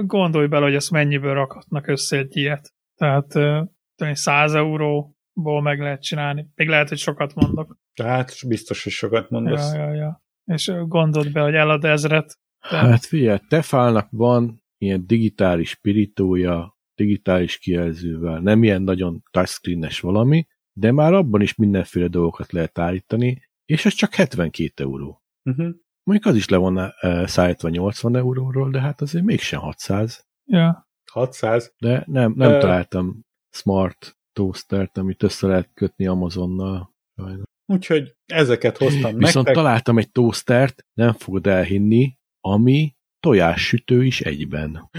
gondolj 0.07 0.47
bele, 0.47 0.65
hogy 0.65 0.75
ezt 0.75 0.91
mennyiből 0.91 1.35
rakhatnak 1.35 1.87
össze 1.87 2.17
egy 2.17 2.37
ilyet. 2.37 2.73
Tehát 2.95 3.35
ö, 3.35 3.63
tudom 3.95 4.13
én, 4.13 4.15
100 4.15 4.55
euróból 4.55 5.63
meg 5.63 5.81
lehet 5.81 6.03
csinálni. 6.03 6.49
Még 6.55 6.69
lehet, 6.69 6.89
hogy 6.89 6.99
sokat 6.99 7.35
mondok. 7.35 7.77
tehát 7.95 8.33
biztos, 8.49 8.83
hogy 8.83 8.93
sokat 8.93 9.31
mondasz. 9.31 9.75
Ja, 9.75 9.83
ja, 9.85 9.93
ja. 9.95 10.23
És 10.45 10.73
gondold 10.87 11.33
be, 11.33 11.41
hogy 11.41 11.55
elad 11.55 11.85
ezret. 11.85 12.39
De- 12.71 12.77
Hát 12.77 13.05
figyelj, 13.05 13.39
Tefálnak 13.49 14.09
van 14.11 14.63
ilyen 14.79 15.07
digitális 15.07 15.75
pirítója, 15.75 16.77
digitális 16.95 17.59
kijelzővel, 17.59 18.41
nem 18.41 18.63
ilyen 18.63 18.83
nagyon 18.83 19.23
touchscreen-es 19.31 20.01
valami, 20.01 20.47
de 20.73 20.93
már 20.93 21.13
abban 21.13 21.41
is 21.41 21.55
mindenféle 21.55 22.07
dolgokat 22.09 22.53
lehet 22.53 22.79
állítani, 22.79 23.43
és 23.65 23.85
ez 23.85 23.93
csak 23.95 24.15
72 24.15 24.85
euró. 24.85 25.23
Uh-huh. 25.45 25.75
Mondjuk 26.09 26.33
az 26.33 26.37
is 26.37 26.49
le 26.49 26.57
van 26.57 26.77
uh, 26.77 27.27
szállítva 27.27 27.69
80 27.69 28.17
euróról, 28.17 28.71
de 28.71 28.81
hát 28.81 29.01
azért 29.01 29.25
mégsem 29.25 29.61
600. 29.61 30.27
Ja. 30.45 30.89
600. 31.13 31.75
De 31.79 32.03
nem, 32.07 32.33
nem 32.37 32.51
Ö- 32.51 32.61
találtam 32.61 33.21
smart 33.51 34.17
toastert, 34.33 34.99
amit 34.99 35.23
össze 35.23 35.47
lehet 35.47 35.71
kötni 35.75 36.07
Amazonnal. 36.07 36.95
Sajnos. 37.17 37.45
Úgyhogy 37.67 38.17
ezeket 38.27 38.77
hoztam 38.77 39.17
Viszont 39.17 39.47
nektek. 39.47 39.55
találtam 39.55 39.99
egy 39.99 40.11
toastert, 40.11 40.87
nem 40.93 41.13
fogod 41.13 41.47
elhinni, 41.47 42.17
ami 42.41 42.95
tojássütő 43.21 44.05
is 44.05 44.21
egyben. 44.21 44.91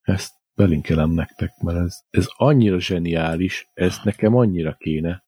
Ezt 0.00 0.32
belinkelem 0.56 1.10
nektek, 1.10 1.50
mert 1.62 1.78
ez, 1.78 1.98
ez 2.10 2.26
annyira 2.36 2.80
zseniális, 2.80 3.70
ez 3.72 3.98
nekem 4.04 4.34
annyira 4.34 4.74
kéne. 4.78 5.24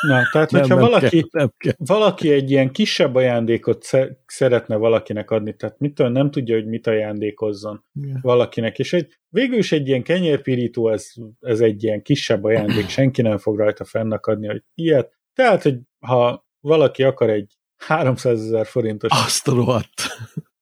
Na, 0.00 0.28
tehát, 0.32 0.50
Nem, 0.50 0.60
hogyha 0.60 0.76
nem 0.76 0.84
valaki, 0.90 1.08
kell, 1.20 1.28
nem 1.30 1.52
kell. 1.56 1.72
valaki 1.76 2.30
egy 2.32 2.50
ilyen 2.50 2.70
kisebb 2.72 3.14
ajándékot 3.14 3.82
sze- 3.82 4.22
szeretne 4.26 4.76
valakinek 4.76 5.30
adni, 5.30 5.56
tehát 5.56 5.78
mit 5.78 5.94
tudom, 5.94 6.12
nem 6.12 6.30
tudja, 6.30 6.54
hogy 6.54 6.66
mit 6.66 6.86
ajándékozzon 6.86 7.84
valakinek, 8.20 8.78
és 8.78 8.92
egy, 8.92 9.18
végül 9.28 9.58
is 9.58 9.72
egy 9.72 9.88
ilyen 9.88 10.02
kenyérpirító, 10.02 10.88
ez, 10.88 11.12
ez 11.40 11.60
egy 11.60 11.82
ilyen 11.84 12.02
kisebb 12.02 12.44
ajándék, 12.44 12.88
senki 12.88 13.22
nem 13.22 13.38
fog 13.38 13.58
rajta 13.58 13.84
fennakadni, 13.84 14.46
hogy 14.46 14.62
ilyet. 14.74 15.12
Tehát, 15.34 15.62
hogy 15.62 15.78
ha 16.06 16.46
valaki 16.60 17.02
akar 17.02 17.30
egy 17.30 17.52
300 17.76 18.40
ezer 18.40 18.66
forintos, 18.66 19.10
Azt 19.24 19.46
rohadt. 19.46 20.02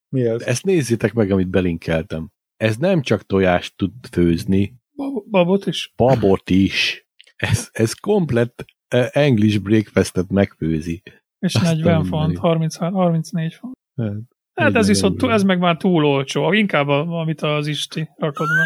mi 0.08 0.24
az? 0.26 0.46
Ezt 0.46 0.64
nézzétek 0.64 1.12
meg, 1.12 1.30
amit 1.30 1.48
belinkeltem. 1.50 2.30
Ez 2.56 2.76
nem 2.76 3.02
csak 3.02 3.22
tojást 3.26 3.76
tud 3.76 3.92
főzni, 4.12 4.74
Bab- 4.96 5.28
Babot 5.30 5.66
is. 5.66 5.92
babot 5.96 6.50
is. 6.50 7.06
Ez, 7.36 7.68
ez 7.72 7.92
komplett 7.92 8.64
English 9.12 9.60
breakfastet 9.60 10.30
megfőzi. 10.30 11.02
És 11.38 11.54
Azt 11.54 11.64
40 11.64 11.94
a 11.94 12.04
font, 12.04 12.10
mindenit. 12.10 12.38
30, 12.38 12.76
34 12.76 13.54
font. 13.54 13.74
Hát, 13.96 14.12
Hát 14.54 14.66
ez 14.66 14.72
40 14.72 14.84
viszont, 14.86 15.18
túl- 15.18 15.30
ez 15.32 15.42
meg 15.42 15.58
már 15.58 15.76
túl 15.76 16.04
olcsó. 16.04 16.52
Inkább, 16.52 16.88
a- 16.88 17.20
amit 17.20 17.40
az 17.40 17.66
Isti 17.66 18.08
rakod 18.16 18.46
be. 18.46 18.64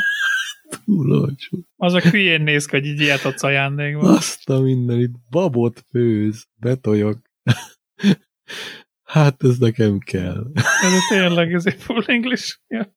Túl 0.84 1.12
olcsó. 1.20 1.58
Az 1.76 1.92
a 1.94 2.00
hülyén 2.00 2.42
néz 2.42 2.66
ki, 2.66 2.76
hogy 2.76 2.86
így 2.86 3.00
ilyet 3.00 3.24
adsz 3.24 3.42
ajándékba. 3.42 4.08
Azt 4.16 4.48
a 4.50 4.60
mindenit, 4.60 5.10
babot 5.30 5.84
főz, 5.90 6.46
betoljok. 6.60 7.18
hát 9.02 9.42
ez 9.42 9.58
nekem 9.58 9.98
kell. 9.98 10.46
Ez 10.84 11.00
tényleg, 11.08 11.52
ez 11.52 11.66
egy 11.66 11.74
full 11.82 12.02
English. 12.06 12.58
Ja. 12.68 12.96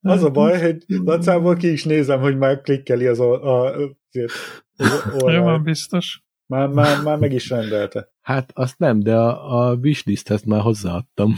Az 0.00 0.22
a 0.22 0.30
baj, 0.30 0.60
hogy 0.60 1.02
dacából 1.02 1.56
ki 1.56 1.72
is 1.72 1.84
nézem, 1.84 2.20
hogy 2.20 2.36
már 2.36 2.60
klikkeli 2.60 3.06
az, 3.06 3.20
a, 3.20 3.42
a, 3.44 3.64
azért, 4.12 4.32
az 4.76 5.04
Jó, 5.12 5.18
van 5.18 5.34
oldalt. 5.34 5.62
biztos. 5.62 6.22
Már, 6.48 6.68
már, 6.68 7.02
már 7.02 7.18
meg 7.18 7.32
is 7.32 7.48
rendelte. 7.48 8.08
Hát 8.20 8.50
azt 8.54 8.78
nem, 8.78 9.00
de 9.00 9.16
a, 9.16 9.68
a 9.70 9.74
wishlisthez 9.74 10.42
már 10.42 10.60
hozzáadtam. 10.60 11.34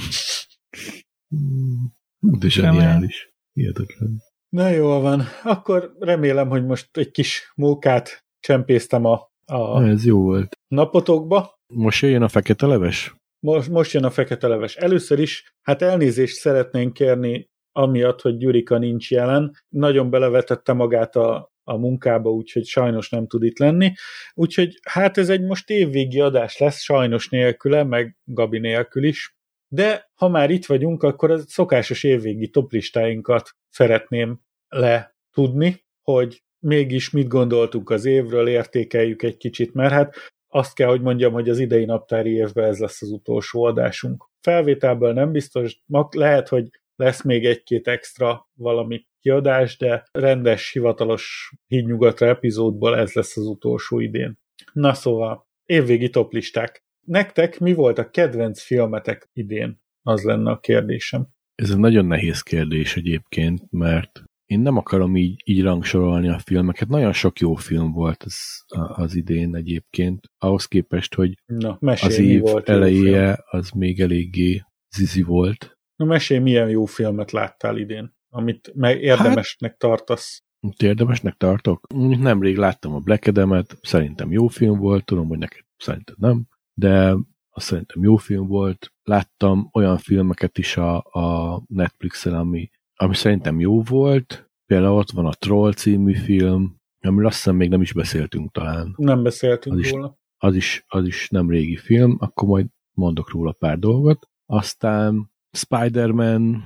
De 2.19 2.49
zseniális. 2.49 3.33
Hihetetlen. 3.53 4.23
Na 4.49 4.69
jól 4.69 5.01
van, 5.01 5.23
akkor 5.43 5.95
remélem, 5.99 6.49
hogy 6.49 6.65
most 6.65 6.97
egy 6.97 7.11
kis 7.11 7.53
mókát 7.55 8.25
csempésztem 8.41 9.05
a, 9.05 9.31
a 9.47 9.83
Ez 9.83 10.05
jó 10.05 10.21
volt. 10.23 10.59
napotokba. 10.69 11.59
Most 11.75 12.03
jöjjön 12.03 12.23
a 12.23 12.29
fekete 12.29 12.67
leves? 12.67 13.15
Most, 13.47 13.69
most 13.69 13.93
jön 13.93 14.05
a 14.05 14.11
fekete 14.11 14.47
leves. 14.49 14.77
Először 14.77 15.19
is, 15.19 15.55
hát 15.63 15.83
elnézést 15.83 16.37
szeretnénk 16.37 16.93
kérni 16.93 17.49
amiatt, 17.73 18.21
hogy 18.21 18.37
Gyurika 18.37 18.79
nincs 18.79 19.11
jelen. 19.11 19.53
Nagyon 19.69 20.11
belevetette 20.11 20.73
magát 20.73 21.17
a, 21.17 21.53
a 21.71 21.77
munkába, 21.77 22.31
úgyhogy 22.31 22.65
sajnos 22.65 23.09
nem 23.11 23.27
tud 23.27 23.43
itt 23.43 23.59
lenni. 23.59 23.93
Úgyhogy 24.35 24.79
hát 24.83 25.19
ez 25.19 25.29
egy 25.29 25.43
most 25.43 25.71
évvégi 25.71 26.21
adás 26.21 26.59
lesz, 26.59 26.81
sajnos 26.81 27.29
nélküle, 27.29 27.85
meg 27.85 28.17
Gabi 28.25 28.59
nélkül 28.59 29.05
is. 29.05 29.37
De 29.69 30.11
ha 30.15 30.29
már 30.29 30.51
itt 30.51 30.67
vagyunk, 30.67 31.03
akkor 31.03 31.31
a 31.31 31.39
szokásos 31.39 32.05
évvégi 32.05 32.49
toplistáinkat 32.49 33.51
szeretném 33.69 34.41
letudni, 34.69 35.85
hogy 36.03 36.43
mégis 36.59 37.11
mit 37.11 37.29
gondoltunk 37.29 37.91
az 37.91 38.05
évről, 38.05 38.49
értékeljük 38.49 39.23
egy 39.23 39.37
kicsit, 39.37 39.75
mert 39.75 39.93
hát 39.93 40.15
azt 40.49 40.75
kell, 40.75 40.89
hogy 40.89 41.01
mondjam, 41.01 41.33
hogy 41.33 41.49
az 41.49 41.59
idei 41.59 41.85
naptári 41.85 42.31
évben 42.31 42.65
ez 42.65 42.79
lesz 42.79 43.03
az 43.03 43.11
utolsó 43.11 43.65
adásunk. 43.65 44.29
Felvételből 44.41 45.13
nem 45.13 45.33
biztos, 45.33 45.81
lehet, 46.11 46.49
hogy 46.49 46.69
lesz 47.01 47.23
még 47.23 47.45
egy-két 47.45 47.89
extra 47.89 48.49
valami 48.55 49.07
kiadás, 49.21 49.77
de 49.77 50.05
rendes, 50.13 50.73
hivatalos 50.73 51.53
hídnyugatra 51.67 52.27
epizódból 52.27 52.97
ez 52.97 53.13
lesz 53.13 53.37
az 53.37 53.47
utolsó 53.47 54.01
idén. 54.01 54.39
Na 54.73 54.95
szóval, 54.95 55.49
évvégi 55.65 56.11
toplisták. 56.11 56.85
Nektek 57.07 57.59
mi 57.59 57.73
volt 57.73 57.99
a 57.99 58.11
kedvenc 58.11 58.63
filmetek 58.63 59.29
idén? 59.33 59.81
Az 60.03 60.23
lenne 60.23 60.51
a 60.51 60.61
kérdésem. 60.61 61.29
Ez 61.55 61.71
egy 61.71 61.79
nagyon 61.79 62.07
nehéz 62.07 62.43
kérdés 62.43 62.97
egyébként, 62.97 63.71
mert 63.71 64.23
én 64.45 64.61
nem 64.61 64.77
akarom 64.77 65.17
így, 65.17 65.43
így 65.45 65.63
rangsorolni 65.63 66.29
a 66.29 66.39
filmeket. 66.39 66.89
Nagyon 66.89 67.13
sok 67.13 67.39
jó 67.39 67.55
film 67.55 67.93
volt 67.93 68.23
az, 68.23 68.65
az 68.95 69.15
idén 69.15 69.55
egyébként. 69.55 70.27
Ahhoz 70.39 70.67
képest, 70.67 71.15
hogy 71.15 71.35
Na, 71.47 71.77
mesélj, 71.81 72.13
az 72.13 72.19
év 72.19 72.41
volt 72.41 72.69
eleje 72.69 73.39
az 73.51 73.71
még 73.71 74.01
eléggé 74.01 74.63
zizi 74.97 75.23
volt. 75.23 75.79
Na, 76.01 76.07
mesélj, 76.07 76.41
milyen 76.41 76.69
jó 76.69 76.85
filmet 76.85 77.31
láttál 77.31 77.77
idén, 77.77 78.15
amit 78.29 78.71
meg 78.75 79.03
érdemesnek 79.03 79.77
tartasz. 79.77 80.43
Itt 80.61 80.83
érdemesnek 80.83 81.37
tartok. 81.37 81.87
Nemrég 82.19 82.57
láttam 82.57 82.95
a 82.95 82.99
Black 82.99 83.27
Adam-et, 83.27 83.79
szerintem 83.83 84.33
jó 84.33 84.47
film 84.47 84.79
volt, 84.79 85.05
tudom, 85.05 85.29
hogy 85.29 85.39
neked 85.39 85.65
szerintem 85.77 86.15
nem, 86.19 86.47
de 86.75 87.17
azt 87.51 87.67
szerintem 87.67 88.03
jó 88.03 88.17
film 88.17 88.47
volt. 88.47 88.93
Láttam 89.03 89.69
olyan 89.73 89.99
filmeket 89.99 90.59
is 90.59 90.77
a, 90.77 90.97
a 90.97 91.61
Netflixen, 91.67 92.35
ami, 92.35 92.71
ami 92.95 93.15
szerintem 93.15 93.61
jó 93.61 93.83
volt. 93.83 94.51
Például 94.67 94.97
ott 94.97 95.11
van 95.11 95.27
a 95.27 95.33
Troll 95.33 95.73
című 95.73 96.15
film, 96.15 96.77
amiről 97.01 97.27
azt 97.27 97.37
hiszem 97.37 97.57
még 97.57 97.69
nem 97.69 97.81
is 97.81 97.93
beszéltünk 97.93 98.53
talán. 98.53 98.95
Nem 98.97 99.23
beszéltünk 99.23 99.75
Az 99.77 99.81
is- 99.81 99.91
róla. 99.91 100.19
Az 100.39 100.55
is, 100.55 100.85
az 100.89 101.07
is 101.07 101.29
nem 101.29 101.51
régi 101.51 101.77
film, 101.77 102.17
akkor 102.21 102.49
majd 102.49 102.67
mondok 102.97 103.31
róla 103.31 103.53
pár 103.53 103.79
dolgot. 103.79 104.29
Aztán 104.47 105.31
Spider-Man 105.53 106.65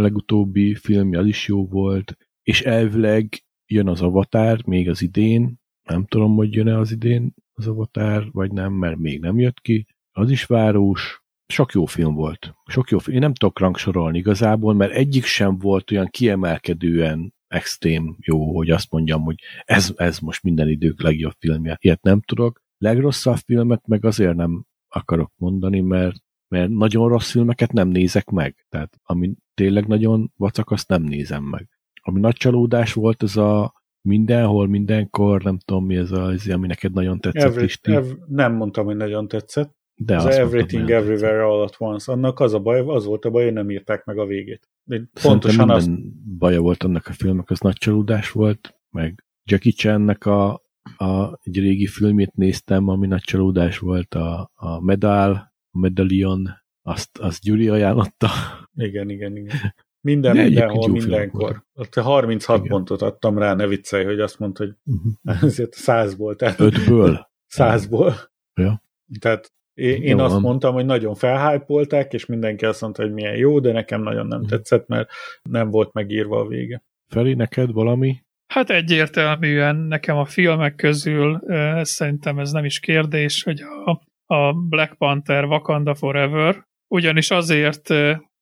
legutóbbi 0.00 0.74
filmje 0.74 1.18
az 1.18 1.26
is 1.26 1.48
jó 1.48 1.66
volt, 1.66 2.16
és 2.42 2.62
elvileg 2.62 3.44
jön 3.66 3.88
az 3.88 4.00
Avatar 4.00 4.66
még 4.66 4.88
az 4.88 5.02
idén, 5.02 5.58
nem 5.88 6.06
tudom, 6.06 6.34
hogy 6.34 6.54
jön-e 6.54 6.78
az 6.78 6.90
idén 6.90 7.34
az 7.54 7.66
Avatar, 7.66 8.28
vagy 8.32 8.52
nem, 8.52 8.72
mert 8.72 8.96
még 8.96 9.20
nem 9.20 9.38
jött 9.38 9.60
ki. 9.60 9.86
Az 10.12 10.30
is 10.30 10.44
város. 10.44 11.22
Sok 11.52 11.72
jó 11.72 11.84
film 11.84 12.14
volt. 12.14 12.54
Sok 12.66 12.90
jó 12.90 12.98
film. 12.98 13.16
Én 13.16 13.22
nem 13.22 13.34
tudok 13.34 13.58
rangsorolni 13.58 14.18
igazából, 14.18 14.74
mert 14.74 14.92
egyik 14.92 15.24
sem 15.24 15.58
volt 15.58 15.90
olyan 15.90 16.06
kiemelkedően 16.06 17.34
extrém 17.46 18.16
jó, 18.20 18.56
hogy 18.56 18.70
azt 18.70 18.90
mondjam, 18.90 19.22
hogy 19.22 19.40
ez, 19.64 19.92
ez 19.96 20.18
most 20.18 20.42
minden 20.42 20.68
idők 20.68 21.02
legjobb 21.02 21.34
filmje. 21.38 21.76
Ilyet 21.80 22.02
nem 22.02 22.20
tudok. 22.20 22.62
Legrosszabb 22.78 23.36
filmet 23.36 23.86
meg 23.86 24.04
azért 24.04 24.36
nem 24.36 24.64
akarok 24.88 25.32
mondani, 25.36 25.80
mert, 25.80 26.16
mert 26.48 26.70
nagyon 26.70 27.08
rossz 27.08 27.30
filmeket 27.30 27.72
nem 27.72 27.88
nézek 27.88 28.30
meg. 28.30 28.66
Tehát 28.68 29.00
ami 29.02 29.34
tényleg 29.54 29.86
nagyon 29.86 30.32
vacak, 30.36 30.70
azt 30.70 30.88
nem 30.88 31.02
nézem 31.02 31.44
meg. 31.44 31.68
Ami 32.02 32.20
nagy 32.20 32.34
csalódás 32.34 32.92
volt, 32.92 33.22
az 33.22 33.36
a 33.36 33.72
mindenhol, 34.00 34.68
mindenkor, 34.68 35.42
nem 35.42 35.58
tudom 35.58 35.86
mi 35.86 35.96
ez 35.96 36.12
az, 36.12 36.48
ami 36.48 36.66
neked 36.66 36.92
nagyon 36.92 37.20
tetszett 37.20 37.50
Every, 37.50 37.64
is. 37.64 37.78
ev, 37.82 38.04
nem 38.26 38.52
mondtam, 38.52 38.84
hogy 38.84 38.96
nagyon 38.96 39.28
tetszett. 39.28 39.76
De 39.94 40.16
az 40.16 40.24
Everything 40.24 40.82
mondtam, 40.82 41.02
Everywhere 41.02 41.44
All 41.44 41.62
at 41.62 41.76
Once. 41.78 42.12
Annak 42.12 42.40
az 42.40 42.54
a 42.54 42.58
baj, 42.58 42.80
az 42.80 43.04
volt 43.04 43.24
a 43.24 43.30
baj, 43.30 43.44
hogy 43.44 43.52
nem 43.52 43.70
írták 43.70 44.04
meg 44.04 44.18
a 44.18 44.26
végét. 44.26 44.68
De 44.84 45.00
Pontosan 45.22 45.70
azt... 45.70 45.90
baja 46.38 46.60
volt 46.60 46.82
annak 46.82 47.06
a 47.06 47.12
filmnek, 47.12 47.50
az 47.50 47.60
nagy 47.60 47.76
csalódás 47.76 48.30
volt, 48.30 48.80
meg 48.90 49.24
Jackie 49.44 49.72
Chan-nek 49.72 50.26
a, 50.26 50.62
a 50.96 51.38
egy 51.42 51.58
régi 51.58 51.86
filmét 51.86 52.34
néztem, 52.34 52.88
ami 52.88 53.06
nagy 53.06 53.20
csalódás 53.20 53.78
volt, 53.78 54.14
a, 54.14 54.50
a 54.54 54.80
Medal, 54.80 55.32
a 55.32 55.47
Medallion, 55.80 56.48
azt, 56.82 57.18
azt 57.18 57.42
Gyuri 57.42 57.68
ajánlotta. 57.68 58.28
Igen, 58.76 59.08
igen, 59.10 59.36
igen. 59.36 59.74
Minden, 60.00 60.34
De 60.36 60.42
mindenhol, 60.42 60.88
mindenkor. 60.88 61.64
Ott 61.74 61.94
36 61.94 62.56
Igen. 62.58 62.68
pontot 62.70 63.02
adtam 63.02 63.38
rá, 63.38 63.54
ne 63.54 63.66
viccelj, 63.66 64.04
hogy 64.04 64.20
azt 64.20 64.38
mondta, 64.38 64.64
hogy 64.64 64.74
Uh-huh. 65.24 65.42
ezért 65.42 65.72
százból, 65.72 66.36
tehát 66.36 66.60
Ötből. 66.60 67.28
százból. 67.46 68.14
Ja. 68.54 68.82
Tehát 69.20 69.52
én, 69.74 70.02
én 70.02 70.16
Jó 70.16 70.24
azt 70.24 70.32
van. 70.32 70.42
mondtam, 70.42 70.74
hogy 70.74 70.84
nagyon 70.84 71.14
felhájpolták, 71.14 72.12
és 72.12 72.26
mindenki 72.26 72.64
azt 72.64 72.80
mondta, 72.80 73.02
hogy 73.02 73.12
milyen 73.12 73.36
jó, 73.36 73.60
de 73.60 73.72
nekem 73.72 74.02
nagyon 74.02 74.26
nem 74.26 74.38
Mhm. 74.40 74.48
tetszett, 74.48 74.86
mert 74.86 75.10
nem 75.42 75.70
volt 75.70 75.92
megírva 75.92 76.40
a 76.40 76.46
vége. 76.46 76.82
Feri, 77.06 77.34
neked 77.34 77.72
valami? 77.72 78.22
Hát 78.46 78.70
egyértelműen 78.70 79.76
nekem 79.76 80.16
a 80.16 80.24
filmek 80.24 80.74
közül 80.74 81.40
eh, 81.46 81.84
szerintem 81.84 82.38
ez 82.38 82.50
nem 82.52 82.64
is 82.64 82.80
kérdés, 82.80 83.42
hogy 83.42 83.60
a, 83.84 84.00
a 84.30 84.52
Black 84.52 84.94
Panther 84.94 85.44
Wakanda 85.44 85.94
Forever, 85.94 86.66
ugyanis 86.88 87.30
azért 87.30 87.90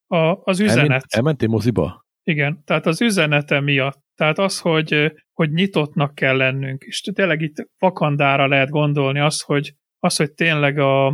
a, 0.07 0.41
az 0.43 0.61
üzenet, 0.61 0.83
Elment, 0.83 1.05
elmentél 1.09 1.49
moziba? 1.49 2.05
igen, 2.23 2.63
tehát 2.65 2.87
az 2.87 3.01
üzenete 3.01 3.61
miatt, 3.61 4.05
tehát 4.15 4.39
az, 4.39 4.61
hogy, 4.61 5.13
hogy 5.33 5.51
nyitottnak 5.51 6.15
kell 6.15 6.37
lennünk, 6.37 6.83
és 6.83 7.01
tényleg 7.01 7.41
itt 7.41 7.69
Wakandára 7.81 8.47
lehet 8.47 8.71
gondolni 8.71 9.21
az, 9.21 9.41
hogy, 9.41 9.75
az, 9.99 10.17
hogy 10.17 10.33
tényleg 10.33 10.79
a, 10.79 11.07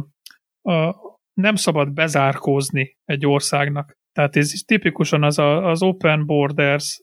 a, 0.63 0.95
nem 1.33 1.55
szabad 1.55 1.93
bezárkózni 1.93 2.97
egy 3.05 3.27
országnak. 3.27 3.97
Tehát 4.13 4.37
ez 4.37 4.51
tipikusan 4.67 5.23
az 5.23 5.39
a, 5.39 5.71
az 5.71 5.83
Open 5.83 6.27
Borders 6.27 7.01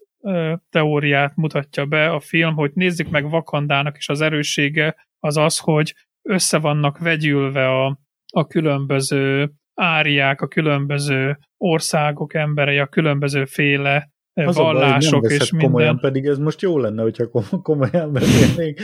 teóriát 0.70 1.36
mutatja 1.36 1.86
be 1.86 2.10
a 2.10 2.20
film, 2.20 2.56
hogy 2.56 2.72
nézzük 2.74 3.10
meg 3.10 3.30
Vakandának 3.30 3.98
is 3.98 4.10
az 4.10 4.22
erőssége 4.22 5.08
az 5.20 5.38
az, 5.38 5.58
hogy 5.58 5.96
össze 6.22 6.58
vannak 6.58 6.98
vegyülve 6.98 7.68
a, 7.68 8.00
a 8.34 8.48
különböző 8.48 9.52
áriák, 9.74 10.41
a 10.41 10.48
különböző 10.48 11.38
országok 11.58 12.34
emberei, 12.34 12.78
a 12.78 12.88
különböző 12.88 13.46
féle 13.46 14.10
ö, 14.34 14.46
Az 14.46 14.58
a 14.58 14.64
baj, 14.64 14.74
vallások 14.74 15.32
és 15.32 15.50
komolyan, 15.50 15.72
minden. 15.72 16.12
pedig 16.12 16.26
ez 16.26 16.38
most 16.38 16.62
jó 16.62 16.78
lenne, 16.78 17.02
hogyha 17.02 17.30
kom- 17.30 17.62
komolyan 17.62 18.14
beszélnénk. 18.14 18.80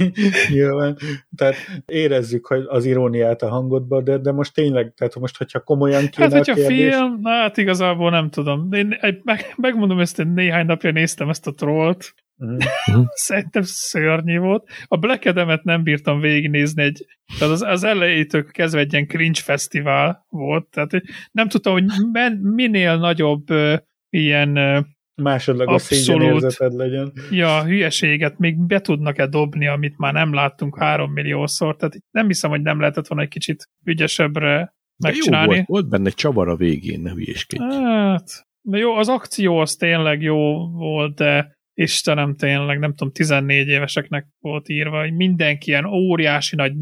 Nyilván. 0.52 0.96
Tehát 1.36 1.54
érezzük 1.86 2.46
hogy 2.46 2.64
az 2.66 2.84
iróniát 2.84 3.42
a 3.42 3.48
hangodba, 3.48 4.02
de, 4.02 4.18
de 4.18 4.32
most 4.32 4.54
tényleg, 4.54 4.92
tehát 4.96 5.18
most, 5.18 5.36
hogyha 5.36 5.60
komolyan 5.60 6.08
kéne 6.08 6.24
Hát, 6.24 6.32
hogyha 6.32 6.52
a 6.52 6.54
kérdés, 6.54 6.94
film, 6.94 7.24
hát 7.24 7.56
igazából 7.56 8.10
nem 8.10 8.30
tudom. 8.30 8.72
Én 8.72 8.98
meg, 9.22 9.54
megmondom 9.56 10.00
ezt, 10.00 10.18
én 10.18 10.28
néhány 10.28 10.66
napja 10.66 10.90
néztem 10.90 11.28
ezt 11.28 11.46
a 11.46 11.54
trollt, 11.54 12.14
Mhm. 12.40 13.00
Szerintem 13.28 13.62
szörnyű 13.62 14.38
volt. 14.38 14.68
A 14.84 14.96
Black 14.96 15.24
Adam-et 15.24 15.64
nem 15.64 15.82
bírtam 15.82 16.20
végignézni, 16.20 16.82
egy, 16.82 17.06
tehát 17.38 17.54
az, 17.54 17.62
az 17.62 17.84
elejétől 17.84 18.44
kezdve 18.44 18.80
egy 18.80 18.92
ilyen 18.92 19.06
cringe 19.06 19.40
fesztivál 19.40 20.26
volt, 20.28 20.66
tehát 20.66 20.90
nem 21.32 21.48
tudtam, 21.48 21.72
hogy 21.72 21.84
men, 22.12 22.32
minél 22.32 22.96
nagyobb 22.96 23.50
uh, 23.50 23.78
ilyen 24.08 24.58
uh, 24.58 24.84
másodlagos 25.14 25.82
szégyenérzeted 25.82 26.72
legyen. 26.72 27.12
ja, 27.30 27.64
hülyeséget 27.64 28.38
még 28.38 28.66
be 28.66 28.80
tudnak-e 28.80 29.26
dobni, 29.26 29.66
amit 29.66 29.98
már 29.98 30.12
nem 30.12 30.34
láttunk 30.34 30.78
három 30.78 31.12
milliószor, 31.12 31.76
tehát 31.76 31.96
nem 32.10 32.26
hiszem, 32.26 32.50
hogy 32.50 32.62
nem 32.62 32.80
lehetett 32.80 33.06
volna 33.06 33.22
egy 33.24 33.30
kicsit 33.30 33.68
ügyesebbre 33.84 34.74
De 34.96 35.08
jó 35.08 35.14
megcsinálni. 35.14 35.54
volt, 35.54 35.66
volt 35.66 35.88
benne 35.88 36.10
csavar 36.10 36.48
a 36.48 36.56
végén, 36.56 37.00
ne 37.00 37.10
hülyéskedj. 37.10 37.62
Hát, 37.62 38.48
de 38.60 38.78
jó, 38.78 38.94
az 38.94 39.08
akció 39.08 39.58
az 39.58 39.74
tényleg 39.74 40.22
jó 40.22 40.70
volt, 40.70 41.14
de 41.14 41.58
Istenem, 41.80 42.34
tényleg, 42.36 42.78
nem 42.78 42.94
tudom, 42.94 43.12
14 43.12 43.68
éveseknek 43.68 44.26
volt 44.40 44.68
írva, 44.68 45.00
hogy 45.00 45.12
mindenki 45.12 45.70
ilyen 45.70 45.84
óriási 45.84 46.56
nagy 46.56 46.72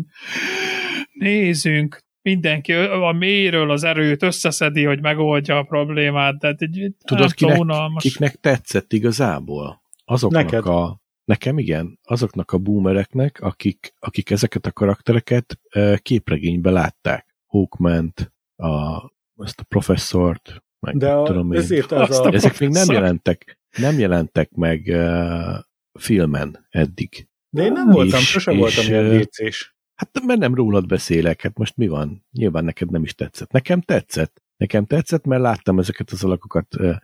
nézünk, 1.13 2.05
mindenki 2.23 2.73
a 2.73 3.13
mélyről 3.13 3.71
az 3.71 3.85
erőt 3.85 4.23
összeszedi, 4.23 4.85
hogy 4.85 5.01
megoldja 5.01 5.59
a 5.59 5.63
problémát, 5.63 6.39
de 6.39 6.49
egy, 6.59 6.71
Tudod, 6.71 6.95
nem 7.05 7.29
tudom, 7.29 7.29
kinek, 7.35 7.59
unalmas. 7.59 8.03
kiknek 8.03 8.35
tetszett 8.35 8.93
igazából? 8.93 9.83
Azoknak 10.05 10.43
Neked. 10.45 10.67
a... 10.67 11.01
Nekem 11.25 11.59
igen, 11.59 11.99
azoknak 12.03 12.53
a 12.53 12.59
boomereknek, 12.59 13.41
akik, 13.41 13.95
akik 13.99 14.31
ezeket 14.31 14.67
a 14.67 14.73
karaktereket 14.73 15.59
képregénybe 16.03 16.71
látták. 16.71 17.37
Hawkman-t, 17.47 18.33
a, 18.57 18.97
ezt 19.37 19.61
a 19.61 19.65
professzort, 19.69 20.63
meg 20.81 20.97
De 20.97 21.11
a, 21.13 21.23
tudom 21.23 21.53
én. 21.53 21.59
ezért 21.59 21.93
az 21.93 22.09
Azt 22.11 22.25
a... 22.25 22.29
a- 22.29 22.33
Ezek 22.33 22.59
még 22.59 22.69
nem 22.69 22.91
jelentek, 22.91 23.58
nem 23.77 23.99
jelentek 23.99 24.51
meg 24.51 24.83
uh, 24.87 25.59
filmen 25.99 26.67
eddig. 26.71 27.29
De 27.51 27.65
én 27.65 27.73
nem 27.73 27.91
voltam, 27.91 28.19
És- 28.19 28.29
sosem 28.29 28.55
és, 28.55 28.61
voltam 28.61 28.85
ilyen 28.85 29.09
vécés. 29.09 29.77
Hát 29.95 30.25
mert 30.25 30.39
nem 30.39 30.55
rólad 30.55 30.87
beszélek, 30.87 31.43
hát 31.43 31.59
most 31.59 31.77
mi 31.77 31.89
van? 31.89 32.27
Nyilván 32.33 32.65
neked 32.65 32.91
nem 32.91 33.03
is 33.03 33.15
tetszett. 33.15 33.51
Nekem 33.51 33.81
tetszett. 33.81 34.43
Nekem 34.57 34.85
tetszett, 34.85 35.25
mert 35.25 35.43
láttam 35.43 35.79
ezeket 35.79 36.11
az 36.11 36.25
alakokat 36.25 36.75
uh, 36.79 36.97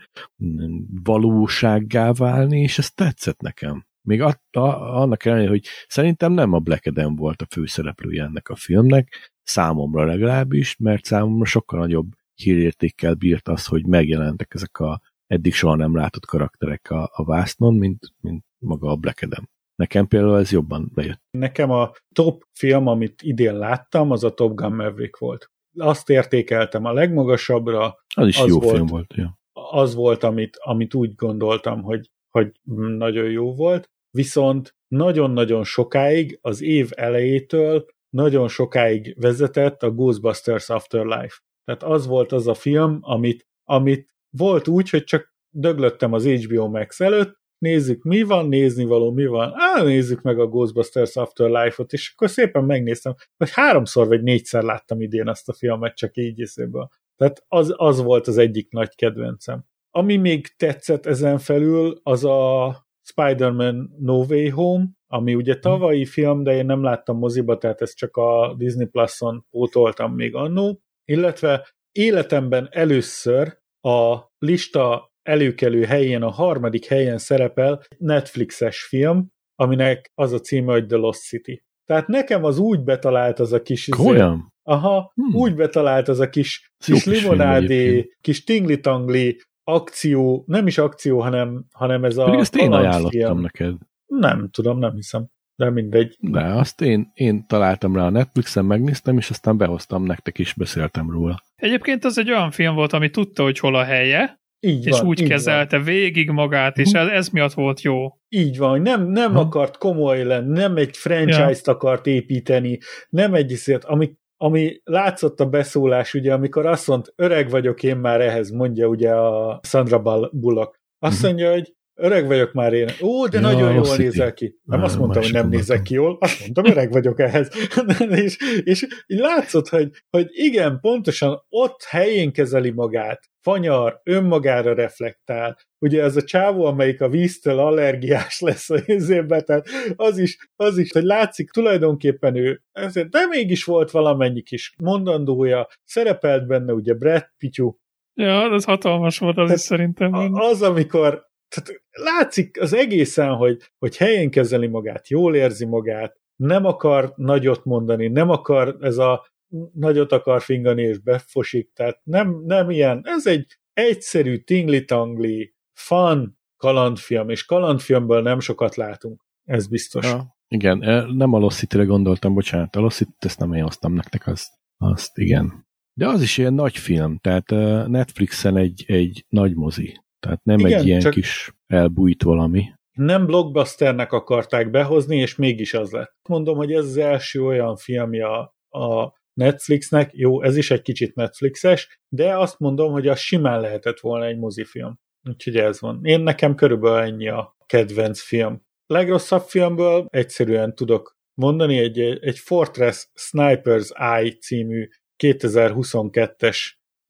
valósággá 1.02 2.12
válni, 2.12 2.60
és 2.60 2.78
ez 2.78 2.90
tetszett 2.90 3.40
nekem. 3.40 3.86
Még 4.06 4.22
a, 4.22 4.40
a, 4.50 4.60
annak 5.00 5.24
ellenére, 5.24 5.48
hogy 5.48 5.66
szerintem 5.86 6.32
nem 6.32 6.52
a 6.52 6.58
Black 6.58 6.86
Adam 6.86 7.16
volt 7.16 7.42
a 7.42 7.46
főszereplője 7.50 8.22
ennek 8.22 8.48
a 8.48 8.56
filmnek, 8.56 9.32
számomra 9.42 10.04
legalábbis, 10.04 10.76
mert 10.76 11.04
számomra 11.04 11.44
sokkal 11.44 11.78
nagyobb 11.78 12.12
hírértékkel 12.34 13.14
bírt 13.14 13.48
az, 13.48 13.66
hogy 13.66 13.86
megjelentek 13.86 14.54
ezek 14.54 14.78
a 14.78 15.00
eddig 15.26 15.54
soha 15.54 15.74
nem 15.76 15.96
látott 15.96 16.24
karakterek 16.24 16.90
a, 16.90 17.10
a 17.12 17.24
vásznon, 17.24 17.74
mint, 17.74 18.12
mint 18.20 18.44
maga 18.58 18.90
a 18.90 18.96
Black 18.96 19.22
Adam. 19.22 19.48
Nekem 19.74 20.06
például 20.08 20.38
ez 20.38 20.52
jobban 20.52 20.90
bejött. 20.94 21.20
Nekem 21.30 21.70
a 21.70 21.92
top 22.12 22.42
film, 22.52 22.86
amit 22.86 23.22
idén 23.22 23.58
láttam, 23.58 24.10
az 24.10 24.24
a 24.24 24.34
Top 24.34 24.54
Gun 24.54 24.74
Maverick 24.74 25.18
volt. 25.18 25.50
Azt 25.78 26.10
értékeltem 26.10 26.84
a 26.84 26.92
legmagasabbra, 26.92 27.96
Az 28.14 28.26
is 28.26 28.38
Az 28.38 28.48
jó 28.48 28.58
volt. 28.60 28.74
film 28.74 28.86
volt. 28.86 29.14
Ja. 29.14 29.38
az 29.52 29.94
volt, 29.94 30.22
amit, 30.22 30.56
amit 30.60 30.94
úgy 30.94 31.14
gondoltam, 31.14 31.82
hogy, 31.82 32.10
hogy 32.30 32.52
nagyon 32.96 33.30
jó 33.30 33.54
volt, 33.54 33.90
viszont 34.10 34.76
nagyon-nagyon 34.88 35.64
sokáig, 35.64 36.38
az 36.42 36.62
év 36.62 36.90
elejétől 36.94 37.86
nagyon 38.10 38.48
sokáig 38.48 39.16
vezetett 39.20 39.82
a 39.82 39.90
Ghostbusters 39.90 40.68
Afterlife. 40.68 41.36
Tehát 41.64 41.82
az 41.82 42.06
volt 42.06 42.32
az 42.32 42.46
a 42.46 42.54
film, 42.54 42.98
amit, 43.00 43.46
amit 43.64 44.13
volt 44.36 44.68
úgy, 44.68 44.90
hogy 44.90 45.04
csak 45.04 45.34
döglöttem 45.50 46.12
az 46.12 46.26
HBO 46.26 46.68
Max 46.68 47.00
előtt, 47.00 47.42
nézzük 47.58 48.02
mi 48.02 48.22
van, 48.22 48.48
nézni 48.48 48.84
való 48.84 49.12
mi 49.12 49.26
van, 49.26 49.52
á, 49.54 49.82
nézzük 49.82 50.22
meg 50.22 50.38
a 50.38 50.46
Ghostbusters 50.46 51.16
Afterlife-ot, 51.16 51.92
és 51.92 52.12
akkor 52.14 52.30
szépen 52.30 52.64
megnéztem, 52.64 53.14
hogy 53.36 53.50
háromszor 53.52 54.06
vagy 54.06 54.22
négyszer 54.22 54.62
láttam 54.62 55.00
idén 55.00 55.28
azt 55.28 55.48
a 55.48 55.52
filmet, 55.52 55.96
csak 55.96 56.16
így 56.16 56.40
eszéből. 56.40 56.88
Tehát 57.16 57.44
az, 57.48 57.74
az 57.76 58.02
volt 58.02 58.26
az 58.26 58.38
egyik 58.38 58.70
nagy 58.70 58.94
kedvencem. 58.94 59.64
Ami 59.90 60.16
még 60.16 60.46
tetszett 60.56 61.06
ezen 61.06 61.38
felül, 61.38 62.00
az 62.02 62.24
a 62.24 62.86
Spider-Man 63.02 63.94
No 63.98 64.24
Way 64.24 64.50
Home, 64.50 64.84
ami 65.06 65.34
ugye 65.34 65.58
tavalyi 65.58 66.04
film, 66.04 66.42
de 66.42 66.54
én 66.54 66.66
nem 66.66 66.82
láttam 66.82 67.18
moziba, 67.18 67.58
tehát 67.58 67.80
ezt 67.80 67.96
csak 67.96 68.16
a 68.16 68.54
Disney 68.58 68.86
Plus-on 68.86 69.46
pótoltam 69.50 70.14
még 70.14 70.34
annó, 70.34 70.82
illetve 71.04 71.68
életemben 71.92 72.68
először 72.70 73.62
a 73.84 74.30
lista 74.38 75.12
előkelő 75.22 75.84
helyén, 75.84 76.22
a 76.22 76.30
harmadik 76.30 76.84
helyen 76.86 77.18
szerepel 77.18 77.82
Netflixes 77.98 78.82
film, 78.82 79.28
aminek 79.54 80.10
az 80.14 80.32
a 80.32 80.38
címe, 80.38 80.72
hogy 80.72 80.86
The 80.86 80.96
Lost 80.96 81.20
City. 81.20 81.64
Tehát 81.84 82.06
nekem 82.06 82.44
az 82.44 82.58
úgy 82.58 82.80
betalált 82.80 83.38
az 83.38 83.52
a 83.52 83.62
kis... 83.62 83.88
izé- 83.88 83.98
Komolyan? 83.98 84.52
Aha, 84.62 85.12
Hmm. 85.14 85.34
úgy 85.34 85.54
betalált 85.54 86.08
az 86.08 86.20
a 86.20 86.28
kis, 86.28 86.72
jó 86.86 86.94
kis 86.94 87.04
limonádé, 87.04 88.14
kis 88.20 88.44
tingli-tangli, 88.44 89.40
akció, 89.64 90.44
nem 90.46 90.66
is 90.66 90.78
akció, 90.78 91.20
hanem, 91.20 91.64
hanem 91.72 92.04
ez 92.04 92.16
a 92.16 92.24
Pedig 92.24 92.40
ezt 92.40 92.56
én 92.56 92.72
ajánlottam 92.72 93.40
neked. 93.40 93.74
Nem 94.06 94.48
tudom, 94.50 94.78
nem 94.78 94.94
hiszem. 94.94 95.26
De 95.56 95.70
mindegy. 95.70 96.16
De 96.20 96.40
azt 96.44 96.80
én, 96.80 97.10
én 97.14 97.46
találtam 97.46 97.96
rá 97.96 98.04
a 98.06 98.10
Netflixen, 98.10 98.64
megnéztem, 98.64 99.18
és 99.18 99.30
aztán 99.30 99.56
behoztam 99.56 100.04
nektek 100.04 100.38
is, 100.38 100.52
beszéltem 100.54 101.10
róla. 101.10 101.42
Egyébként 101.56 102.04
az 102.04 102.18
egy 102.18 102.30
olyan 102.30 102.50
film 102.50 102.74
volt, 102.74 102.92
ami 102.92 103.10
tudta, 103.10 103.42
hogy 103.42 103.58
hol 103.58 103.74
a 103.74 103.84
helye, 103.84 104.38
Így 104.60 104.86
és 104.86 104.98
van, 104.98 105.06
úgy 105.06 105.20
így 105.20 105.28
kezelte 105.28 105.78
végig 105.78 106.30
magát, 106.30 106.78
és 106.78 106.92
ez, 106.92 107.06
ez 107.08 107.28
miatt 107.28 107.52
volt 107.52 107.80
jó. 107.82 108.00
Van. 108.00 108.18
Így 108.28 108.58
van, 108.58 108.70
hogy 108.70 108.80
nem, 108.82 109.06
nem 109.06 109.32
Ha. 109.32 109.40
akart 109.40 109.76
komoly 109.78 110.22
lenni, 110.24 110.52
nem 110.58 110.76
egy 110.76 110.96
franchise-t 110.96 111.68
akart 111.68 112.06
építeni, 112.06 112.78
nem 113.08 113.34
egy 113.34 113.50
iszért, 113.50 113.84
ami, 113.84 114.12
ami 114.36 114.80
látszott 114.84 115.40
a 115.40 115.46
beszólás, 115.46 116.14
ugye, 116.14 116.32
amikor 116.32 116.66
azt 116.66 116.86
mondta, 116.86 117.12
öreg 117.16 117.50
vagyok 117.50 117.82
én 117.82 117.96
már 117.96 118.20
ehhez, 118.20 118.50
mondja 118.50 118.86
ugye 118.86 119.10
a 119.14 119.60
Sandra 119.62 119.98
Bal- 120.02 120.36
Bullock. 120.36 120.80
Azt 120.98 121.16
Mhm. 121.18 121.26
mondja, 121.26 121.52
hogy 121.52 121.74
öreg 121.94 122.26
vagyok 122.26 122.52
már 122.52 122.72
én. 122.72 122.88
Ó, 123.02 123.26
de 123.26 123.40
Ja, 123.40 123.42
nagyon 123.42 123.74
jól 123.74 123.96
nézel 123.96 124.32
ki. 124.32 124.58
Nem 124.64 124.82
azt 124.82 124.98
mondtam, 124.98 125.22
hogy 125.22 125.32
nem 125.32 125.48
másikon 125.48 125.58
nézek 125.58 125.82
ki 125.82 125.94
jól, 125.94 126.16
azt 126.20 126.40
mondtam, 126.40 126.64
öreg 126.64 126.92
vagyok 126.92 127.20
ehhez. 127.20 127.48
és, 128.24 128.36
és 128.64 128.86
így 129.06 129.18
látszott, 129.18 129.68
hogy, 129.68 129.90
hogy 130.10 130.28
igen, 130.30 130.78
pontosan 130.80 131.44
ott 131.48 131.82
helyén 131.82 132.32
kezeli 132.32 132.70
magát, 132.70 133.22
fanyar, 133.40 134.00
önmagára 134.04 134.74
reflektál. 134.74 135.58
Ugye 135.78 136.02
ez 136.02 136.16
a 136.16 136.22
csávó, 136.22 136.64
amelyik 136.64 137.00
a 137.00 137.08
víztől 137.08 137.58
allergiás 137.58 138.40
lesz 138.40 138.70
a 138.70 138.78
izében, 138.86 139.44
tehát 139.44 139.66
az 139.96 140.18
is, 140.18 140.36
az 140.56 140.78
is, 140.78 140.92
hogy 140.92 141.04
látszik 141.04 141.50
tulajdonképpen 141.50 142.36
ő, 142.36 142.62
ezért, 142.72 143.10
de 143.10 143.26
mégis 143.26 143.64
volt 143.64 143.90
valamennyi 143.90 144.42
kis 144.42 144.74
mondandója, 144.82 145.68
szerepelt 145.84 146.46
benne 146.46 146.72
ugye 146.72 146.94
Brad 146.94 147.26
Pityú, 147.38 147.78
Ja, 148.16 148.52
ez 148.54 148.64
hatalmas 148.64 149.18
volt 149.18 149.36
az 149.38 149.44
Tehát 149.44 149.58
is 149.58 149.64
szerintem. 149.64 150.34
az, 150.34 150.62
amikor 150.62 151.32
tehát 151.54 151.82
látszik 151.90 152.60
az 152.60 152.72
egészen, 152.72 153.34
hogy, 153.34 153.62
hogy 153.78 153.96
helyén 153.96 154.30
kezeli 154.30 154.66
magát, 154.66 155.08
jól 155.08 155.34
érzi 155.34 155.64
magát, 155.64 156.20
nem 156.36 156.64
akar 156.64 157.12
nagyot 157.16 157.64
mondani, 157.64 158.08
nem 158.08 158.30
akar 158.30 158.76
ez 158.80 158.98
a 158.98 159.26
nagyot 159.72 160.12
akar 160.12 160.42
fingani 160.42 160.82
és 160.82 160.98
befosik, 160.98 161.72
tehát 161.72 162.00
nem, 162.02 162.42
nem 162.46 162.70
ilyen, 162.70 163.00
ez 163.04 163.26
egy 163.26 163.58
egyszerű 163.72 164.38
tingli-tangli, 164.38 165.54
fun 165.72 166.38
kalandfilm, 166.56 167.28
és 167.28 167.44
kalandfilmből 167.44 168.22
nem 168.22 168.40
sokat 168.40 168.74
látunk, 168.74 169.22
ez 169.44 169.66
biztos. 169.66 170.04
Ja. 170.04 170.36
Igen, 170.48 170.82
eh, 170.82 171.06
nem 171.06 171.32
a 171.32 171.38
Lost 171.38 171.86
gondoltam, 171.86 172.34
bocsánat, 172.34 172.76
a 172.76 172.80
Lost 172.80 172.96
City-t 172.96 173.24
ezt 173.24 173.38
nem 173.38 173.52
én 173.52 173.62
hoztam 173.62 173.92
nektek, 173.92 174.26
azt, 174.26 174.52
azt 174.76 175.18
igen. 175.18 175.66
De 175.92 176.08
az 176.08 176.22
is 176.22 176.38
ilyen 176.38 176.54
nagy 176.54 176.76
film, 176.76 177.18
tehát 177.18 177.52
eh, 177.52 177.86
Netflixen 177.86 178.56
egy, 178.56 178.84
egy 178.86 179.24
nagy 179.28 179.54
mozi. 179.54 180.03
Tehát 180.24 180.44
nem 180.44 180.58
Igen, 180.58 180.78
egy 180.78 180.86
ilyen 180.86 181.00
csak- 181.00 181.12
kis 181.12 181.54
elbújt 181.66 182.22
valami. 182.22 182.64
nem 182.92 183.26
blockbusternek 183.26 184.12
akarták 184.12 184.70
behozni, 184.70 185.16
és 185.16 185.36
mégis 185.36 185.74
az 185.74 185.90
lett. 185.90 186.14
Mondom, 186.28 186.56
hogy 186.56 186.72
ez 186.72 186.84
az 186.84 186.96
első 186.96 187.44
olyan 187.44 187.76
filmja 187.76 188.54
a 188.68 189.12
Netflixnek, 189.40 190.10
jó, 190.12 190.42
ez 190.42 190.56
is 190.56 190.70
egy 190.70 190.82
kicsit 190.82 191.14
Netflixes, 191.14 192.00
de 192.08 192.38
azt 192.38 192.58
mondom, 192.58 192.92
hogy 192.92 193.08
az 193.08 193.18
simán 193.18 193.60
lehetett 193.60 194.00
volna 194.00 194.24
egy 194.24 194.38
mozifilm. 194.38 194.98
Úgyhogy 195.28 195.56
ez 195.56 195.80
van. 195.80 196.00
Én 196.02 196.20
nekem 196.20 196.54
körülbelül 196.54 196.98
ennyi 196.98 197.28
a 197.28 197.56
kedvenc 197.66 198.20
film. 198.20 198.62
Legrosszabb 198.86 199.42
filmből 199.42 200.06
egyszerűen 200.10 200.74
tudok 200.74 201.16
mondani 201.34 201.78
egy, 201.78 201.98
egy 202.00 202.38
Fortress 202.38 203.08
Sniper's 203.14 203.90
Eye 203.92 204.32
című 204.32 204.88
2022-es 205.24 206.58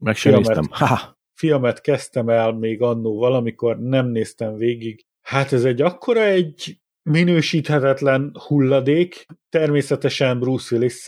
Meg 0.02 0.16
sem 0.16 0.32
Filmet. 0.32 0.56
néztem. 0.56 0.88
Ha! 0.88 1.18
Filmet 1.44 1.80
kezdtem 1.80 2.28
el 2.28 2.52
még 2.52 2.82
annó 2.82 3.18
valamikor, 3.18 3.78
nem 3.78 4.08
néztem 4.08 4.56
végig. 4.56 5.04
Hát 5.22 5.52
ez 5.52 5.64
egy 5.64 5.82
akkora 5.82 6.22
egy 6.22 6.78
minősíthetetlen 7.10 8.32
hulladék, 8.46 9.26
természetesen 9.48 10.40
Bruce 10.40 10.76
willis 10.76 11.04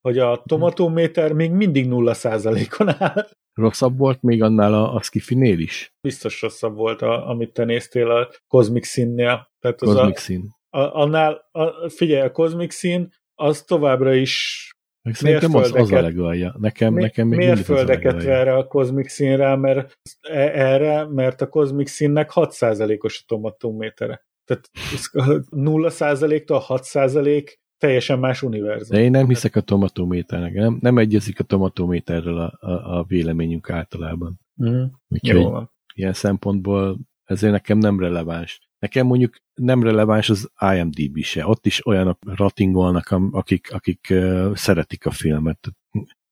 hogy 0.00 0.18
a 0.18 0.42
tomatométer 0.46 1.32
még 1.32 1.50
mindig 1.50 1.86
0%-on 1.88 2.88
áll. 2.98 3.28
Rosszabb 3.52 3.98
volt 3.98 4.22
még 4.22 4.42
annál 4.42 4.74
a, 4.74 4.94
a 4.94 5.02
Skifinél 5.02 5.58
is. 5.58 5.94
Biztos 6.00 6.42
rosszabb 6.42 6.76
volt, 6.76 7.02
a, 7.02 7.28
amit 7.28 7.52
te 7.52 7.64
néztél 7.64 8.10
a 8.10 8.28
Cosmic 8.46 8.86
Sin-nél. 8.86 9.50
Tehát 9.60 9.82
az 9.82 9.94
Cosmic 9.94 10.16
a, 10.16 10.20
Sin. 10.20 10.50
a, 10.70 10.80
annál, 10.80 11.48
a, 11.52 11.88
figyelj, 11.88 12.22
a 12.22 12.32
Cosmic 12.32 12.74
Sin 12.74 13.12
az 13.34 13.62
továbbra 13.62 14.14
is 14.14 14.66
Meg 15.02 15.14
szerintem 15.14 15.54
az, 15.54 15.74
az 15.74 15.92
a 15.92 16.00
legalja. 16.00 16.54
Nekem, 16.58 16.92
Mi- 16.92 17.02
nekem 17.02 17.28
még 17.28 17.38
az 17.38 17.44
mérföldeket 17.46 18.12
legalja. 18.12 18.28
ver 18.28 18.48
a 18.48 18.66
Cosmic 18.66 19.12
Sin-re, 19.12 19.56
mert, 19.56 19.92
e- 20.20 20.52
erre, 20.54 21.06
mert 21.06 21.40
a 21.40 21.48
Cosmic 21.48 21.90
Sin-nek 21.90 22.30
6%-os 22.34 23.20
a 23.20 23.24
tomatométere. 23.26 24.26
Tehát 24.44 24.70
ez 24.94 25.10
0%-tól 25.50 26.62
6% 26.68 27.52
teljesen 27.78 28.18
más 28.18 28.42
univerzum. 28.42 28.96
De 28.96 29.02
én 29.02 29.10
nem 29.10 29.28
hiszek 29.28 29.56
a 29.56 29.60
tomatométernek. 29.60 30.52
Nem, 30.52 30.78
nem 30.80 30.98
egyezik 30.98 31.40
a 31.40 31.44
tomatométerrel 31.44 32.38
a, 32.38 32.66
a, 32.66 32.98
a 32.98 33.04
véleményünk 33.04 33.70
általában. 33.70 34.40
Mm. 34.64 34.84
Úgyhogy 35.08 35.40
Jó 35.40 35.50
van. 35.50 35.70
ilyen 35.94 36.12
szempontból 36.12 36.98
ezért 37.24 37.52
nekem 37.52 37.78
nem 37.78 38.00
releváns. 38.00 38.60
Nekem 38.78 39.06
mondjuk 39.06 39.36
nem 39.62 39.82
releváns 39.82 40.30
az 40.30 40.50
IMDb 40.74 41.22
se. 41.22 41.46
Ott 41.46 41.66
is 41.66 41.86
olyanok 41.86 42.18
ratingolnak, 42.36 43.14
akik, 43.30 43.72
akik 43.72 44.14
szeretik 44.54 45.06
a 45.06 45.10
filmet. 45.10 45.68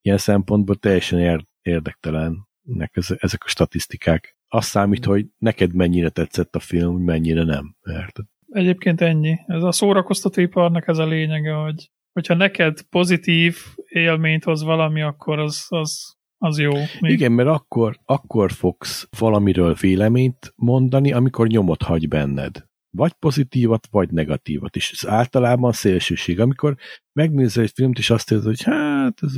Ilyen 0.03 0.19
szempontból 0.19 0.77
teljesen 0.77 1.19
ér, 1.19 1.45
érdektelennek 1.63 2.91
ez, 2.93 3.07
ezek 3.19 3.45
a 3.45 3.49
statisztikák. 3.49 4.37
Az 4.49 4.65
számít, 4.65 5.05
hogy 5.05 5.27
neked 5.39 5.75
mennyire 5.75 6.09
tetszett 6.09 6.57
a 6.57 6.61
film, 6.61 7.03
mennyire 7.03 7.43
nem. 7.43 7.77
Érted? 7.85 8.25
Egyébként 8.49 9.01
ennyi. 9.01 9.39
Ez 9.47 9.63
a 9.63 9.73
szórakoztatóiparnak 9.73 10.89
ez 10.89 10.99
a 10.99 11.07
lényege, 11.07 11.53
hogy 11.53 11.91
hogyha 12.13 12.35
neked 12.35 12.83
pozitív 12.83 13.57
élményt 13.89 14.45
hoz 14.45 14.63
valami, 14.63 15.03
akkor 15.03 15.39
az, 15.39 15.67
az, 15.69 16.17
az 16.39 16.59
jó. 16.59 16.73
Még 17.01 17.13
Igen, 17.13 17.33
mert 17.33 17.49
akkor, 17.49 17.97
akkor 18.05 18.53
fogsz 18.53 19.09
valamiről 19.19 19.75
véleményt 19.81 20.53
mondani, 20.57 21.13
amikor 21.13 21.47
nyomot 21.47 21.83
hagy 21.83 22.09
benned. 22.09 22.69
Vagy 22.91 23.13
pozitívat, 23.13 23.87
vagy 23.91 24.11
negatívat. 24.11 24.77
És 24.77 24.93
ez 24.93 25.09
általában 25.09 25.73
szélsőség. 25.73 26.41
Amikor 26.41 26.77
megnézel 27.13 27.63
egy 27.63 27.73
filmt, 27.75 27.99
és 27.99 28.11
azt 28.11 28.31
érzed, 28.31 28.47
hogy 28.47 28.63
hát 28.63 29.19
ez 29.23 29.33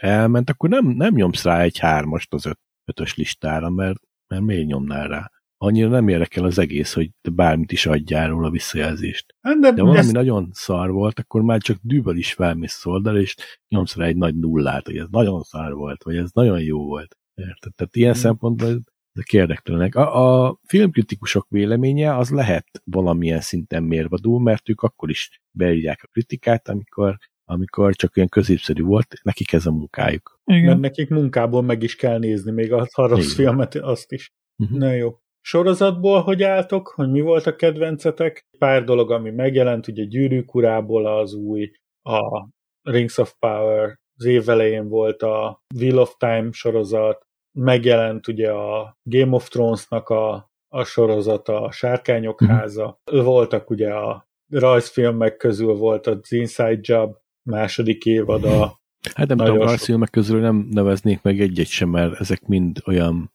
elment, 0.00 0.50
akkor 0.50 0.68
nem, 0.68 0.86
nem 0.86 1.14
nyomsz 1.14 1.44
rá 1.44 1.60
egy 1.60 1.78
hármast 1.78 2.32
az 2.32 2.46
öt, 2.46 2.58
ötös 2.84 3.14
listára, 3.16 3.70
mert, 3.70 4.00
mert 4.26 4.42
miért 4.42 4.66
nyomnál 4.66 5.08
rá? 5.08 5.30
Annyira 5.56 5.88
nem 5.88 6.08
érdekel 6.08 6.44
az 6.44 6.58
egész, 6.58 6.92
hogy 6.92 7.10
te 7.20 7.30
bármit 7.30 7.72
is 7.72 7.86
adjál 7.86 8.28
róla 8.28 8.50
visszajelzést. 8.50 9.34
Hát 9.40 9.58
De, 9.58 9.72
De 9.72 9.82
valami 9.82 9.98
ez, 9.98 10.10
nagyon 10.10 10.50
szar 10.52 10.90
volt, 10.90 11.18
akkor 11.18 11.42
már 11.42 11.60
csak 11.60 11.78
dűből 11.82 12.16
is 12.16 12.32
felmész 12.32 12.86
oldalra, 12.86 13.20
és 13.20 13.36
nyomsz 13.68 13.96
rá 13.96 14.06
egy 14.06 14.16
nagy 14.16 14.36
nullát, 14.36 14.86
hogy 14.86 14.96
ez 14.96 15.06
nagyon 15.10 15.42
szar 15.42 15.74
volt, 15.74 16.02
vagy 16.02 16.16
ez 16.16 16.30
nagyon 16.32 16.60
jó 16.60 16.84
volt. 16.84 17.16
Érted? 17.34 17.74
Tehát 17.74 17.96
ilyen 17.96 18.12
Hmm. 18.12 18.20
szempontból 18.20 18.80
ezek 19.12 19.32
érdektelenek. 19.32 19.94
A, 19.94 20.44
a 20.44 20.58
filmkritikusok 20.66 21.46
véleménye 21.48 22.16
az 22.16 22.30
lehet 22.30 22.66
valamilyen 22.84 23.40
szinten 23.40 23.82
mérvadó, 23.82 24.38
mert 24.38 24.68
ők 24.68 24.80
akkor 24.80 25.10
is 25.10 25.42
beírják 25.50 26.00
a 26.02 26.08
kritikát, 26.12 26.68
amikor, 26.68 27.16
amikor 27.44 27.94
csak 27.94 28.16
olyan 28.16 28.28
középszerű 28.28 28.82
volt, 28.82 29.14
nekik 29.22 29.52
ez 29.52 29.66
a 29.66 29.72
munkájuk. 29.72 30.40
mert 30.44 30.62
igen. 30.62 30.80
nekik 30.80 31.08
munkából 31.08 31.62
meg 31.62 31.82
is 31.82 31.96
kell 31.96 32.18
nézni, 32.18 32.50
még 32.50 32.72
a, 32.72 32.88
rossz 32.94 33.32
Igen. 33.32 33.34
filmet, 33.34 33.74
azt 33.74 34.12
is. 34.12 34.30
Uh-huh. 34.56 34.78
Na 34.78 34.92
jó. 34.92 35.16
Sorozatból 35.44 36.20
hogy 36.20 36.42
álltok? 36.42 36.88
Hogy 36.88 37.10
mi 37.10 37.20
volt 37.20 37.46
a 37.46 37.56
kedvencetek? 37.56 38.46
Pár 38.58 38.84
dolog, 38.84 39.10
ami 39.10 39.30
megjelent, 39.30 39.88
ugye 39.88 40.04
Gyűrűk 40.04 40.54
urából 40.54 41.06
az 41.06 41.34
új, 41.34 41.70
a 42.02 42.48
Rings 42.82 43.18
of 43.18 43.34
Power, 43.38 43.98
az 44.16 44.24
év 44.24 44.48
elején 44.48 44.88
volt 44.88 45.22
a 45.22 45.62
Wheel 45.74 45.98
of 45.98 46.14
Time 46.18 46.48
sorozat, 46.52 47.26
megjelent 47.52 48.28
ugye 48.28 48.50
a 48.50 48.96
Game 49.02 49.34
of 49.34 49.48
Thrones-nak 49.48 50.08
a, 50.08 50.50
a 50.68 50.84
sorozata, 50.84 51.62
a 51.62 51.70
Sárkányok 51.72 52.40
Mhm. 52.40 52.50
háza. 52.50 53.00
Voltak 53.10 53.70
ugye 53.70 53.92
a 53.94 54.26
rajzfilmek 54.50 55.36
közül 55.36 55.74
volt 55.74 56.06
az 56.06 56.32
Inside 56.32 56.78
Job 56.82 57.16
második 57.42 58.04
évad 58.04 58.44
a 58.44 58.80
Hát 59.14 59.28
nem 59.28 59.36
tudom, 59.36 59.56
sok. 59.56 59.64
rajzfilmek 59.64 60.10
közül 60.10 60.40
nem 60.40 60.68
neveznék 60.70 61.22
meg 61.22 61.40
egyet 61.40 61.66
sem, 61.66 61.88
mert 61.88 62.20
ezek 62.20 62.46
mind 62.46 62.78
olyan 62.86 63.32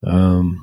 um, 0.00 0.56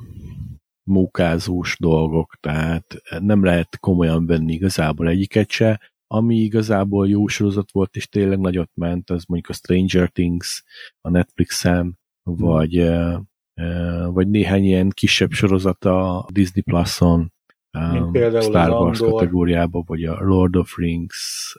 mókázós 0.82 1.76
dolgok, 1.78 2.36
tehát 2.40 2.96
nem 3.18 3.44
lehet 3.44 3.78
komolyan 3.78 4.26
venni 4.26 4.52
igazából 4.52 5.08
egyiket 5.08 5.50
se. 5.50 5.80
Ami 6.06 6.36
igazából 6.36 7.08
jó 7.08 7.26
sorozat 7.26 7.70
volt, 7.72 7.96
és 7.96 8.08
tényleg 8.08 8.38
nagyot 8.38 8.70
ment, 8.74 9.10
az 9.10 9.24
mondjuk 9.24 9.50
a 9.50 9.54
Stranger 9.58 10.08
Things 10.10 10.64
a 11.00 11.10
Netflixen, 11.10 11.98
vagy, 12.24 12.80
uh, 12.80 13.18
uh, 13.54 14.12
vagy 14.12 14.28
néhány 14.28 14.64
ilyen 14.64 14.90
kisebb 14.90 15.30
sorozat 15.30 15.84
a 15.84 16.26
Disney 16.32 16.62
Plus-on, 16.62 17.32
Mint 17.70 18.04
um, 18.04 18.12
például 18.12 18.42
Star 18.42 18.70
Wars 18.70 19.00
Andor. 19.00 19.14
kategóriába, 19.14 19.82
vagy 19.86 20.04
a 20.04 20.24
Lord 20.24 20.56
of 20.56 20.76
Rings, 20.76 21.56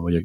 vagy 0.00 0.14
a 0.14 0.22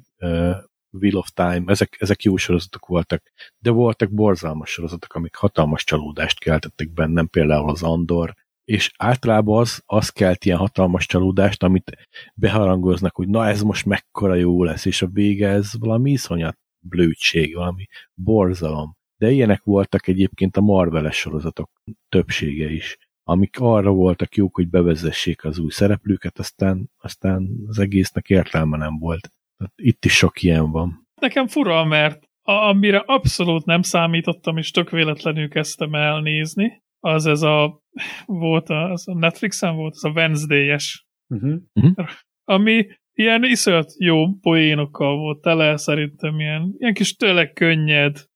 Wheel 0.92 1.16
of 1.16 1.30
Time, 1.34 1.64
ezek, 1.66 1.96
ezek 2.00 2.24
jó 2.24 2.36
sorozatok 2.36 2.86
voltak, 2.86 3.32
de 3.58 3.70
voltak 3.70 4.12
borzalmas 4.12 4.70
sorozatok, 4.70 5.14
amik 5.14 5.36
hatalmas 5.36 5.84
csalódást 5.84 6.40
keltettek 6.40 6.94
bennem, 6.94 7.28
például 7.28 7.70
az 7.70 7.84
Andor, 7.84 8.34
és 8.64 8.92
általában 8.98 9.60
az, 9.60 9.84
az 9.86 10.10
kelt 10.10 10.46
ilyen 10.46 10.58
hatalmas 10.58 11.06
csalódást, 11.06 11.64
amit 11.64 12.10
beharangoznak, 12.36 13.16
hogy 13.16 13.28
na 13.28 13.48
ez 13.48 13.62
most 13.62 13.86
mekkora 13.86 14.36
jó 14.36 14.64
lesz, 14.64 14.86
és 14.86 15.02
a 15.02 15.08
vége 15.08 15.48
ez 15.48 15.72
valami 15.80 16.12
iszonyat 16.12 16.58
blődség, 16.80 17.56
valami 17.56 17.86
borzalom. 18.14 19.00
De 19.22 19.32
ilyenek 19.32 19.64
voltak 19.64 20.08
egyébként 20.08 20.58
a 20.58 20.62
Marveles 20.62 21.16
sorozatok 21.16 21.70
többsége 22.10 22.72
is, 22.72 22.98
amik 23.24 23.60
arra 23.60 23.92
voltak 23.92 24.36
jók, 24.36 24.56
hogy 24.56 24.70
bevezessék 24.70 25.44
az 25.44 25.60
új 25.60 25.70
szereplőket, 25.70 26.40
aztán, 26.40 26.90
aztán 26.98 27.50
az 27.68 27.80
egésznek 27.80 28.30
értelme 28.30 28.78
nem 28.78 28.98
volt. 28.98 29.30
Tehát 29.58 29.74
itt 29.76 30.06
is 30.06 30.14
sok 30.14 30.42
ilyen 30.42 30.72
van. 30.72 31.08
Nekem 31.22 31.48
fura, 31.48 31.86
mert 31.86 32.24
a, 32.42 32.52
amire 32.52 33.04
abszolút 33.06 33.66
nem 33.66 33.82
számítottam, 33.82 34.58
és 34.58 34.72
tök 34.72 34.90
véletlenül 34.90 35.50
kezdtem 35.50 35.94
elnézni, 35.94 36.82
az 37.00 37.26
ez 37.26 37.42
a 37.42 37.82
volt 38.26 38.70
a, 38.70 38.92
az 38.92 39.08
a 39.08 39.14
Netflixen 39.14 39.76
volt, 39.76 39.94
az 39.94 40.04
a 40.04 40.10
Wednesday-es, 40.10 41.06
Uh-huh. 41.34 42.08
ami 42.44 42.86
ilyen 43.14 43.44
iszonyat 43.44 43.92
jó 43.98 44.34
poénokkal 44.34 45.18
volt 45.18 45.42
tele, 45.42 45.78
szerintem 45.78 46.40
ilyen, 46.40 46.76
ilyen 46.78 46.94
kis 46.94 47.16
tényleg 47.16 47.54
könnyed, 47.54 48.30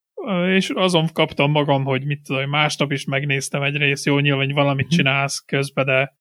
és 0.48 0.70
azon 0.70 1.08
kaptam 1.14 1.52
magam, 1.52 1.84
hogy 1.84 2.06
mit 2.06 2.22
tudom, 2.24 2.50
másnap 2.50 2.92
is 2.92 3.06
megnéztem 3.06 3.62
egy 3.62 3.76
rész, 3.76 4.06
jó, 4.06 4.20
nyilván 4.20 4.52
valamit 4.54 4.90
csinálsz 4.90 5.40
közben, 5.46 5.86
de 5.86 6.18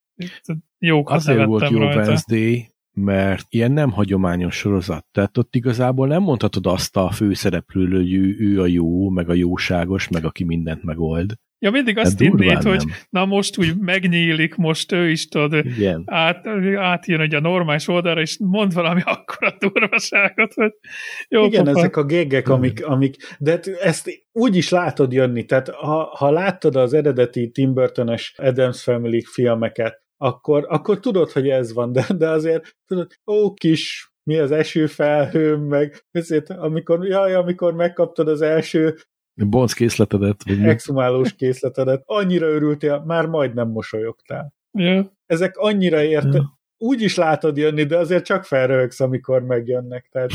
jókat 0.79 1.17
Azért 1.17 1.45
volt 1.45 1.71
jó 1.71 1.79
rajta. 1.79 2.01
Wednesday, 2.01 2.69
mert 2.93 3.47
ilyen 3.49 3.73
nem 3.73 3.91
hagyományos 3.91 4.57
sorozat. 4.57 5.07
Tehát 5.13 5.39
ott 5.39 5.55
igazából 5.55 6.07
nem 6.07 6.23
mondhatod 6.23 6.67
azt 6.67 6.97
a 6.97 7.11
főszereplőről, 7.11 8.01
hogy 8.01 8.13
ő, 8.13 8.37
ő 8.39 8.61
a 8.61 8.67
jó, 8.67 9.09
meg 9.09 9.29
a 9.29 9.35
jóságos, 9.35 10.09
meg 10.09 10.25
aki 10.25 10.45
mindent 10.45 10.83
megold. 10.83 11.35
Ja, 11.65 11.71
mindig 11.71 11.99
azt 11.99 12.19
hinnéd, 12.19 12.37
durván 12.37 12.63
hogy 12.63 12.87
nem. 12.87 12.97
na 13.11 13.25
most 13.25 13.59
úgy 13.59 13.75
megnyílik, 13.81 14.55
most 14.55 14.93
ő 14.93 15.11
is 15.11 15.29
tudod, 15.29 15.67
Igen. 15.67 16.03
át, 16.07 16.47
átjön 16.77 17.21
egy 17.21 17.35
a 17.35 17.41
normális 17.41 17.89
oldalra, 17.89 18.21
és 18.21 18.39
mond 18.39 18.75
valami 18.75 19.01
akkora 19.17 19.57
durvaságot, 19.59 20.55
hogy 20.55 20.73
jó 21.29 21.45
Igen, 21.45 21.65
pofa. 21.65 21.79
ezek 21.79 21.97
a 21.97 22.05
géggek, 22.05 22.49
amik, 22.49 22.87
amik, 22.87 23.17
de 23.39 23.51
hát 23.51 23.67
ezt 23.67 24.27
úgy 24.33 24.57
is 24.57 24.69
látod 24.69 25.13
jönni, 25.13 25.45
tehát 25.45 25.69
ha, 25.69 26.05
ha 26.17 26.31
láttad 26.31 26.77
az 26.77 26.93
eredeti 26.93 27.51
Tim 27.51 27.75
Burton-es 27.75 28.35
Adams 28.37 28.83
Family 28.83 29.23
filmeket, 29.23 30.03
akkor, 30.17 30.67
akkor 30.69 31.01
tudod, 31.01 31.31
hogy 31.31 31.49
ez 31.49 31.73
van, 31.73 31.93
de, 31.93 32.07
de 32.17 32.29
azért 32.29 32.77
tudod, 32.87 33.13
ó, 33.27 33.55
kis, 33.55 34.13
mi 34.23 34.39
az 34.39 34.51
esőfelhőm, 34.51 35.61
meg 35.61 36.05
ezért, 36.11 36.51
amikor, 36.51 37.07
jaj, 37.07 37.35
amikor 37.35 37.75
megkaptad 37.75 38.29
az 38.29 38.43
első 38.43 38.97
Bonc 39.35 39.73
készletedet, 39.73 40.43
vagy 40.45 40.63
exhumálós 40.63 41.35
készletedet, 41.35 42.03
annyira 42.07 42.47
örültél, 42.47 43.03
már 43.07 43.27
majdnem 43.27 43.69
mosolyogtál. 43.69 44.55
Ja. 44.79 45.13
Ezek 45.27 45.57
annyira 45.57 46.03
érte, 46.03 46.37
Ja. 46.37 46.59
úgy 46.79 47.03
is 47.03 47.17
látod 47.17 47.57
jönni, 47.57 47.85
de 47.85 47.99
azért 47.99 48.25
csak 48.25 48.45
felröhögsz, 48.45 49.01
amikor 49.01 49.43
megjönnek. 49.43 50.09
Tehát 50.11 50.31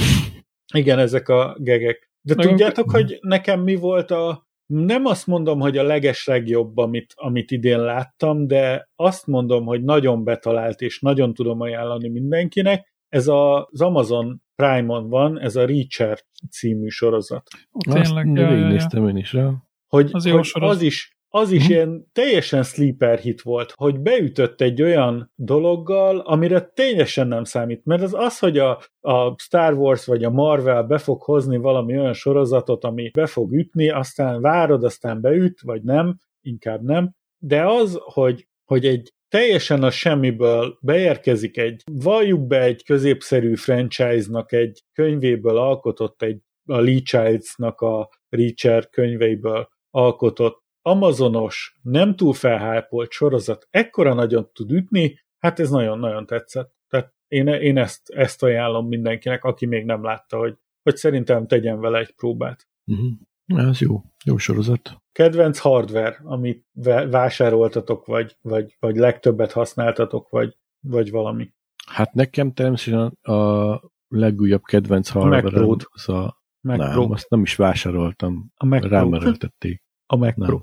igen, 0.73 0.99
ezek 0.99 1.29
a 1.29 1.55
gegek. 1.59 2.11
De 2.21 2.35
Meg 2.35 2.47
tudjátok, 2.47 2.91
hogy 2.91 3.17
nekem 3.21 3.61
mi 3.61 3.75
volt 3.75 4.11
a 4.11 4.47
nem 4.73 5.05
azt 5.05 5.27
mondom, 5.27 5.59
hogy 5.59 5.77
a 5.77 5.83
leges 5.83 6.25
legjobb, 6.25 6.77
amit, 6.77 7.13
amit 7.15 7.51
idén 7.51 7.79
láttam, 7.79 8.47
de 8.47 8.89
azt 8.95 9.27
mondom, 9.27 9.65
hogy 9.65 9.83
nagyon 9.83 10.23
betalált, 10.23 10.81
és 10.81 10.99
nagyon 10.99 11.33
tudom 11.33 11.61
ajánlani 11.61 12.09
mindenkinek. 12.09 12.93
Ez 13.09 13.27
a, 13.27 13.65
az 13.71 13.81
Amazon 13.81 14.41
Prime-on 14.59 15.09
van, 15.09 15.39
ez 15.39 15.55
a 15.55 15.65
Reacher 15.65 16.19
című 16.51 16.87
sorozat. 16.87 17.47
Azt 17.71 18.01
Tényleg, 18.03 18.33
végignéztem 18.33 19.07
én 19.07 19.17
is 19.17 19.33
rá. 19.33 19.51
hogy, 19.87 20.09
Az 20.11 20.23
hogy 20.23 20.49
az 20.53 20.81
is, 20.81 21.17
az 21.31 21.51
is 21.51 21.63
Mhm. 21.63 21.71
ilyen 21.71 22.07
teljesen 22.13 22.63
sleeper 22.63 23.19
hit 23.19 23.41
volt, 23.41 23.73
hogy 23.77 23.99
beütött 23.99 24.61
egy 24.61 24.81
olyan 24.81 25.31
dologgal, 25.35 26.19
amire 26.19 26.61
teljesen 26.61 27.27
nem 27.27 27.43
számít, 27.43 27.85
mert 27.85 28.01
az 28.01 28.13
az, 28.13 28.39
hogy 28.39 28.57
a, 28.57 28.81
a 28.99 29.39
Star 29.39 29.73
Wars 29.73 30.05
vagy 30.05 30.23
a 30.23 30.29
Marvel 30.29 30.83
be 30.83 30.97
fog 30.97 31.21
hozni 31.21 31.57
valami 31.57 31.97
olyan 31.99 32.13
sorozatot, 32.13 32.83
ami 32.83 33.09
be 33.13 33.25
fog 33.25 33.53
ütni, 33.53 33.89
aztán 33.89 34.41
várod, 34.41 34.83
aztán 34.83 35.21
beüt, 35.21 35.61
vagy 35.61 35.81
nem, 35.83 36.17
inkább 36.41 36.81
nem, 36.83 37.11
de 37.37 37.65
az, 37.65 37.99
hogy, 38.01 38.47
hogy 38.65 38.85
egy 38.85 39.13
teljesen 39.29 39.83
a 39.83 39.91
semmiből 39.91 40.77
beérkezik 40.81 41.57
egy, 41.57 41.83
valljuk 41.91 42.47
be 42.47 42.61
egy 42.61 42.83
középszerű 42.83 43.55
franchise-nak 43.55 44.51
egy 44.51 44.83
könyvéből 44.93 45.57
alkotott, 45.57 46.21
egy 46.21 46.41
a 46.65 46.79
Lee 46.79 47.01
Childs-nak 47.01 47.81
a 47.81 48.09
Reacher 48.29 48.89
könyveiből 48.89 49.69
alkotott 49.89 50.63
amazonos, 50.81 51.79
nem 51.81 52.15
túl 52.15 52.33
felhájpolt 52.33 53.11
sorozat 53.11 53.67
ekkora 53.69 54.13
nagyon 54.13 54.49
tud 54.53 54.71
ütni, 54.71 55.19
hát 55.37 55.59
ez 55.59 55.69
nagyon-nagyon 55.69 56.25
tetszett. 56.25 56.73
Tehát 56.87 57.13
én, 57.27 57.47
én 57.47 57.77
ezt, 57.77 58.09
ezt 58.09 58.43
ajánlom 58.43 58.87
mindenkinek, 58.87 59.43
aki 59.43 59.65
még 59.65 59.85
nem 59.85 60.03
látta, 60.03 60.37
hogy, 60.37 60.57
hogy 60.83 60.95
szerintem 60.95 61.47
tegyen 61.47 61.79
vele 61.79 61.99
egy 61.99 62.13
próbát. 62.15 62.67
Uh-huh. 62.85 63.11
Ez 63.55 63.79
jó. 63.79 64.03
Jó 64.25 64.37
sorozat. 64.37 64.97
Kedvenc 65.11 65.59
hardware, 65.59 66.19
amit 66.23 66.65
vásároltatok, 67.09 68.05
vagy, 68.05 68.37
vagy, 68.41 68.75
vagy 68.79 68.95
legtöbbet 68.95 69.51
használtatok, 69.51 70.29
vagy, 70.29 70.57
vagy 70.79 71.11
valami. 71.11 71.53
Hát 71.87 72.13
nekem 72.13 72.53
természetesen 72.53 73.17
a 73.21 73.81
legújabb 74.07 74.63
kedvenc 74.63 75.09
hardware 75.09 75.85
az 75.89 76.09
a... 76.09 76.37
Mac 76.61 76.77
nem, 76.77 76.91
Pro. 76.91 77.11
azt 77.11 77.29
nem 77.29 77.41
is 77.41 77.55
vásároltam. 77.55 78.51
A 78.55 78.65
Mac 78.65 78.79
Pro. 78.79 78.89
Rám 78.89 79.13
erőltették. 79.13 79.83
A 80.05 80.15
Mac 80.15 80.35
Nem. 80.35 80.47
Pro. 80.47 80.59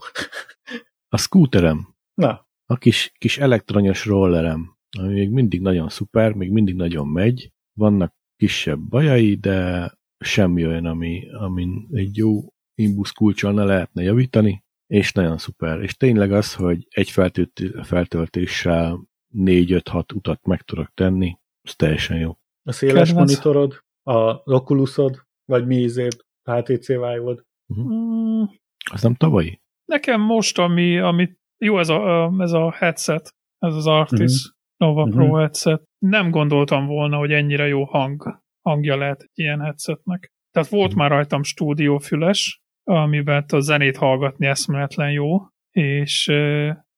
A 1.08 1.16
scooterem. 1.16 1.94
Na, 2.14 2.46
A 2.66 2.76
kis, 2.76 3.12
kis 3.18 3.38
elektronyos 3.38 4.06
rollerem, 4.06 4.76
ami 4.98 5.12
még 5.12 5.30
mindig 5.30 5.60
nagyon 5.60 5.88
szuper, 5.88 6.32
még 6.32 6.50
mindig 6.50 6.74
nagyon 6.74 7.08
megy. 7.08 7.52
Vannak 7.72 8.14
kisebb 8.36 8.78
bajai, 8.78 9.34
de 9.34 9.90
semmi 10.18 10.66
olyan, 10.66 10.86
ami, 10.86 11.30
amin 11.30 11.88
egy 11.92 12.16
jó 12.16 12.40
imbusz 12.78 13.10
kulcsal 13.10 13.52
ne 13.52 13.64
lehetne 13.64 14.02
javítani, 14.02 14.64
és 14.86 15.12
nagyon 15.12 15.38
szuper. 15.38 15.80
És 15.80 15.96
tényleg 15.96 16.32
az, 16.32 16.54
hogy 16.54 16.86
egy 16.90 17.10
feltölt, 17.10 17.62
feltöltéssel 17.82 19.00
4-5-6 19.34 20.14
utat 20.14 20.46
meg 20.46 20.62
tudok 20.62 20.90
tenni, 20.94 21.38
ez 21.62 21.74
teljesen 21.76 22.18
jó. 22.18 22.36
a 22.68 22.72
széles 22.72 23.08
Kedvenc. 23.08 23.28
monitorod, 23.30 23.80
a 24.02 24.42
Oculusod, 24.52 25.22
vagy 25.44 25.66
mi 25.66 25.76
izért, 25.76 26.24
HTC 26.50 26.86
Vive-od. 26.86 27.44
Mm, 27.80 28.42
Az 28.90 29.02
nem 29.02 29.14
tavalyi? 29.14 29.60
Nekem 29.84 30.20
most, 30.20 30.58
ami, 30.58 30.98
ami 30.98 31.36
jó 31.58 31.78
ez 31.78 31.88
a, 31.88 32.32
ez 32.38 32.52
a 32.52 32.70
headset, 32.72 33.34
ez 33.58 33.74
az 33.74 33.86
Artis 33.86 34.52
Nova 34.76 35.04
Mhm. 35.06 35.14
Pro 35.14 35.34
headset. 35.34 35.82
Nem 35.98 36.30
gondoltam 36.30 36.86
volna, 36.86 37.16
hogy 37.16 37.32
ennyire 37.32 37.66
jó 37.66 37.84
hang, 37.84 38.42
hangja 38.62 38.96
lehet 38.96 39.20
egy 39.22 39.30
ilyen 39.34 39.60
headsetnek. 39.60 40.32
Tehát 40.50 40.68
volt 40.68 40.90
Mhm. 40.90 40.98
már 40.98 41.10
rajtam 41.10 41.42
stúdiófüles, 41.42 42.60
amiben 42.88 43.44
a 43.48 43.60
zenét 43.60 43.96
hallgatni 43.96 44.46
eszméletlen 44.46 45.10
jó, 45.10 45.38
és 45.70 46.28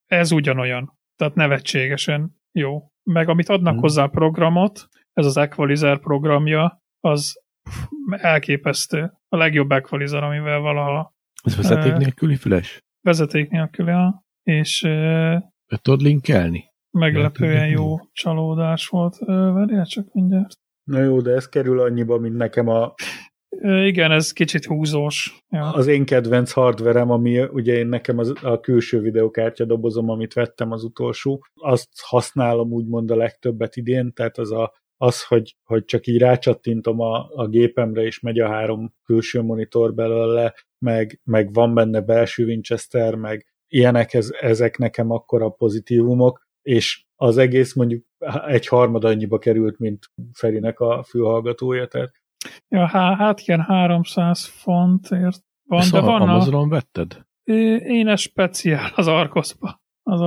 ez 0.06 0.32
ugyanolyan. 0.32 0.98
Tehát 1.16 1.34
nevetségesen 1.34 2.36
jó. 2.52 2.90
Meg 3.02 3.28
amit 3.28 3.48
adnak 3.48 3.72
Mhm. 3.72 3.82
hozzá 3.82 4.02
a 4.02 4.08
programot, 4.08 4.88
ez 5.12 5.26
az 5.26 5.36
Equalizer 5.36 5.98
programja, 6.00 6.82
az 7.00 7.34
elképesztő. 8.10 9.12
A 9.28 9.36
legjobb 9.36 9.72
Equalizer, 9.72 10.22
amivel 10.22 10.58
valaha 10.58 11.14
Ez 11.42 11.56
vezeték 11.56 11.96
nélküli 11.96 12.36
füles? 12.36 12.82
vezeték 13.00 13.50
nélkül, 13.50 13.88
ja. 13.88 14.24
és 14.42 14.80
Be 15.66 15.76
tudod 15.82 16.00
linkelni? 16.00 16.64
meglepően 16.90 17.68
jó 17.68 17.96
csalódás 18.12 18.86
volt. 18.86 19.16
Várjál 19.26 19.86
csak 19.86 20.12
mindjárt. 20.12 20.54
Na 20.84 20.98
jó, 21.00 21.20
de 21.20 21.30
ez 21.30 21.48
kerül 21.48 21.80
annyiba, 21.80 22.18
mint 22.18 22.36
nekem 22.36 22.68
a, 22.68 22.94
Igen, 23.60 24.10
ez 24.10 24.32
kicsit 24.32 24.64
húzós. 24.64 25.44
Ja. 25.50 25.72
az 25.72 25.86
én 25.86 26.04
kedvenc 26.04 26.52
hardverem, 26.52 27.10
ami 27.10 27.40
ugye 27.42 27.74
én 27.74 27.86
nekem 27.86 28.18
az, 28.18 28.32
a 28.42 28.60
külső 28.60 29.00
videokártya 29.00 29.64
dobozom, 29.64 30.08
amit 30.08 30.32
vettem 30.32 30.72
az 30.72 30.84
utolsó, 30.84 31.44
azt 31.54 31.88
használom 32.02 32.72
úgymond 32.72 33.10
a 33.10 33.16
legtöbbet 33.16 33.76
idén, 33.76 34.12
tehát 34.12 34.38
az 34.38 34.52
a, 34.52 34.72
az, 34.96 35.24
hogy, 35.24 35.56
hogy 35.64 35.84
csak 35.84 36.06
így 36.06 36.18
rácsattintom 36.18 37.00
a, 37.00 37.28
a 37.34 37.46
gépemre, 37.46 38.02
és 38.02 38.20
megy 38.20 38.38
a 38.38 38.48
három 38.48 38.94
külső 39.04 39.42
monitor 39.42 39.94
belőle, 39.94 40.54
meg, 40.78 41.20
meg 41.24 41.52
van 41.52 41.74
benne 41.74 42.00
belső 42.00 42.44
Winchester, 42.44 43.14
meg 43.14 43.46
ilyenek, 43.68 44.14
ez, 44.14 44.30
ezek 44.40 44.78
nekem 44.78 45.10
akkora 45.10 45.48
pozitívumok, 45.48 46.46
és 46.62 47.04
az 47.16 47.36
egész 47.36 47.74
mondjuk 47.74 48.04
egy 48.46 48.66
harmad 48.66 49.04
annyiba 49.04 49.38
került, 49.38 49.78
mint 49.78 50.06
Ferinek 50.32 50.80
a 50.80 51.02
fülhallgatója, 51.02 51.86
tehát 51.86 52.12
ja, 52.68 52.86
há, 52.86 53.16
hát 53.16 53.40
ilyen 53.40 53.60
300 53.60 54.46
fontért 54.46 55.42
van, 55.68 55.80
Ezt 55.80 55.92
de 55.92 56.00
van 56.00 56.20
a, 56.20 56.24
Amazonon 56.24 56.68
vetted? 56.68 57.26
Én 57.78 58.08
ez 58.08 58.20
speciál 58.20 58.92
az 58.94 59.06
Argoszba. 59.06 59.80
Az 60.02 60.20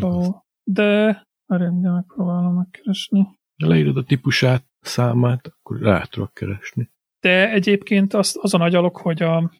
volt. 0.00 0.36
De, 0.62 1.22
mindjárt 1.46 1.94
megpróbálom 1.94 2.54
megkeresni. 2.54 3.26
Ha 3.62 3.68
leírod 3.68 3.96
a 3.96 4.02
típusát, 4.02 4.64
számát, 4.80 5.46
akkor 5.46 5.80
rá 5.80 6.02
tudok 6.02 6.34
keresni. 6.34 6.90
De 7.20 7.50
egyébként 7.50 8.14
az, 8.14 8.38
az 8.40 8.54
a 8.54 8.58
nagy 8.58 8.74
alok, 8.74 8.96
hogy 8.96 9.22
a 9.22 9.50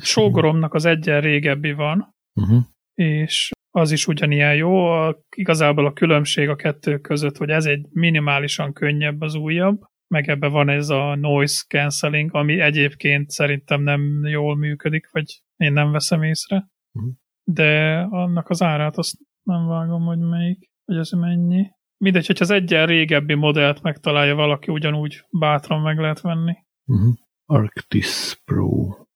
sógoromnak 0.00 0.74
az 0.74 0.84
egyen 0.84 1.20
régebbi 1.20 1.72
van, 1.72 2.14
uh-huh. 2.34 2.62
és 2.94 3.50
az 3.70 3.90
is 3.90 4.06
ugyanilyen 4.06 4.54
jó. 4.54 4.84
A, 4.86 5.20
igazából 5.36 5.86
a 5.86 5.92
különbség 5.92 6.48
a 6.48 6.56
kettő 6.56 6.98
között, 6.98 7.36
hogy 7.36 7.50
ez 7.50 7.64
egy 7.64 7.86
minimálisan 7.90 8.72
könnyebb 8.72 9.20
az 9.20 9.34
újabb, 9.34 9.80
meg 10.10 10.28
ebbe 10.28 10.48
van 10.48 10.68
ez 10.68 10.88
a 10.88 11.14
noise 11.14 11.64
cancelling, 11.68 12.34
ami 12.34 12.60
egyébként 12.60 13.30
szerintem 13.30 13.82
nem 13.82 14.26
jól 14.26 14.56
működik, 14.56 15.10
vagy 15.10 15.42
én 15.56 15.72
nem 15.72 15.90
veszem 15.90 16.22
észre. 16.22 16.70
Uh-huh. 16.92 17.12
De 17.44 17.98
annak 18.10 18.48
az 18.48 18.62
árát 18.62 18.96
azt 18.96 19.16
nem 19.42 19.66
vágom, 19.66 20.02
hogy 20.02 20.18
melyik, 20.18 20.70
hogy 20.84 20.96
ez 20.96 21.10
mennyi. 21.10 21.70
Mindegy, 21.96 22.26
hogyha 22.26 22.44
az 22.44 22.50
egyen 22.50 22.86
régebbi 22.86 23.34
modellt 23.34 23.82
megtalálja 23.82 24.34
valaki, 24.34 24.72
ugyanúgy 24.72 25.24
bátran 25.38 25.80
meg 25.80 25.98
lehet 25.98 26.20
venni. 26.20 26.56
Uh-huh. 26.84 27.14
Arctis 27.44 28.40
Pro. 28.44 28.70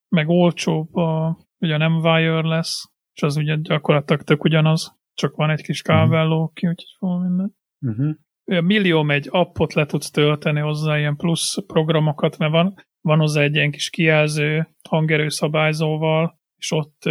Meg 0.09 0.29
olcsóbb, 0.29 0.95
a, 0.95 1.39
ugye 1.59 1.77
nem 1.77 1.95
wireless, 1.95 2.89
és 3.15 3.23
az 3.23 3.37
ugye 3.37 3.57
gyakorlatilag 3.61 4.23
tök 4.23 4.45
ugyanaz, 4.45 4.99
csak 5.15 5.37
van 5.37 5.51
egy 5.51 5.63
kis 5.63 5.83
kábelló 5.83 6.49
ki, 6.55 6.67
úgyhogy 6.67 6.95
fog 6.99 7.23
minden. 7.23 7.57
Uh-huh. 7.81 8.15
Millió 8.45 9.09
egy 9.11 9.29
appot 9.31 9.73
le 9.73 9.87
tudsz 9.87 10.11
tölteni 10.11 10.61
hozzá, 10.61 10.99
ilyen 10.99 11.17
plusz 11.17 11.65
programokat, 11.67 12.39
mert 12.39 12.53
van, 12.53 12.75
van 13.01 13.19
hozzá 13.19 13.43
egy 13.43 13.55
ilyen 13.55 13.71
kis 13.71 13.91
kijelző 13.91 14.69
hangerőszabályzóval, 14.89 16.39
és 16.57 16.71
ott 16.71 17.03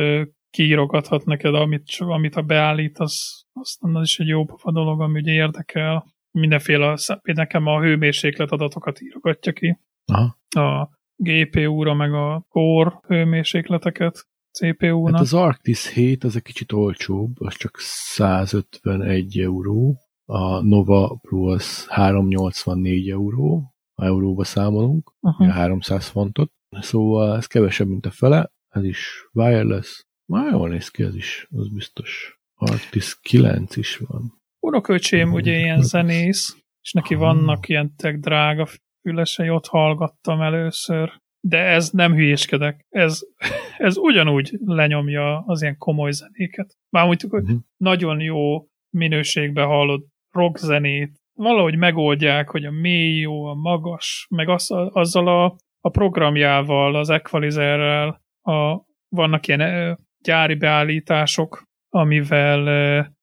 kiírogathat 0.49 1.26
neked, 1.26 1.55
amit, 1.55 1.95
amit 1.97 2.35
a 2.35 2.41
beállít, 2.41 2.99
az, 2.99 3.43
aztán 3.53 3.95
az 3.95 4.03
is 4.03 4.19
egy 4.19 4.27
jó 4.27 4.45
pofa 4.45 4.72
dolog, 4.72 5.01
ami 5.01 5.19
ugye 5.19 5.31
érdekel. 5.31 6.05
Mindenféle, 6.31 6.95
például 7.22 7.22
nekem 7.23 7.65
a 7.68 7.81
hőmérséklet 7.81 8.51
adatokat 8.51 9.01
írogatja 9.01 9.53
ki. 9.53 9.80
Aha. 10.05 10.38
A 10.49 10.89
GPU-ra, 11.15 11.93
meg 11.93 12.14
a 12.14 12.45
core 12.49 12.99
hőmérsékleteket 13.07 14.27
CPU-nak. 14.51 15.14
Hát 15.14 15.22
az 15.22 15.34
Arctis 15.34 15.93
7 15.93 16.23
az 16.23 16.35
egy 16.35 16.41
kicsit 16.41 16.72
olcsóbb, 16.72 17.41
az 17.41 17.55
csak 17.55 17.77
151 17.80 19.39
euró, 19.39 19.97
a 20.26 20.62
Nova 20.62 21.20
az 21.30 21.88
384 21.88 23.10
euró, 23.10 23.74
ha 23.94 24.06
euróba 24.06 24.44
számolunk, 24.44 25.14
uh-huh. 25.20 25.48
300 25.48 26.08
fontot, 26.08 26.52
szóval 26.70 27.38
ez 27.38 27.45
kevesebb, 27.45 27.88
mint 27.88 28.06
a 28.06 28.12
fele, 28.12 28.52
ez 28.70 28.84
is 28.84 29.30
wireless, 29.34 30.06
már 30.26 30.52
jól 30.52 30.70
néz 30.70 30.90
ki 30.90 31.04
ez 31.04 31.16
is, 31.16 31.48
az 31.52 31.74
biztos. 31.74 32.40
Artis 32.56 33.20
9 33.22 33.76
is 33.76 33.98
van. 33.98 34.41
Unoköcsém 34.60 35.34
ugye 35.34 35.58
ilyen 35.58 35.82
zenész, 35.82 36.58
és 36.82 36.91
neki 36.91 37.16
vannak 37.16 37.70
ilyen 37.70 37.95
tech 37.95 38.20
drága 38.20 38.68
fülesei, 39.02 39.50
ott 39.50 39.68
hallgattam 39.68 40.41
először, 40.41 41.22
de 41.48 41.58
ez 41.58 41.90
nem 41.90 42.14
hülyéskedek, 42.14 42.86
ez, 42.90 43.20
ez 43.78 43.98
ugyanúgy 43.98 44.58
lenyomja 44.66 45.44
az 45.45 45.62
ilyen 45.62 45.78
komoly 45.78 46.12
zenéket. 46.12 46.78
Mármint, 46.90 47.22
hogy 47.22 47.41
uh-huh. 47.41 47.60
nagyon 47.78 48.20
jó 48.20 48.68
minőségben 48.90 49.68
hallod 49.68 50.06
rock 50.34 50.57
zenét, 50.57 51.22
valahogy 51.34 51.77
megoldják, 51.77 52.49
hogy 52.49 52.65
a 52.65 52.72
mély 52.72 53.19
jó, 53.19 53.45
a 53.45 53.53
magas, 53.53 54.27
meg 54.30 54.49
az, 54.49 54.72
azzal 54.72 55.27
a, 55.27 55.55
a 55.80 55.89
programjával, 55.89 56.95
az 56.95 57.10
equalizerrel, 57.10 58.22
a, 58.41 58.81
vannak 59.10 59.47
ilyen 59.47 59.97
gyári 60.23 60.55
beállítások, 60.55 61.64
amivel 61.89 62.68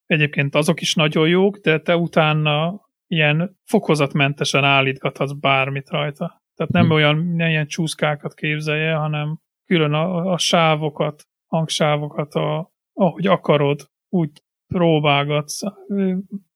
egyébként 0.07 0.55
azok 0.55 0.81
is 0.81 0.95
nagyon 0.95 1.29
jók, 1.29 1.57
de 1.57 1.79
te 1.81 1.97
utána 1.97 2.81
ilyen 3.07 3.57
fokozatmentesen 3.65 4.65
állítgathatsz 4.65 5.33
bármit 5.33 5.89
rajta. 5.89 6.43
Tehát 6.55 6.73
nem 6.73 6.85
hmm. 6.85 6.93
olyan 6.93 7.17
nem 7.17 7.49
ilyen 7.49 7.67
csúszkákat 7.67 8.35
képzelje, 8.35 8.95
hanem 8.95 9.39
külön 9.65 9.93
a, 9.93 10.33
a 10.33 10.39
sávokat, 10.39 11.23
hangsávokat, 11.47 12.35
a, 12.35 12.71
ahogy 12.93 13.27
akarod, 13.27 13.81
úgy 14.09 14.31
próbálgatsz, 14.67 15.61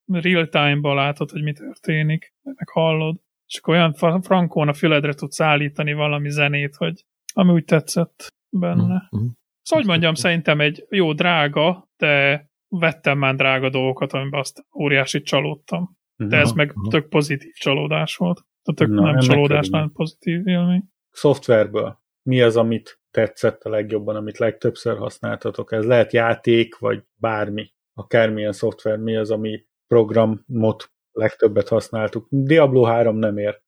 real 0.06 0.48
time-ba 0.48 0.94
látod, 0.94 1.30
hogy 1.30 1.42
mi 1.42 1.52
történik, 1.52 2.34
meg 2.42 2.68
hallod, 2.68 3.16
és 3.46 3.58
akkor 3.58 3.74
olyan 3.74 3.92
frankón 4.22 4.68
a 4.68 4.72
füledre 4.72 5.14
tudsz 5.14 5.40
állítani 5.40 5.92
valami 5.92 6.30
zenét, 6.30 6.74
hogy 6.76 7.04
ami 7.32 7.52
úgy 7.52 7.64
tetszett 7.64 8.26
benne. 8.48 9.10
Mm-hmm. 9.16 9.26
Szóval, 9.62 9.84
hogy 9.84 9.86
mondjam, 9.86 10.14
szerintem 10.14 10.60
egy 10.60 10.86
jó 10.88 11.12
drága, 11.12 11.88
de 11.96 12.46
vettem 12.68 13.18
már 13.18 13.34
drága 13.34 13.70
dolgokat, 13.70 14.12
amiben 14.12 14.40
azt 14.40 14.66
óriási 14.74 15.22
csalódtam. 15.22 15.96
De 16.16 16.36
ez 16.36 16.52
meg 16.52 16.74
tök 16.90 17.08
pozitív 17.08 17.52
csalódás 17.52 18.16
volt. 18.16 18.44
Tehát 18.62 18.80
tök 18.80 18.88
Na, 18.88 19.10
nem 19.10 19.20
csalódás, 19.20 19.68
nem 19.68 19.92
pozitív 19.92 20.46
élmény. 20.46 20.84
Szoftverből 21.10 22.02
mi 22.22 22.40
az, 22.40 22.56
amit 22.56 23.00
tetszett 23.10 23.62
a 23.62 23.70
legjobban, 23.70 24.16
amit 24.16 24.38
legtöbbször 24.38 24.98
használtatok? 24.98 25.72
Ez 25.72 25.84
lehet 25.84 26.12
játék, 26.12 26.78
vagy 26.78 27.02
bármi, 27.14 27.72
akármilyen 27.94 28.52
szoftver, 28.52 28.98
mi 28.98 29.16
az, 29.16 29.30
ami 29.30 29.64
programot 29.86 30.92
legtöbbet 31.12 31.68
használtuk. 31.68 32.26
Diablo 32.30 32.82
3 32.82 33.16
nem 33.16 33.38
ér. 33.38 33.62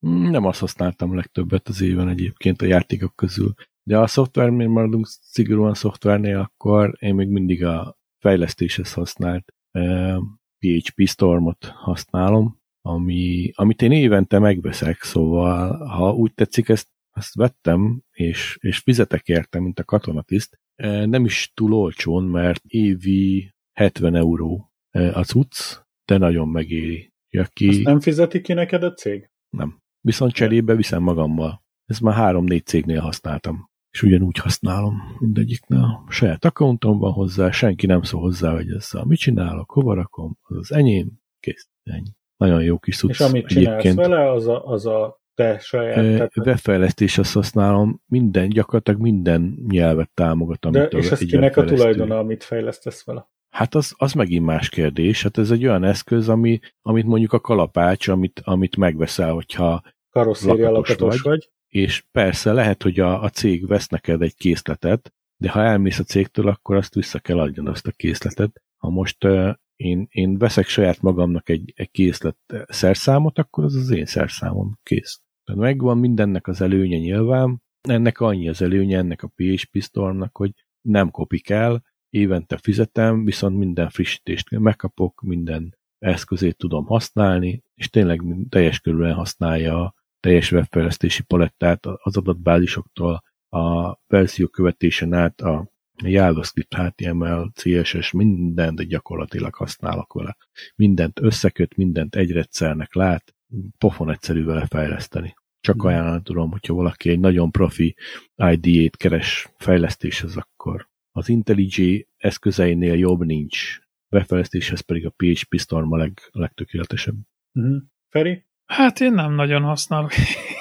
Nem 0.00 0.44
azt 0.44 0.60
használtam 0.60 1.14
legtöbbet 1.14 1.68
az 1.68 1.80
éven 1.80 2.08
egyébként 2.08 2.62
a 2.62 2.66
játékok 2.66 3.16
közül. 3.16 3.54
De 3.82 3.98
a 3.98 4.06
szoftver, 4.06 4.50
miért 4.50 4.72
maradunk 4.72 5.06
szigorúan 5.06 5.74
szoftvernél, 5.74 6.38
akkor 6.38 6.96
én 6.98 7.14
még 7.14 7.28
mindig 7.28 7.64
a 7.64 7.98
fejlesztéshez 8.18 8.92
használt 8.92 9.54
eh, 9.70 10.16
PHP 10.58 11.06
Stormot 11.06 11.64
használom, 11.64 12.60
ami, 12.82 13.50
amit 13.54 13.82
én 13.82 13.92
évente 13.92 14.38
megveszek, 14.38 15.02
szóval 15.02 15.86
ha 15.86 16.12
úgy 16.12 16.34
tetszik, 16.34 16.68
ezt, 16.68 16.88
ezt 17.10 17.34
vettem, 17.34 18.02
és, 18.10 18.58
és 18.60 18.78
fizetek 18.78 19.28
érte, 19.28 19.60
mint 19.60 19.78
a 19.78 19.84
katonatiszt, 19.84 20.60
eh, 20.74 21.06
nem 21.06 21.24
is 21.24 21.52
túl 21.54 21.72
olcsón, 21.72 22.24
mert 22.24 22.64
évi 22.64 23.54
70 23.72 24.14
euró 24.14 24.67
a 24.90 25.24
cucc, 25.24 25.76
de 26.04 26.18
nagyon 26.18 26.48
megéri. 26.48 27.12
Aki... 27.30 27.68
Azt 27.68 27.82
nem 27.82 28.00
fizeti 28.00 28.40
ki 28.40 28.52
neked 28.52 28.82
a 28.82 28.92
cég? 28.92 29.30
Nem. 29.48 29.78
Viszont 30.00 30.32
cserébe 30.32 30.74
viszem 30.74 31.02
magammal. 31.02 31.62
Ezt 31.84 32.00
már 32.00 32.14
három-négy 32.14 32.66
cégnél 32.66 33.00
használtam 33.00 33.68
és 33.90 34.02
ugyanúgy 34.02 34.38
használom 34.38 35.16
mindegyiknél. 35.18 36.04
Saját 36.08 36.44
accountom 36.44 36.98
van 36.98 37.12
hozzá, 37.12 37.50
senki 37.50 37.86
nem 37.86 38.02
szól 38.02 38.20
hozzá, 38.20 38.52
hogy 38.52 38.70
ezzel 38.70 39.04
mit 39.04 39.18
csinálok, 39.18 39.70
hova 39.70 39.94
rakom, 39.94 40.38
az 40.42 40.56
az 40.56 40.72
enyém, 40.72 41.12
kész, 41.40 41.68
ennyi. 41.82 42.10
Nagyon 42.36 42.62
jó 42.62 42.78
kis 42.78 42.96
cucc. 42.96 43.10
És 43.10 43.20
amit 43.20 43.46
csinálsz 43.46 43.84
egyébként. 43.84 44.08
vele, 44.08 44.30
az 44.30 44.46
a, 44.46 44.64
az 44.64 44.86
a 44.86 45.20
te 45.34 45.58
saját... 45.58 46.36
Webfejlesztés 46.36 47.18
azt 47.18 47.32
használom, 47.32 48.02
minden, 48.06 48.48
gyakorlatilag 48.48 49.00
minden 49.00 49.64
nyelvet 49.68 50.10
támogat, 50.14 50.64
amit 50.64 50.80
De, 50.80 50.98
és 50.98 51.10
ez 51.10 51.18
kinek 51.18 51.56
a 51.56 51.64
tulajdona, 51.64 52.18
amit 52.18 52.44
fejlesztesz 52.44 53.04
vele? 53.04 53.28
Hát 53.48 53.74
az, 53.74 53.94
az 53.96 54.12
megint 54.12 54.44
más 54.44 54.68
kérdés. 54.68 55.22
Hát 55.22 55.38
ez 55.38 55.50
egy 55.50 55.66
olyan 55.66 55.84
eszköz, 55.84 56.28
ami, 56.28 56.58
amit 56.82 57.06
mondjuk 57.06 57.32
a 57.32 57.40
kalapács, 57.40 58.08
amit, 58.08 58.40
amit 58.44 58.76
megveszel, 58.76 59.32
hogyha 59.32 59.82
karosszéria 60.10 60.70
lakatos 60.70 61.20
vagy. 61.20 61.22
vagy 61.22 61.50
és 61.68 62.04
persze 62.12 62.52
lehet, 62.52 62.82
hogy 62.82 63.00
a, 63.00 63.22
a 63.22 63.28
cég 63.28 63.66
vesz 63.66 63.88
neked 63.88 64.22
egy 64.22 64.34
készletet, 64.34 65.12
de 65.36 65.50
ha 65.50 65.62
elmész 65.62 65.98
a 65.98 66.04
cégtől, 66.04 66.48
akkor 66.48 66.76
azt 66.76 66.94
vissza 66.94 67.18
kell 67.18 67.38
adjon 67.38 67.66
azt 67.66 67.86
a 67.86 67.90
készletet. 67.90 68.62
Ha 68.76 68.90
most 68.90 69.24
uh, 69.24 69.54
én, 69.76 70.06
én 70.10 70.38
veszek 70.38 70.66
saját 70.66 71.02
magamnak 71.02 71.48
egy, 71.48 71.72
egy 71.76 71.90
készlet 71.90 72.36
szerszámot, 72.68 73.38
akkor 73.38 73.64
az 73.64 73.74
az 73.74 73.90
én 73.90 74.06
szerszámom 74.06 74.78
kész. 74.82 75.20
Tehát 75.44 75.60
megvan 75.60 75.98
mindennek 75.98 76.46
az 76.46 76.60
előnye 76.60 76.98
nyilván, 76.98 77.62
ennek 77.80 78.20
annyi 78.20 78.48
az 78.48 78.62
előnye, 78.62 78.98
ennek 78.98 79.22
a 79.22 79.32
PHP 79.34 79.82
Stormnak, 79.82 80.36
hogy 80.36 80.52
nem 80.80 81.10
kopik 81.10 81.50
el, 81.50 81.82
évente 82.10 82.56
fizetem, 82.56 83.24
viszont 83.24 83.56
minden 83.56 83.88
frissítést 83.88 84.50
megkapok, 84.50 85.22
minden 85.22 85.76
eszközét 85.98 86.56
tudom 86.56 86.84
használni, 86.86 87.62
és 87.74 87.90
tényleg 87.90 88.22
teljes 88.48 88.80
körülön 88.80 89.14
használja 89.14 89.94
teljes 90.20 90.52
webfejlesztési 90.52 91.22
palettát 91.22 91.86
az 91.86 92.16
adatbázisoktól 92.16 93.22
a 93.48 93.96
verzió 94.06 94.46
követésen 94.46 95.12
át 95.12 95.40
a 95.40 95.70
JavaScript, 96.04 96.74
HTML, 96.74 97.50
CSS, 97.54 98.12
mindent 98.12 98.82
gyakorlatilag 98.82 99.54
használok 99.54 100.12
vele. 100.12 100.36
Mindent 100.76 101.20
összeköt, 101.20 101.76
mindent 101.76 102.16
egyredszernek 102.16 102.94
lát, 102.94 103.34
pofon 103.78 104.10
egyszerű 104.10 104.44
vele 104.44 104.66
fejleszteni. 104.66 105.34
Csak 105.60 105.80
hmm. 105.80 105.86
ajánlani 105.86 106.22
tudom, 106.22 106.50
hogyha 106.50 106.74
valaki 106.74 107.10
egy 107.10 107.20
nagyon 107.20 107.50
profi 107.50 107.96
IDE-t 108.36 108.96
keres 108.96 109.48
fejlesztéshez, 109.56 110.36
akkor 110.36 110.87
az 111.12 111.28
IntelliJ 111.28 112.06
eszközeinél 112.16 112.94
jobb 112.94 113.24
nincs. 113.24 113.78
Befejlesztéshez 114.08 114.80
pedig 114.80 115.06
a 115.06 115.10
PHP 115.16 115.58
Storm 115.58 115.92
a 115.92 115.96
leg, 115.96 116.12
legtökéletesebb. 116.30 117.14
Uh-huh. 117.52 117.76
Feri? 118.08 118.46
Hát 118.64 119.00
én 119.00 119.12
nem 119.12 119.34
nagyon 119.34 119.62
használok 119.62 120.10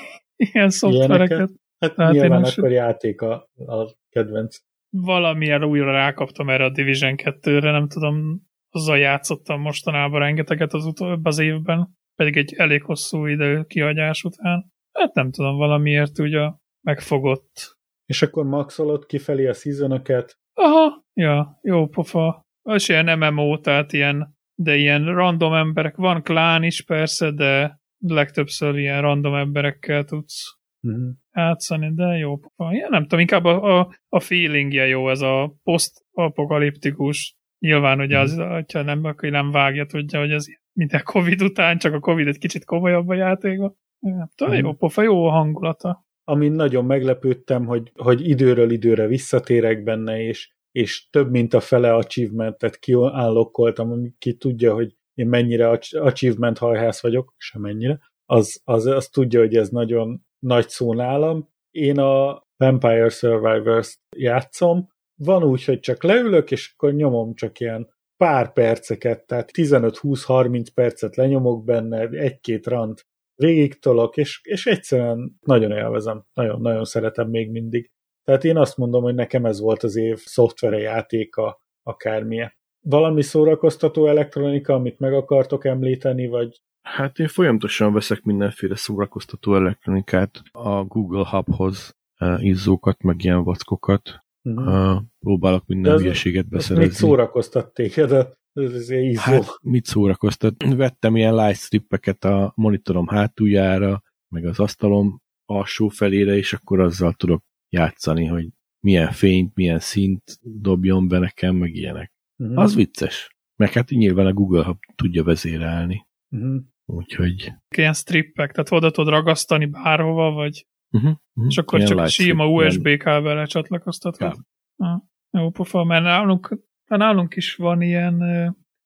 ilyen 0.36 0.70
szoftvereket. 0.70 1.30
Ilyeneket? 1.30 1.60
Hát 1.80 1.96
Tehát 1.96 2.12
nyilván 2.12 2.44
én 2.44 2.52
akkor 2.58 2.72
játék 2.72 3.22
a, 3.22 3.34
a 3.56 3.96
kedvenc. 4.10 4.58
Valamilyen 4.90 5.64
újra 5.64 5.92
rákaptam 5.92 6.50
erre 6.50 6.64
a 6.64 6.70
Division 6.70 7.16
2-re, 7.18 7.72
nem 7.72 7.88
tudom, 7.88 8.42
azzal 8.70 8.98
játszottam 8.98 9.62
mostanában 9.62 10.20
rengeteget 10.20 10.74
az 10.74 10.86
utóbb 10.86 11.26
az 11.26 11.40
évben, 11.40 11.98
pedig 12.16 12.38
egy 12.38 12.54
elég 12.54 12.84
hosszú 12.84 13.26
idő 13.26 13.64
kihagyás 13.64 14.24
után. 14.24 14.72
Hát 14.92 15.14
nem 15.14 15.32
tudom, 15.32 15.58
valamiért 15.58 16.20
ugye 16.20 16.50
megfogott. 16.82 17.77
És 18.08 18.22
akkor 18.22 18.46
maxolod 18.46 19.06
kifelé 19.06 19.48
a 19.48 19.54
seasonokat? 19.54 20.38
Aha, 20.54 21.06
ja, 21.14 21.60
jó 21.62 21.88
pofa. 21.88 22.46
Az 22.62 22.90
ilyen 22.90 23.18
MMO, 23.18 23.58
tehát 23.60 23.94
ilyen, 23.94 24.36
de 24.56 24.76
ilyen 24.76 25.06
random 25.06 25.54
emberek, 25.54 25.96
van 25.96 26.22
klán 26.22 26.64
is 26.64 26.82
persze, 26.82 27.32
de 27.32 27.80
legtöbbször 27.98 28.78
ilyen 28.78 29.02
random 29.02 29.36
emberekkel 29.36 30.04
tudsz 30.04 30.58
Uh-huh. 30.82 31.16
játszani, 31.32 31.94
de 31.94 32.18
jó 32.18 32.38
pofa. 32.38 32.74
Ja, 32.74 32.90
nem 32.90 33.02
tudom, 33.02 33.20
inkább 33.20 33.46
a, 33.46 33.80
a, 33.80 33.96
a 34.10 34.20
feelingje 34.20 34.88
jó, 34.88 35.10
ez 35.10 35.22
a 35.22 35.56
post-apokaliptikus. 35.64 37.36
Nyilván, 37.60 37.98
hogy 37.98 38.14
az, 38.14 38.36
hogyha 38.36 38.82
nem, 38.82 39.04
akkor 39.04 39.30
nem 39.30 39.52
vágja, 39.52 39.86
tudja, 39.86 40.20
hogy 40.20 40.32
ez 40.32 40.46
minden 40.74 41.02
Covid 41.04 41.42
után, 41.42 41.78
csak 41.78 41.94
a 41.94 42.00
Covid 42.00 42.28
egy 42.28 42.38
kicsit 42.38 42.66
komolyabb 42.66 43.08
a 43.08 43.14
játékban. 43.14 43.78
Ja, 44.00 44.30
tudom, 44.36 44.54
jó 44.54 44.74
pofa, 44.74 45.02
jó 45.02 45.26
a 45.26 45.32
hangulata. 45.32 46.06
Amin 46.30 46.52
nagyon 46.52 46.86
meglepődtem, 46.86 47.66
hogy, 47.66 47.92
hogy 47.96 48.30
időről 48.30 48.72
időre 48.72 49.08
visszatérek 49.08 49.84
benne, 49.84 50.22
és, 50.22 50.52
és 50.72 51.10
több 51.10 51.32
mint 51.32 51.54
a 51.54 51.60
fele 51.60 51.94
achievementet 51.94 52.80
kiállokkoltam, 52.80 53.92
ami 53.92 54.14
ki 54.18 54.34
tudja, 54.34 54.74
hogy 54.74 54.96
én 55.14 55.28
mennyire 55.28 55.80
achievement 55.92 56.58
hajhász 56.58 57.02
vagyok, 57.02 57.34
sem 57.38 57.62
mennyire, 57.62 58.00
az, 58.26 58.62
az, 58.64 58.86
az 58.86 59.08
tudja, 59.08 59.40
hogy 59.40 59.56
ez 59.56 59.70
nagyon 59.70 60.26
nagy 60.40 60.70
szó 60.70 60.94
nálam. 60.94 61.50
Én 61.72 62.00
a 62.00 62.44
Vampire 62.58 63.10
Survivors 63.10 63.96
játszom, 64.16 64.90
van 65.24 65.44
úgy, 65.44 65.64
hogy 65.64 65.80
csak 65.80 66.04
leülök, 66.04 66.52
és 66.52 66.74
akkor 66.74 66.94
nyomom 66.94 67.34
csak 67.34 67.60
ilyen 67.60 67.90
pár 68.18 68.54
perceket, 68.54 69.26
tehát 69.26 69.52
15-20-30 69.54 70.68
percet 70.74 71.16
lenyomok 71.16 71.64
benne, 71.64 72.08
egy-két 72.08 72.68
rant 72.68 73.08
végigtolok, 73.38 74.18
és, 74.18 74.40
és 74.44 74.66
egyszerűen 74.66 75.38
nagyon 75.42 75.72
élvezem, 75.72 76.26
nagyon-nagyon 76.34 76.84
szeretem 76.84 77.30
még 77.30 77.52
mindig. 77.52 77.92
Tehát 78.24 78.44
én 78.44 78.58
azt 78.58 78.78
mondom, 78.78 79.04
hogy 79.04 79.16
nekem 79.16 79.46
ez 79.46 79.60
volt 79.60 79.84
az 79.84 79.96
év 79.96 80.18
szoftvere 80.18 80.78
játéka, 80.78 81.62
akármilyen. 81.84 82.54
Valami 82.80 83.22
szórakoztató 83.22 84.08
elektronika, 84.08 84.74
amit 84.74 85.00
meg 85.00 85.14
akartok 85.14 85.66
említeni, 85.66 86.28
vagy 86.28 86.62
Hát 86.88 87.20
én 87.20 87.28
folyamatosan 87.28 87.94
veszek 87.94 88.24
mindenféle 88.24 88.76
szórakoztató 88.76 89.56
elektronikát 89.56 90.42
a 90.52 90.84
Google 90.84 91.28
Hubhoz, 91.30 91.96
uh, 92.20 92.46
izzókat, 92.46 93.04
meg 93.04 93.24
ilyen 93.24 93.44
vackokat. 93.44 94.26
Uh-huh. 94.42 94.96
Uh, 94.96 95.02
próbálok 95.20 95.66
minden 95.66 95.94
az, 95.94 96.02
hülyeséget 96.02 96.50
beszerezni. 96.50 96.84
Mit 96.84 96.94
szórakoztat 96.94 97.74
téged 97.74 98.12
a, 98.58 98.62
az 98.62 98.90
izzó? 98.90 99.20
Hát, 99.22 99.46
mit 99.62 99.86
szórakoztat? 99.86 100.64
Vettem 100.76 101.16
ilyen 101.16 101.36
light 101.36 101.60
strippeket 101.60 102.24
a 102.24 102.52
monitorom 102.56 103.08
hátuljára, 103.08 104.04
meg 104.28 104.46
az 104.46 104.60
asztalom 104.60 105.22
alsó 105.46 105.88
felére, 105.88 106.36
és 106.36 106.54
akkor 106.54 106.80
azzal 106.80 107.14
tudok 107.14 107.44
játszani, 107.70 108.26
hogy 108.26 108.48
milyen 108.80 109.12
fényt, 109.12 109.56
milyen 109.56 109.80
szint 109.80 110.40
dobjon 110.42 111.08
be 111.08 111.20
nekem, 111.20 111.56
meg 111.56 111.76
ilyenek. 111.76 112.14
Uh-huh. 112.38 112.60
Az 112.60 112.76
vicces. 112.76 113.36
Meg 113.56 113.72
hát 113.72 113.90
nyilván 113.90 114.26
a 114.26 114.34
Google 114.34 114.64
Hub 114.64 114.78
tudja 114.96 115.24
vezérelni. 115.24 116.08
Uh-huh. 116.30 116.62
Úgyhogy... 116.86 117.54
Ilyen 117.76 117.94
strippek, 117.94 118.52
tehát 118.52 118.72
oda 118.72 118.92
tudod 118.92 119.14
ragasztani 119.14 119.66
bárhova, 119.66 120.32
vagy 120.32 120.66
Uh-huh, 120.92 121.12
uh-huh. 121.12 121.46
és 121.52 121.58
akkor 121.58 121.80
Ilyen 121.80 121.92
csak 121.92 122.08
sima 122.08 122.48
USB 122.48 122.86
ilyen- 122.86 123.00
kábelre 123.00 123.46
csatlakoztatod. 123.46 124.36
Ja. 124.76 124.88
Ah, 124.88 125.02
jó 125.32 125.50
pofa, 125.50 125.84
mert 125.84 126.04
nálunk, 126.04 126.58
nálunk 126.96 127.36
is 127.36 127.56
van 127.56 127.82
ilyen 127.82 128.22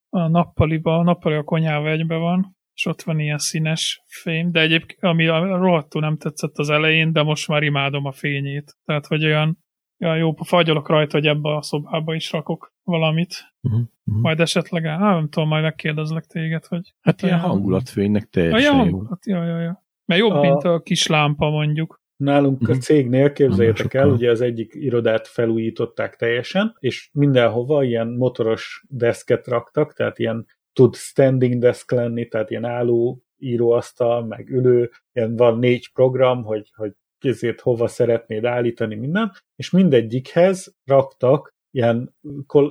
a 0.10 0.28
nappaliba, 0.28 0.98
a 0.98 1.04
nappali 1.04 1.36
a 1.36 1.44
konyhába 1.44 1.90
egybe 1.90 2.16
van, 2.16 2.56
és 2.74 2.86
ott 2.86 3.02
van 3.02 3.20
ilyen 3.20 3.38
színes 3.38 4.04
fém, 4.08 4.52
de 4.52 4.60
egyébként, 4.60 5.04
ami 5.04 5.28
a 5.28 5.58
rohadtul 5.58 6.02
nem 6.02 6.18
tetszett 6.18 6.58
az 6.58 6.70
elején, 6.70 7.12
de 7.12 7.24
most 7.24 7.48
már 7.48 7.64
imádom 7.64 8.06
a 8.06 8.12
fényét. 8.12 8.78
Tehát, 8.86 9.06
hogy 9.06 9.26
olyan 9.26 9.58
ja, 9.98 10.16
jó, 10.16 10.34
fagyolok 10.36 10.90
rajta, 10.90 11.18
hogy 11.18 11.28
ebbe 11.28 11.56
a 11.56 11.62
szobába 11.62 12.14
is 12.14 12.32
rakok 12.32 12.74
valamit. 12.84 13.34
Uh-huh. 13.62 13.82
Majd 14.04 14.40
esetleg, 14.40 14.86
á, 14.86 14.98
nem 14.98 15.30
tudom, 15.30 15.50
majd 15.50 15.64
megkérdezlek 15.64 16.26
téged, 16.26 16.66
hogy... 16.66 16.94
Hát 17.02 17.22
ilyen 17.22 17.36
olyan- 17.36 17.50
hangulatfénynek 17.50 18.30
teljesen 18.30 18.62
ja, 18.62 18.72
jó. 18.72 18.78
hangulat, 18.78 19.26
ja, 19.26 19.44
ja, 19.44 19.60
ja. 19.60 19.84
Mert 20.06 20.22
jobb, 20.22 20.32
A- 20.32 20.42
mint 20.42 20.64
a 20.64 20.80
kis 20.80 21.08
lámpa 21.08 21.50
mondjuk. 21.50 22.01
Nálunk 22.24 22.70
a 22.70 22.72
Mhm. 22.72 22.80
cégnél, 22.80 23.32
képzeljétek 23.32 23.94
el, 23.94 24.10
ugye 24.10 24.30
az 24.32 24.42
egyik 24.42 24.74
irodát 24.76 25.28
felújították 25.28 26.16
teljesen, 26.16 26.76
és 26.80 27.10
mindenhova 27.14 27.84
ilyen 27.84 28.08
motoros 28.08 28.84
deszket 28.90 29.48
raktak, 29.48 29.94
tehát 29.94 30.20
ilyen 30.20 30.46
tud 30.74 30.96
standing 30.96 31.62
desk 31.62 31.92
lenni, 31.92 32.28
tehát 32.28 32.50
ilyen 32.50 32.66
álló 32.66 33.24
íróasztal, 33.38 34.26
meg 34.26 34.50
ülő, 34.50 34.90
ilyen 35.14 35.36
van 35.36 35.60
négy 35.60 35.92
program, 35.94 36.44
hogy, 36.44 36.72
hogy 36.76 36.94
ezért 37.20 37.60
hova 37.62 37.88
szeretnéd 37.88 38.46
állítani 38.46 38.96
minden, 38.96 39.32
és 39.56 39.70
mindegyikhez 39.70 40.76
raktak 40.86 41.54
ilyen 41.72 42.16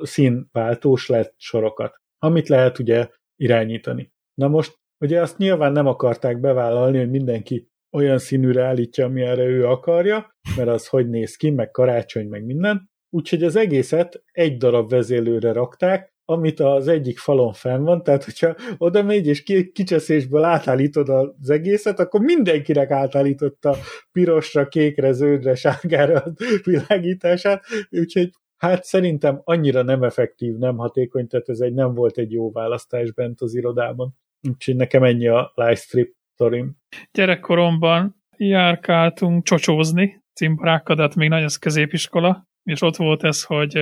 színváltós 0.03 1.07
lett 1.09 1.35
sorokat, 1.37 1.95
amit 2.19 2.49
lehet 2.49 2.79
ugye 2.79 3.09
irányítani. 3.37 4.13
Na 4.35 4.49
most 4.49 4.79
ugye 5.01 5.21
azt 5.21 5.39
nyilván 5.39 5.73
nem 5.73 5.87
akarták 5.87 6.41
bevállalni, 6.41 6.99
hogy 6.99 7.11
mindenki 7.11 7.70
olyan 7.93 8.19
színűre 8.19 8.65
állítja, 8.65 9.05
amilyenre 9.05 9.45
ő 9.45 9.67
akarja, 9.67 10.37
mert 10.57 10.69
az 10.69 10.87
hogy 10.87 11.09
néz 11.09 11.37
ki, 11.37 11.51
meg 11.51 11.71
karácsony, 11.71 12.29
meg 12.29 12.45
minden. 12.45 12.91
Úgyhogy 13.11 13.43
az 13.43 13.57
egészet 13.57 14.23
egy 14.33 14.57
darab 14.57 14.91
vezélőre 14.91 15.53
rakták, 15.53 16.15
amit 16.25 16.61
az 16.61 16.89
egyik 16.89 17.19
falon 17.19 17.53
fenn 17.53 17.83
van, 17.83 18.03
tehát 18.03 18.25
hogyha 18.25 18.55
oda 18.79 19.03
megy 19.03 19.27
és 19.27 19.43
ki, 19.43 19.71
kicseszésből 19.71 20.45
átállítod 20.45 21.09
az 21.09 21.51
egészet, 21.51 21.99
akkor 21.99 22.21
mindenkinek 22.21 22.91
átállította 22.91 23.77
pirosra, 24.13 24.69
kékre, 24.69 25.13
zöldre, 25.13 25.55
sárgára 25.55 26.19
a 26.19 26.33
világítását, 26.65 27.65
úgyhogy 27.91 28.31
hát 28.57 28.85
szerintem 28.85 29.41
annyira 29.45 29.83
nem 29.83 30.03
effektív, 30.03 30.57
nem 30.57 30.77
hatékony, 30.77 31.27
tehát 31.27 31.49
ez 31.49 31.61
egy 31.61 31.73
nem 31.73 31.95
volt 31.95 32.19
egy 32.19 32.33
jó 32.33 32.51
választás 32.51 33.13
bent 33.13 33.41
az 33.41 33.55
irodában. 33.55 34.15
Úgyhogy 34.49 34.77
nekem 34.77 35.03
ennyi 35.03 35.29
a 35.29 35.53
live 35.55 35.75
strip 35.75 36.15
sztorim. 36.41 36.77
Gyerekkoromban 37.13 38.15
járkáltunk 38.37 39.45
csocsózni, 39.45 40.23
cimborákkal, 40.35 40.97
de 40.97 41.03
hát 41.03 41.15
még 41.15 41.29
nagy 41.29 41.43
az 41.43 41.57
középiskola, 41.57 42.49
és 42.63 42.83
ott 42.83 42.97
volt 42.97 43.25
ez, 43.25 43.45
hogy 43.45 43.75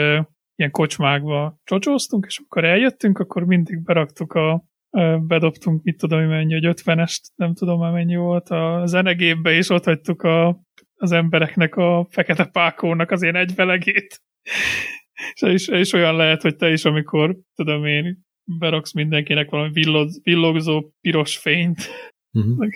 ilyen 0.54 0.70
kocsmákba 0.70 1.58
csocsóztunk, 1.64 2.24
és 2.28 2.38
amikor 2.38 2.64
eljöttünk, 2.64 3.18
akkor 3.18 3.44
mindig 3.44 3.82
beraktuk 3.82 4.32
a 4.32 4.64
bedobtunk, 5.18 5.82
mit 5.82 5.96
tudom, 5.96 6.18
hogy 6.18 6.28
mennyi, 6.28 6.52
hogy 6.52 6.80
50-est, 6.82 7.20
nem 7.34 7.54
tudom 7.54 7.80
már 7.80 7.92
mennyi 7.92 8.16
volt, 8.16 8.48
a 8.48 8.82
zenegépbe, 8.84 9.50
és 9.50 9.68
ott 9.68 9.84
hagytuk 9.84 10.22
a, 10.22 10.60
az 10.94 11.12
embereknek 11.12 11.76
a 11.76 12.06
fekete 12.10 12.44
pákónak 12.44 13.10
az 13.10 13.22
én 13.22 13.36
egyvelegét. 13.36 14.22
és, 15.32 15.42
és, 15.42 15.68
és 15.68 15.92
olyan 15.92 16.16
lehet, 16.16 16.42
hogy 16.42 16.56
te 16.56 16.70
is, 16.70 16.84
amikor, 16.84 17.36
tudom 17.54 17.84
én, 17.84 18.26
beraksz 18.58 18.92
mindenkinek 18.92 19.50
valami 19.50 19.72
villoz, 19.72 20.20
villogzó 20.22 20.90
piros 21.00 21.36
fényt, 21.36 21.78
Uh-huh. 22.32 22.68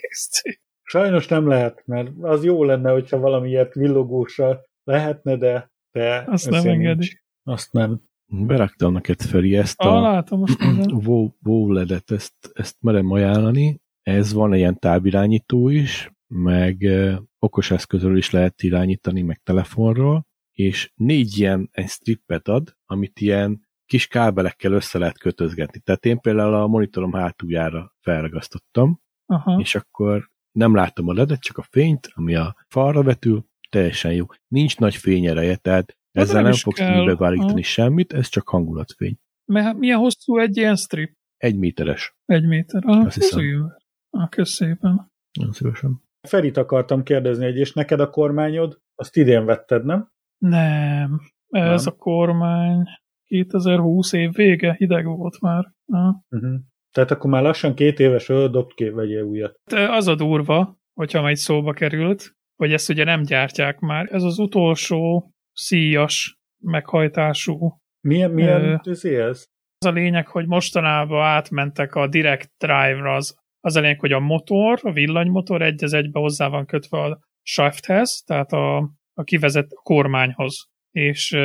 Sajnos 0.82 1.28
nem 1.28 1.46
lehet, 1.46 1.82
mert 1.86 2.10
az 2.20 2.44
jó 2.44 2.64
lenne, 2.64 2.90
hogyha 2.90 3.18
valami 3.18 3.48
ilyet 3.48 3.74
villogósra 3.74 4.60
lehetne, 4.84 5.36
de, 5.36 5.72
de 5.90 6.24
Azt 6.26 6.50
nem 6.50 6.66
engedi. 6.66 7.20
Azt 7.42 7.72
nem. 7.72 8.00
Beraktam 8.26 8.92
neked 8.92 9.20
Feri 9.20 9.56
ezt 9.56 9.80
Ah, 9.80 9.94
a 9.94 10.00
látom 10.00 10.38
most. 10.38 10.58
WoW, 11.06 11.30
WoW 11.42 11.72
ledet, 11.72 12.10
ezt, 12.10 12.50
ezt 12.52 12.76
merem 12.80 13.10
ajánlani. 13.10 13.80
Ez 14.02 14.32
van 14.32 14.54
ilyen 14.54 14.78
távirányító 14.78 15.68
is, 15.68 16.10
meg 16.26 16.84
eh, 16.84 17.18
okos 17.38 17.70
eszközről 17.70 18.16
is 18.16 18.30
lehet 18.30 18.62
irányítani, 18.62 19.22
meg 19.22 19.40
telefonról, 19.42 20.26
és 20.52 20.92
négy 20.94 21.38
ilyen 21.38 21.68
egy 21.72 21.88
strippet 21.88 22.48
ad, 22.48 22.76
amit 22.86 23.20
ilyen 23.20 23.70
kis 23.86 24.06
kábelekkel 24.06 24.72
össze 24.72 24.98
lehet 24.98 25.18
kötözgetni. 25.18 25.80
Tehát 25.80 26.04
én 26.04 26.18
például 26.18 26.54
a 26.54 26.66
monitorom 26.66 27.12
hátuljára 27.12 27.94
felragasztottam, 28.00 29.01
Aha. 29.26 29.58
és 29.60 29.74
akkor 29.74 30.30
nem 30.52 30.74
látom 30.74 31.08
a 31.08 31.12
ledet, 31.12 31.40
csak 31.40 31.56
a 31.58 31.62
fényt, 31.62 32.10
ami 32.14 32.34
a 32.34 32.56
falra 32.68 33.02
vetül, 33.02 33.44
teljesen 33.70 34.12
jó. 34.12 34.26
Nincs 34.48 34.78
nagy 34.78 34.94
fényereje, 34.96 35.56
tehát 35.56 35.96
Ez 36.10 36.22
ezzel 36.22 36.34
nem 36.42 36.50
nem 36.50 36.60
fogsz 36.60 36.78
kell. 36.78 36.96
műbevállítani 36.98 37.50
Aha. 37.52 37.62
semmit, 37.62 38.12
ez 38.12 38.28
csak 38.28 38.48
hangulatfény. 38.48 39.16
Mert 39.44 39.76
milyen 39.76 39.98
hosszú 39.98 40.38
egy 40.38 40.56
ilyen 40.56 40.76
strip? 40.76 41.16
Egy 41.36 41.56
méteres. 41.58 42.16
Egy 42.24 42.46
méter. 42.46 42.82
Ah, 42.86 43.04
Azt 43.06 43.14
hiszem. 43.14 43.40
hiszem. 43.40 43.76
Ah, 44.10 44.28
kösz 44.28 44.50
szépen. 44.50 45.10
Nagyon 45.32 45.52
szívesen. 45.52 46.02
Ferit 46.28 46.56
akartam 46.56 47.02
kérdezni, 47.02 47.44
hogy 47.44 47.56
és 47.56 47.72
neked 47.72 48.00
a 48.00 48.10
kormányod, 48.10 48.80
azt 48.94 49.16
idén 49.16 49.44
vetted, 49.44 49.84
nem? 49.84 50.10
Nem. 50.38 51.20
Ez 51.48 51.84
Nem. 51.84 51.94
a 51.94 51.96
kormány 51.96 52.84
2020 53.24 54.12
év 54.12 54.32
vége, 54.32 54.74
hideg 54.78 55.04
volt 55.06 55.40
már. 55.40 55.72
Ah. 55.86 56.14
Uh-huh. 56.28 56.60
Tehát 56.92 57.10
akkor 57.10 57.30
már 57.30 57.42
lassan 57.42 57.74
két 57.74 58.00
éves, 58.00 58.26
dobt 58.26 58.74
ki, 58.74 58.88
vegyél 58.88 59.22
újat. 59.22 59.54
De 59.70 59.90
az 59.90 60.06
a 60.06 60.14
durva, 60.14 60.76
hogyha 60.94 61.20
majd 61.20 61.36
szóba 61.36 61.72
került, 61.72 62.32
hogy 62.56 62.72
ezt 62.72 62.88
ugye 62.88 63.04
nem 63.04 63.22
gyártják 63.22 63.78
már. 63.78 64.08
Ez 64.10 64.22
az 64.22 64.38
utolsó 64.38 65.30
szíjas 65.52 66.38
meghajtású. 66.64 67.76
Milyen, 68.00 68.30
milyen 68.30 68.62
Ö. 68.62 68.90
uh, 68.90 69.18
ez? 69.18 69.44
Az 69.78 69.86
a 69.86 69.90
lényeg, 69.90 70.26
hogy 70.26 70.46
mostanában 70.46 71.22
átmentek 71.22 71.94
a 71.94 72.08
Direct 72.08 72.50
Drive-ra 72.58 73.14
az 73.14 73.40
Az 73.60 73.76
a 73.76 73.80
lényeg, 73.80 74.00
hogy 74.00 74.12
a 74.12 74.20
motor, 74.20 74.78
a 74.82 74.92
villanymotor 74.92 75.62
egy 75.62 75.84
az 75.84 75.92
egybe 75.92 76.20
hozzá 76.20 76.48
van 76.48 76.66
kötve 76.66 76.98
a 76.98 77.18
shafthez, 77.42 78.22
tehát 78.26 78.52
a, 78.52 78.76
a 79.14 79.22
kivezet 79.22 79.68
kormányhoz. 79.82 80.66
És 80.90 81.38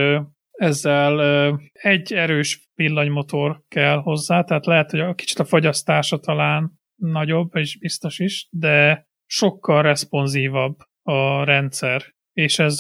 ezzel 0.58 1.20
egy 1.72 2.14
erős 2.14 2.70
villanymotor 2.76 3.62
kell 3.68 3.98
hozzá, 3.98 4.44
tehát 4.44 4.66
lehet, 4.66 4.92
hogy 4.92 5.00
a 5.00 5.14
kicsit 5.14 5.40
a 5.40 5.46
fagyasztása 5.46 6.18
talán 6.18 6.72
nagyobb, 6.96 7.56
és 7.56 7.78
biztos 7.78 8.20
is, 8.20 8.48
de 8.52 9.08
sokkal 9.26 9.82
responsívabb 9.82 10.78
a 11.02 11.44
rendszer. 11.44 12.02
És 12.34 12.60
ez 12.60 12.80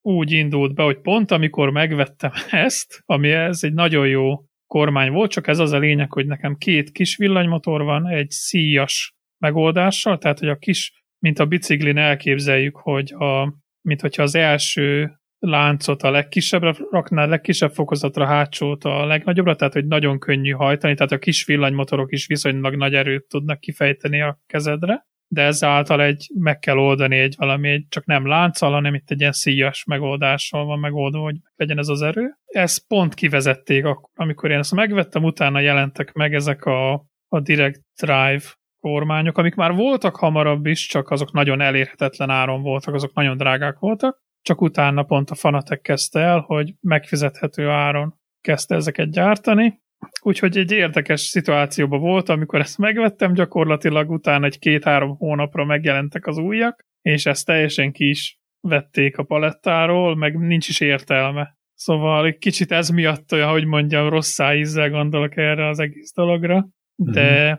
úgy 0.00 0.30
indult 0.30 0.74
be, 0.74 0.82
hogy 0.82 1.00
pont 1.00 1.30
amikor 1.30 1.70
megvettem 1.70 2.32
ezt, 2.66 3.02
ami 3.04 3.30
ez 3.30 3.64
egy 3.64 3.72
nagyon 3.72 4.06
jó 4.06 4.44
kormány 4.66 5.10
volt, 5.10 5.30
csak 5.30 5.46
ez 5.46 5.58
az 5.58 5.72
a 5.72 5.78
lényeg, 5.78 6.12
hogy 6.12 6.26
nekem 6.26 6.56
két 6.56 6.90
kis 6.90 7.16
villanymotor 7.16 7.82
van, 7.82 8.08
egy 8.08 8.30
szíjas 8.30 9.14
megoldással, 9.38 10.18
tehát 10.18 10.38
hogy 10.38 10.48
a 10.48 10.56
kis, 10.56 11.04
mint 11.18 11.38
a 11.38 11.46
biciklin 11.46 11.96
elképzeljük, 11.96 12.76
hogy 12.76 13.12
a, 13.12 13.54
mint 13.80 14.00
hogyha 14.00 14.22
az 14.22 14.34
első 14.34 15.19
láncot 15.40 16.02
a 16.02 16.10
legkisebbre 16.10 16.74
raknál, 16.90 17.28
legkisebb 17.28 17.72
fokozatra, 17.72 18.26
hátsót 18.26 18.84
a 18.84 19.06
legnagyobbra, 19.06 19.56
tehát 19.56 19.72
hogy 19.72 19.86
nagyon 19.86 20.18
könnyű 20.18 20.50
hajtani, 20.50 20.94
tehát 20.94 21.12
a 21.12 21.18
kis 21.18 21.44
villanymotorok 21.44 22.12
is 22.12 22.26
viszonylag 22.26 22.76
nagy 22.76 22.94
erőt 22.94 23.28
tudnak 23.28 23.60
kifejteni 23.60 24.20
a 24.20 24.40
kezedre, 24.46 25.08
de 25.32 25.42
ezáltal 25.42 26.02
egy, 26.02 26.30
meg 26.34 26.58
kell 26.58 26.76
oldani 26.76 27.18
egy 27.18 27.34
valami, 27.38 27.68
egy, 27.68 27.86
csak 27.88 28.04
nem 28.06 28.26
lánccal, 28.26 28.72
hanem 28.72 28.94
itt 28.94 29.10
egy 29.10 29.20
ilyen 29.20 29.32
szíjas 29.32 29.84
megoldással 29.84 30.64
van 30.64 30.78
megoldva, 30.78 31.20
hogy 31.20 31.36
legyen 31.56 31.78
ez 31.78 31.88
az 31.88 32.02
erő. 32.02 32.34
Ezt 32.44 32.86
pont 32.86 33.14
kivezették 33.14 33.84
akkor, 33.84 34.10
amikor 34.14 34.50
én 34.50 34.58
ezt 34.58 34.74
megvettem, 34.74 35.24
utána 35.24 35.60
jelentek 35.60 36.12
meg 36.12 36.34
ezek 36.34 36.64
a, 36.64 36.92
a 37.28 37.40
Direct 37.40 37.80
Drive 38.02 38.42
kormányok, 38.80 39.38
amik 39.38 39.54
már 39.54 39.72
voltak 39.72 40.16
hamarabb 40.16 40.66
is, 40.66 40.86
csak 40.86 41.10
azok 41.10 41.32
nagyon 41.32 41.60
elérhetetlen 41.60 42.30
áron 42.30 42.62
voltak, 42.62 42.94
azok 42.94 43.14
nagyon 43.14 43.36
drágák 43.36 43.78
voltak, 43.78 44.22
csak 44.42 44.60
utána 44.60 45.02
pont 45.02 45.30
a 45.30 45.34
Fanatec 45.34 45.82
kezdte 45.82 46.20
el, 46.20 46.38
hogy 46.38 46.74
megfizethető 46.80 47.68
áron 47.68 48.14
kezdte 48.40 48.74
ezeket 48.74 49.10
gyártani, 49.10 49.80
Úgyhogy 50.22 50.56
egy 50.56 50.70
érdekes 50.70 51.20
szituációban 51.20 52.00
volt, 52.00 52.28
amikor 52.28 52.60
ezt 52.60 52.78
megvettem, 52.78 53.32
gyakorlatilag 53.32 54.10
utána 54.10 54.46
egy 54.46 54.58
két-három 54.58 55.16
hónapra 55.16 55.64
megjelentek 55.64 56.26
az 56.26 56.38
újak, 56.38 56.84
és 57.02 57.26
ezt 57.26 57.46
teljesen 57.46 57.92
ki 57.92 58.08
is 58.08 58.38
vették 58.60 59.18
a 59.18 59.22
palettáról, 59.22 60.16
meg 60.16 60.38
nincs 60.38 60.68
is 60.68 60.80
értelme. 60.80 61.58
Szóval 61.74 62.26
egy 62.26 62.38
kicsit 62.38 62.72
ez 62.72 62.88
miatt 62.88 63.32
olyan, 63.32 63.50
hogy 63.50 63.64
mondjam, 63.64 64.08
rossz 64.08 64.38
ízzel 64.54 64.90
gondolok 64.90 65.36
erre 65.36 65.68
az 65.68 65.78
egész 65.78 66.12
dologra, 66.12 66.68
de 66.94 67.44
mm-hmm. 67.44 67.54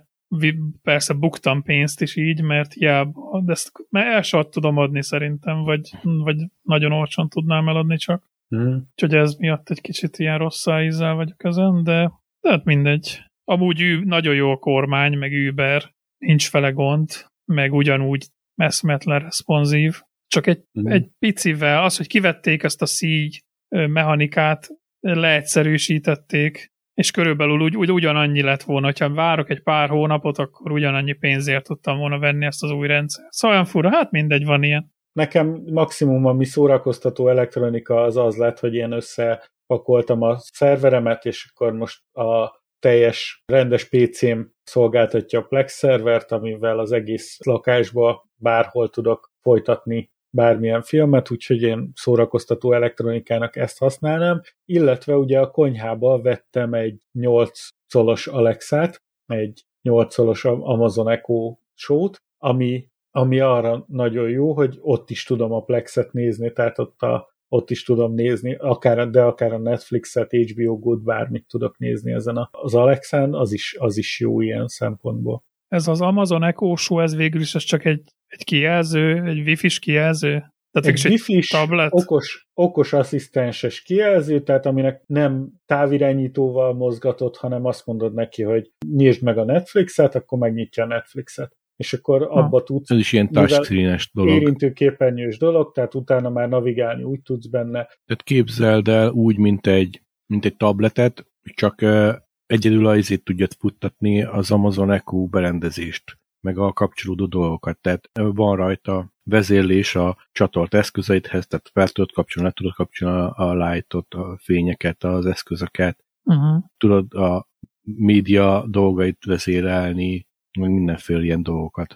Persze 0.82 1.14
buktam 1.14 1.64
pénzt 1.64 2.02
is 2.02 2.16
így, 2.16 2.42
mert 2.42 2.74
hiába, 2.74 3.42
de 3.46 3.52
ezt 3.52 3.72
mert 3.90 4.08
el 4.08 4.22
sem 4.22 4.44
tudom 4.50 4.78
adni 4.78 5.04
szerintem, 5.04 5.64
vagy, 5.64 5.90
vagy 6.02 6.38
nagyon 6.62 6.92
olcsón 6.92 7.30
tudnám 7.30 7.68
eladni 7.68 7.98
csak. 7.98 8.30
Mm. 8.56 8.78
Úgyhogy 8.92 9.16
ez 9.16 9.36
miatt 9.36 9.70
egy 9.70 9.82
kicsit 9.82 10.18
ilyen 10.18 10.38
rossz 10.38 10.66
ízzel 10.82 11.14
vagyok 11.14 11.44
ezen, 11.44 11.84
de 11.84 12.12
tehát 12.40 12.64
mindegy. 12.64 13.22
Amúgy 13.44 13.82
ő, 13.82 14.04
nagyon 14.04 14.36
jó 14.36 14.52
a 14.52 14.58
kormány, 14.58 15.18
meg 15.18 15.32
Uber, 15.50 15.94
nincs 16.18 16.50
fele 16.50 16.72
gond, 16.72 17.10
meg 17.46 17.74
ugyanúgy 17.74 18.28
eszmetlen 18.56 19.20
responsív. 19.20 20.02
Csak 20.28 20.48
egy, 20.48 20.64
mm. 20.80 20.88
egy 20.88 21.10
picivel, 21.20 21.84
az, 21.84 21.98
hogy 21.98 22.08
kivették 22.08 22.64
ezt 22.64 22.82
a 22.82 22.86
szígy 22.86 23.44
mechanikát, 23.70 24.68
leegyszerűsítették, 25.00 26.71
és 26.94 27.12
körülbelül 27.12 27.60
úgy, 27.60 27.78
úgy 27.78 27.92
ugyanannyi 27.92 28.42
lett 28.42 28.64
volna, 28.64 28.92
ha 29.00 29.14
várok 29.14 29.50
egy 29.50 29.64
pár 29.64 29.90
hónapot, 29.90 30.38
akkor 30.38 30.72
ugyanannyi 30.72 31.14
pénzért 31.14 31.64
tudtam 31.66 31.98
volna 31.98 32.20
venni 32.20 32.46
ezt 32.46 32.64
az 32.64 32.72
új 32.72 32.88
rendszert. 32.88 33.32
Szóval 33.32 33.58
olyan 33.58 33.70
fura, 33.70 33.90
hát 33.90 34.12
mindegy, 34.12 34.46
van 34.46 34.64
ilyen. 34.64 34.92
Nekem 35.12 35.62
maximum, 35.66 36.26
ami 36.26 36.46
szórakoztató 36.46 37.28
elektronika 37.28 38.02
az 38.02 38.18
az 38.18 38.38
lett, 38.38 38.60
hogy 38.60 38.74
én 38.74 38.92
össze 38.92 39.50
pakoltam 39.66 40.22
a 40.22 40.38
szerveremet, 40.38 41.26
és 41.26 41.52
akkor 41.54 41.74
most 41.74 42.02
a 42.12 42.60
teljes 42.80 43.44
rendes 43.46 43.90
PC-m 43.90 44.40
szolgáltatja 44.64 45.40
a 45.40 45.44
Plex 45.44 45.74
szervert, 45.78 46.32
amivel 46.32 46.80
az 46.80 46.92
egész 46.92 47.38
lakásba 47.46 48.30
bárhol 48.36 48.90
tudok 48.90 49.32
folytatni 49.42 50.12
bármilyen 50.32 50.82
filmet, 50.82 51.32
úgyhogy 51.32 51.62
én 51.62 51.92
szórakoztató 51.96 52.74
elektronikának 52.74 53.56
ezt 53.56 53.78
használnám, 53.78 54.42
illetve 54.66 55.16
ugye 55.16 55.40
a 55.40 55.52
konyhába 55.52 56.22
vettem 56.22 56.74
egy 56.74 57.02
8 57.12 57.68
szolos 57.88 58.28
Alexát, 58.28 59.02
egy 59.26 59.66
8 59.82 60.14
szolos 60.14 60.46
Amazon 60.46 61.10
Echo 61.10 61.56
show 61.74 62.10
ami, 62.38 62.90
ami 63.12 63.40
arra 63.40 63.86
nagyon 63.88 64.30
jó, 64.30 64.54
hogy 64.54 64.78
ott 64.82 65.10
is 65.10 65.24
tudom 65.24 65.52
a 65.52 65.64
Plexet 65.64 66.14
nézni, 66.14 66.52
tehát 66.52 66.80
ott 66.80 67.02
a 67.02 67.30
ott 67.54 67.70
is 67.70 67.84
tudom 67.84 68.14
nézni, 68.14 68.56
akár, 68.56 69.10
de 69.10 69.22
akár 69.22 69.54
a 69.54 69.58
Netflixet, 69.58 70.32
HBO 70.32 70.80
Good, 70.80 71.04
bármit 71.04 71.46
tudok 71.48 71.78
nézni 71.78 72.12
ezen 72.12 72.50
az 72.52 72.76
Alexán, 72.76 73.34
az 73.34 73.54
is, 73.54 73.76
az 73.80 73.98
is 73.98 74.20
jó 74.20 74.42
ilyen 74.42 74.68
szempontból. 74.68 75.44
Ez 75.72 75.88
az 75.88 76.02
Amazon 76.02 76.44
Echo 76.44 76.76
Show, 76.76 77.00
ez 77.00 77.16
végül 77.16 77.42
is 77.42 77.56
ez 77.56 77.64
csak 77.64 77.86
egy, 77.86 78.04
egy 78.28 78.44
kijelző, 78.44 79.24
egy 79.24 79.40
wifi-s 79.40 79.80
kijelző? 79.80 80.44
Tehát 80.72 81.00
egy 81.00 81.06
wifi 81.06 81.40
tablet. 81.48 81.94
Okos, 81.94 82.48
okos 82.54 82.94
asszisztenses 82.94 83.82
kijelző, 83.82 84.42
tehát 84.42 84.66
aminek 84.66 85.04
nem 85.06 85.50
távirányítóval 85.66 86.74
mozgatott, 86.74 87.38
hanem 87.38 87.66
azt 87.66 87.86
mondod 87.86 88.14
neki, 88.14 88.44
hogy 88.44 88.72
nyisd 88.88 89.24
meg 89.24 89.38
a 89.38 89.44
Netflixet, 89.44 90.16
akkor 90.16 90.40
megnyitja 90.40 90.84
a 90.84 90.88
Netflixet 90.88 91.60
és 91.82 91.94
akkor 91.94 92.22
abba 92.22 92.58
ha. 92.58 92.64
tudsz... 92.64 92.92
Ez 92.92 92.98
is 92.98 93.14
ilyen 93.14 93.32
touchscreen 93.32 94.00
dolog. 94.14 94.34
Érintőképernyős 94.34 95.38
dolog, 95.38 95.72
tehát 95.72 95.96
utána 95.96 96.30
már 96.30 96.50
navigálni 96.50 97.04
úgy 97.04 97.22
tudsz 97.22 97.48
benne. 97.48 97.84
Tehát 98.06 98.24
képzeld 98.24 98.88
el 98.88 99.10
úgy, 99.10 99.38
mint 99.38 99.68
egy, 99.68 100.02
mint 100.26 100.46
egy 100.46 100.58
tabletet, 100.58 101.26
csak 101.56 101.82
uh, 101.82 102.16
egyedül 102.52 102.88
a 102.88 102.96
izét 102.96 103.24
tudjad 103.24 103.54
futtatni 103.54 104.24
az 104.24 104.52
Amazon 104.52 104.92
Echo 104.92 105.26
berendezést, 105.26 106.20
meg 106.40 106.58
a 106.58 106.74
kapcsolódó 106.74 107.26
dolgokat. 107.26 107.80
Tehát 107.80 108.10
van 108.14 108.56
rajta 108.56 109.14
vezérlés 109.24 109.96
a 109.96 110.18
csatolt 110.32 110.74
eszközeidhez, 110.74 111.48
tehát 111.48 111.70
fel 111.74 111.88
tudod 111.88 112.12
kapcsolni, 112.12 112.48
le 112.48 112.54
tudod 112.54 112.74
kapcsolni 112.74 113.32
a 113.36 113.54
lightot, 113.54 114.14
a 114.14 114.38
fényeket, 114.42 115.04
az 115.04 115.26
eszközöket, 115.26 116.06
uh-huh. 116.24 116.64
tudod 116.78 117.14
a 117.14 117.50
média 117.82 118.66
dolgait 118.68 119.26
vezérelni, 119.26 120.28
meg 120.60 120.70
mindenféle 120.70 121.24
ilyen 121.24 121.44
dolgokat. 121.44 121.96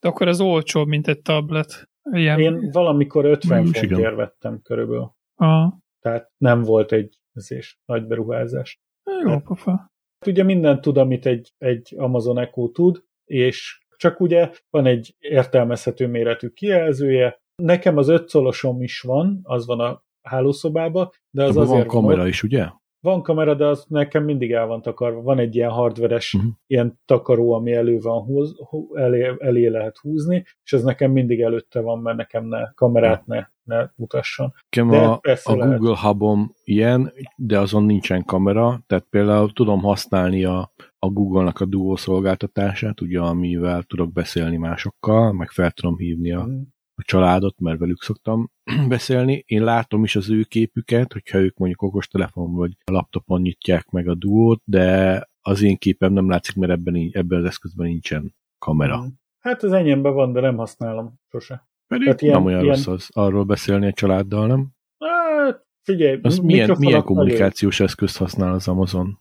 De 0.00 0.08
akkor 0.08 0.28
ez 0.28 0.40
olcsóbb, 0.40 0.88
mint 0.88 1.08
egy 1.08 1.22
tablet. 1.22 1.88
Ilyen... 2.12 2.40
Én 2.40 2.70
valamikor 2.70 3.24
50 3.24 3.64
fontért 3.64 4.14
vettem 4.14 4.60
körülbelül. 4.62 5.16
Aha. 5.34 5.78
Tehát 6.00 6.30
nem 6.36 6.62
volt 6.62 6.92
egy 6.92 7.18
ezés, 7.32 7.80
nagy 7.84 8.06
beruházás. 8.06 8.80
Jó, 9.22 9.28
hát, 9.28 9.42
pofa. 9.42 9.92
Ugye 10.26 10.42
mindent 10.42 10.80
tud, 10.80 10.96
amit 10.96 11.26
egy, 11.26 11.52
egy 11.58 11.94
Amazon 11.96 12.38
Echo 12.38 12.68
tud, 12.68 13.04
és 13.24 13.86
csak 13.96 14.20
ugye 14.20 14.50
van 14.70 14.86
egy 14.86 15.16
értelmezhető 15.18 16.06
méretű 16.06 16.48
kijelzője. 16.48 17.40
Nekem 17.62 17.96
az 17.96 18.08
ötszolosom 18.08 18.82
is 18.82 19.00
van, 19.00 19.40
az 19.42 19.66
van 19.66 19.80
a 19.80 20.02
hálószobában, 20.22 21.10
de 21.30 21.44
az 21.44 21.56
Abba 21.56 21.60
azért 21.60 21.78
van 21.78 22.00
kamera 22.00 22.16
volt, 22.16 22.28
is, 22.28 22.42
ugye? 22.42 22.66
Van 23.00 23.22
kamera, 23.22 23.54
de 23.54 23.66
az 23.66 23.84
nekem 23.88 24.24
mindig 24.24 24.52
el 24.52 24.66
van 24.66 24.82
takarva. 24.82 25.22
Van 25.22 25.38
egy 25.38 25.54
ilyen 25.54 25.70
hardveres 25.70 26.34
uh-huh. 26.34 26.50
ilyen 26.66 27.00
takaró, 27.04 27.52
ami 27.52 27.72
elő 27.72 27.98
van 27.98 28.22
húz, 28.22 28.56
elé, 28.92 29.34
elé 29.38 29.66
lehet 29.66 29.98
húzni, 29.98 30.44
és 30.64 30.72
ez 30.72 30.82
nekem 30.82 31.10
mindig 31.10 31.40
előtte 31.40 31.80
van, 31.80 31.98
mert 31.98 32.16
nekem 32.16 32.46
ne 32.46 32.72
kamerát 32.74 33.26
ne, 33.26 33.46
ne 33.62 33.90
mutasson. 33.96 34.54
Nekem 34.70 34.90
de 34.90 34.96
a, 34.96 35.20
a 35.42 35.54
Google 35.54 35.96
Hubom 35.96 36.54
ilyen, 36.64 37.12
de 37.36 37.58
azon 37.58 37.84
nincsen 37.84 38.24
kamera, 38.24 38.80
tehát 38.86 39.06
például 39.10 39.52
tudom 39.52 39.80
használni 39.80 40.44
a, 40.44 40.72
a 40.98 41.08
Google-nak 41.08 41.60
a 41.60 41.64
Duo 41.64 41.96
szolgáltatását, 41.96 43.00
ugye, 43.00 43.20
amivel 43.20 43.82
tudok 43.82 44.12
beszélni 44.12 44.56
másokkal, 44.56 45.32
meg 45.32 45.50
fel 45.50 45.70
tudom 45.70 45.96
hívni 45.96 46.32
a, 46.32 46.38
uh-huh 46.38 46.60
a 46.98 47.02
családot, 47.02 47.60
mert 47.60 47.78
velük 47.78 48.02
szoktam 48.02 48.50
beszélni. 48.88 49.44
Én 49.46 49.64
látom 49.64 50.04
is 50.04 50.16
az 50.16 50.30
ő 50.30 50.42
képüket, 50.42 51.12
hogyha 51.12 51.38
ők 51.38 51.56
mondjuk 51.56 51.82
okostelefon 51.82 52.54
vagy 52.54 52.76
laptopon 52.84 53.40
nyitják 53.40 53.90
meg 53.90 54.08
a 54.08 54.14
duót, 54.14 54.62
de 54.64 55.28
az 55.40 55.62
én 55.62 55.76
képem 55.76 56.12
nem 56.12 56.30
látszik, 56.30 56.56
mert 56.56 56.72
ebben, 56.72 57.10
ebben 57.12 57.38
az 57.38 57.44
eszközben 57.44 57.86
nincsen 57.86 58.34
kamera. 58.58 59.02
Mm. 59.02 59.06
Hát 59.38 59.62
az 59.62 59.72
enyémben 59.72 60.14
van, 60.14 60.32
de 60.32 60.40
nem 60.40 60.56
használom 60.56 61.20
sose. 61.30 61.68
Pedig 61.86 62.04
Tehát 62.04 62.22
ilyen, 62.22 62.36
nem 62.36 62.44
olyan 62.44 62.62
ilyen... 62.62 62.74
rossz 62.74 62.86
az 62.86 63.08
arról 63.12 63.44
beszélni 63.44 63.86
a 63.86 63.92
családdal, 63.92 64.46
nem? 64.46 64.68
Hát, 64.98 65.66
figyelj, 65.82 66.18
az 66.22 66.38
milyen, 66.38 66.76
milyen 66.78 67.02
kommunikációs 67.02 67.80
elő. 67.80 67.88
eszközt 67.88 68.16
használ 68.16 68.54
az 68.54 68.68
Amazon? 68.68 69.18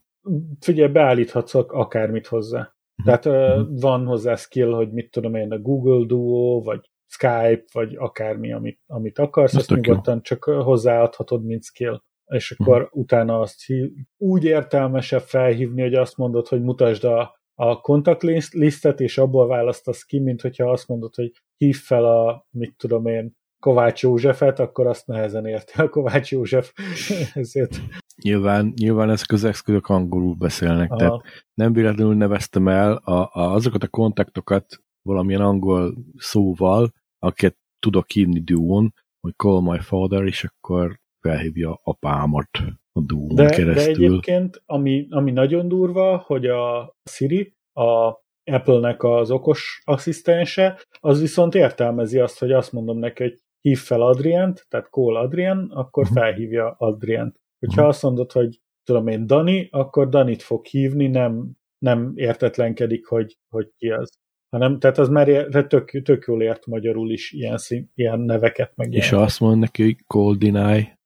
Figyelj, 0.59 0.91
beállíthatsz 0.91 1.53
akármit 1.55 2.27
hozzá. 2.27 2.75
Tehát 3.03 3.25
uh-huh. 3.25 3.79
van 3.79 4.05
hozzá 4.05 4.35
skill, 4.35 4.71
hogy 4.71 4.91
mit 4.91 5.11
tudom 5.11 5.35
én, 5.35 5.51
a 5.51 5.59
Google 5.59 6.05
Duo, 6.05 6.61
vagy 6.61 6.89
Skype, 7.07 7.63
vagy 7.71 7.95
akármi, 7.95 8.53
amit, 8.53 8.79
amit 8.87 9.19
akarsz, 9.19 9.55
azt 9.55 9.69
nyugodtan 9.69 10.15
jó. 10.15 10.21
csak 10.21 10.43
hozzáadhatod, 10.43 11.45
mint 11.45 11.63
skill. 11.63 12.01
És 12.25 12.51
akkor 12.51 12.81
uh-huh. 12.81 12.99
utána 12.99 13.39
azt 13.39 13.65
hív, 13.65 13.91
úgy 14.17 14.43
értelmesebb 14.43 15.21
felhívni, 15.21 15.81
hogy 15.81 15.93
azt 15.93 16.17
mondod, 16.17 16.47
hogy 16.47 16.61
mutasd 16.61 17.03
a 17.03 17.37
a 17.59 17.81
kontaktlisztet, 17.81 18.99
és 18.99 19.17
abból 19.17 19.47
választasz 19.47 20.03
ki, 20.03 20.19
mint 20.19 20.41
hogyha 20.41 20.71
azt 20.71 20.87
mondod, 20.87 21.15
hogy 21.15 21.31
hív 21.57 21.77
fel 21.77 22.05
a, 22.05 22.47
mit 22.51 22.75
tudom 22.77 23.05
én, 23.05 23.35
Kovács 23.59 24.01
Józsefet, 24.01 24.59
akkor 24.59 24.87
azt 24.87 25.07
nehezen 25.07 25.45
érti 25.45 25.81
a 25.81 25.89
Kovács 25.89 26.31
József. 26.31 26.73
Ezért. 27.33 27.79
Nyilván, 28.23 28.73
nyilván 28.75 29.09
ezek 29.09 29.31
az 29.31 29.43
eszközök 29.43 29.87
angolul 29.87 30.35
beszélnek, 30.35 30.91
Aha. 30.91 30.99
tehát 30.99 31.21
nem 31.53 31.73
véletlenül 31.73 32.15
neveztem 32.15 32.67
el 32.67 32.93
a, 32.93 33.11
a, 33.11 33.53
azokat 33.53 33.83
a 33.83 33.87
kontaktokat 33.87 34.83
valamilyen 35.07 35.41
angol 35.41 35.95
szóval, 36.17 36.93
akiket 37.19 37.57
tudok 37.79 38.11
hívni 38.11 38.39
duón, 38.39 38.93
hogy 39.19 39.33
call 39.35 39.61
my 39.61 39.79
father, 39.79 40.23
és 40.23 40.43
akkor 40.43 40.99
felhívja 41.19 41.79
apámat 41.83 42.49
a 42.91 43.01
duón 43.01 43.35
de, 43.35 43.49
keresztül. 43.49 43.93
De 43.93 44.05
egyébként, 44.05 44.61
ami, 44.65 45.07
ami 45.09 45.31
nagyon 45.31 45.67
durva, 45.67 46.17
hogy 46.17 46.45
a 46.45 46.95
Siri, 47.09 47.55
a 47.73 48.25
Apple-nek 48.51 49.03
az 49.03 49.31
okos 49.31 49.81
asszisztense, 49.85 50.79
az 50.99 51.21
viszont 51.21 51.55
értelmezi 51.55 52.19
azt, 52.19 52.39
hogy 52.39 52.51
azt 52.51 52.71
mondom 52.71 52.97
neki, 52.97 53.23
hogy 53.23 53.39
hív 53.61 53.79
fel 53.79 54.01
Adrient, 54.01 54.65
tehát 54.69 54.89
call 54.89 55.15
Adrien, 55.15 55.71
akkor 55.73 56.03
uh-huh. 56.03 56.17
felhívja 56.17 56.75
Adrient. 56.77 57.39
Hogyha 57.59 57.81
uh-huh. 57.81 57.87
azt 57.87 58.03
mondod, 58.03 58.31
hogy 58.31 58.59
tudom 58.83 59.07
én 59.07 59.27
Dani, 59.27 59.67
akkor 59.71 60.09
Danit 60.09 60.41
fog 60.41 60.65
hívni, 60.65 61.07
nem, 61.07 61.51
nem 61.77 62.11
értetlenkedik, 62.15 63.05
hogy, 63.05 63.37
hogy 63.49 63.71
ki 63.77 63.89
az. 63.89 64.19
Hanem, 64.49 64.79
tehát 64.79 64.97
az 64.97 65.09
már 65.09 65.27
tök, 65.67 66.01
tök 66.03 66.25
jól 66.27 66.41
ért 66.41 66.65
magyarul 66.65 67.11
is 67.11 67.31
ilyen, 67.31 67.57
szín, 67.57 67.91
ilyen 67.95 68.19
neveket 68.19 68.75
meg. 68.75 68.93
És 68.93 69.09
ha 69.09 69.21
azt 69.21 69.39
mond 69.39 69.59
neki, 69.59 69.97
hogy 70.07 70.37
deny, 70.37 70.97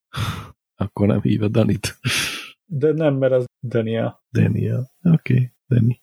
akkor 0.75 1.07
nem 1.07 1.21
hívja 1.21 1.47
Danit. 1.47 1.99
De 2.65 2.91
nem, 2.91 3.15
mert 3.15 3.33
az 3.33 3.45
Daniel. 3.67 4.23
Daniel. 4.31 4.91
Oké, 5.03 5.33
okay, 5.33 5.51
Dani. 5.67 6.01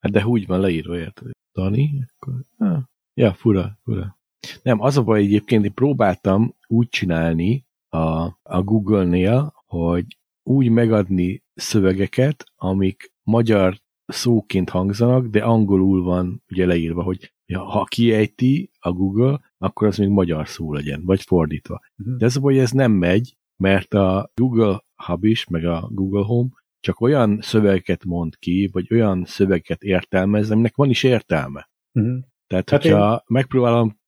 hát 0.00 0.12
de 0.12 0.26
úgy 0.26 0.46
van 0.46 0.60
leírva, 0.60 0.98
érted? 0.98 1.30
Dani? 1.52 2.06
Akkor... 2.14 2.34
Ah. 2.58 2.82
Ja, 3.14 3.34
fura, 3.34 3.78
fura. 3.82 4.18
Nem, 4.62 4.80
az 4.80 4.96
a 4.96 5.02
baj 5.02 5.20
egyébként, 5.20 5.64
én 5.64 5.74
próbáltam 5.74 6.54
úgy 6.66 6.88
csinálni 6.88 7.66
a, 7.88 8.22
a 8.42 8.62
Google-nél, 8.62 9.52
hogy 9.66 10.18
úgy 10.42 10.68
megadni 10.68 11.42
szövegeket, 11.54 12.44
amik 12.56 13.12
magyar 13.22 13.76
szóként 14.10 14.70
hangzanak, 14.70 15.26
de 15.26 15.42
angolul 15.44 16.02
van 16.02 16.42
ugye 16.50 16.66
leírva, 16.66 17.02
hogy 17.02 17.32
ha 17.54 17.84
kiejti 17.84 18.70
a 18.78 18.92
Google, 18.92 19.40
akkor 19.58 19.86
az 19.86 19.96
még 19.96 20.08
magyar 20.08 20.48
szó 20.48 20.72
legyen, 20.72 21.04
vagy 21.04 21.22
fordítva. 21.22 21.80
Uh-huh. 21.98 22.16
De 22.16 22.24
ez 22.24 22.36
a 22.36 22.40
baj, 22.40 22.60
ez 22.60 22.70
nem 22.70 22.92
megy, 22.92 23.36
mert 23.56 23.94
a 23.94 24.30
Google 24.34 24.82
Hub 24.94 25.24
is, 25.24 25.46
meg 25.46 25.64
a 25.64 25.88
Google 25.92 26.24
Home 26.24 26.48
csak 26.80 27.00
olyan 27.00 27.38
szövegeket 27.40 28.04
mond 28.04 28.38
ki, 28.38 28.68
vagy 28.72 28.92
olyan 28.92 29.24
szövegeket 29.24 29.82
értelmez, 29.82 30.50
aminek 30.50 30.76
van 30.76 30.90
is 30.90 31.02
értelme. 31.02 31.70
Uh-huh. 31.92 32.18
Tehát, 32.46 32.70
hát 32.70 32.82
hogyha 32.82 33.12
én... 33.12 33.20
megpróbálom, 33.26 33.98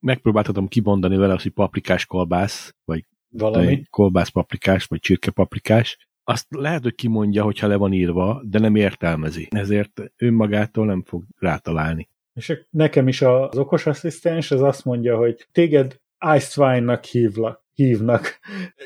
megpróbáltatom 0.00 0.68
kimondani 0.68 1.16
vele 1.16 1.32
azt, 1.32 1.42
hogy 1.42 1.52
paprikás 1.52 2.06
kolbász, 2.06 2.74
vagy 2.84 3.04
Valami. 3.28 3.82
kolbász 3.90 4.28
paprikás, 4.28 4.84
vagy 4.84 5.00
csirke 5.00 5.30
paprikás, 5.30 6.08
azt 6.28 6.46
lehet, 6.48 6.82
hogy 6.82 6.94
kimondja, 6.94 7.42
hogyha 7.42 7.66
le 7.66 7.76
van 7.76 7.92
írva, 7.92 8.42
de 8.44 8.58
nem 8.58 8.74
értelmezi. 8.74 9.48
Ezért 9.50 10.02
önmagától 10.16 10.86
nem 10.86 11.02
fog 11.02 11.24
rátalálni. 11.38 12.08
És 12.34 12.64
nekem 12.70 13.08
is 13.08 13.22
az 13.22 13.58
okos 13.58 13.86
asszisztens 13.86 14.50
az 14.50 14.62
azt 14.62 14.84
mondja, 14.84 15.16
hogy 15.16 15.46
téged 15.52 16.00
Icewine-nak 16.36 17.04
hívla, 17.04 17.64
hívnak. 17.72 18.38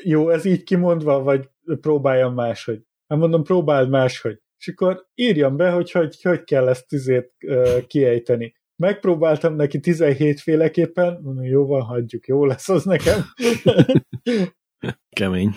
Jó, 0.03 0.29
ez 0.29 0.45
így 0.45 0.63
kimondva, 0.63 1.23
vagy 1.23 1.49
próbáljam 1.81 2.33
máshogy? 2.33 2.81
Hát 3.07 3.19
mondom, 3.19 3.43
próbáld 3.43 3.89
máshogy. 3.89 4.39
És 4.57 4.67
akkor 4.67 5.07
írjam 5.15 5.57
be, 5.57 5.71
hogy 5.71 5.91
hogy, 5.91 6.21
hogy 6.21 6.43
kell 6.43 6.67
ezt 6.67 6.87
tüzét 6.87 7.33
uh, 7.47 7.85
kiejteni. 7.87 8.55
Megpróbáltam 8.75 9.55
neki 9.55 9.79
17 9.79 10.39
féleképpen, 10.39 11.19
mondom, 11.21 11.43
jó 11.43 11.65
van, 11.65 11.81
hagyjuk, 11.81 12.27
jó 12.27 12.45
lesz 12.45 12.69
az 12.69 12.83
nekem. 12.83 13.21
Kemény. 15.19 15.55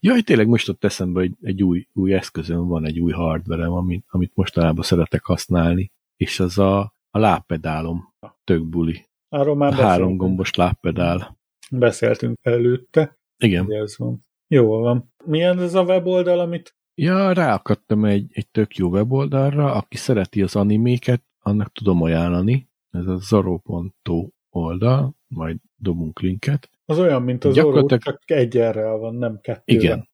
Jaj, 0.00 0.20
tényleg 0.20 0.48
most 0.48 0.68
ott 0.68 0.84
eszembe, 0.84 1.20
hogy 1.20 1.32
egy 1.42 1.62
új, 1.62 1.88
új 1.92 2.14
eszközön 2.14 2.68
van, 2.68 2.86
egy 2.86 3.00
új 3.00 3.12
hardverem, 3.12 3.72
amit, 3.72 4.04
amit 4.08 4.32
mostanában 4.34 4.84
szeretek 4.84 5.24
használni, 5.24 5.92
és 6.16 6.40
az 6.40 6.58
a, 6.58 6.80
a 7.10 7.18
lábpedálom, 7.18 8.14
tök 8.44 8.64
buli. 8.64 9.04
Arról 9.28 9.56
már 9.56 9.72
Három 9.72 10.16
gombos 10.16 10.54
lábpedál. 10.54 11.38
Beszéltünk 11.70 12.38
előtte. 12.42 13.18
Igen. 13.36 13.72
Ez 13.72 13.98
van. 13.98 14.24
Jó 14.46 14.78
van. 14.78 15.12
Milyen 15.24 15.58
ez 15.58 15.74
a 15.74 15.82
weboldal, 15.82 16.40
amit... 16.40 16.76
Ja, 16.94 17.32
ráakadtam 17.32 18.04
egy, 18.04 18.30
egy 18.32 18.48
tök 18.48 18.76
jó 18.76 18.88
weboldalra, 18.88 19.72
aki 19.72 19.96
szereti 19.96 20.42
az 20.42 20.56
animéket, 20.56 21.22
annak 21.38 21.72
tudom 21.72 22.02
ajánlani. 22.02 22.68
Ez 22.90 23.06
a 23.06 23.16
zaro.to 23.16 24.28
oldal, 24.50 25.16
majd 25.26 25.56
dobunk 25.76 26.20
linket. 26.20 26.70
Az 26.84 26.98
olyan, 26.98 27.22
mint 27.22 27.44
az 27.44 27.54
Gyakorlatilag... 27.54 28.02
Zorro, 28.02 28.18
csak 28.18 28.38
egy 28.38 28.58
errel 28.58 28.96
van, 28.96 29.14
nem 29.14 29.38
kettő. 29.40 29.74
Igen. 29.74 30.08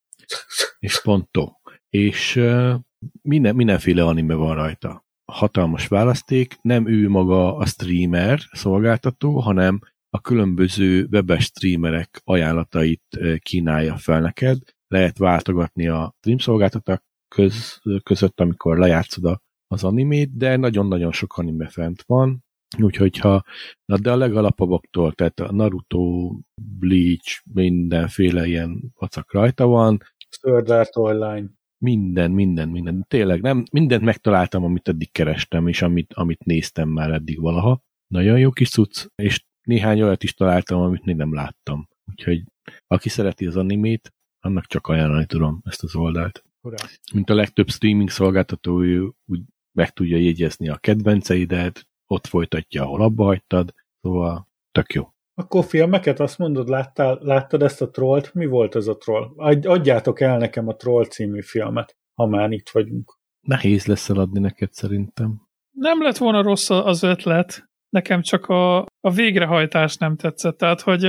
És 0.78 1.02
to. 1.30 1.48
És 1.88 2.36
uh, 2.36 2.74
minden, 3.22 3.54
mindenféle 3.54 4.04
anime 4.04 4.34
van 4.34 4.54
rajta. 4.54 5.04
Hatalmas 5.32 5.86
választék, 5.86 6.56
nem 6.62 6.88
ő 6.88 7.08
maga 7.08 7.56
a 7.56 7.66
streamer 7.66 8.38
szolgáltató, 8.52 9.38
hanem 9.38 9.80
a 10.10 10.20
különböző 10.20 11.08
webes 11.10 11.44
streamerek 11.44 12.20
ajánlatait 12.24 13.18
kínálja 13.38 13.96
fel 13.96 14.20
neked. 14.20 14.58
Lehet 14.88 15.18
váltogatni 15.18 15.88
a 15.88 16.14
stream 16.18 16.38
szolgáltatók 16.38 17.02
köz, 17.28 17.80
között, 18.02 18.40
amikor 18.40 18.78
lejátszod 18.78 19.40
az 19.66 19.84
animét, 19.84 20.36
de 20.36 20.56
nagyon-nagyon 20.56 21.12
sok 21.12 21.36
anime 21.36 21.68
fent 21.68 22.02
van, 22.06 22.44
Úgyhogy 22.78 23.18
ha, 23.18 23.44
na 23.84 23.98
de 23.98 24.10
a 24.10 24.16
legalapabbaktól, 24.16 25.12
tehát 25.12 25.40
a 25.40 25.52
Naruto, 25.52 26.32
Bleach, 26.78 27.42
mindenféle 27.52 28.46
ilyen 28.46 28.92
vacak 28.98 29.32
rajta 29.32 29.66
van. 29.66 30.02
Sword 30.28 30.70
Art 30.70 30.96
Online. 30.96 31.50
Minden, 31.78 32.30
minden, 32.30 32.68
minden. 32.68 33.04
Tényleg, 33.08 33.40
nem, 33.40 33.64
mindent 33.72 34.02
megtaláltam, 34.02 34.64
amit 34.64 34.88
eddig 34.88 35.12
kerestem, 35.12 35.68
és 35.68 35.82
amit, 35.82 36.12
amit 36.14 36.44
néztem 36.44 36.88
már 36.88 37.10
eddig 37.10 37.40
valaha. 37.40 37.82
Nagyon 38.06 38.38
jó 38.38 38.50
kis 38.50 38.70
cucc, 38.70 39.06
és 39.14 39.44
néhány 39.62 40.02
olyat 40.02 40.22
is 40.22 40.34
találtam, 40.34 40.80
amit 40.80 41.04
még 41.04 41.16
nem 41.16 41.34
láttam. 41.34 41.88
Úgyhogy 42.10 42.42
aki 42.86 43.08
szereti 43.08 43.46
az 43.46 43.56
animét, 43.56 44.14
annak 44.40 44.66
csak 44.66 44.86
ajánlani 44.86 45.26
tudom 45.26 45.60
ezt 45.64 45.82
az 45.82 45.94
oldalt. 45.94 46.44
Ura. 46.60 46.76
Mint 47.14 47.30
a 47.30 47.34
legtöbb 47.34 47.70
streaming 47.70 48.10
szolgáltató, 48.10 48.82
úgy 49.26 49.42
meg 49.72 49.92
tudja 49.92 50.16
jegyezni 50.16 50.68
a 50.68 50.76
kedvenceidet, 50.76 51.88
ott 52.10 52.26
folytatja, 52.26 52.82
ahol 52.82 53.02
abba 53.02 53.24
hagytad, 53.24 53.74
szóval 54.00 54.48
tök 54.72 54.92
jó. 54.92 55.08
Akkor 55.34 55.64
filmeket 55.64 56.20
azt 56.20 56.38
mondod, 56.38 56.68
láttál, 56.68 57.18
láttad 57.22 57.62
ezt 57.62 57.82
a 57.82 57.90
trollt? 57.90 58.34
Mi 58.34 58.46
volt 58.46 58.74
ez 58.74 58.86
a 58.86 58.96
troll? 58.96 59.32
Adjátok 59.62 60.20
el 60.20 60.38
nekem 60.38 60.68
a 60.68 60.76
Troll 60.76 61.04
című 61.04 61.42
filmet, 61.42 61.96
ha 62.14 62.26
már 62.26 62.50
itt 62.50 62.68
vagyunk. 62.68 63.18
Nehéz 63.40 63.86
lesz 63.86 64.08
eladni 64.08 64.40
neked 64.40 64.72
szerintem. 64.72 65.40
Nem 65.76 66.02
lett 66.02 66.16
volna 66.16 66.42
rossz 66.42 66.70
az 66.70 67.02
ötlet, 67.02 67.64
nekem 67.88 68.22
csak 68.22 68.46
a, 68.46 68.78
a 68.80 69.10
végrehajtás 69.14 69.96
nem 69.96 70.16
tetszett. 70.16 70.58
Tehát, 70.58 70.80
hogy 70.80 71.02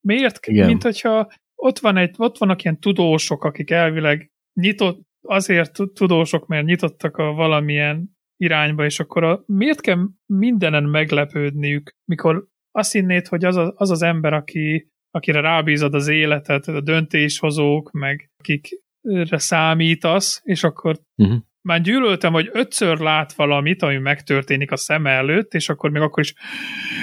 miért? 0.00 0.46
Igen. 0.46 0.66
Mint 0.66 0.82
hogyha 0.82 1.32
ott, 1.54 1.78
van 1.78 1.96
egy, 1.96 2.14
ott 2.16 2.38
vannak 2.38 2.62
ilyen 2.64 2.80
tudósok, 2.80 3.44
akik 3.44 3.70
elvileg 3.70 4.30
nyitott, 4.60 5.00
azért 5.20 5.78
tudósok, 5.92 6.46
mert 6.46 6.64
nyitottak 6.64 7.16
a 7.16 7.32
valamilyen 7.32 8.16
irányba, 8.42 8.84
és 8.84 9.00
akkor 9.00 9.24
a, 9.24 9.42
miért 9.46 9.80
kell 9.80 9.98
mindenen 10.26 10.84
meglepődniük, 10.84 11.96
mikor 12.04 12.46
azt 12.70 12.92
hinnéd, 12.92 13.26
hogy 13.26 13.44
az, 13.44 13.56
a, 13.56 13.72
az 13.76 13.90
az 13.90 14.02
ember, 14.02 14.32
aki, 14.32 14.90
akire 15.10 15.40
rábízod 15.40 15.94
az 15.94 16.08
életet, 16.08 16.66
a 16.66 16.80
döntéshozók, 16.80 17.90
meg 17.90 18.30
akikre 18.36 19.38
számítasz, 19.38 20.40
és 20.44 20.64
akkor 20.64 20.98
uh-huh. 21.16 21.38
már 21.60 21.80
gyűlöltem, 21.80 22.32
hogy 22.32 22.50
ötször 22.52 22.98
lát 22.98 23.32
valamit, 23.32 23.82
ami 23.82 23.98
megtörténik 23.98 24.70
a 24.70 24.76
szem 24.76 25.06
előtt, 25.06 25.54
és 25.54 25.68
akkor 25.68 25.90
még 25.90 26.02
akkor 26.02 26.22
is 26.22 26.34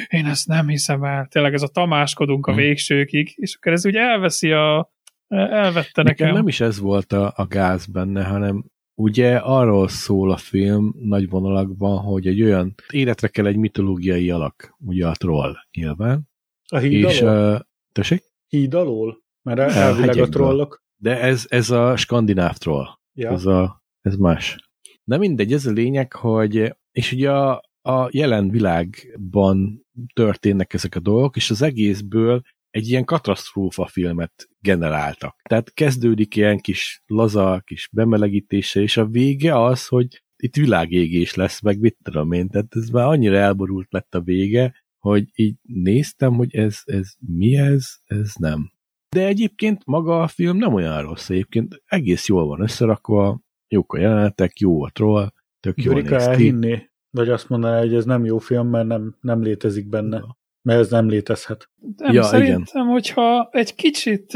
én 0.07 0.25
ezt 0.25 0.47
nem 0.47 0.67
hiszem 0.67 1.03
el. 1.03 1.27
Tényleg 1.27 1.53
ez 1.53 1.61
a 1.61 1.67
tamáskodunk 1.67 2.47
uh-huh. 2.47 2.53
a 2.53 2.57
mhm. 2.57 2.67
végsőkig, 2.67 3.33
és 3.35 3.55
akkor 3.55 3.71
ez 3.71 3.85
ugye 3.85 3.99
elveszi 3.99 4.51
a 4.51 4.91
elvette 5.27 6.01
nekem. 6.01 6.27
nekem. 6.27 6.33
nem 6.33 6.47
is 6.47 6.61
ez 6.61 6.79
volt 6.79 7.11
a, 7.11 7.33
a 7.35 7.45
gáz 7.47 7.85
benne, 7.85 8.23
hanem 8.23 8.65
Ugye 8.99 9.35
arról 9.37 9.87
szól 9.87 10.31
a 10.31 10.37
film 10.37 10.93
nagy 10.99 11.29
vonalakban, 11.29 11.97
hogy 11.97 12.27
egy 12.27 12.41
olyan 12.41 12.75
életre 12.89 13.27
kell 13.27 13.45
egy 13.45 13.55
mitológiai 13.55 14.29
alak, 14.29 14.75
ugye 14.79 15.07
a 15.07 15.15
troll 15.15 15.55
nyilván. 15.71 16.29
A 16.67 16.77
híd 16.77 16.91
és, 16.91 17.21
alól? 17.21 17.53
Uh, 17.53 17.59
tessék? 17.91 18.23
Híd 18.47 18.73
alól? 18.73 19.23
Mert 19.41 19.59
elvileg 19.59 20.17
a 20.17 20.29
trollok. 20.29 20.83
De 20.97 21.19
ez, 21.19 21.45
ez 21.49 21.69
a 21.69 21.95
skandináv 21.95 22.57
troll. 22.57 22.85
Ja. 23.13 23.31
Ez, 23.31 23.45
a, 23.45 23.83
ez 24.01 24.15
más. 24.15 24.69
Na 25.03 25.17
mindegy, 25.17 25.53
ez 25.53 25.65
a 25.65 25.71
lényeg, 25.71 26.13
hogy 26.13 26.75
és 26.91 27.11
ugye 27.11 27.31
a, 27.31 27.63
a 27.81 28.09
jelen 28.11 28.49
világban 28.49 29.85
történnek 30.13 30.73
ezek 30.73 30.95
a 30.95 30.99
dolgok, 30.99 31.35
és 31.35 31.49
az 31.49 31.61
egészből 31.61 32.41
egy 32.69 32.87
ilyen 32.89 33.05
katasztrófa 33.05 33.87
filmet 33.87 34.49
generáltak. 34.59 35.35
Tehát 35.49 35.73
kezdődik 35.73 36.35
ilyen 36.35 36.57
kis 36.57 37.03
laza, 37.05 37.61
kis 37.65 37.89
bemelegítése, 37.91 38.81
és 38.81 38.97
a 38.97 39.05
vége 39.05 39.63
az, 39.63 39.87
hogy 39.87 40.23
itt 40.35 40.55
világégés 40.55 41.33
lesz, 41.33 41.61
meg 41.61 41.79
mit 41.79 41.97
tudom 42.03 42.31
én, 42.31 42.47
tehát 42.49 42.75
ez 42.75 42.89
már 42.89 43.05
annyira 43.05 43.37
elborult 43.37 43.91
lett 43.91 44.15
a 44.15 44.21
vége, 44.21 44.73
hogy 44.99 45.25
így 45.33 45.55
néztem, 45.61 46.33
hogy 46.33 46.55
ez, 46.55 46.81
ez 46.83 47.13
mi 47.19 47.55
ez, 47.55 47.85
ez 48.03 48.31
nem. 48.39 48.71
De 49.09 49.25
egyébként 49.25 49.85
maga 49.85 50.21
a 50.21 50.27
film 50.27 50.57
nem 50.57 50.73
olyan 50.73 51.01
rossz, 51.01 51.29
egyébként 51.29 51.81
egész 51.85 52.27
jól 52.27 52.45
van 52.47 52.61
összerakva, 52.61 53.41
jók 53.67 53.93
a 53.93 53.99
jelenetek, 53.99 54.59
jó 54.59 54.83
a 54.83 54.89
troll, 54.89 55.31
tök 55.59 55.83
jól 55.83 55.95
Jurika 55.95 56.15
néz 56.15 56.25
ki. 56.25 56.31
elhinni, 56.31 56.89
vagy 57.09 57.29
azt 57.29 57.49
mondaná, 57.49 57.79
hogy 57.79 57.93
ez 57.93 58.05
nem 58.05 58.25
jó 58.25 58.37
film, 58.37 58.67
mert 58.67 58.87
nem, 58.87 59.17
nem 59.21 59.41
létezik 59.41 59.89
benne. 59.89 60.23
Mert 60.61 60.79
ez 60.79 60.89
nem 60.89 61.09
létezhet. 61.09 61.69
Nem, 61.97 62.13
Ja, 62.13 62.23
szerintem, 62.23 62.63
igen. 62.73 62.85
hogyha 62.85 63.49
egy 63.51 63.75
kicsit 63.75 64.33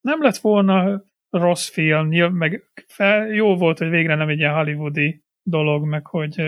nem 0.00 0.22
lett 0.22 0.36
volna 0.36 1.04
rossz 1.30 1.68
film, 1.68 2.34
meg 2.34 2.72
fel, 2.86 3.26
jó 3.26 3.56
volt, 3.56 3.78
hogy 3.78 3.88
végre 3.88 4.14
nem 4.14 4.28
egy 4.28 4.38
ilyen 4.38 4.54
hollywoodi 4.54 5.22
dolog, 5.42 5.84
meg 5.86 6.06
hogy 6.06 6.42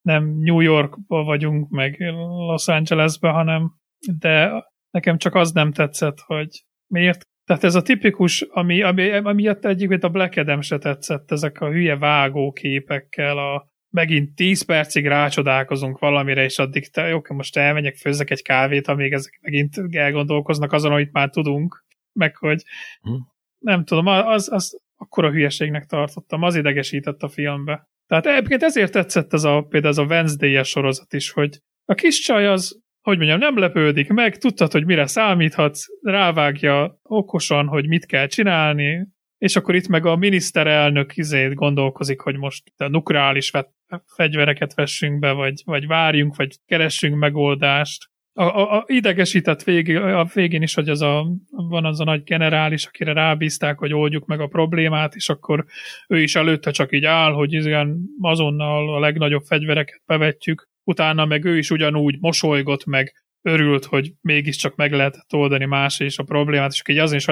nem 0.00 0.24
New 0.38 0.60
Yorkba 0.60 1.22
vagyunk, 1.22 1.68
meg 1.70 2.00
Los 2.46 2.68
Angelesbe, 2.68 3.28
hanem 3.28 3.72
de 4.18 4.66
nekem 4.90 5.18
csak 5.18 5.34
az 5.34 5.52
nem 5.52 5.72
tetszett, 5.72 6.20
hogy 6.20 6.64
miért. 6.86 7.26
Tehát 7.44 7.64
ez 7.64 7.74
a 7.74 7.82
tipikus, 7.82 8.42
ami, 8.42 8.82
ami, 8.82 9.12
amiatt 9.12 9.64
egyébként 9.64 10.04
a 10.04 10.08
Black 10.08 10.36
Adam 10.36 10.60
se 10.60 10.78
tetszett, 10.78 11.30
ezek 11.30 11.60
a 11.60 11.70
hülye 11.70 11.96
vágóképekkel, 11.96 13.38
a 13.38 13.67
megint 13.90 14.34
10 14.34 14.64
percig 14.64 15.06
rácsodálkozunk 15.06 15.98
valamire, 15.98 16.44
és 16.44 16.58
addig 16.58 16.90
te, 16.90 17.08
jó, 17.08 17.20
most 17.28 17.56
elmegyek, 17.56 17.96
főzzek 17.96 18.30
egy 18.30 18.42
kávét, 18.42 18.88
amíg 18.88 19.12
ezek 19.12 19.38
megint 19.42 19.74
elgondolkoznak 19.90 20.72
azon, 20.72 20.92
amit 20.92 21.12
már 21.12 21.30
tudunk, 21.30 21.84
meg 22.12 22.36
hogy 22.36 22.62
Hm. 23.00 23.12
nem 23.58 23.84
tudom, 23.84 24.06
az, 24.06 24.52
az 24.52 24.80
akkora 24.96 25.30
hülyeségnek 25.30 25.86
tartottam, 25.86 26.42
az 26.42 26.54
idegesített 26.54 27.22
a 27.22 27.28
filmbe. 27.28 27.88
Tehát 28.06 28.26
egyébként 28.26 28.62
ezért 28.62 28.92
tetszett 28.92 29.32
ez 29.32 29.44
a, 29.44 29.62
például 29.62 29.92
ez 29.92 29.98
a 29.98 30.04
Wednesday-es 30.04 30.68
sorozat 30.68 31.12
is, 31.12 31.30
hogy 31.30 31.58
a 31.84 31.94
kis 31.94 32.20
csaj 32.20 32.46
az, 32.46 32.80
hogy 33.00 33.16
mondjam, 33.16 33.38
nem 33.38 33.58
lepődik 33.58 34.08
meg, 34.08 34.36
tudtad, 34.36 34.72
hogy 34.72 34.84
mire 34.84 35.06
számíthatsz, 35.06 35.86
rávágja 36.02 36.98
okosan, 37.02 37.66
hogy 37.66 37.88
mit 37.88 38.06
kell 38.06 38.26
csinálni, 38.26 39.06
és 39.38 39.56
akkor 39.56 39.74
itt 39.74 39.88
meg 39.88 40.06
a 40.06 40.16
miniszterelnök 40.16 41.16
izét 41.16 41.54
gondolkozik, 41.54 42.20
hogy 42.20 42.36
most 42.36 42.62
a 42.76 42.88
nukleáris 42.88 43.50
vet- 43.50 43.74
fegyvereket 44.06 44.74
vessünk 44.74 45.18
be, 45.18 45.32
vagy, 45.32 45.62
vagy 45.64 45.86
várjunk, 45.86 46.36
vagy 46.36 46.56
keressünk 46.66 47.16
megoldást. 47.18 48.06
A, 48.32 48.42
a, 48.42 48.76
a 48.76 48.84
idegesített 48.86 49.62
végig, 49.62 49.96
a 49.96 50.28
végén 50.34 50.62
is, 50.62 50.74
hogy 50.74 50.88
az 50.88 51.02
a, 51.02 51.26
van 51.50 51.84
az 51.84 52.00
a 52.00 52.04
nagy 52.04 52.22
generális, 52.22 52.86
akire 52.86 53.12
rábízták, 53.12 53.78
hogy 53.78 53.94
oldjuk 53.94 54.26
meg 54.26 54.40
a 54.40 54.46
problémát, 54.46 55.14
és 55.14 55.28
akkor 55.28 55.64
ő 56.08 56.22
is 56.22 56.34
előtte 56.34 56.70
csak 56.70 56.92
így 56.92 57.04
áll, 57.04 57.32
hogy 57.32 57.52
igen, 57.52 58.00
azonnal 58.20 58.94
a 58.94 59.00
legnagyobb 59.00 59.42
fegyvereket 59.42 60.02
bevetjük, 60.06 60.68
utána 60.84 61.24
meg 61.24 61.44
ő 61.44 61.58
is 61.58 61.70
ugyanúgy 61.70 62.16
mosolygott 62.20 62.84
meg, 62.84 63.12
örült, 63.42 63.84
hogy 63.84 64.12
mégiscsak 64.20 64.74
meg 64.76 64.92
lehetett 64.92 65.34
oldani 65.34 65.64
más 65.64 66.00
is 66.00 66.18
a 66.18 66.22
problémát, 66.22 66.72
és 66.72 66.82
így 66.88 66.98
azon 66.98 67.16
is 67.16 67.26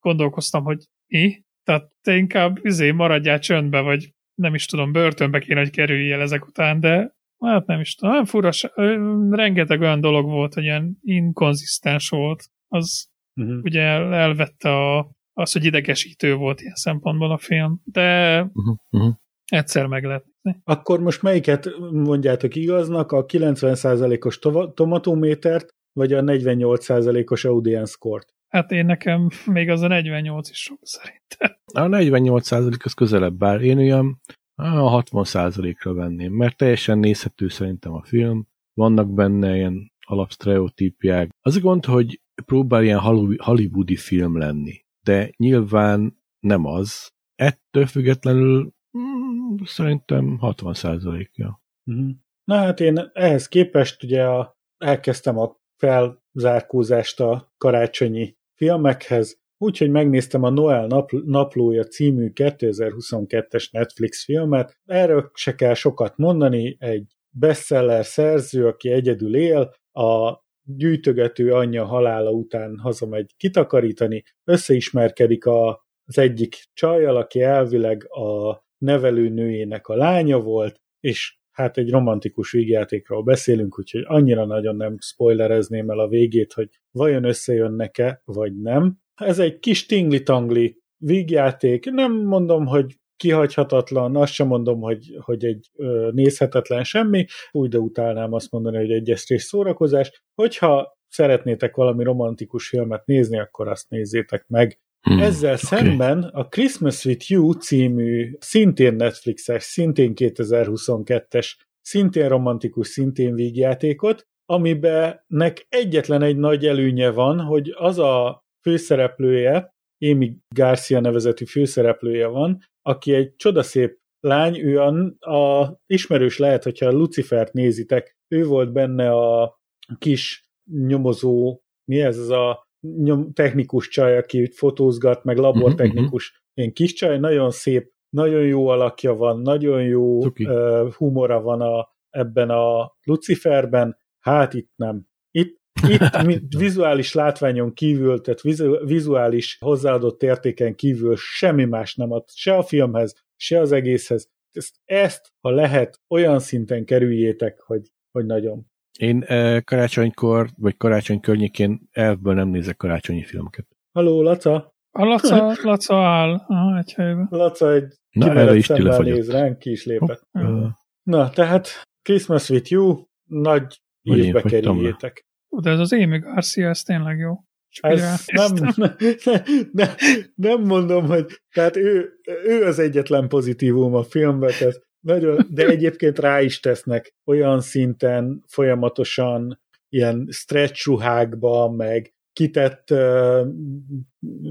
gondolkoztam, 0.00 0.64
hogy 0.64 0.84
mi? 1.06 1.44
Tehát 1.62 1.90
te 2.00 2.16
inkább 2.16 2.58
izé, 2.62 2.90
maradjál 2.90 3.38
csöndbe, 3.38 3.80
vagy 3.80 4.10
nem 4.34 4.54
is 4.54 4.66
tudom, 4.66 4.92
börtönbe 4.92 5.38
kéne, 5.38 5.60
hogy 5.60 5.70
kerüljél 5.70 6.20
ezek 6.20 6.46
után, 6.46 6.80
de 6.80 7.14
hát 7.44 7.66
nem 7.66 7.80
is 7.80 7.94
tudom, 7.94 8.14
nem 8.14 8.24
fura, 8.24 8.52
se- 8.52 8.72
ö, 8.74 9.16
rengeteg 9.30 9.80
olyan 9.80 10.00
dolog 10.00 10.24
volt, 10.24 10.54
hogy 10.54 10.62
ilyen 10.62 10.96
inkonzisztens 11.00 12.08
volt. 12.08 12.44
Az 12.68 13.14
Uh-huh. 13.40 13.58
ugye 13.62 13.80
el, 13.80 14.14
elvette 14.14 14.70
a, 14.70 15.10
az, 15.32 15.52
hogy 15.52 15.64
idegesítő 15.64 16.34
volt 16.34 16.60
ilyen 16.60 16.74
szempontból 16.74 17.30
a 17.30 17.38
film, 17.38 17.80
de 17.84 18.40
Uh-huh, 18.40 18.76
uh-huh. 18.90 19.14
egyszer 19.44 19.86
meg 19.86 20.04
lehet 20.04 20.24
nézni. 20.24 20.35
Akkor 20.64 21.00
most 21.00 21.22
melyiket 21.22 21.68
mondjátok 21.90 22.54
igaznak, 22.54 23.12
a 23.12 23.24
90%-os 23.24 24.38
tova- 24.38 24.74
tomatométert, 24.74 25.74
vagy 25.92 26.12
a 26.12 26.22
48%-os 26.22 27.44
audience 27.44 27.92
score-t? 27.92 28.34
Hát 28.48 28.70
én 28.70 28.86
nekem 28.86 29.28
még 29.46 29.68
az 29.68 29.80
a 29.80 29.86
48 29.86 30.50
is 30.50 30.58
sok 30.58 30.78
szerintem. 30.82 31.56
A 31.72 31.88
48% 31.88 32.84
az 32.84 32.92
közelebb, 32.92 33.34
bár 33.34 33.60
én 33.60 33.78
olyan 33.78 34.20
a 34.54 35.02
60%-ra 35.02 35.94
venném, 35.94 36.32
mert 36.32 36.56
teljesen 36.56 36.98
nézhető 36.98 37.48
szerintem 37.48 37.92
a 37.92 38.02
film, 38.02 38.46
vannak 38.74 39.14
benne 39.14 39.56
ilyen 39.56 39.92
alapsztereotípiák. 40.00 41.30
Az 41.40 41.56
a 41.56 41.60
gond, 41.60 41.84
hogy 41.84 42.20
próbál 42.44 42.82
ilyen 42.82 43.00
hollywoodi 43.36 43.96
film 43.96 44.38
lenni, 44.38 44.84
de 45.02 45.30
nyilván 45.36 46.18
nem 46.40 46.64
az. 46.64 47.10
Ettől 47.34 47.86
függetlenül 47.86 48.74
mm, 48.96 49.56
szerintem 49.64 50.38
60%-ja. 50.42 51.62
Uh-huh. 51.84 52.10
Na 52.44 52.56
hát 52.56 52.80
én 52.80 53.10
ehhez 53.12 53.48
képest 53.48 54.02
ugye 54.02 54.24
a, 54.24 54.58
elkezdtem 54.78 55.38
a 55.38 55.56
felzárkózást 55.76 57.20
a 57.20 57.52
karácsonyi 57.58 58.36
filmekhez, 58.54 59.40
úgyhogy 59.58 59.90
megnéztem 59.90 60.42
a 60.42 60.50
Noel 60.50 60.86
napl- 60.86 61.24
naplója 61.24 61.84
című 61.84 62.30
2022-es 62.34 63.70
Netflix 63.70 64.24
filmet. 64.24 64.78
Erről 64.84 65.30
se 65.34 65.54
kell 65.54 65.74
sokat 65.74 66.16
mondani, 66.16 66.76
egy 66.78 67.14
bestseller 67.30 68.04
szerző, 68.04 68.66
aki 68.66 68.90
egyedül 68.90 69.36
él, 69.36 69.74
a 69.92 70.44
gyűjtögető 70.62 71.52
anyja 71.52 71.84
halála 71.84 72.30
után 72.30 72.78
hazamegy 72.78 73.34
kitakarítani, 73.36 74.22
összeismerkedik 74.44 75.46
a, 75.46 75.86
az 76.04 76.18
egyik 76.18 76.56
csajjal, 76.72 77.16
aki 77.16 77.42
elvileg 77.42 78.06
a 78.08 78.64
nevelőnőjének 78.78 79.86
a 79.86 79.96
lánya 79.96 80.40
volt, 80.40 80.80
és 81.00 81.38
hát 81.50 81.78
egy 81.78 81.90
romantikus 81.90 82.50
vígjátékról 82.50 83.22
beszélünk, 83.22 83.78
úgyhogy 83.78 84.02
annyira 84.06 84.44
nagyon 84.44 84.76
nem 84.76 84.96
spoilerezném 85.00 85.90
el 85.90 85.98
a 85.98 86.08
végét, 86.08 86.52
hogy 86.52 86.68
vajon 86.90 87.24
összejönnek-e, 87.24 88.22
vagy 88.24 88.60
nem. 88.60 88.98
Ez 89.14 89.38
egy 89.38 89.58
kis 89.58 89.86
tingli-tangli 89.86 90.78
vígjáték, 90.96 91.90
nem 91.90 92.12
mondom, 92.12 92.66
hogy 92.66 92.96
kihagyhatatlan, 93.16 94.16
azt 94.16 94.32
sem 94.32 94.46
mondom, 94.46 94.80
hogy, 94.80 95.16
hogy 95.20 95.44
egy 95.44 95.70
ö, 95.74 96.10
nézhetetlen 96.12 96.84
semmi, 96.84 97.26
úgy 97.50 97.68
de 97.68 97.78
utálnám 97.78 98.32
azt 98.32 98.50
mondani, 98.50 98.76
hogy 98.76 98.90
egy 98.90 99.10
esztrés 99.10 99.42
szórakozás. 99.42 100.24
Hogyha 100.34 100.98
szeretnétek 101.08 101.76
valami 101.76 102.04
romantikus 102.04 102.68
filmet 102.68 103.06
nézni, 103.06 103.38
akkor 103.38 103.68
azt 103.68 103.90
nézzétek 103.90 104.44
meg. 104.48 104.80
Hmm, 105.00 105.18
Ezzel 105.18 105.52
oké. 105.52 105.66
szemben 105.66 106.22
a 106.22 106.48
Christmas 106.48 107.04
with 107.04 107.30
You 107.30 107.52
című 107.52 108.36
szintén 108.38 108.94
Netflixes, 108.94 109.62
szintén 109.62 110.12
2022-es, 110.14 111.52
szintén 111.80 112.28
romantikus, 112.28 112.88
szintén 112.88 113.34
vígjátékot, 113.34 114.26
amiben 114.44 115.24
nek 115.26 115.66
egyetlen 115.68 116.22
egy 116.22 116.36
nagy 116.36 116.66
előnye 116.66 117.10
van, 117.10 117.40
hogy 117.40 117.74
az 117.76 117.98
a 117.98 118.44
főszereplője, 118.62 119.74
Amy 120.04 120.36
Garcia 120.54 121.00
nevezetű 121.00 121.44
főszereplője 121.44 122.26
van, 122.26 122.58
aki 122.82 123.12
egy 123.14 123.36
csodaszép 123.36 123.98
lány, 124.20 124.58
ő 124.58 124.80
a, 124.80 124.86
a 125.30 125.78
ismerős 125.86 126.38
lehet, 126.38 126.62
hogyha 126.62 126.90
Lucifert 126.90 127.52
nézitek, 127.52 128.16
ő 128.28 128.44
volt 128.44 128.72
benne 128.72 129.10
a 129.10 129.60
kis 129.98 130.50
nyomozó, 130.70 131.60
mi 131.84 132.00
ez, 132.00 132.18
ez 132.18 132.28
a 132.28 132.65
nyom, 132.96 133.32
technikus 133.32 133.88
csaj, 133.88 134.16
aki 134.16 134.50
fotózgat, 134.54 135.24
meg 135.24 135.36
labortechnikus, 135.36 136.44
ilyen 136.54 136.72
kis 136.72 136.92
csaj, 136.92 137.18
nagyon 137.18 137.50
szép, 137.50 137.92
nagyon 138.08 138.42
jó 138.42 138.68
alakja 138.68 139.14
van, 139.14 139.40
nagyon 139.40 139.82
jó 139.82 140.20
Cuki. 140.20 140.44
uh, 140.44 140.92
humora 140.92 141.40
van 141.40 141.60
a, 141.60 141.88
ebben 142.10 142.50
a 142.50 142.92
Luciferben, 143.02 143.96
hát 144.18 144.54
itt 144.54 144.70
nem. 144.76 145.06
Itt, 145.30 145.60
itt 145.88 146.22
mi- 146.22 146.42
vizuális 146.58 147.12
látványon 147.12 147.72
kívül, 147.72 148.20
tehát 148.20 148.40
vizu, 148.40 148.86
vizuális 148.86 149.58
hozzáadott 149.60 150.22
értéken 150.22 150.74
kívül 150.74 151.14
semmi 151.16 151.64
más 151.64 151.94
nem 151.94 152.12
ad, 152.12 152.24
se 152.30 152.56
a 152.56 152.62
filmhez, 152.62 153.24
se 153.36 153.60
az 153.60 153.72
egészhez. 153.72 154.30
Ezt, 154.52 154.74
ezt 154.84 155.32
ha 155.40 155.50
lehet, 155.50 156.00
olyan 156.08 156.38
szinten 156.38 156.84
kerüljétek, 156.84 157.60
hogy, 157.60 157.90
hogy 158.10 158.26
nagyon. 158.26 158.66
Én 158.96 159.24
karácsonykor, 159.64 160.48
vagy 160.56 160.76
karácsony 160.76 161.20
környékén 161.20 161.88
elvből 161.92 162.34
nem 162.34 162.48
nézek 162.48 162.76
karácsonyi 162.76 163.24
filmeket. 163.24 163.66
Haló, 163.92 164.22
Laca? 164.22 164.74
A 164.90 165.04
Laca, 165.04 165.56
Laca 165.62 165.96
áll 165.96 166.44
Aha, 166.46 166.78
egy 166.78 166.92
helyben. 166.92 167.26
Laca 167.30 167.72
egy 167.72 167.94
Na, 168.10 168.30
erre 168.34 168.54
is 168.56 168.66
néz 168.68 169.30
ránk, 169.30 169.58
ki 169.58 169.70
is 169.70 169.84
lépett. 169.84 170.22
Ö, 170.32 170.66
Na, 171.02 171.30
tehát 171.30 171.68
Christmas 172.02 172.50
with 172.50 172.70
you, 172.70 173.02
nagy 173.24 173.80
ívbe 174.02 174.42
kerüljétek. 174.42 175.26
De 175.48 175.70
ez 175.70 175.78
az 175.78 175.92
Amy 175.92 176.18
Garcia, 176.18 176.68
ez 176.68 176.82
tényleg 176.82 177.18
jó. 177.18 177.34
Ez 177.80 178.00
nem, 178.00 178.16
ránéztem. 178.26 178.96
nem, 179.72 179.88
nem 180.34 180.62
mondom, 180.62 181.06
hogy 181.06 181.26
tehát 181.54 181.76
ő, 181.76 182.20
ő 182.44 182.64
az 182.64 182.78
egyetlen 182.78 183.28
pozitívum 183.28 183.94
a 183.94 184.02
filmben, 184.02 184.52
tehát 184.58 184.85
nagyon, 185.00 185.46
de 185.50 185.66
egyébként 185.66 186.18
rá 186.18 186.40
is 186.40 186.60
tesznek 186.60 187.14
olyan 187.24 187.60
szinten 187.60 188.42
folyamatosan 188.46 189.60
ilyen 189.88 190.28
stretch 190.30 190.86
ruhákba, 190.86 191.70
meg 191.70 192.14
kitett 192.32 192.90
uh, 192.90 193.46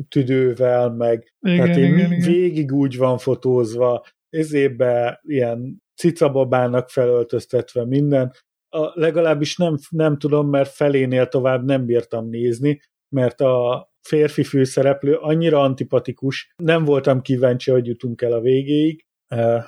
tüdővel, 0.10 0.90
meg 0.90 1.34
Igen, 1.40 1.58
tehát 1.58 1.78
én 1.78 1.94
igen, 1.94 2.20
végig 2.20 2.72
úgy 2.72 2.98
van 2.98 3.18
fotózva, 3.18 4.06
ezébe 4.30 5.22
ilyen 5.24 5.84
cicababának 5.96 6.90
felöltöztetve 6.90 7.86
minden. 7.86 8.34
A, 8.70 9.00
legalábbis 9.00 9.58
nem, 9.58 9.78
nem 9.90 10.18
tudom, 10.18 10.50
mert 10.50 10.70
felénél 10.70 11.28
tovább 11.28 11.66
nem 11.66 11.86
bírtam 11.86 12.30
nézni, 12.30 12.82
mert 13.16 13.42
a 13.42 13.88
férfi 14.02 14.44
főszereplő 14.44 15.14
annyira 15.16 15.60
antipatikus, 15.60 16.54
nem 16.64 16.84
voltam 16.84 17.22
kíváncsi, 17.22 17.72
hogy 17.72 17.88
jutunk 17.88 18.22
el 18.22 18.32
a 18.32 18.42
végéig. 18.42 19.06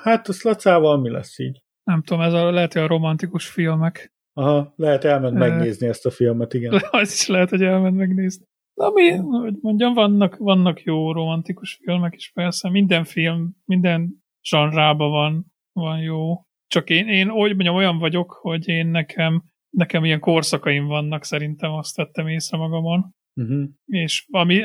Hát 0.02 0.28
a 0.28 0.32
Lacával 0.42 0.98
mi 0.98 1.10
lesz 1.10 1.38
így? 1.38 1.62
Nem 1.84 2.02
tudom, 2.02 2.22
ez 2.22 2.32
a, 2.32 2.50
lehet, 2.50 2.72
hogy 2.72 2.82
a 2.82 2.86
romantikus 2.86 3.48
filmek. 3.48 4.12
Aha, 4.32 4.72
lehet 4.76 5.04
elment 5.04 5.34
megnézni 5.34 5.86
ezt 5.86 6.06
a 6.06 6.10
filmet, 6.10 6.54
igen. 6.54 6.72
Az 6.90 7.12
is 7.12 7.26
lehet, 7.26 7.50
hogy 7.50 7.62
elment 7.62 7.96
megnézni. 7.96 8.44
Ami, 8.74 9.10
hogy 9.16 9.54
mondjam, 9.60 9.94
vannak, 9.94 10.36
vannak 10.36 10.82
jó 10.82 11.12
romantikus 11.12 11.78
filmek 11.82 12.14
is, 12.14 12.30
persze. 12.34 12.70
Minden 12.70 13.04
film, 13.04 13.56
minden 13.64 14.24
zsanrában 14.42 15.10
van, 15.10 15.46
van 15.72 16.00
jó. 16.00 16.42
Csak 16.66 16.90
én, 16.90 17.08
én 17.08 17.30
úgy 17.30 17.54
mondjam, 17.54 17.74
olyan 17.74 17.98
vagyok, 17.98 18.32
hogy 18.32 18.68
én 18.68 18.86
nekem, 18.86 19.42
nekem 19.70 20.04
ilyen 20.04 20.20
korszakaim 20.20 20.86
vannak, 20.86 21.24
szerintem 21.24 21.72
azt 21.72 21.96
tettem 21.96 22.28
észre 22.28 22.56
magamon. 22.56 23.14
Uh-huh. 23.34 23.68
És 23.86 24.26
ami, 24.30 24.62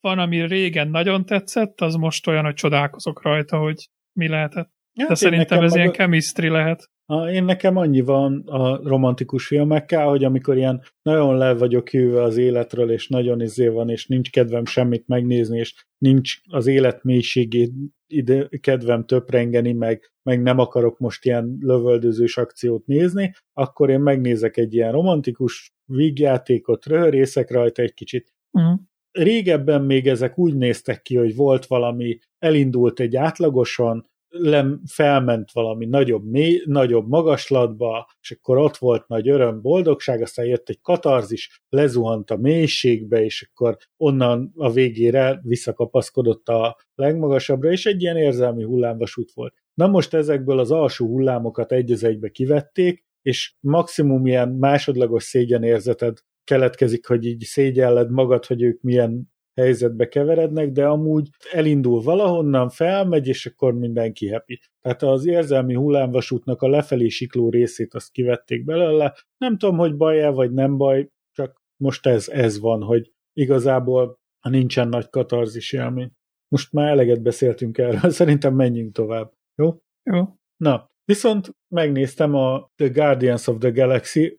van, 0.00 0.18
ami 0.18 0.46
régen 0.46 0.88
nagyon 0.88 1.24
tetszett, 1.24 1.80
az 1.80 1.94
most 1.94 2.26
olyan, 2.26 2.44
hogy 2.44 2.54
csodálkozok 2.54 3.22
rajta, 3.22 3.58
hogy 3.58 3.88
mi 4.16 4.28
lehetett. 4.28 4.74
Ja, 4.98 5.06
De 5.06 5.14
szerintem 5.14 5.62
ez 5.62 5.74
ilyen 5.74 5.92
chemistry 5.92 6.48
lehet. 6.48 6.90
A, 7.08 7.28
én 7.28 7.44
nekem 7.44 7.76
annyi 7.76 8.00
van 8.00 8.42
a 8.46 8.88
romantikus 8.88 9.46
filmekkel, 9.46 10.08
hogy 10.08 10.24
amikor 10.24 10.56
ilyen 10.56 10.82
nagyon 11.02 11.36
le 11.36 11.54
vagyok 11.54 11.88
hűve 11.88 12.22
az 12.22 12.36
életről, 12.36 12.90
és 12.90 13.08
nagyon 13.08 13.40
izé 13.40 13.68
van, 13.68 13.88
és 13.88 14.06
nincs 14.06 14.30
kedvem 14.30 14.64
semmit 14.64 15.06
megnézni, 15.06 15.58
és 15.58 15.74
nincs 15.98 16.40
az 16.50 16.66
élet 16.66 17.02
mélységét 17.02 17.72
ide 18.06 18.48
kedvem 18.60 19.04
töprengeni, 19.04 19.72
meg, 19.72 20.12
meg 20.22 20.42
nem 20.42 20.58
akarok 20.58 20.98
most 20.98 21.24
ilyen 21.24 21.56
lövöldözős 21.60 22.36
akciót 22.36 22.86
nézni, 22.86 23.32
akkor 23.52 23.90
én 23.90 24.00
megnézek 24.00 24.56
egy 24.56 24.74
ilyen 24.74 24.92
romantikus 24.92 25.74
vígjátékot, 25.84 26.86
röhörészek 26.86 27.50
rajta 27.50 27.82
egy 27.82 27.94
kicsit. 27.94 28.34
Uh-huh. 28.50 28.80
Régebben 29.16 29.82
még 29.82 30.06
ezek 30.08 30.38
úgy 30.38 30.56
néztek 30.56 31.02
ki, 31.02 31.16
hogy 31.16 31.36
volt 31.36 31.66
valami, 31.66 32.18
elindult 32.38 33.00
egy 33.00 33.16
átlagosan, 33.16 34.06
lem, 34.28 34.80
felment 34.86 35.52
valami 35.52 35.86
nagyobb, 35.86 36.30
mély, 36.30 36.62
nagyobb 36.64 37.08
magaslatba, 37.08 38.08
és 38.20 38.30
akkor 38.30 38.58
ott 38.58 38.76
volt 38.76 39.08
nagy 39.08 39.28
öröm, 39.28 39.60
boldogság, 39.60 40.22
aztán 40.22 40.46
jött 40.46 40.68
egy 40.68 40.80
katarzis, 40.80 41.62
lezuhant 41.68 42.30
a 42.30 42.36
mélységbe, 42.36 43.24
és 43.24 43.50
akkor 43.50 43.76
onnan 43.96 44.52
a 44.56 44.72
végére 44.72 45.40
visszakapaszkodott 45.42 46.48
a 46.48 46.76
legmagasabbra, 46.94 47.70
és 47.70 47.86
egy 47.86 48.02
ilyen 48.02 48.16
érzelmi 48.16 48.64
hullámvasút 48.64 49.32
volt. 49.32 49.54
Na 49.74 49.86
most 49.86 50.14
ezekből 50.14 50.58
az 50.58 50.70
alsó 50.70 51.06
hullámokat 51.06 51.72
egy 51.72 52.04
egybe 52.04 52.28
kivették, 52.28 53.04
és 53.22 53.54
maximum 53.60 54.26
ilyen 54.26 54.48
másodlagos 54.48 55.22
szégyenérzeted 55.22 56.18
keletkezik, 56.46 57.06
hogy 57.06 57.24
így 57.24 57.40
szégyelled 57.40 58.10
magad, 58.10 58.46
hogy 58.46 58.62
ők 58.62 58.80
milyen 58.82 59.34
helyzetbe 59.60 60.08
keverednek, 60.08 60.70
de 60.70 60.86
amúgy 60.86 61.28
elindul 61.52 62.02
valahonnan, 62.02 62.68
felmegy, 62.68 63.28
és 63.28 63.46
akkor 63.46 63.74
mindenki 63.74 64.28
happy. 64.28 64.60
Tehát 64.80 65.02
az 65.02 65.26
érzelmi 65.26 65.74
hullámvasútnak 65.74 66.62
a 66.62 66.68
lefelé 66.68 67.08
sikló 67.08 67.50
részét 67.50 67.94
azt 67.94 68.10
kivették 68.10 68.64
belőle. 68.64 69.14
Nem 69.36 69.58
tudom, 69.58 69.76
hogy 69.76 69.96
baj-e, 69.96 70.28
vagy 70.28 70.52
nem 70.52 70.76
baj, 70.76 71.08
csak 71.32 71.62
most 71.76 72.06
ez, 72.06 72.28
ez 72.28 72.60
van, 72.60 72.82
hogy 72.82 73.12
igazából 73.32 74.18
nincsen 74.48 74.88
nagy 74.88 75.08
katarzis 75.08 75.72
élmény. 75.72 76.10
Most 76.48 76.72
már 76.72 76.88
eleget 76.88 77.22
beszéltünk 77.22 77.78
erről, 77.78 78.10
szerintem 78.20 78.54
menjünk 78.54 78.92
tovább. 78.92 79.32
Jó? 79.54 79.78
Jó. 80.02 80.24
Na, 80.56 80.90
viszont 81.04 81.55
megnéztem 81.68 82.34
a 82.34 82.70
The 82.76 82.88
Guardians 82.88 83.46
of 83.46 83.58
the 83.58 83.70
Galaxy 83.70 84.38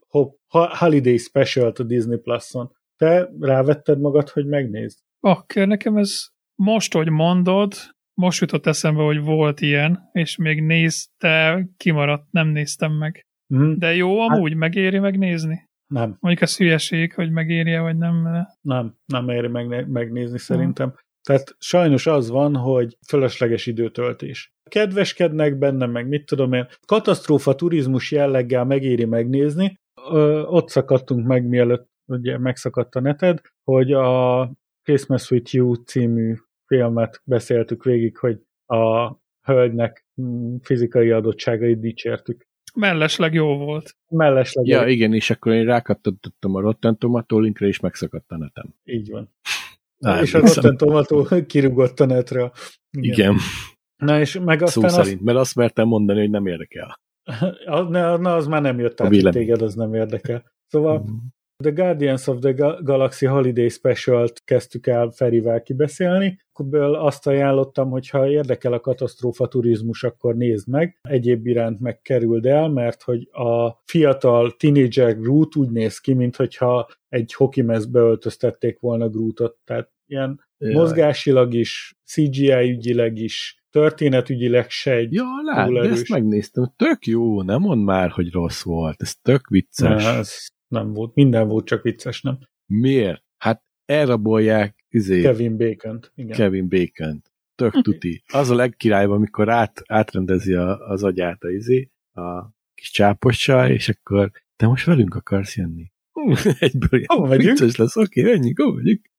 Holiday 0.49 1.17
Special-t 1.17 1.79
a 1.79 1.83
Disney 1.83 2.17
Plus-on. 2.17 2.71
Te 2.95 3.29
rávetted 3.39 3.99
magad, 3.99 4.29
hogy 4.29 4.45
megnézd? 4.45 4.99
Akkor 5.19 5.67
nekem 5.67 5.97
ez 5.97 6.25
most, 6.55 6.93
hogy 6.93 7.09
mondod, 7.09 7.73
most 8.13 8.41
jutott 8.41 8.65
eszembe, 8.65 9.03
hogy 9.03 9.21
volt 9.21 9.61
ilyen, 9.61 10.09
és 10.11 10.35
még 10.35 10.63
nézte, 10.63 11.67
kimaradt, 11.77 12.31
nem 12.31 12.47
néztem 12.47 12.91
meg. 12.91 13.25
Mm. 13.55 13.73
De 13.77 13.95
jó, 13.95 14.19
amúgy 14.19 14.51
hát, 14.51 14.59
megéri 14.59 14.99
megnézni? 14.99 15.65
Nem. 15.87 16.17
Mondjuk 16.19 16.43
ez 16.43 16.57
hülyeség, 16.57 17.13
hogy 17.13 17.31
megéri 17.31 17.77
vagy 17.77 17.97
nem. 17.97 18.45
Nem, 18.61 18.95
nem 19.05 19.29
éri 19.29 19.47
meg, 19.47 19.89
megnézni 19.89 20.37
szerintem. 20.37 20.95
Mm. 21.27 21.35
Tehát 21.35 21.55
sajnos 21.59 22.07
az 22.07 22.29
van, 22.29 22.55
hogy 22.55 22.97
fölösleges 23.07 23.65
időtöltés. 23.65 24.53
Kedveskednek 24.69 25.57
benne, 25.57 25.85
meg 25.85 26.07
mit 26.07 26.25
tudom 26.25 26.53
én. 26.53 26.67
Katasztrófa 26.85 27.55
turizmus 27.55 28.11
jelleggel 28.11 28.65
megéri 28.65 29.05
megnézni. 29.05 29.79
Ö, 30.11 30.41
ott 30.41 30.69
szakadtunk 30.69 31.25
meg, 31.27 31.47
mielőtt 31.47 31.89
ugye 32.05 32.37
megszakadt 32.37 32.95
a 32.95 32.99
neted, 32.99 33.41
hogy 33.63 33.91
a 33.91 34.51
Christmas 34.83 35.31
with 35.31 35.53
You 35.53 35.73
című 35.73 36.35
filmet 36.65 37.21
beszéltük 37.23 37.83
végig, 37.83 38.17
hogy 38.17 38.39
a 38.65 39.15
hölgynek 39.41 40.05
fizikai 40.61 41.11
adottságait 41.11 41.79
dicsértük. 41.79 42.45
Mellesleg 42.75 43.33
jó 43.33 43.57
volt. 43.57 43.95
Mellesleg 44.09 44.65
Ja, 44.65 44.81
jó. 44.81 44.87
igen, 44.87 45.13
és 45.13 45.29
akkor 45.29 45.51
én 45.53 45.65
rákattottam 45.65 46.55
a 46.55 46.59
Rotten 46.59 46.97
Tomato 46.97 47.39
linkre, 47.39 47.67
és 47.67 47.79
megszakadt 47.79 48.31
a 48.31 48.37
netem. 48.37 48.73
Így 48.83 49.09
van. 49.09 49.33
Á, 50.05 50.21
és 50.21 50.33
a 50.33 50.39
Rotten 50.39 50.77
Tomato 50.77 51.25
kirúgott 51.47 51.99
a 51.99 52.05
netre. 52.05 52.51
Igen. 52.97 53.13
igen. 53.13 53.35
Na 54.03 54.19
és 54.19 54.39
meg 54.39 54.61
aztán 54.61 54.89
Szó 54.89 55.01
szerint, 55.01 55.21
mert 55.21 55.37
azt 55.37 55.55
mertem 55.55 55.87
mondani, 55.87 56.19
hogy 56.19 56.29
nem 56.29 56.45
érdekel. 56.45 56.99
Na, 57.65 58.17
na 58.17 58.35
az 58.35 58.47
már 58.47 58.61
nem 58.61 58.79
jött 58.79 59.01
át, 59.01 59.31
téged 59.31 59.61
az 59.61 59.75
nem 59.75 59.93
érdekel. 59.93 60.43
Szóval 60.67 60.99
mm. 60.99 61.15
The 61.63 61.71
Guardians 61.71 62.27
of 62.27 62.39
the 62.39 62.51
Galaxy 62.81 63.25
Holiday 63.25 63.69
Special-t 63.69 64.43
kezdtük 64.43 64.87
el 64.87 65.09
Ferivel 65.09 65.61
kibeszélni, 65.61 66.39
akkor 66.59 66.83
azt 66.83 67.27
ajánlottam, 67.27 67.89
hogy 67.89 68.09
ha 68.09 68.29
érdekel 68.29 68.73
a 68.73 68.79
katasztrófa 68.79 69.47
turizmus, 69.47 70.03
akkor 70.03 70.35
nézd 70.35 70.67
meg. 70.67 70.99
Egyéb 71.01 71.47
iránt 71.47 71.79
megkerüld 71.79 72.45
el, 72.45 72.69
mert 72.69 73.01
hogy 73.01 73.29
a 73.31 73.81
fiatal 73.85 74.51
teenager 74.51 75.19
Groot 75.19 75.55
úgy 75.55 75.69
néz 75.69 75.99
ki, 75.99 76.13
mintha 76.13 76.89
egy 77.09 77.33
hokimezbe 77.33 77.99
öltöztették 77.99 78.79
volna 78.79 79.09
Grootot, 79.09 79.57
tehát 79.63 79.91
ilyen 80.05 80.45
Jaj. 80.57 80.73
mozgásilag 80.73 81.53
is, 81.53 81.99
CGI 82.05 82.71
ügyileg 82.71 83.17
is, 83.17 83.63
történetügyileg 83.69 84.69
se 84.69 84.91
egy 84.91 85.13
Ja, 85.13 85.25
lát, 85.43 85.71
de 85.71 85.89
ezt 85.89 86.09
megnéztem, 86.09 86.73
tök 86.75 87.05
jó, 87.05 87.41
nem 87.41 87.61
mond 87.61 87.83
már, 87.83 88.09
hogy 88.09 88.31
rossz 88.31 88.63
volt, 88.63 89.01
ez 89.01 89.15
tök 89.15 89.47
vicces. 89.47 90.03
Na, 90.03 90.09
ez 90.09 90.47
nem 90.67 90.93
volt, 90.93 91.15
minden 91.15 91.47
volt 91.47 91.65
csak 91.65 91.81
vicces, 91.81 92.21
nem? 92.21 92.39
Miért? 92.65 93.23
Hát 93.37 93.63
elrabolják 93.85 94.76
izé, 94.97 95.21
Kevin 95.21 95.57
Bacon-t. 95.57 96.11
Igen. 96.15 96.35
Kevin 96.37 96.69
Bacon-t. 96.69 97.31
Tök 97.55 97.81
tuti. 97.81 98.23
Az 98.27 98.49
a 98.49 98.55
legkirályban, 98.55 99.15
amikor 99.15 99.49
át, 99.49 99.81
átrendezi 99.85 100.53
a, 100.53 100.89
az 100.89 101.03
agyát 101.03 101.43
a 101.43 101.49
izé, 101.49 101.91
a 102.13 102.55
kis 102.73 102.91
csápossal, 102.91 103.69
és 103.69 103.89
akkor 103.89 104.31
te 104.55 104.67
most 104.67 104.85
velünk 104.85 105.15
akarsz 105.15 105.55
jönni? 105.55 105.91
Egyből 106.59 107.01
Hova? 107.05 107.37
Vicces 107.37 107.75
lesz, 107.75 107.95
oké, 107.95 108.21
okay, 108.21 108.33
ennyi, 108.33 108.53
hova 108.55 108.73
megyünk? 108.73 109.09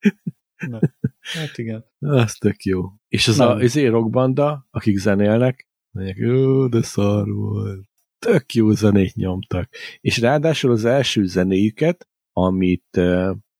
Na, 0.68 0.80
hát 1.20 1.59
igen. 1.59 1.84
Az 1.98 2.34
tök 2.34 2.62
jó. 2.62 2.82
És 3.09 3.28
az 3.28 3.36
Nem. 3.36 3.48
a 3.48 3.62
izé 3.62 3.86
rockbanda, 3.86 4.66
akik 4.70 4.96
zenélnek, 4.96 5.68
mondják, 5.90 6.16
jó, 6.16 6.68
de 6.68 6.82
szar 6.82 7.32
volt 7.32 7.88
tök 8.18 8.52
jó 8.52 8.70
zenét 8.70 9.14
nyomtak. 9.14 9.68
És 10.00 10.18
ráadásul 10.18 10.70
az 10.70 10.84
első 10.84 11.26
zenéjüket, 11.26 12.09
amit, 12.32 12.96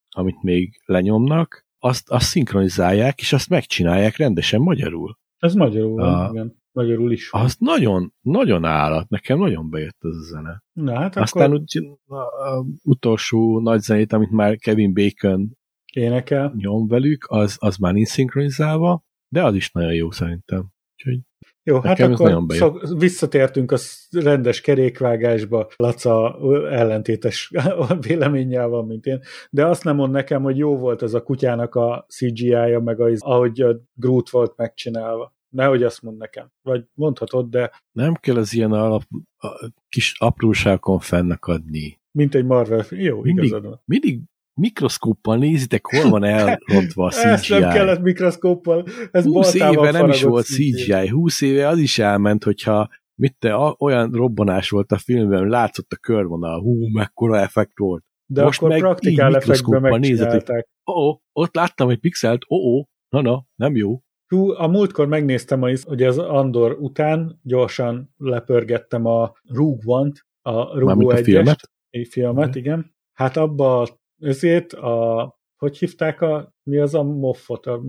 amit 0.09 0.43
még 0.43 0.81
lenyomnak, 0.85 1.67
azt, 1.79 2.11
azt 2.11 2.27
szinkronizálják, 2.27 3.21
és 3.21 3.33
azt 3.33 3.49
megcsinálják 3.49 4.17
rendesen 4.17 4.61
magyarul. 4.61 5.19
Ez 5.39 5.55
magyarul 5.55 6.03
a, 6.03 6.29
igen. 6.33 6.57
Magyarul 6.73 7.13
is 7.13 7.31
van. 7.31 7.43
Azt 7.43 7.61
nagyon, 7.61 8.13
nagyon 8.21 8.65
állat. 8.65 9.09
Nekem 9.09 9.39
nagyon 9.39 9.71
bejött 9.71 9.97
az 9.99 10.17
a 10.17 10.23
zene. 10.23 10.63
Na, 10.73 10.95
hát 10.95 11.17
Aztán 11.17 11.51
akkor... 11.51 11.61
úgy, 11.61 11.89
a, 12.07 12.17
a 12.17 12.65
utolsó 12.83 13.61
nagy 13.61 13.81
zenét, 13.81 14.13
amit 14.13 14.31
már 14.31 14.57
Kevin 14.57 14.95
Bacon 14.95 15.57
énekel, 15.93 16.53
nyom 16.57 16.87
velük, 16.87 17.27
az, 17.29 17.57
az 17.61 17.77
már 17.77 17.93
nincs 17.93 18.09
szinkronizálva, 18.09 19.03
de 19.29 19.45
az 19.45 19.55
is 19.55 19.71
nagyon 19.71 19.95
jó 19.95 20.11
szerintem. 20.11 20.73
Úgyhogy 20.97 21.21
jó, 21.69 21.81
hát 21.81 22.01
akkor 22.01 22.45
szok, 22.49 22.89
visszatértünk 22.99 23.73
a 23.73 23.77
rendes 24.11 24.61
kerékvágásba, 24.61 25.69
Laca 25.77 26.39
ellentétes 26.71 27.53
véleménnyel 28.07 28.69
van, 28.69 28.87
mint 28.87 29.07
én, 29.07 29.21
de 29.51 29.67
azt 29.67 29.85
nem 29.85 29.97
mond 29.97 30.13
nekem, 30.13 30.43
hogy 30.43 30.57
jó 30.57 30.77
volt 30.77 31.03
az 31.03 31.15
a 31.15 31.23
kutyának 31.23 31.75
a 31.75 32.05
CGI-ja, 32.09 32.81
meg 32.81 33.01
az, 33.01 33.23
ahogy 33.23 33.61
a 33.61 33.81
Groot 33.95 34.31
volt 34.31 34.57
megcsinálva. 34.57 35.37
Nehogy 35.49 35.83
azt 35.83 36.03
mond 36.03 36.19
nekem. 36.19 36.51
Vagy 36.63 36.85
mondhatod, 36.95 37.51
de... 37.51 37.71
Nem 37.93 38.15
kell 38.15 38.37
az 38.37 38.55
ilyen 38.55 38.73
alap, 38.73 39.03
a 39.39 39.71
kis 39.89 40.15
apróságon 40.19 40.99
fennakadni. 40.99 42.01
Mint 42.13 42.35
egy 42.35 42.45
Marvel 42.45 42.85
Jó, 42.91 43.21
mindig, 43.23 43.45
igazad 43.45 43.65
van. 43.65 43.81
Mindig 43.85 44.21
mikroszkóppal 44.59 45.37
nézitek, 45.37 45.87
hol 45.87 46.11
van 46.11 46.25
elrontva 46.25 47.07
a 47.07 47.11
CGI. 47.11 47.29
Ezt 47.31 47.49
nem 47.49 47.71
kellett 47.71 48.01
mikroszkóppal, 48.01 48.87
ez 49.11 49.25
20 49.25 49.55
éve 49.55 49.91
nem 49.91 50.09
is 50.09 50.23
volt 50.23 50.45
CGI. 50.45 50.73
CGI, 50.73 51.09
20 51.09 51.41
éve 51.41 51.69
az 51.69 51.79
is 51.79 51.99
elment, 51.99 52.45
hogyha 52.45 52.89
mit 53.15 53.37
te, 53.39 53.55
a, 53.55 53.77
olyan 53.79 54.11
robbanás 54.11 54.71
volt 54.71 54.93
a 54.93 54.99
filmben, 54.99 55.49
látszott 55.49 55.93
a 55.93 55.97
körvonal, 55.97 56.61
hú, 56.61 56.87
mekkora 56.93 57.39
effekt 57.39 57.79
volt. 57.79 58.05
De 58.27 58.43
Most 58.43 58.59
akkor 58.59 58.71
meg 58.71 58.79
praktikál 58.79 59.37
effektben 59.37 59.81
megcsinálták. 59.81 60.69
Ó, 60.91 60.93
oh, 60.93 61.17
ott 61.33 61.55
láttam 61.55 61.89
egy 61.89 62.01
pixelt, 62.01 62.45
ó, 62.49 62.57
oh, 62.57 62.79
oh, 62.79 62.85
na, 63.09 63.21
na, 63.21 63.45
nem 63.55 63.77
jó. 63.77 64.01
Hú, 64.27 64.51
a 64.51 64.67
múltkor 64.67 65.07
megnéztem, 65.07 65.61
hogy 65.61 66.03
az 66.03 66.19
Andor 66.19 66.77
után 66.81 67.41
gyorsan 67.43 68.15
lepörgettem 68.17 69.07
a 69.07 69.33
Rogue 69.45 69.83
One-t, 69.85 70.27
a 70.43 70.79
Rogue 70.79 71.15
a 71.15 71.23
filmet? 71.23 71.71
Egy 71.91 72.09
filmet, 72.11 72.49
okay. 72.49 72.61
igen. 72.61 72.95
Hát 73.13 73.37
abba 73.37 73.89
ezért 74.21 74.73
a, 74.73 75.37
hogy 75.57 75.79
hívták 75.79 76.21
a, 76.21 76.55
mi 76.63 76.79
az 76.79 76.95
a 76.95 77.03
moffot, 77.03 77.67
a, 77.67 77.83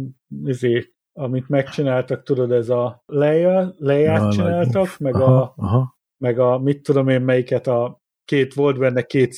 ezért, 0.45 0.89
amit 1.13 1.49
megcsináltak, 1.49 2.23
tudod, 2.23 2.51
ez 2.51 2.69
a 2.69 3.03
Leia, 3.05 3.73
Leia 3.77 4.13
ja, 4.13 4.31
csináltak, 4.31 4.97
meg 4.97 5.15
aha, 5.15 5.41
a, 5.41 5.53
aha. 5.55 5.97
meg 6.17 6.39
a, 6.39 6.59
mit 6.59 6.83
tudom 6.83 7.07
én 7.07 7.21
melyiket, 7.21 7.67
a 7.67 8.01
két, 8.25 8.53
volt 8.53 8.77
benne 8.77 9.01
két 9.01 9.33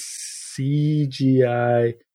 CGI 0.53 1.45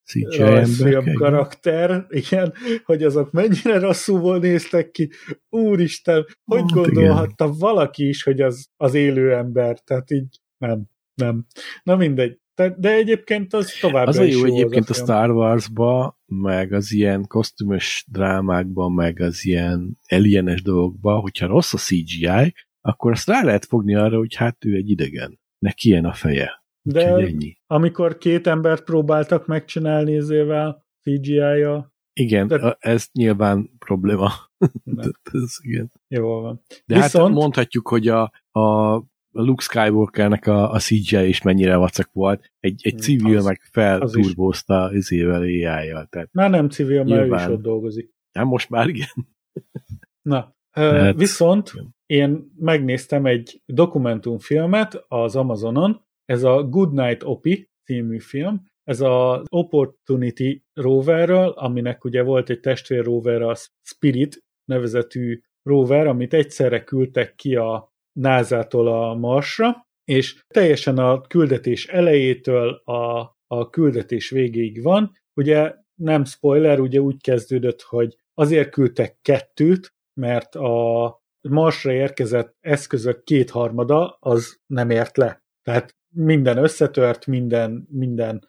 CGI 0.06 0.64
film 0.64 1.12
karakter, 1.14 2.06
igen, 2.08 2.54
hogy 2.84 3.02
azok 3.02 3.30
mennyire 3.30 3.78
rosszul 3.78 4.38
néztek 4.38 4.90
ki. 4.90 5.10
Úristen, 5.48 6.26
hogy 6.44 6.60
hát, 6.60 6.70
gondolhatta 6.70 7.44
igen. 7.44 7.56
valaki 7.58 8.08
is, 8.08 8.22
hogy 8.22 8.40
az, 8.40 8.66
az 8.76 8.94
élő 8.94 9.34
ember, 9.34 9.80
tehát 9.80 10.10
így 10.10 10.40
nem, 10.58 10.84
nem. 11.14 11.46
Na 11.82 11.96
mindegy. 11.96 12.38
De 12.76 12.92
egyébként 12.92 13.52
az 13.52 13.72
tovább 13.80 14.06
Az 14.06 14.18
a 14.18 14.22
jó 14.22 14.44
egyébként 14.44 14.88
az 14.88 14.98
a, 14.98 15.02
a 15.02 15.04
Star 15.04 15.30
Wars-ba, 15.30 16.20
meg 16.26 16.72
az 16.72 16.92
ilyen 16.92 17.26
kosztümös 17.26 18.04
drámákban, 18.10 18.92
meg 18.92 19.20
az 19.20 19.44
ilyen 19.44 19.98
alienes 20.08 20.62
dolgokban, 20.62 21.20
hogyha 21.20 21.46
rossz 21.46 21.72
a 21.72 21.78
CGI, 21.78 22.54
akkor 22.80 23.12
azt 23.12 23.28
rá 23.28 23.42
lehet 23.42 23.64
fogni 23.64 23.94
arra, 23.94 24.16
hogy 24.16 24.34
hát 24.34 24.64
ő 24.64 24.74
egy 24.74 24.90
idegen. 24.90 25.40
Neki 25.58 25.88
ilyen 25.88 26.04
a 26.04 26.12
feje. 26.12 26.64
De 26.82 27.06
ennyi. 27.06 27.56
amikor 27.66 28.18
két 28.18 28.46
embert 28.46 28.84
próbáltak 28.84 29.46
megcsinálni 29.46 30.16
ezével 30.16 30.84
CGI-ja, 31.02 31.96
igen, 32.20 32.46
de... 32.46 32.76
ez 32.80 33.08
nyilván 33.12 33.70
probléma. 33.78 34.32
ez, 35.32 35.56
igen. 35.62 35.92
Jó 36.08 36.40
van. 36.40 36.60
De 36.86 36.94
hát 36.94 37.04
Viszont... 37.04 37.26
hát 37.26 37.36
mondhatjuk, 37.36 37.88
hogy 37.88 38.08
a, 38.08 38.32
a 38.50 38.96
Luke 39.36 39.62
Skywalkernek 39.62 40.46
a, 40.46 40.70
a 40.72 40.78
CGI 40.78 41.28
is 41.28 41.42
mennyire 41.42 41.76
vacak 41.76 42.10
volt. 42.12 42.52
Egy, 42.60 42.80
egy 42.84 42.98
civil 42.98 43.36
az, 43.36 43.44
meg 43.44 43.60
felturbózta 43.70 44.90
izével 44.94 45.40
AI-jal. 45.40 46.06
Tehát 46.10 46.28
már 46.32 46.50
nem 46.50 46.68
civil, 46.68 47.04
mert 47.04 47.30
ő 47.30 47.34
is 47.34 47.46
ott 47.46 47.62
dolgozik. 47.62 48.14
Nem, 48.32 48.46
most 48.46 48.70
már 48.70 48.88
igen. 48.88 49.08
Na, 50.30 50.56
hát, 50.70 51.16
viszont 51.16 51.72
én 52.06 52.52
megnéztem 52.58 53.26
egy 53.26 53.62
dokumentumfilmet 53.66 55.04
az 55.08 55.36
Amazonon, 55.36 56.04
ez 56.24 56.42
a 56.42 56.62
Good 56.62 56.92
Night 56.92 57.22
Opi 57.22 57.70
című 57.84 58.18
film, 58.18 58.62
ez 58.82 59.00
az 59.00 59.42
Opportunity 59.48 60.62
roverről, 60.72 61.48
aminek 61.48 62.04
ugye 62.04 62.22
volt 62.22 62.50
egy 62.50 62.60
testvér 62.60 63.04
rover, 63.04 63.42
a 63.42 63.54
Spirit 63.82 64.44
nevezetű 64.64 65.40
rover, 65.62 66.06
amit 66.06 66.34
egyszerre 66.34 66.84
küldtek 66.84 67.34
ki 67.34 67.54
a 67.54 67.94
NASA-tól 68.18 68.88
a 68.88 69.14
Marsra, 69.14 69.86
és 70.04 70.44
teljesen 70.48 70.98
a 70.98 71.20
küldetés 71.20 71.86
elejétől 71.86 72.70
a, 72.84 73.18
a 73.46 73.70
küldetés 73.70 74.30
végéig 74.30 74.82
van. 74.82 75.12
Ugye 75.34 75.74
nem 75.94 76.24
spoiler, 76.24 76.80
ugye 76.80 77.00
úgy 77.00 77.22
kezdődött, 77.22 77.82
hogy 77.82 78.16
azért 78.34 78.70
küldtek 78.70 79.18
kettőt, 79.22 79.94
mert 80.20 80.54
a 80.54 81.20
Marsra 81.48 81.92
érkezett 81.92 82.56
eszközök 82.60 83.24
kétharmada 83.24 84.16
az 84.20 84.58
nem 84.66 84.90
ért 84.90 85.16
le. 85.16 85.44
Tehát 85.62 85.94
minden 86.14 86.56
összetört, 86.56 87.26
minden, 87.26 87.86
minden 87.90 88.48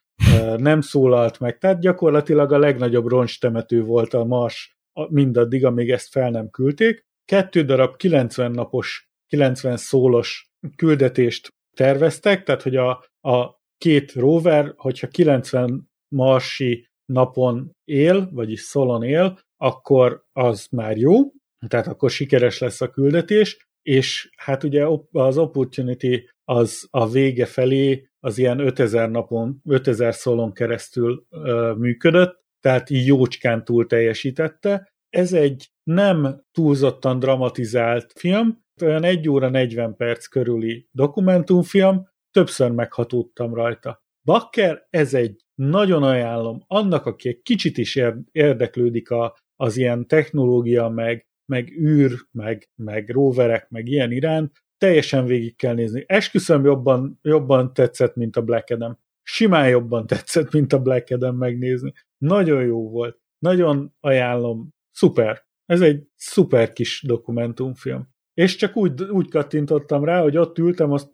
nem 0.57 0.81
szólalt 0.81 1.39
meg. 1.39 1.57
Tehát 1.57 1.80
gyakorlatilag 1.80 2.52
a 2.52 2.57
legnagyobb 2.57 3.07
roncstemető 3.07 3.84
volt 3.84 4.14
a 4.14 4.23
Mars 4.23 4.77
mindaddig, 5.10 5.65
amíg 5.65 5.89
ezt 5.89 6.10
fel 6.10 6.30
nem 6.30 6.49
küldték. 6.49 7.06
Kettő 7.26 7.64
darab 7.64 7.95
90 7.95 8.52
napos, 8.52 9.10
90 9.27 9.77
szólos 9.77 10.49
küldetést 10.75 11.53
terveztek, 11.77 12.43
tehát 12.43 12.61
hogy 12.61 12.75
a, 12.75 12.89
a 13.21 13.61
két 13.77 14.13
rover, 14.13 14.73
hogyha 14.75 15.07
90 15.07 15.89
marsi 16.15 16.87
napon 17.05 17.71
él, 17.83 18.29
vagyis 18.31 18.61
szolon 18.61 19.03
él, 19.03 19.39
akkor 19.57 20.23
az 20.33 20.67
már 20.71 20.97
jó, 20.97 21.31
tehát 21.67 21.87
akkor 21.87 22.09
sikeres 22.09 22.59
lesz 22.59 22.81
a 22.81 22.89
küldetés, 22.89 23.67
és 23.81 24.29
hát 24.37 24.63
ugye 24.63 24.85
az 25.11 25.37
Opportunity 25.37 26.29
az 26.43 26.87
a 26.89 27.09
vége 27.09 27.45
felé 27.45 28.09
az 28.19 28.37
ilyen 28.37 28.59
5000 28.59 29.09
napon, 29.09 29.61
5000 29.65 30.15
szolon 30.15 30.53
keresztül 30.53 31.25
ö, 31.29 31.73
működött, 31.77 32.45
tehát 32.59 32.89
így 32.89 33.07
jócskán 33.07 33.63
túl 33.63 33.85
teljesítette. 33.85 34.91
Ez 35.09 35.33
egy 35.33 35.71
nem 35.83 36.43
túlzottan 36.51 37.19
dramatizált 37.19 38.11
film, 38.15 38.65
olyan 38.81 39.03
1 39.03 39.29
óra 39.29 39.49
40 39.49 39.95
perc 39.95 40.25
körüli 40.25 40.87
dokumentumfilm, 40.91 42.09
többször 42.31 42.71
meghatódtam 42.71 43.53
rajta. 43.53 44.05
Bakker, 44.23 44.87
ez 44.89 45.13
egy 45.13 45.45
nagyon 45.55 46.03
ajánlom 46.03 46.63
annak, 46.67 47.05
aki 47.05 47.27
egy 47.27 47.41
kicsit 47.41 47.77
is 47.77 47.99
érdeklődik 48.31 49.09
a, 49.09 49.37
az 49.55 49.77
ilyen 49.77 50.07
technológia, 50.07 50.89
meg, 50.89 51.27
meg 51.45 51.71
űr, 51.79 52.11
meg, 52.31 52.69
meg 52.75 53.09
roverek, 53.09 53.69
meg 53.69 53.87
ilyen 53.87 54.11
iránt, 54.11 54.51
teljesen 54.77 55.25
végig 55.25 55.55
kell 55.55 55.73
nézni. 55.73 56.03
Esküszöm 56.07 56.65
jobban, 56.65 57.19
jobban 57.21 57.73
tetszett, 57.73 58.15
mint 58.15 58.35
a 58.35 58.41
Black 58.41 58.69
Adam. 58.69 58.99
Simán 59.23 59.69
jobban 59.69 60.07
tetszett, 60.07 60.51
mint 60.51 60.73
a 60.73 60.81
Black 60.81 61.11
Adam 61.11 61.37
megnézni. 61.37 61.93
Nagyon 62.17 62.65
jó 62.65 62.89
volt. 62.89 63.19
Nagyon 63.39 63.95
ajánlom. 63.99 64.69
Szuper. 64.91 65.45
Ez 65.65 65.81
egy 65.81 66.07
szuper 66.15 66.73
kis 66.73 67.03
dokumentumfilm. 67.07 68.15
És 68.38 68.55
csak 68.55 68.76
úgy, 68.76 69.03
úgy 69.03 69.30
kattintottam 69.30 70.03
rá, 70.03 70.22
hogy 70.22 70.38
ott 70.38 70.57
ültem, 70.57 70.91
azt 70.91 71.09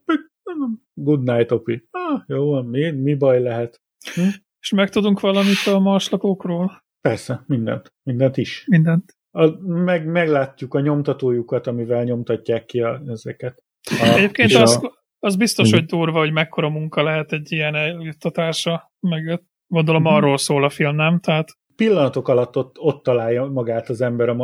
good 0.94 1.24
night, 1.24 1.52
Opi. 1.52 1.88
Ah, 1.92 2.22
jó 2.28 2.50
van, 2.50 2.66
mi, 2.66 2.92
mi 2.92 3.16
baj 3.16 3.42
lehet? 3.42 3.82
Hm? 4.14 4.22
És 4.60 4.72
megtudunk 4.72 5.20
valamit 5.20 5.66
a 5.66 5.80
marslakókról? 5.80 6.84
Persze, 7.02 7.44
mindent. 7.48 7.94
Mindent 8.04 8.38
is. 8.38 8.66
Mindent. 8.68 9.18
A, 9.32 9.48
meg, 9.62 10.06
meglátjuk 10.06 10.74
a 10.74 10.80
nyomtatójukat, 10.80 11.68
amivel 11.68 12.04
nyomtatják 12.04 12.66
ki 12.66 12.82
a, 12.82 13.02
ezeket. 13.08 13.64
A, 14.02 14.14
Egyébként 14.16 14.54
az, 14.54 14.84
a... 14.84 15.06
az 15.20 15.36
biztos, 15.36 15.72
hogy 15.72 15.86
durva, 15.86 16.20
hogy 16.20 16.32
mekkora 16.32 16.70
munka 16.70 17.04
lehet 17.04 17.32
egy 17.32 17.52
ilyen 17.52 17.76
eljuttatása, 17.76 18.94
meg 19.00 19.44
gondolom 19.68 20.02
mm. 20.02 20.06
arról 20.06 20.38
szól 20.38 20.64
a 20.64 20.70
film, 20.70 20.96
nem? 20.96 21.20
Tehát 21.20 21.58
pillanatok 21.76 22.28
alatt 22.28 22.58
ott, 22.58 22.80
ott 22.80 23.04
találja 23.04 23.46
magát 23.46 23.90
az 23.90 24.02
ember. 24.02 24.36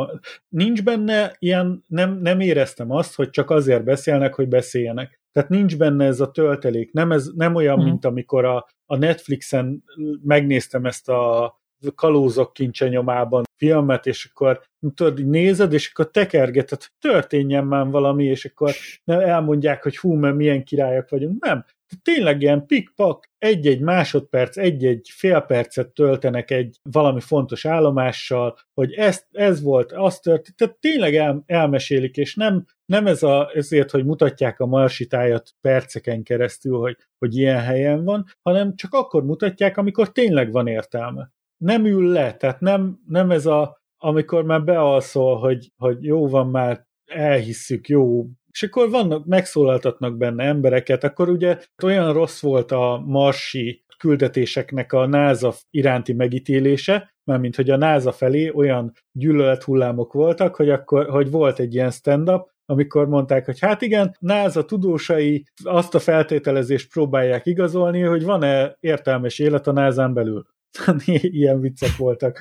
Nincs 0.48 0.82
benne 0.82 1.36
ilyen, 1.38 1.84
nem, 1.86 2.18
nem 2.22 2.40
éreztem 2.40 2.90
azt, 2.90 3.14
hogy 3.14 3.30
csak 3.30 3.50
azért 3.50 3.84
beszélnek, 3.84 4.34
hogy 4.34 4.48
beszéljenek. 4.48 5.20
Tehát 5.32 5.48
nincs 5.48 5.76
benne 5.76 6.04
ez 6.04 6.20
a 6.20 6.30
töltelék. 6.30 6.92
Nem, 6.92 7.12
ez, 7.12 7.30
nem 7.34 7.54
olyan, 7.54 7.80
mm. 7.80 7.84
mint 7.84 8.04
amikor 8.04 8.44
a, 8.44 8.66
a 8.86 8.96
Netflixen 8.96 9.84
megnéztem 10.22 10.84
ezt 10.84 11.08
a 11.08 11.54
kalózok 11.94 12.52
kincse 12.52 12.88
nyomában 12.88 13.44
filmet, 13.56 14.06
és 14.06 14.30
akkor 14.32 14.62
tudod, 14.94 15.26
nézed, 15.26 15.72
és 15.72 15.90
akkor 15.90 16.10
tekergeted, 16.10 16.78
hogy 16.78 17.12
történjen 17.12 17.66
már 17.66 17.86
valami, 17.86 18.24
és 18.24 18.44
akkor 18.44 18.72
elmondják, 19.04 19.82
hogy 19.82 19.96
hú, 19.96 20.14
mert 20.14 20.36
milyen 20.36 20.64
királyok 20.64 21.08
vagyunk. 21.08 21.44
Nem. 21.44 21.64
Tényleg 22.02 22.42
ilyen 22.42 22.66
pikpak, 22.66 23.30
egy-egy 23.38 23.80
másodperc, 23.80 24.56
egy-egy 24.56 25.08
fél 25.12 25.40
percet 25.40 25.88
töltenek 25.88 26.50
egy 26.50 26.78
valami 26.82 27.20
fontos 27.20 27.64
állomással, 27.64 28.58
hogy 28.74 28.92
ez, 28.92 29.24
ez 29.30 29.62
volt, 29.62 29.92
az 29.92 30.18
történt, 30.18 30.56
tehát 30.56 30.78
tényleg 30.78 31.14
el, 31.14 31.42
elmesélik, 31.46 32.16
és 32.16 32.34
nem, 32.34 32.64
nem 32.84 33.06
ez 33.06 33.22
a, 33.22 33.50
ezért, 33.54 33.90
hogy 33.90 34.04
mutatják 34.04 34.60
a 34.60 34.66
marsitájat 34.66 35.50
perceken 35.60 36.22
keresztül, 36.22 36.78
hogy, 36.78 36.96
hogy 37.18 37.36
ilyen 37.36 37.60
helyen 37.60 38.04
van, 38.04 38.24
hanem 38.42 38.76
csak 38.76 38.94
akkor 38.94 39.24
mutatják, 39.24 39.76
amikor 39.76 40.12
tényleg 40.12 40.52
van 40.52 40.66
értelme. 40.66 41.30
Nem 41.56 41.84
ül 41.84 42.12
le, 42.12 42.36
tehát 42.36 42.60
nem, 42.60 43.00
nem 43.06 43.30
ez 43.30 43.46
a, 43.46 43.82
amikor 43.96 44.44
már 44.44 44.64
bealszol, 44.64 45.38
hogy, 45.38 45.72
hogy 45.76 46.04
jó 46.04 46.28
van 46.28 46.46
már, 46.46 46.88
elhisszük, 47.10 47.88
jó, 47.88 48.26
és 48.52 48.62
akkor 48.62 48.90
vannak, 48.90 49.26
megszólaltatnak 49.26 50.16
benne 50.16 50.44
embereket, 50.44 51.04
akkor 51.04 51.28
ugye 51.28 51.58
olyan 51.82 52.12
rossz 52.12 52.40
volt 52.40 52.72
a 52.72 53.02
marsi 53.06 53.84
küldetéseknek 53.98 54.92
a 54.92 55.06
NASA 55.06 55.54
iránti 55.70 56.12
megítélése, 56.12 57.14
mármint 57.24 57.56
hogy 57.56 57.70
a 57.70 57.76
NASA 57.76 58.12
felé 58.12 58.50
olyan 58.50 58.92
gyűlölet 59.12 59.62
hullámok 59.62 60.12
voltak, 60.12 60.54
hogy 60.56 60.70
akkor 60.70 61.08
hogy 61.08 61.30
volt 61.30 61.58
egy 61.58 61.74
ilyen 61.74 61.90
stand-up, 61.90 62.48
amikor 62.64 63.08
mondták, 63.08 63.44
hogy 63.44 63.58
hát 63.58 63.82
igen, 63.82 64.16
NASA 64.18 64.64
tudósai 64.64 65.44
azt 65.64 65.94
a 65.94 65.98
feltételezést 65.98 66.92
próbálják 66.92 67.46
igazolni, 67.46 68.00
hogy 68.00 68.24
van-e 68.24 68.76
értelmes 68.80 69.38
élet 69.38 69.66
a 69.66 69.72
NASA-n 69.72 70.14
belül. 70.14 70.46
Ilyen 71.06 71.60
viccek 71.60 71.96
voltak. 71.96 72.40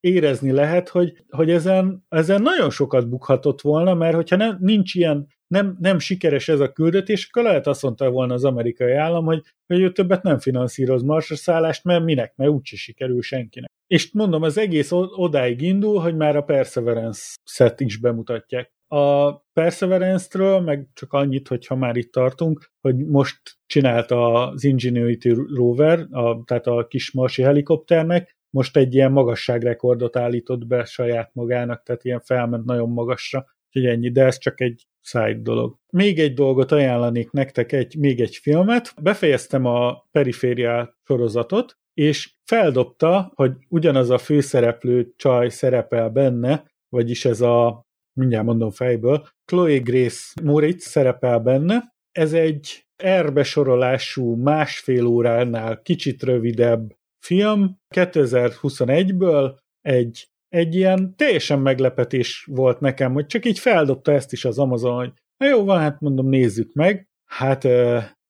Érezni 0.00 0.50
lehet, 0.50 0.88
hogy, 0.88 1.12
hogy 1.28 1.50
ezen, 1.50 2.04
ezen 2.08 2.42
nagyon 2.42 2.70
sokat 2.70 3.08
bukhatott 3.08 3.60
volna, 3.60 3.94
mert 3.94 4.14
hogyha 4.14 4.36
nem, 4.36 4.56
nincs 4.60 4.94
ilyen, 4.94 5.26
nem, 5.46 5.76
nem 5.80 5.98
sikeres 5.98 6.48
ez 6.48 6.60
a 6.60 6.72
küldetés, 6.72 7.28
akkor 7.28 7.42
lehet 7.42 7.66
azt 7.66 7.82
mondta 7.82 8.10
volna 8.10 8.34
az 8.34 8.44
amerikai 8.44 8.92
állam, 8.92 9.24
hogy, 9.24 9.42
hogy 9.66 9.80
ő 9.80 9.92
többet 9.92 10.22
nem 10.22 10.38
finanszíroz 10.38 11.02
marsra 11.02 11.36
szállást, 11.36 11.84
mert 11.84 12.04
minek, 12.04 12.36
mert 12.36 12.50
úgyse 12.50 12.76
sikerül 12.76 13.22
senkinek. 13.22 13.70
És 13.86 14.12
mondom, 14.12 14.42
az 14.42 14.58
egész 14.58 14.92
odáig 14.92 15.60
indul, 15.60 16.00
hogy 16.00 16.16
már 16.16 16.36
a 16.36 16.42
Perseverance-et 16.42 17.80
is 17.80 17.96
bemutatják. 17.96 18.72
A 18.86 19.36
Perseverance-ről 19.38 20.60
meg 20.60 20.88
csak 20.94 21.12
annyit, 21.12 21.48
hogyha 21.48 21.76
már 21.76 21.96
itt 21.96 22.12
tartunk, 22.12 22.70
hogy 22.80 22.96
most 22.96 23.40
csinálta 23.66 24.32
az 24.32 24.64
Ingenuity 24.64 25.28
rover, 25.54 26.06
a, 26.10 26.44
tehát 26.44 26.66
a 26.66 26.86
kis 26.86 27.12
marsi 27.12 27.42
helikopternek, 27.42 28.38
most 28.50 28.76
egy 28.76 28.94
ilyen 28.94 29.12
magasságrekordot 29.12 30.16
állított 30.16 30.66
be 30.66 30.84
saját 30.84 31.30
magának, 31.32 31.82
tehát 31.82 32.04
ilyen 32.04 32.20
felment 32.20 32.64
nagyon 32.64 32.90
magasra, 32.90 33.44
úgyhogy 33.66 33.90
ennyi, 33.90 34.10
de 34.10 34.24
ez 34.24 34.38
csak 34.38 34.60
egy 34.60 34.86
side 35.00 35.38
dolog. 35.40 35.76
Még 35.92 36.18
egy 36.18 36.34
dolgot 36.34 36.72
ajánlanék 36.72 37.30
nektek, 37.30 37.72
egy, 37.72 37.96
még 37.98 38.20
egy 38.20 38.36
filmet. 38.36 38.94
Befejeztem 39.02 39.64
a 39.64 40.08
Perifériál 40.10 40.98
sorozatot, 41.02 41.78
és 41.94 42.34
feldobta, 42.44 43.32
hogy 43.34 43.52
ugyanaz 43.68 44.10
a 44.10 44.18
főszereplő 44.18 45.12
csaj 45.16 45.48
szerepel 45.48 46.08
benne, 46.08 46.64
vagyis 46.88 47.24
ez 47.24 47.40
a, 47.40 47.86
mindjárt 48.12 48.44
mondom 48.44 48.70
fejből, 48.70 49.26
Chloe 49.44 49.78
Grace 49.78 50.40
Moritz 50.42 50.86
szerepel 50.86 51.38
benne. 51.38 51.94
Ez 52.12 52.32
egy 52.32 52.86
erbesorolású 52.96 54.34
másfél 54.34 55.06
óránál 55.06 55.82
kicsit 55.82 56.22
rövidebb 56.22 56.98
film 57.20 57.76
2021-ből 57.94 59.58
egy, 59.80 60.28
egy 60.48 60.74
ilyen 60.74 61.16
teljesen 61.16 61.60
meglepetés 61.60 62.48
volt 62.50 62.80
nekem, 62.80 63.12
hogy 63.12 63.26
csak 63.26 63.44
így 63.44 63.58
feldobta 63.58 64.12
ezt 64.12 64.32
is 64.32 64.44
az 64.44 64.58
Amazon, 64.58 64.96
hogy 64.96 65.12
na 65.36 65.46
jó 65.46 65.64
van, 65.64 65.78
hát 65.78 66.00
mondom, 66.00 66.28
nézzük 66.28 66.72
meg. 66.72 67.08
Hát 67.30 67.64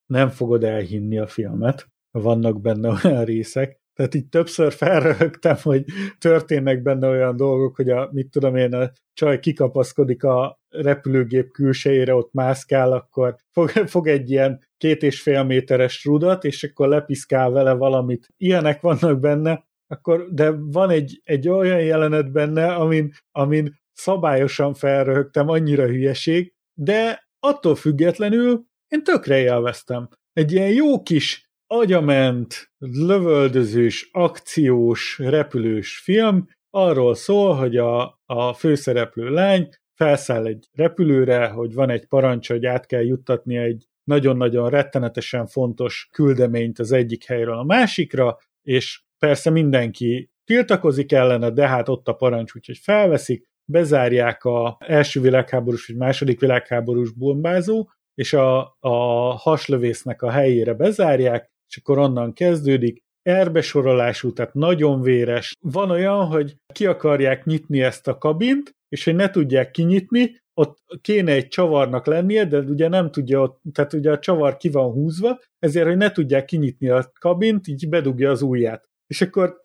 nem 0.07 0.29
fogod 0.29 0.65
elhinni 0.65 1.19
a 1.19 1.27
filmet. 1.27 1.87
Vannak 2.11 2.61
benne 2.61 2.89
olyan 3.05 3.25
részek, 3.25 3.81
tehát 3.93 4.15
így 4.15 4.29
többször 4.29 4.73
felröhögtem, 4.73 5.57
hogy 5.63 5.85
történnek 6.19 6.83
benne 6.83 7.09
olyan 7.09 7.37
dolgok, 7.37 7.77
hogy 7.77 7.91
a, 7.91 8.09
mit 8.13 8.31
tudom 8.31 8.57
én, 8.57 8.75
a 8.75 8.91
csaj 9.13 9.39
kikapaszkodik 9.39 10.25
a 10.25 10.60
repülőgép 10.71 11.51
külsejére, 11.51 12.15
ott 12.15 12.33
mászkál, 12.33 12.93
akkor 12.93 13.37
fog, 13.51 13.69
fog 13.95 14.07
egy 14.07 14.31
ilyen 14.31 14.69
két 14.77 15.03
és 15.03 15.23
fél 15.23 15.43
méteres 15.43 16.05
rudat, 16.05 16.45
és 16.45 16.65
akkor 16.65 16.89
lepiszkál 16.89 17.51
vele 17.51 17.73
valamit. 17.73 18.29
Ilyenek 18.37 18.81
vannak 18.81 19.21
benne, 19.21 19.69
akkor, 19.87 20.29
de 20.31 20.51
van 20.51 20.91
egy, 20.91 21.21
egy 21.25 21.49
olyan 21.49 21.81
jelenet 21.81 22.33
benne, 22.33 22.75
amin, 22.75 23.13
amin 23.33 23.79
szabályosan 23.93 24.75
felröhögtem, 24.75 25.49
annyira 25.49 25.87
hülyeség, 25.87 26.55
de 26.75 27.29
attól 27.41 27.75
függetlenül 27.75 28.65
én 28.89 29.05
tökre 29.05 29.39
élveztem. 29.39 30.09
Egy 30.33 30.53
ilyen 30.53 30.73
jó 30.73 31.03
kis 31.03 31.51
agyament, 31.67 32.73
lövöldözős, 32.79 34.09
akciós, 34.13 35.19
repülős 35.19 35.99
film 35.99 36.49
arról 36.71 37.15
szól, 37.15 37.55
hogy 37.55 37.77
a, 37.77 38.21
a 38.27 38.53
főszereplő 38.53 39.29
lány 39.29 39.69
felszáll 40.01 40.47
egy 40.47 40.69
repülőre, 40.73 41.47
hogy 41.47 41.75
van 41.75 41.91
egy 41.91 42.07
parancs, 42.07 42.49
hogy 42.49 42.67
át 42.67 42.87
kell 42.87 43.05
juttatni 43.05 43.57
egy 43.57 43.85
nagyon-nagyon 44.05 44.71
rettenetesen 44.71 45.47
fontos 45.47 46.09
küldeményt 46.13 46.79
az 46.79 46.93
egyik 46.93 47.25
helyről 47.25 47.59
a 47.59 47.65
másikra, 47.65 48.39
és 48.63 49.03
persze 49.19 49.51
mindenki 49.51 50.31
tiltakozik 50.45 51.13
ellene, 51.13 51.51
de 51.51 51.69
hát 51.69 51.89
ott 51.89 52.09
a 52.09 52.13
parancs, 52.13 52.55
úgyhogy 52.55 52.79
felveszik, 52.79 53.49
bezárják 53.65 54.45
a 54.45 54.77
első 54.81 55.21
világháborús 55.21 55.87
vagy 55.87 55.97
második 55.97 56.41
világháborús 56.41 57.13
bombázó, 57.13 57.89
és 58.15 58.33
a, 58.33 58.77
a 58.81 58.97
haslövésznek 59.37 60.23
a 60.23 60.31
helyére 60.31 60.75
bezárják, 60.75 61.51
és 61.69 61.77
akkor 61.77 61.99
onnan 61.99 62.33
kezdődik, 62.33 63.03
erbesorolású, 63.23 64.33
tehát 64.33 64.55
nagyon 64.55 65.03
véres. 65.03 65.53
Van 65.61 65.91
olyan, 65.91 66.27
hogy 66.27 66.57
ki 66.73 66.87
akarják 66.87 67.45
nyitni 67.45 67.83
ezt 67.83 68.09
a 68.09 68.19
kabint, 68.19 68.75
és 68.89 69.05
hogy 69.05 69.15
ne 69.15 69.31
tudják 69.31 69.71
kinyitni, 69.71 70.39
ott 70.55 70.79
kéne 71.01 71.33
egy 71.33 71.49
csavarnak 71.49 72.07
lennie, 72.07 72.45
de 72.45 72.59
ugye 72.59 72.89
nem 72.89 73.11
tudja 73.11 73.61
tehát 73.73 73.93
ugye 73.93 74.11
a 74.11 74.19
csavar 74.19 74.57
ki 74.57 74.69
van 74.69 74.91
húzva, 74.91 75.41
ezért, 75.59 75.87
hogy 75.87 75.97
ne 75.97 76.11
tudják 76.11 76.45
kinyitni 76.45 76.89
a 76.89 77.13
kabint, 77.21 77.67
így 77.67 77.89
bedugja 77.89 78.31
az 78.31 78.43
ujját. 78.43 78.89
És 79.07 79.21
akkor 79.21 79.61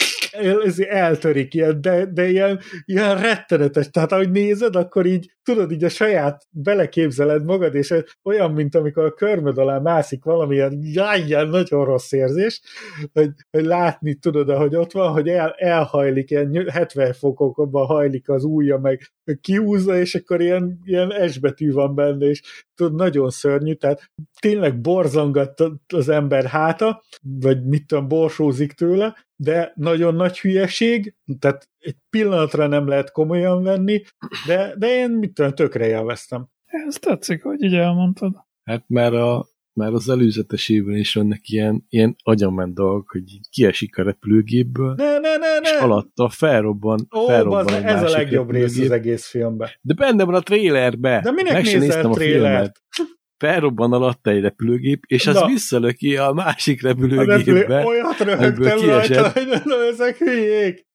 ez 0.63 0.79
eltörik, 0.79 1.53
ilyen, 1.53 1.81
de, 1.81 2.05
de 2.05 2.29
ilyen, 2.29 2.59
ilyen 2.85 3.21
rettenetes. 3.21 3.89
Tehát 3.89 4.11
ahogy 4.11 4.31
nézed, 4.31 4.75
akkor 4.75 5.05
így 5.05 5.33
tudod, 5.43 5.71
így 5.71 5.83
a 5.83 5.89
saját 5.89 6.43
beleképzeled 6.49 7.45
magad, 7.45 7.75
és 7.75 7.93
olyan, 8.23 8.51
mint 8.51 8.75
amikor 8.75 9.03
a 9.03 9.13
körmöd 9.13 9.57
alá 9.57 9.79
mászik 9.79 10.23
valamilyen 10.23 10.79
ilyen 11.25 11.47
nagyon 11.47 11.85
rossz 11.85 12.11
érzés, 12.11 12.61
hogy, 13.13 13.31
hogy 13.51 13.65
látni 13.65 14.13
tudod, 14.13 14.49
ahogy 14.49 14.75
ott 14.75 14.91
van, 14.91 15.11
hogy 15.11 15.27
el, 15.27 15.51
elhajlik, 15.57 16.31
ilyen 16.31 16.69
70 16.69 17.13
fokokban 17.13 17.85
hajlik 17.85 18.29
az 18.29 18.43
ujja, 18.43 18.77
meg 18.77 19.01
kiúzza, 19.41 19.97
és 19.97 20.15
akkor 20.15 20.41
ilyen, 20.41 20.79
ilyen 20.83 21.11
esbetű 21.13 21.71
van 21.71 21.95
benne, 21.95 22.25
és 22.25 22.41
tudod, 22.75 22.95
nagyon 22.95 23.29
szörnyű, 23.29 23.73
tehát 23.73 24.11
tényleg 24.39 24.81
borzongat 24.81 25.63
az 25.93 26.09
ember 26.09 26.45
háta, 26.45 27.03
vagy 27.21 27.65
mit 27.65 27.87
tudom, 27.87 28.07
borsózik 28.07 28.71
tőle, 28.71 29.15
de 29.35 29.73
nagyon 29.75 30.15
nagy 30.15 30.39
hülyeség, 30.39 31.15
tehát 31.39 31.69
egy 31.79 31.95
pillanatra 32.09 32.67
nem 32.67 32.87
lehet 32.87 33.11
komolyan 33.11 33.63
venni, 33.63 34.01
de, 34.47 34.73
de 34.77 34.87
én 34.87 35.09
mit 35.09 35.33
tudom, 35.33 35.51
tökre 35.51 35.87
élveztem. 35.87 36.47
Ez 36.65 36.95
tetszik, 36.95 37.43
hogy 37.43 37.63
így 37.63 37.75
elmondtad. 37.75 38.33
Hát 38.63 38.83
már, 38.87 39.13
a, 39.13 39.45
már 39.73 39.93
az 39.93 40.09
előzetes 40.09 40.69
évben 40.69 40.95
is 40.95 41.13
vannak 41.13 41.47
ilyen, 41.47 41.85
ilyen 41.89 42.15
agyament 42.23 42.73
dolgok, 42.73 43.09
hogy 43.09 43.23
kiesik 43.49 43.97
a 43.97 44.03
repülőgépből, 44.03 44.93
ne, 44.97 45.17
ne, 45.17 45.37
ne, 45.37 45.59
ne. 45.59 45.69
és 45.69 45.79
alatta 45.79 46.29
felrobban, 46.29 47.07
Ó, 47.15 47.25
felrobban 47.25 47.65
bazd, 47.65 47.85
ez 47.85 48.03
a 48.03 48.17
legjobb 48.17 48.51
rész 48.51 48.79
az 48.79 48.91
egész 48.91 49.27
filmben. 49.27 49.69
De 49.81 49.93
benne 49.93 50.23
van 50.23 50.35
a 50.35 50.41
trélerbe. 50.41 51.21
De 51.23 51.31
minek 51.31 51.53
Meg 51.53 51.63
nézel 51.63 51.79
néztem 51.79 52.11
a 52.11 52.13
trélert? 52.13 52.81
Felrobban 53.45 53.93
alatta 53.93 54.29
egy 54.29 54.41
repülőgép, 54.41 55.03
és 55.07 55.27
az 55.27 55.35
Na. 55.35 55.45
visszalöki 55.47 56.17
a 56.17 56.31
másik 56.33 56.83
A 56.83 56.87
repülő, 56.87 57.23
repülőgépbe. 57.23 57.85
olyat 57.85 58.21
ebből 58.21 58.35
röhögtem 58.35 58.89
rajta, 58.89 59.29
hogy 59.29 59.71
ezek 59.91 60.17
hülyék. 60.17 60.85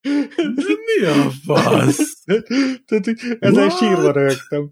Mi 0.65 1.05
a 1.05 1.29
fasz? 1.45 2.23
Tehát 2.85 3.07
ezen 3.39 3.63
What? 3.63 3.77
sírva 3.77 4.11
röhögtem. 4.11 4.71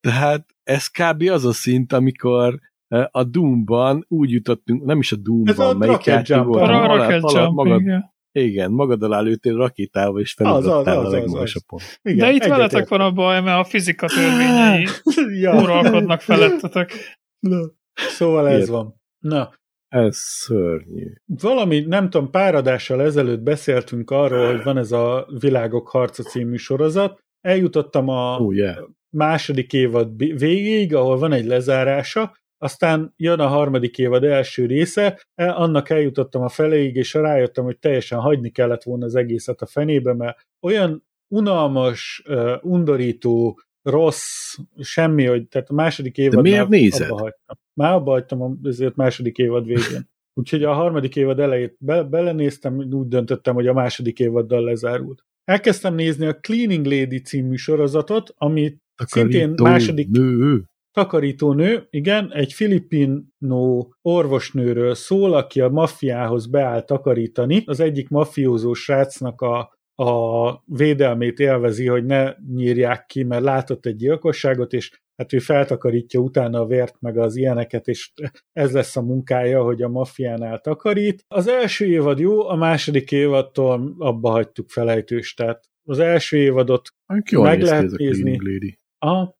Tehát 0.00 0.46
ez 0.62 0.86
kb. 0.86 1.22
az 1.22 1.44
a 1.44 1.52
szint, 1.52 1.92
amikor 1.92 2.58
eh, 2.88 3.04
a 3.10 3.24
Doom-ban 3.24 4.04
úgy 4.08 4.30
jutottunk, 4.30 4.84
nem 4.84 4.98
is 4.98 5.12
a 5.12 5.16
Ez 5.16 5.20
a 5.20 5.24
Doom-ban, 5.24 5.76
melyik 5.76 5.92
Rocket 5.94 6.06
játék 6.14 6.28
Jump. 6.36 6.46
volt, 6.46 6.62
A 6.62 6.66
hanem 6.66 6.90
alá- 6.90 6.96
Rocket 7.08 7.22
alá- 7.22 7.44
Jump, 7.44 7.54
magad, 7.56 7.80
igen. 7.80 8.14
Igen, 8.32 8.70
magad 8.70 9.02
alá 9.02 9.20
lőttél 9.20 9.56
rakétával, 9.56 10.20
és 10.20 10.32
felugrottál 10.32 10.98
a 10.98 11.08
legmagasabb 11.08 11.62
pont. 11.66 11.82
Igen, 12.02 12.18
De 12.18 12.30
itt 12.30 12.44
veletek 12.44 12.88
van 12.88 13.00
a 13.00 13.10
baj, 13.10 13.40
mert 13.40 13.60
a 13.60 13.64
fizika 13.64 14.06
törvényei 14.06 14.86
ja. 15.42 15.62
uralkodnak 15.62 16.20
felettetek. 16.20 17.18
Na. 17.38 17.60
Szóval 17.94 18.48
ez 18.48 18.54
Miért? 18.54 18.68
van. 18.68 18.94
Na, 19.18 19.52
Ez 19.88 20.16
szörnyű. 20.16 21.12
valami, 21.26 21.80
nem 21.80 22.10
tudom, 22.10 22.30
pár 22.30 22.54
adással 22.54 23.02
ezelőtt 23.02 23.40
beszéltünk 23.40 24.10
arról, 24.10 24.46
hogy 24.46 24.62
van 24.62 24.78
ez 24.78 24.92
a 24.92 25.26
Világok 25.40 25.88
harca 25.88 26.22
című 26.22 26.56
sorozat. 26.56 27.18
Eljutottam 27.40 28.08
a 28.08 28.36
oh, 28.36 28.54
yeah. 28.54 28.88
második 29.10 29.72
évad 29.72 30.16
végéig, 30.16 30.94
ahol 30.94 31.18
van 31.18 31.32
egy 31.32 31.44
lezárása, 31.44 32.36
aztán 32.62 33.14
jön 33.16 33.40
a 33.40 33.46
harmadik 33.46 33.98
évad 33.98 34.24
első 34.24 34.66
része, 34.66 35.20
e- 35.34 35.54
annak 35.54 35.90
eljutottam 35.90 36.42
a 36.42 36.48
feléig, 36.48 36.96
és 36.96 37.14
rájöttem, 37.14 37.64
hogy 37.64 37.78
teljesen 37.78 38.18
hagyni 38.18 38.50
kellett 38.50 38.82
volna 38.82 39.04
az 39.04 39.14
egészet 39.14 39.60
a 39.60 39.66
fenébe, 39.66 40.14
mert 40.14 40.46
olyan 40.60 41.04
unalmas, 41.28 42.22
uh, 42.28 42.52
undorító, 42.62 43.60
rossz, 43.82 44.56
semmi, 44.78 45.24
hogy 45.24 45.48
tehát 45.48 45.70
a 45.70 45.74
második 45.74 46.18
évad 46.18 46.42
miért 46.42 46.58
már 46.58 46.68
nézed? 46.68 47.10
abba 47.10 47.20
hagytam. 47.20 47.56
Már 47.74 47.92
abba 47.92 48.10
hagytam 48.10 48.42
a- 48.42 48.56
ezért 48.64 48.96
második 48.96 49.38
évad 49.38 49.66
végén. 49.66 50.08
Úgyhogy 50.34 50.64
a 50.64 50.72
harmadik 50.72 51.16
évad 51.16 51.40
elejét 51.40 51.76
be, 51.78 52.02
belenéztem, 52.02 52.76
úgy 52.76 53.08
döntöttem, 53.08 53.54
hogy 53.54 53.66
a 53.66 53.72
második 53.72 54.18
évaddal 54.18 54.64
lezárult. 54.64 55.24
Elkezdtem 55.44 55.94
nézni 55.94 56.26
a 56.26 56.34
Cleaning 56.34 56.86
Lady 56.86 57.20
című 57.20 57.56
sorozatot, 57.56 58.34
ami 58.36 58.76
szintén 58.94 59.40
Takarító 59.40 59.64
második 59.64 60.08
Nő. 60.08 60.64
Takarítónő, 60.92 61.86
igen, 61.90 62.32
egy 62.32 62.52
filipino 62.52 63.88
orvosnőről 64.02 64.94
szól, 64.94 65.34
aki 65.34 65.60
a 65.60 65.68
maffiához 65.68 66.46
beáll 66.46 66.82
takarítani. 66.82 67.62
Az 67.66 67.80
egyik 67.80 68.08
maffiózó 68.08 68.72
srácnak 68.72 69.40
a, 69.40 69.78
a 70.04 70.62
védelmét 70.64 71.38
élvezi, 71.38 71.86
hogy 71.86 72.04
ne 72.04 72.34
nyírják 72.54 73.06
ki, 73.06 73.22
mert 73.22 73.42
látott 73.42 73.86
egy 73.86 73.96
gyilkosságot, 73.96 74.72
és 74.72 75.00
hát 75.16 75.32
ő 75.32 75.38
feltakarítja 75.38 76.20
utána 76.20 76.60
a 76.60 76.66
vért, 76.66 77.00
meg 77.00 77.18
az 77.18 77.36
ilyeneket, 77.36 77.88
és 77.88 78.12
ez 78.52 78.72
lesz 78.72 78.96
a 78.96 79.02
munkája, 79.02 79.62
hogy 79.62 79.82
a 79.82 79.88
maffiánál 79.88 80.58
takarít. 80.58 81.24
Az 81.28 81.46
első 81.48 81.86
évad 81.86 82.18
jó, 82.18 82.48
a 82.48 82.56
második 82.56 83.12
évadtól 83.12 83.94
abba 83.98 84.30
hagytuk 84.30 84.70
felejtős, 84.70 85.34
tehát 85.34 85.68
az 85.88 85.98
első 85.98 86.36
évadot 86.36 86.88
Jól 87.30 87.44
meg 87.44 87.62
lehet 87.62 87.90
nézni. 87.90 88.38
Lady. 88.42 88.78
Ah, 88.98 89.28
jó, 89.28 89.39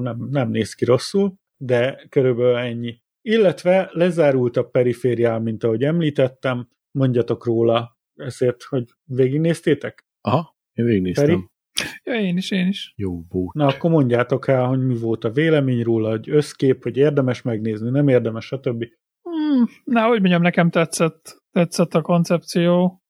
nem, 0.00 0.28
nem 0.30 0.50
néz 0.50 0.74
ki 0.74 0.84
rosszul, 0.84 1.34
de 1.56 2.06
körülbelül 2.08 2.56
ennyi. 2.56 2.98
Illetve 3.22 3.90
lezárult 3.92 4.56
a 4.56 4.64
perifériál, 4.64 5.40
mint 5.40 5.64
ahogy 5.64 5.84
említettem, 5.84 6.68
mondjatok 6.98 7.44
róla 7.44 7.98
ezért, 8.14 8.62
hogy 8.62 8.84
végignéztétek? 9.04 10.04
Aha, 10.20 10.56
én 10.72 10.84
végignéztem. 10.84 11.26
Feri? 11.26 11.48
Ja, 12.04 12.20
én 12.20 12.36
is, 12.36 12.50
én 12.50 12.66
is. 12.66 12.92
Jó 12.96 13.22
volt. 13.28 13.54
Na, 13.54 13.66
akkor 13.66 13.90
mondjátok 13.90 14.48
el, 14.48 14.66
hogy 14.66 14.86
mi 14.86 14.98
volt 14.98 15.24
a 15.24 15.30
vélemény 15.30 15.82
róla, 15.82 16.10
hogy 16.10 16.30
összkép, 16.30 16.82
hogy 16.82 16.96
érdemes 16.96 17.42
megnézni, 17.42 17.90
nem 17.90 18.08
érdemes, 18.08 18.44
stb. 18.44 18.84
Hmm, 19.22 19.66
na, 19.84 20.06
hogy 20.06 20.20
mondjam, 20.20 20.42
nekem 20.42 20.70
tetszett, 20.70 21.42
tetszett 21.50 21.94
a 21.94 22.02
koncepció. 22.02 23.02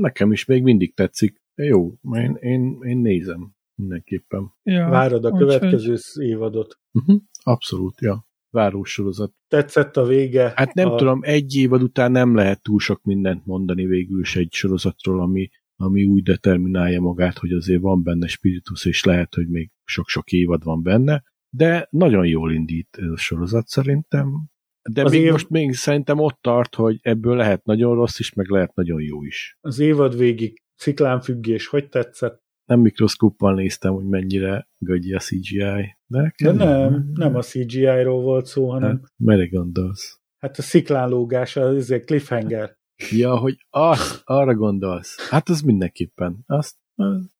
Nekem 0.00 0.32
is 0.32 0.44
még 0.44 0.62
mindig 0.62 0.94
tetszik. 0.94 1.40
Jó, 1.54 1.92
én, 2.12 2.36
én, 2.40 2.78
én 2.82 2.98
nézem 2.98 3.52
mindenképpen. 3.74 4.52
Ja, 4.62 4.88
Várod 4.88 5.24
a 5.24 5.32
következő 5.32 5.96
évadot. 6.20 6.78
Uh-huh. 6.92 7.22
Abszolút, 7.42 8.00
ja. 8.00 8.26
Várós 8.50 8.92
sorozat. 8.92 9.32
Tetszett 9.48 9.96
a 9.96 10.04
vége? 10.04 10.52
Hát 10.54 10.74
nem 10.74 10.90
a... 10.90 10.94
tudom, 10.94 11.20
egy 11.22 11.54
évad 11.54 11.82
után 11.82 12.10
nem 12.10 12.34
lehet 12.34 12.62
túl 12.62 12.78
sok 12.78 13.02
mindent 13.02 13.46
mondani 13.46 13.86
végül 13.86 14.20
is 14.20 14.36
egy 14.36 14.52
sorozatról, 14.52 15.20
ami, 15.20 15.50
ami 15.76 16.04
úgy 16.04 16.22
determinálja 16.22 17.00
magát, 17.00 17.38
hogy 17.38 17.52
azért 17.52 17.80
van 17.80 18.02
benne 18.02 18.26
spiritus, 18.26 18.84
és 18.84 19.04
lehet, 19.04 19.34
hogy 19.34 19.48
még 19.48 19.70
sok-sok 19.84 20.32
évad 20.32 20.64
van 20.64 20.82
benne, 20.82 21.22
de 21.54 21.86
nagyon 21.90 22.26
jól 22.26 22.52
indít 22.52 22.96
ez 23.00 23.10
a 23.10 23.16
sorozat 23.16 23.66
szerintem. 23.66 24.50
De 24.90 25.02
Az 25.02 25.12
még 25.12 25.20
év- 25.20 25.30
most 25.30 25.48
még 25.48 25.74
szerintem 25.74 26.18
ott 26.18 26.38
tart, 26.40 26.74
hogy 26.74 26.98
ebből 27.02 27.36
lehet 27.36 27.64
nagyon 27.64 27.94
rossz 27.94 28.18
is, 28.18 28.32
meg 28.32 28.48
lehet 28.48 28.74
nagyon 28.74 29.02
jó 29.02 29.24
is. 29.24 29.58
Az 29.60 29.78
évad 29.78 30.16
végig 30.16 30.62
sziklánfüggés, 30.74 31.66
hogy 31.66 31.88
tetszett? 31.88 32.41
Nem 32.64 32.80
mikroszkóppal 32.80 33.54
néztem, 33.54 33.92
hogy 33.94 34.04
mennyire 34.08 34.68
gagyi 34.78 35.12
a 35.14 35.18
CGI, 35.18 35.96
de, 36.06 36.34
De 36.42 36.52
nem, 36.52 37.10
nem 37.14 37.34
a 37.36 37.40
CGI-ról 37.42 38.22
volt 38.22 38.46
szó, 38.46 38.70
hanem 38.70 38.90
Hát, 38.90 39.12
mire 39.16 39.46
gondolsz? 39.46 40.20
hát 40.38 40.58
a 40.58 40.62
sziklánlógás, 40.62 41.56
az 41.56 41.76
izé 41.76 42.00
cliffhanger. 42.04 42.76
Ja, 43.10 43.36
hogy 43.36 43.66
azt, 43.70 44.20
arra 44.24 44.54
gondolsz. 44.54 45.28
Hát 45.30 45.48
az 45.48 45.60
mindenképpen. 45.60 46.42
Azt, 46.46 46.76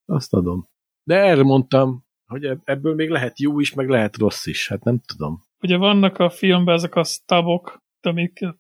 azt 0.05 0.33
adom. 0.35 0.69
De 1.05 1.15
erre 1.17 1.43
mondtam, 1.43 2.05
hogy 2.27 2.45
eb- 2.45 2.69
ebből 2.69 2.95
még 2.95 3.09
lehet 3.09 3.41
jó 3.41 3.61
is, 3.61 3.75
meg 3.75 3.89
lehet 3.89 4.17
rossz 4.17 4.47
is. 4.47 4.69
Hát 4.69 4.85
nem 4.85 4.99
tudom. 5.07 5.41
Ugye 5.61 5.77
vannak 5.77 6.19
a 6.19 6.31
filmben 6.31 6.75
ezek 6.75 6.95
a 6.95 7.05
stabok, 7.05 7.83
amiket 8.01 8.59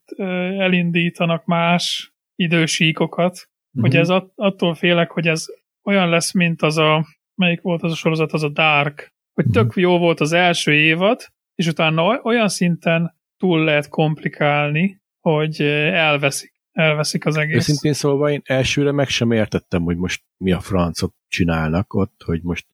elindítanak 0.58 1.44
más 1.44 2.12
idősíkokat. 2.34 3.48
Mhm. 3.70 3.86
Ugye 3.86 3.98
ez 3.98 4.08
at- 4.08 4.32
attól 4.34 4.74
félek, 4.74 5.10
hogy 5.10 5.26
ez 5.26 5.46
olyan 5.84 6.08
lesz, 6.08 6.32
mint 6.32 6.62
az 6.62 6.76
a, 6.78 7.06
melyik 7.34 7.60
volt 7.60 7.82
az 7.82 7.92
a 7.92 7.94
sorozat, 7.94 8.32
az 8.32 8.42
a 8.42 8.48
Dark, 8.48 9.12
hogy 9.32 9.44
Mhm. 9.44 9.52
tök 9.54 9.72
jó 9.76 9.98
volt 9.98 10.20
az 10.20 10.32
első 10.32 10.72
évad, 10.74 11.20
és 11.54 11.66
utána 11.66 12.02
oly- 12.02 12.20
olyan 12.22 12.48
szinten 12.48 13.14
túl 13.36 13.64
lehet 13.64 13.88
komplikálni, 13.88 15.00
hogy 15.20 15.62
ö, 15.62 15.86
elveszik, 15.86 16.52
elveszik 16.72 17.26
az 17.26 17.36
egész. 17.36 17.56
Őszintén 17.56 17.92
szólva 17.92 18.30
én 18.30 18.40
elsőre 18.44 18.92
meg 18.92 19.08
sem 19.08 19.30
értettem, 19.32 19.82
hogy 19.82 19.96
most 19.96 20.22
mi 20.36 20.52
a 20.52 20.60
francot 20.60 21.14
csinálnak 21.28 21.94
ott, 21.94 22.22
hogy 22.24 22.42
most 22.42 22.66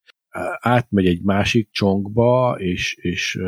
átmegy 0.59 1.07
egy 1.07 1.23
másik 1.23 1.69
csonkba, 1.71 2.57
és, 2.59 2.95
és 2.95 3.39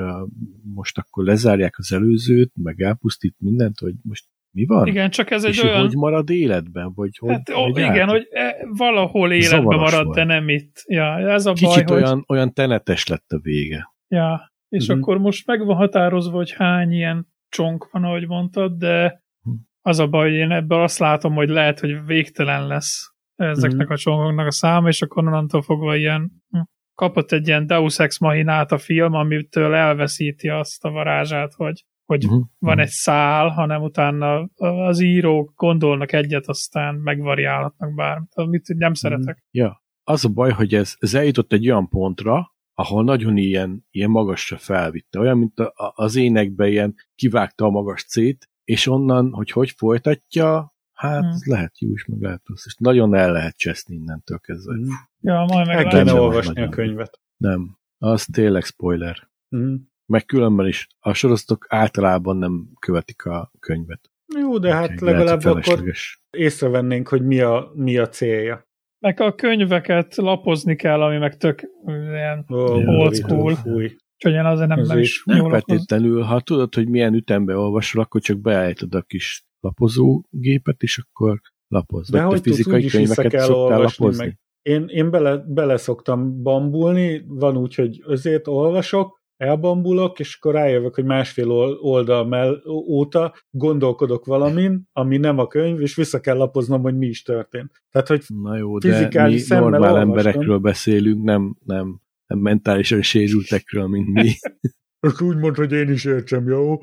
most 0.75 0.99
akkor 0.99 1.25
lezárják 1.25 1.79
az 1.79 1.93
előzőt, 1.93 2.53
meg 2.55 2.81
elpusztít 2.81 3.35
mindent, 3.39 3.79
hogy 3.79 3.95
most 4.03 4.25
mi 4.53 4.65
van? 4.67 4.87
Igen, 4.87 5.11
csak 5.11 5.31
ez 5.31 5.45
egy 5.45 5.51
és 5.51 5.63
olyan... 5.63 5.81
hogy 5.81 5.95
marad 5.95 6.31
életben? 6.31 6.93
Vagy 6.95 7.11
hogy 7.19 7.31
Hát, 7.31 7.51
ó, 7.57 7.67
megy 7.67 7.77
igen, 7.85 8.01
át? 8.01 8.11
hogy 8.11 8.27
e, 8.31 8.57
valahol 8.77 9.33
életben 9.33 9.61
Zavaros 9.61 9.91
marad, 9.91 10.05
volt. 10.05 10.17
de 10.17 10.25
nem 10.25 10.49
itt. 10.49 10.83
Ja, 10.87 11.19
ez 11.31 11.47
a 11.47 11.53
Kicsit 11.53 11.87
baj, 11.87 11.97
olyan, 11.97 12.13
hogy... 12.15 12.37
olyan 12.37 12.53
tenetes 12.53 13.07
lett 13.07 13.31
a 13.31 13.39
vége. 13.43 13.93
Ja, 14.09 14.53
és 14.69 14.89
Mhm. 14.89 14.99
akkor 14.99 15.19
most 15.19 15.47
meg 15.47 15.65
van 15.65 15.77
határozva, 15.77 16.37
hogy 16.37 16.53
hány 16.53 16.93
ilyen 16.93 17.27
csonk 17.49 17.89
van, 17.91 18.05
ahogy 18.05 18.27
mondtad, 18.27 18.73
de 18.79 19.23
Mhm. 19.43 19.55
az 19.81 19.99
a 19.99 20.07
baj, 20.07 20.29
hogy 20.29 20.39
én 20.39 20.51
ebből 20.51 20.83
azt 20.83 20.99
látom, 20.99 21.35
hogy 21.35 21.49
lehet, 21.49 21.81
hogy 21.81 22.05
végtelen 22.05 22.67
lesz 22.67 23.15
ezeknek 23.37 23.87
Mhm. 23.87 23.93
a 23.93 23.97
csonkoknak 23.97 24.47
a 24.47 24.51
száma, 24.53 24.89
és 24.89 25.03
akkor 25.03 25.27
onnantól 25.27 25.63
fogva 25.63 25.97
ilyen 25.97 26.31
hm, 26.51 26.59
kapott 26.95 27.33
egy 27.33 27.47
ilyen 27.47 27.67
Deus 27.67 27.99
Ex 27.99 28.19
Machinát 28.19 28.73
a 28.73 28.79
film, 28.79 29.13
amitől 29.13 29.75
elveszíti 29.75 30.49
azt 30.49 30.85
a 30.85 30.91
varázsát, 30.91 31.53
hogy, 31.55 31.85
hogy 32.11 32.25
Uh-huh. 32.25 32.45
van 32.59 32.79
egy 32.79 32.89
szál, 32.89 33.49
hanem 33.49 33.83
utána 33.83 34.49
az 34.57 35.01
írók 35.01 35.53
gondolnak 35.57 36.13
egyet, 36.13 36.47
aztán 36.49 36.95
megvariálhatnak 36.95 37.95
bármit, 37.95 38.35
amit 38.35 38.75
nem 38.77 38.95
szeretek. 38.95 39.45
Ja, 39.51 39.83
az 40.05 40.25
a 40.25 40.29
baj, 40.29 40.51
hogy 40.51 40.75
ez, 40.75 40.95
ez 40.99 41.15
eljutott 41.15 41.53
egy 41.53 41.71
olyan 41.71 41.89
pontra, 41.89 42.55
ahol 42.75 43.05
nagyon 43.05 43.37
ilyen, 43.37 43.87
ilyen 43.91 44.11
magasra 44.11 44.57
felvitte. 44.59 45.19
Olyan, 45.19 45.39
mint 45.39 45.59
a, 45.59 45.73
a- 45.75 45.93
az 45.95 46.17
énekben 46.17 46.69
ilyen 46.69 46.95
kivágta 47.15 47.65
a 47.65 47.71
magas 47.71 48.05
C-t, 48.05 48.49
és 48.65 48.87
onnan, 48.87 49.33
hogy 49.33 49.51
hogy 49.51 49.71
folytatja, 49.71 50.75
hát 50.93 51.21
Hmm. 51.21 51.29
hmm. 51.31 51.39
lehet 51.45 51.79
jó 51.81 51.91
is, 51.93 52.05
meg 52.05 52.21
lehet 52.21 52.43
rossz. 52.45 52.67
És 52.67 52.75
nagyon 52.79 53.15
el 53.15 53.33
lehet 53.33 53.57
cseszni 53.57 53.95
innentől 53.95 54.39
kezdve. 54.39 54.75
Mhm. 54.75 54.89
Ja, 55.21 55.45
majd 55.49 55.69
El 55.69 55.83
kéne 55.83 55.93
Nem, 56.03 56.05
nem, 56.15 56.23
olvasni 56.23 56.63
a 56.63 56.69
könyvet. 56.69 57.21
Nem, 57.37 57.79
az 57.99 58.27
tényleg 58.33 58.65
spoiler. 58.65 59.17
Mhm. 59.49 59.75
Meg 60.11 60.25
különben 60.25 60.67
is 60.67 60.87
a 60.99 61.13
sorozatok 61.13 61.67
általában 61.69 62.37
nem 62.37 62.69
követik 62.79 63.25
a 63.25 63.53
könyvet. 63.59 64.11
Jó, 64.39 64.59
de 64.59 64.73
hát 64.73 64.87
lehet, 64.87 65.01
legalább 65.01 65.45
akkor 65.45 65.83
észrevennénk, 66.31 67.09
hogy 67.09 67.23
mi 67.23 67.41
a, 67.41 67.71
mi 67.75 67.97
a 67.97 68.09
célja. 68.09 68.69
Meg 68.99 69.21
a 69.21 69.35
könyveket 69.35 70.17
lapozni 70.17 70.77
kell, 70.77 71.03
ami 71.03 71.19
meg 71.19 71.37
tök 71.37 71.63
ilyen, 71.87 72.45
Ó, 72.53 72.57
Old 72.57 73.15
school. 73.15 73.55
Fúj. 73.55 73.97
úgyhogy 74.15 74.33
én 74.33 74.45
azért 74.45 74.69
nem, 74.69 74.79
nem 74.79 74.91
Azért 74.91 75.05
is 75.05 75.23
Nem 75.25 75.49
feltétlenül, 75.49 76.23
ha 76.23 76.41
tudod, 76.41 76.75
hogy 76.75 76.89
milyen 76.89 77.15
ütembe 77.15 77.57
olvasol, 77.57 78.03
akkor 78.03 78.21
csak 78.21 78.39
beállítod 78.39 78.95
a 78.95 79.03
kis 79.03 79.45
lapozógépet, 79.61 80.83
és 80.83 80.99
akkor 80.99 81.41
lapoz. 81.69 82.11
De 82.11 82.23
hogy 82.23 82.41
tudsz, 82.41 82.57
fizikai 82.57 82.83
vissza 82.83 82.97
könyveket 82.97 83.31
kell 83.31 83.41
szoktál 83.41 83.57
olvasni, 83.57 84.05
lapozni? 84.05 84.25
meg 84.25 84.39
Én, 84.63 84.85
én 84.89 85.11
bele, 85.11 85.37
bele 85.37 85.77
szoktam 85.77 86.43
bambulni, 86.43 87.25
van 87.27 87.57
úgy, 87.57 87.75
hogy 87.75 88.03
azért 88.07 88.47
olvasok, 88.47 89.20
elbambulok, 89.41 90.19
és 90.19 90.37
akkor 90.41 90.55
rájövök, 90.55 90.95
hogy 90.95 91.05
másfél 91.05 91.51
ol- 91.51 91.79
oldal 91.81 92.27
mell- 92.27 92.67
óta 92.69 93.35
gondolkodok 93.51 94.25
valamin, 94.25 94.89
ami 94.93 95.17
nem 95.17 95.39
a 95.39 95.47
könyv, 95.47 95.81
és 95.81 95.95
vissza 95.95 96.21
kell 96.21 96.37
lapoznom, 96.37 96.83
hogy 96.83 96.97
mi 96.97 97.07
is 97.07 97.23
történt. 97.23 97.83
Tehát, 97.91 98.09
hogy 98.09 98.23
Na 98.27 98.57
jó, 98.57 98.79
de 98.79 98.89
mi 99.29 99.39
normál 99.49 99.81
olvastam. 99.81 100.09
emberekről 100.09 100.59
beszélünk, 100.59 101.23
nem, 101.25 101.57
nem, 101.65 102.01
nem 102.27 102.39
mentálisan 102.39 103.03
sérültekről, 103.03 103.87
mint 103.87 104.09
mi. 104.09 104.31
azt 105.07 105.21
úgy 105.21 105.37
mond, 105.37 105.57
hogy 105.57 105.73
én 105.73 105.89
is 105.89 106.05
értsem, 106.05 106.49
jó? 106.49 106.81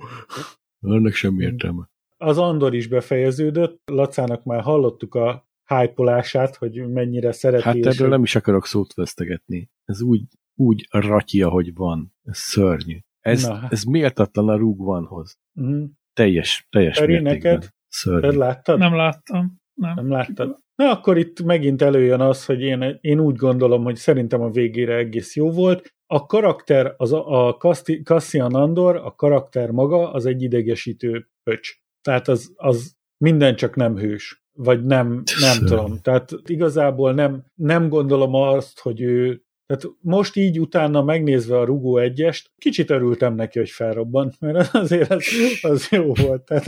Annak 0.79 1.13
sem 1.13 1.39
értelme. 1.39 1.89
Az 2.17 2.37
Andor 2.37 2.73
is 2.75 2.87
befejeződött, 2.87 3.81
Lacának 3.85 4.43
már 4.43 4.61
hallottuk 4.61 5.15
a 5.15 5.47
hypolását, 5.67 6.55
hogy 6.55 6.87
mennyire 6.91 7.31
szereti. 7.31 7.63
Hát 7.63 7.75
és 7.75 7.85
erről 7.85 7.97
hogy- 7.97 8.09
nem 8.09 8.23
is 8.23 8.35
akarok 8.35 8.65
szót 8.65 8.93
vesztegetni. 8.93 9.69
Ez 9.85 10.01
úgy, 10.01 10.21
úgy 10.59 10.87
ratyi, 10.91 11.41
ahogy 11.41 11.73
van. 11.73 12.13
Ez 12.23 12.37
szörnyű. 12.37 12.97
Ez, 13.19 13.45
Na. 13.47 13.53
hát. 13.55 13.71
ez 13.71 13.83
méltatlan 13.83 14.49
a 14.49 14.55
Rúg 14.57 14.77
vanhoz. 14.77 15.37
Mhm. 15.51 15.83
Teljes, 16.13 16.67
teljes 16.69 16.97
Feri, 16.97 17.11
mértékben. 17.19 17.51
neked? 17.53 17.69
Szörnyű. 17.87 18.29
Te 18.29 18.35
láttad? 18.35 18.77
Nem 18.79 18.95
láttam. 18.95 19.61
Nem. 19.73 19.93
Nem 19.95 20.09
láttad? 20.11 20.57
Na, 20.75 20.89
akkor 20.91 21.17
itt 21.17 21.41
megint 21.43 21.81
előjön 21.81 22.19
az, 22.21 22.45
hogy 22.45 22.61
én, 22.61 22.97
én 23.01 23.19
úgy 23.19 23.35
gondolom, 23.35 23.83
hogy 23.83 23.95
szerintem 23.95 24.41
a 24.41 24.49
végére 24.49 24.95
egész 24.95 25.35
jó 25.35 25.51
volt. 25.51 25.95
A 26.05 26.25
karakter, 26.25 26.93
az 26.97 27.13
a, 27.13 27.47
a 27.47 27.53
Casti- 27.57 28.03
Cassian 28.05 28.55
Andor, 28.55 28.95
a 28.95 29.15
karakter 29.15 29.71
maga, 29.71 30.11
az 30.11 30.25
egy 30.25 30.41
idegesítő 30.41 31.27
pöcs. 31.43 31.75
Tehát 32.01 32.27
az, 32.27 32.53
az 32.55 32.95
minden 33.17 33.55
csak 33.55 33.75
nem 33.75 33.97
hős. 33.97 34.45
Vagy 34.57 34.83
nem, 34.83 35.07
nem 35.13 35.23
Szörnyű. 35.25 35.65
tudom. 35.67 35.99
Tehát 36.01 36.31
igazából 36.45 37.13
nem, 37.13 37.45
nem 37.55 37.89
gondolom 37.89 38.33
azt, 38.33 38.79
hogy 38.79 39.01
ő 39.01 39.41
tehát 39.67 39.95
most 40.01 40.35
így 40.35 40.59
utána 40.59 41.03
megnézve 41.03 41.59
a 41.59 41.65
Rugó 41.65 41.97
egyest, 41.97 42.51
kicsit 42.57 42.89
örültem 42.89 43.35
neki, 43.35 43.59
hogy 43.59 43.69
felrobbant, 43.69 44.39
mert 44.39 44.75
azért 44.75 45.11
az, 45.11 45.25
az 45.61 45.89
jó 45.89 46.13
volt. 46.13 46.43
Tehát 46.43 46.67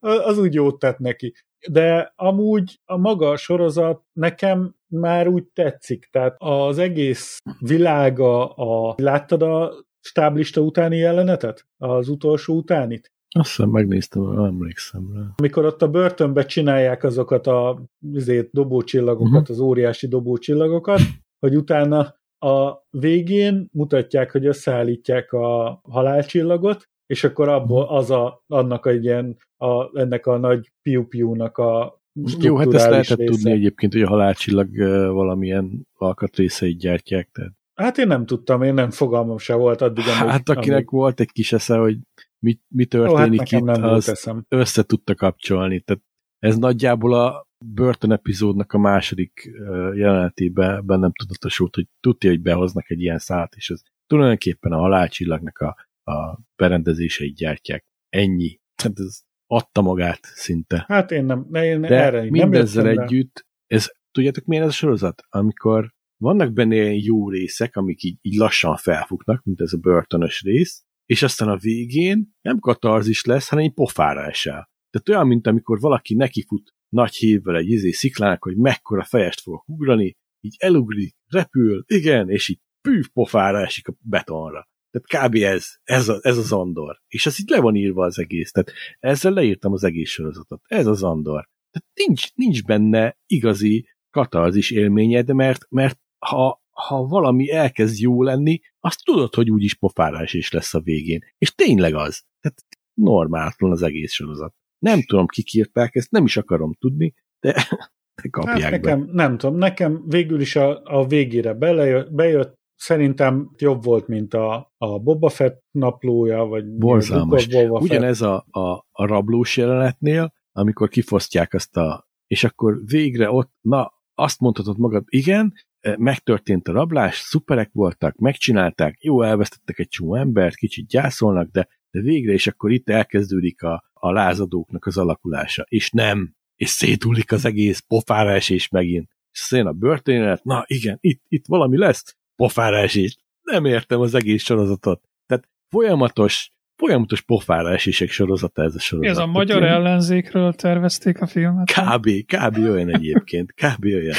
az, 0.00 0.18
az 0.24 0.38
úgy 0.38 0.54
jót 0.54 0.78
tett 0.78 0.98
neki. 0.98 1.34
De 1.68 2.12
amúgy 2.16 2.80
a 2.84 2.96
maga 2.96 3.30
a 3.30 3.36
sorozat 3.36 4.02
nekem 4.12 4.74
már 4.86 5.28
úgy 5.28 5.44
tetszik. 5.44 6.08
Tehát 6.10 6.34
az 6.38 6.78
egész 6.78 7.38
világa, 7.58 8.48
a, 8.48 8.94
láttad 8.96 9.42
a 9.42 9.72
stáblista 10.00 10.60
utáni 10.60 10.96
jelenetet? 10.96 11.66
Az 11.76 12.08
utolsó 12.08 12.56
utánit? 12.56 13.12
Azt 13.34 13.48
hiszem 13.48 13.70
megnéztem, 13.70 14.22
nem 14.22 14.44
emlékszem 14.44 15.10
rá. 15.14 15.22
Amikor 15.36 15.64
ott 15.64 15.82
a 15.82 15.88
börtönbe 15.88 16.44
csinálják 16.44 17.04
azokat 17.04 17.46
a 17.46 17.82
azért, 18.14 18.48
dobócsillagokat, 18.50 19.40
uh-huh. 19.40 19.50
az 19.50 19.60
óriási 19.60 20.08
dobócsillagokat, 20.08 21.00
hogy 21.38 21.56
utána 21.56 22.19
a 22.40 22.86
végén 22.90 23.68
mutatják, 23.72 24.30
hogy 24.30 24.46
összeállítják 24.46 25.32
a 25.32 25.80
halálcsillagot, 25.82 26.88
és 27.06 27.24
akkor 27.24 27.48
abból 27.48 27.88
az 27.88 28.10
a, 28.10 28.42
annak 28.46 28.86
a 28.86 28.92
ilyen, 28.92 29.36
a, 29.56 29.98
ennek 29.98 30.26
a 30.26 30.36
nagy 30.36 30.72
piu-piu-nak 30.82 31.58
a 31.58 32.00
Jó, 32.38 32.56
hát 32.56 32.74
ezt 32.74 32.88
lehetett 32.88 33.18
része. 33.18 33.32
tudni 33.32 33.50
egyébként, 33.50 33.92
hogy 33.92 34.02
a 34.02 34.08
halálcsillag 34.08 34.76
valamilyen 35.12 35.88
alkatrészeit 35.94 36.78
gyártják. 36.78 37.30
Tehát. 37.32 37.52
Hát 37.74 37.98
én 37.98 38.06
nem 38.06 38.26
tudtam, 38.26 38.62
én 38.62 38.74
nem 38.74 38.90
fogalmam 38.90 39.38
se 39.38 39.54
volt 39.54 39.80
addig. 39.80 40.04
Amíg, 40.04 40.30
hát 40.30 40.48
akinek 40.48 40.72
amíg... 40.72 40.90
volt 40.90 41.20
egy 41.20 41.32
kis 41.32 41.52
esze, 41.52 41.76
hogy 41.76 41.98
mi, 42.38 42.58
mi 42.68 42.84
történik 42.84 43.40
Ó, 43.52 43.66
hát 43.68 43.78
itt, 43.78 43.84
az 43.84 44.32
össze 44.48 44.82
tudta 44.82 45.14
kapcsolni. 45.14 45.80
Tehát 45.80 46.02
ez 46.38 46.56
nagyjából 46.56 47.14
a 47.14 47.48
Burton 47.64 48.12
epizódnak 48.12 48.72
a 48.72 48.78
második 48.78 49.50
jelenetében 49.94 50.86
bennem 50.86 51.12
tudatosult, 51.12 51.74
hogy 51.74 51.86
tudja, 52.00 52.30
hogy 52.30 52.42
behoznak 52.42 52.90
egy 52.90 53.00
ilyen 53.00 53.18
szállat, 53.18 53.54
és 53.54 53.70
ez 53.70 53.82
tulajdonképpen 54.06 54.72
a 54.72 54.78
halálcsillagnak 54.78 55.58
a, 55.58 55.76
a 56.12 56.38
berendezéseit 56.56 57.34
gyártják. 57.34 57.84
Ennyi. 58.08 58.60
Hát 58.82 58.98
ez 58.98 59.20
adta 59.46 59.80
magát 59.80 60.20
szinte. 60.22 60.84
Hát 60.88 61.10
én 61.10 61.24
nem, 61.24 61.54
én 61.54 61.80
De 61.80 62.02
erre 62.02 62.30
mindezzel 62.30 62.84
nem 62.84 62.98
együtt, 62.98 63.46
ez, 63.66 63.88
tudjátok 64.10 64.44
milyen 64.44 64.64
ez 64.64 64.68
a 64.68 64.72
sorozat? 64.72 65.22
Amikor 65.28 65.92
vannak 66.16 66.52
benne 66.52 66.74
ilyen 66.74 67.00
jó 67.02 67.30
részek, 67.30 67.76
amik 67.76 68.02
így, 68.02 68.18
így 68.20 68.36
lassan 68.36 68.76
felfuknak, 68.76 69.44
mint 69.44 69.60
ez 69.60 69.72
a 69.72 69.78
börtönös 69.78 70.42
rész, 70.42 70.84
és 71.06 71.22
aztán 71.22 71.48
a 71.48 71.56
végén 71.56 72.32
nem 72.40 72.58
katarzis 72.58 73.24
lesz, 73.24 73.48
hanem 73.48 73.64
egy 73.64 73.72
pofára 73.72 74.24
esel. 74.24 74.70
Tehát 74.90 75.08
olyan, 75.08 75.26
mint 75.26 75.46
amikor 75.46 75.80
valaki 75.80 76.14
nekifut 76.14 76.74
nagy 76.94 77.14
hívvel 77.14 77.56
egy 77.56 77.68
izé 77.68 77.90
sziklának, 77.90 78.42
hogy 78.42 78.56
mekkora 78.56 79.04
fejest 79.04 79.40
fogok 79.40 79.68
ugrani, 79.68 80.16
így 80.40 80.56
elugrik, 80.58 81.16
repül, 81.26 81.84
igen, 81.86 82.30
és 82.30 82.48
így 82.48 82.60
pűv 82.80 83.08
pofára 83.12 83.60
esik 83.60 83.88
a 83.88 83.94
betonra. 84.00 84.68
Tehát 84.90 85.28
kb. 85.28 85.34
ez, 85.34 85.66
ez, 85.82 86.08
a, 86.08 86.18
ez 86.22 86.36
az 86.36 86.52
Andor. 86.52 87.00
És 87.06 87.26
ez 87.26 87.40
így 87.40 87.48
le 87.48 87.60
van 87.60 87.74
írva 87.74 88.04
az 88.04 88.18
egész. 88.18 88.50
Tehát 88.50 88.72
ezzel 88.98 89.32
leírtam 89.32 89.72
az 89.72 89.84
egész 89.84 90.10
sorozatot. 90.10 90.62
Ez 90.64 90.86
az 90.86 91.02
Andor. 91.02 91.48
Tehát 91.70 91.88
nincs, 91.94 92.34
nincs 92.34 92.64
benne 92.64 93.18
igazi 93.26 93.88
katarzis 94.10 94.70
élményed, 94.70 95.34
mert, 95.34 95.66
mert 95.68 95.98
ha, 96.18 96.62
ha 96.70 97.06
valami 97.06 97.50
elkezd 97.50 98.00
jó 98.00 98.22
lenni, 98.22 98.60
azt 98.80 99.04
tudod, 99.04 99.34
hogy 99.34 99.50
úgyis 99.50 99.74
pofárás 99.74 100.34
is 100.34 100.50
lesz 100.50 100.74
a 100.74 100.80
végén. 100.80 101.20
És 101.38 101.54
tényleg 101.54 101.94
az. 101.94 102.24
Tehát 102.40 102.64
normáltan 102.94 103.70
az 103.70 103.82
egész 103.82 104.12
sorozat. 104.12 104.54
Nem 104.80 105.02
tudom, 105.02 105.26
kik 105.26 105.52
írták 105.52 105.94
ezt, 105.94 106.10
nem 106.10 106.24
is 106.24 106.36
akarom 106.36 106.72
tudni, 106.72 107.14
de, 107.40 107.52
de 108.22 108.28
kapják 108.30 108.60
hát 108.60 108.70
nekem, 108.70 109.06
be. 109.06 109.12
Nem 109.12 109.38
tudom, 109.38 109.56
nekem 109.56 110.02
végül 110.06 110.40
is 110.40 110.56
a, 110.56 110.82
a 110.84 111.06
végére 111.06 111.54
belejött, 111.54 112.12
bejött, 112.12 112.58
szerintem 112.74 113.50
jobb 113.58 113.84
volt, 113.84 114.06
mint 114.06 114.34
a, 114.34 114.72
a 114.78 114.98
Boba 114.98 115.28
Fett 115.28 115.64
naplója, 115.70 116.44
vagy 116.44 116.66
Borzalmas. 116.66 117.46
Ugyanez 117.68 118.20
a, 118.20 118.46
a, 118.50 118.86
a 118.90 119.06
rablós 119.06 119.56
jelenetnél, 119.56 120.32
amikor 120.52 120.88
kifosztják 120.88 121.54
azt 121.54 121.76
a, 121.76 122.08
és 122.26 122.44
akkor 122.44 122.78
végre 122.84 123.30
ott, 123.30 123.52
na, 123.60 123.92
azt 124.14 124.40
mondhatod 124.40 124.78
magad, 124.78 125.04
igen, 125.06 125.52
megtörtént 125.96 126.68
a 126.68 126.72
rablás, 126.72 127.16
szuperek 127.16 127.70
voltak, 127.72 128.16
megcsinálták, 128.16 129.02
jó, 129.02 129.22
elvesztettek 129.22 129.78
egy 129.78 129.88
csomó 129.88 130.14
embert, 130.14 130.54
kicsit 130.54 130.86
gyászolnak, 130.86 131.50
de, 131.50 131.68
de 131.90 132.00
végre, 132.00 132.32
és 132.32 132.46
akkor 132.46 132.70
itt 132.70 132.88
elkezdődik 132.88 133.62
a, 133.62 133.84
a 133.92 134.12
lázadóknak 134.12 134.86
az 134.86 134.96
alakulása. 134.98 135.64
És 135.68 135.90
nem, 135.90 136.34
és 136.54 136.68
szétullik 136.68 137.32
az 137.32 137.44
egész 137.44 137.78
pofára 137.78 138.30
esés 138.30 138.68
megint. 138.68 139.08
És 139.32 139.38
szén 139.38 139.66
a 139.66 139.72
börtönélet, 139.72 140.44
na 140.44 140.64
igen, 140.66 140.98
itt, 141.00 141.22
itt 141.28 141.46
valami 141.46 141.76
lesz, 141.76 142.16
pofára 142.36 142.76
esés. 142.76 143.16
Nem 143.42 143.64
értem 143.64 144.00
az 144.00 144.14
egész 144.14 144.42
sorozatot. 144.42 145.08
Tehát 145.26 145.48
folyamatos, 145.68 146.52
folyamatos 146.76 147.20
pofára 147.20 147.72
esések 147.72 148.10
sorozata 148.10 148.62
ez 148.62 148.74
a 148.74 148.78
sorozat. 148.78 149.10
Ez 149.10 149.18
a 149.18 149.26
magyar 149.26 149.60
Tehát, 149.60 149.74
ellenzékről 149.74 150.52
tervezték 150.52 151.20
a 151.20 151.26
filmet? 151.26 151.72
Kb. 151.72 152.10
Kb. 152.26 152.56
olyan 152.56 152.94
egyébként. 152.94 153.52
Kb. 153.52 153.84
olyan. 153.84 154.16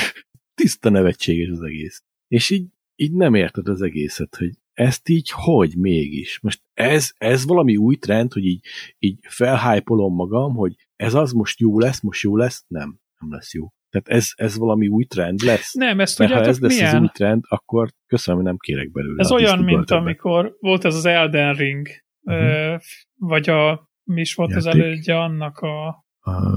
Tiszta 0.55 0.89
nevetséges 0.89 1.49
az 1.49 1.61
egész. 1.61 2.03
És 2.27 2.49
így, 2.49 2.67
így 2.95 3.13
nem 3.13 3.33
érted 3.33 3.67
az 3.67 3.81
egészet, 3.81 4.35
hogy 4.35 4.51
ezt 4.81 5.09
így 5.09 5.29
hogy 5.33 5.75
mégis? 5.77 6.39
Most 6.39 6.61
ez, 6.73 7.11
ez 7.17 7.45
valami 7.45 7.77
új 7.77 7.95
trend, 7.95 8.33
hogy 8.33 8.45
így, 8.45 8.65
így 8.99 9.17
felhájpolom 9.27 10.15
magam, 10.15 10.55
hogy 10.55 10.75
ez 10.95 11.13
az 11.13 11.31
most 11.31 11.59
jó 11.59 11.79
lesz, 11.79 12.01
most 12.01 12.21
jó 12.21 12.37
lesz? 12.37 12.65
Nem, 12.67 12.99
nem 13.19 13.31
lesz 13.31 13.53
jó. 13.53 13.67
Tehát 13.89 14.07
ez, 14.07 14.29
ez 14.35 14.57
valami 14.57 14.87
új 14.87 15.05
trend 15.05 15.41
lesz? 15.41 15.73
Nem, 15.73 15.99
ezt 15.99 16.19
Mert 16.19 16.31
ha 16.31 16.39
ez 16.39 16.59
lesz 16.59 16.77
milyen? 16.77 16.95
az 16.95 17.01
új 17.01 17.07
trend, 17.13 17.43
akkor 17.47 17.89
köszönöm, 18.07 18.39
hogy 18.39 18.49
nem 18.49 18.57
kérek 18.57 18.91
belőle. 18.91 19.21
Ez 19.21 19.31
olyan, 19.31 19.59
mint 19.59 19.85
be. 19.85 19.95
amikor 19.95 20.55
volt 20.59 20.85
ez 20.85 20.95
az 20.95 21.05
Elden 21.05 21.53
Ring, 21.53 21.87
uh-huh. 22.21 22.81
vagy 23.15 23.49
a, 23.49 23.89
mi 24.03 24.21
is 24.21 24.33
volt 24.33 24.49
Játék. 24.49 24.67
az 24.67 24.75
elődje 24.75 25.19
annak 25.19 25.57
a, 25.57 25.87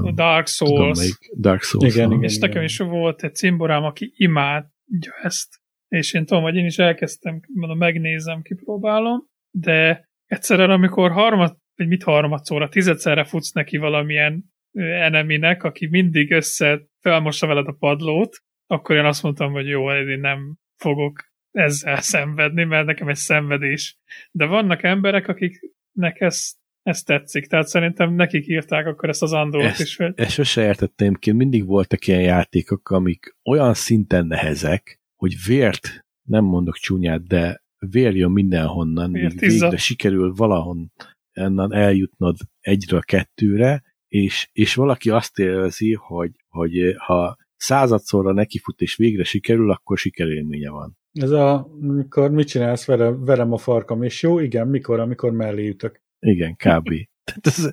a 0.03 0.13
Dark 0.13 0.47
Souls. 0.47 0.99
Tudom, 0.99 1.41
Dark 1.41 1.63
Souls. 1.63 1.95
Igen, 1.95 2.11
igen, 2.11 2.23
és 2.23 2.37
igen. 2.37 2.49
nekem 2.49 2.65
is 2.65 2.79
volt 2.79 3.23
egy 3.23 3.35
cimborám, 3.35 3.83
aki 3.83 4.13
imádja 4.17 5.13
ezt 5.23 5.63
és 5.95 6.13
én 6.13 6.25
tudom, 6.25 6.43
hogy 6.43 6.57
én 6.57 6.65
is 6.65 6.79
elkezdtem, 6.79 7.41
mondom, 7.55 7.79
megnézem, 7.79 8.43
kipróbálom, 8.43 9.27
de 9.51 10.09
egyszerűen, 10.27 10.71
amikor 10.71 11.11
harmad, 11.11 11.57
vagy 11.77 11.89
mit 11.89 12.03
harmadszóra, 12.03 12.69
tizedszerre 12.69 13.25
futsz 13.25 13.53
neki 13.53 13.77
valamilyen 13.77 14.45
eneminek, 14.79 15.63
aki 15.63 15.87
mindig 15.87 16.31
össze 16.31 16.87
felmossa 17.01 17.47
veled 17.47 17.67
a 17.67 17.77
padlót, 17.79 18.37
akkor 18.67 18.97
én 18.97 19.05
azt 19.05 19.23
mondtam, 19.23 19.53
hogy 19.53 19.67
jó, 19.67 19.93
én 19.93 20.21
nem 20.21 20.59
fogok 20.77 21.33
ezzel 21.51 22.01
szenvedni, 22.01 22.65
mert 22.65 22.87
nekem 22.87 23.09
egy 23.09 23.17
szenvedés. 23.17 23.99
De 24.31 24.47
vannak 24.47 24.83
emberek, 24.83 25.29
akiknek 25.29 26.21
ez, 26.21 26.53
ez 26.83 27.03
tetszik, 27.03 27.47
tehát 27.47 27.67
szerintem 27.67 28.15
nekik 28.15 28.49
írták 28.49 28.87
akkor 28.87 29.09
ezt 29.09 29.23
az 29.23 29.33
Andort 29.33 29.65
ezt, 29.65 29.81
is. 29.81 29.97
Hogy... 29.97 30.13
Ezt 30.15 30.31
sose 30.31 30.63
értettem 30.63 31.15
ki, 31.15 31.33
mindig 31.33 31.67
voltak 31.67 32.07
ilyen 32.07 32.23
játékok, 32.23 32.91
amik 32.91 33.37
olyan 33.43 33.75
szinten 33.75 34.27
nehezek, 34.27 35.03
hogy 35.25 35.37
vért, 35.47 36.05
nem 36.29 36.45
mondok 36.45 36.77
csúnyát, 36.77 37.27
de 37.27 37.63
vér 37.91 38.17
jön 38.17 38.31
mindenhonnan, 38.31 39.11
míg 39.11 39.41
végre 39.41 39.77
sikerül 39.77 40.33
valahon 40.35 40.93
ennan 41.33 41.73
eljutnod 41.73 42.37
egyre 42.61 43.01
kettőre, 43.01 43.83
és, 44.09 44.49
és 44.53 44.75
valaki 44.75 45.11
azt 45.11 45.39
élvezi, 45.39 45.93
hogy, 45.93 46.31
hogy 46.49 46.95
ha 46.97 47.37
századszorra 47.57 48.33
nekifut 48.33 48.81
és 48.81 48.97
végre 48.97 49.25
sikerül, 49.25 49.71
akkor 49.71 49.99
sikerélménye 49.99 50.71
van. 50.71 50.97
Ez 51.13 51.31
a, 51.31 51.69
mikor 51.81 52.31
mit 52.31 52.49
csinálsz, 52.49 52.85
verem, 52.85 53.25
verem 53.25 53.53
a 53.53 53.59
farkam, 53.59 54.03
és 54.03 54.23
jó, 54.23 54.39
igen, 54.39 54.69
mikor, 54.69 55.01
amikor 55.01 55.33
mellé 55.33 55.69
ütök. 55.69 56.01
Igen, 56.19 56.55
kb. 56.55 56.89
Tehát 57.27 57.47
ez, 57.47 57.73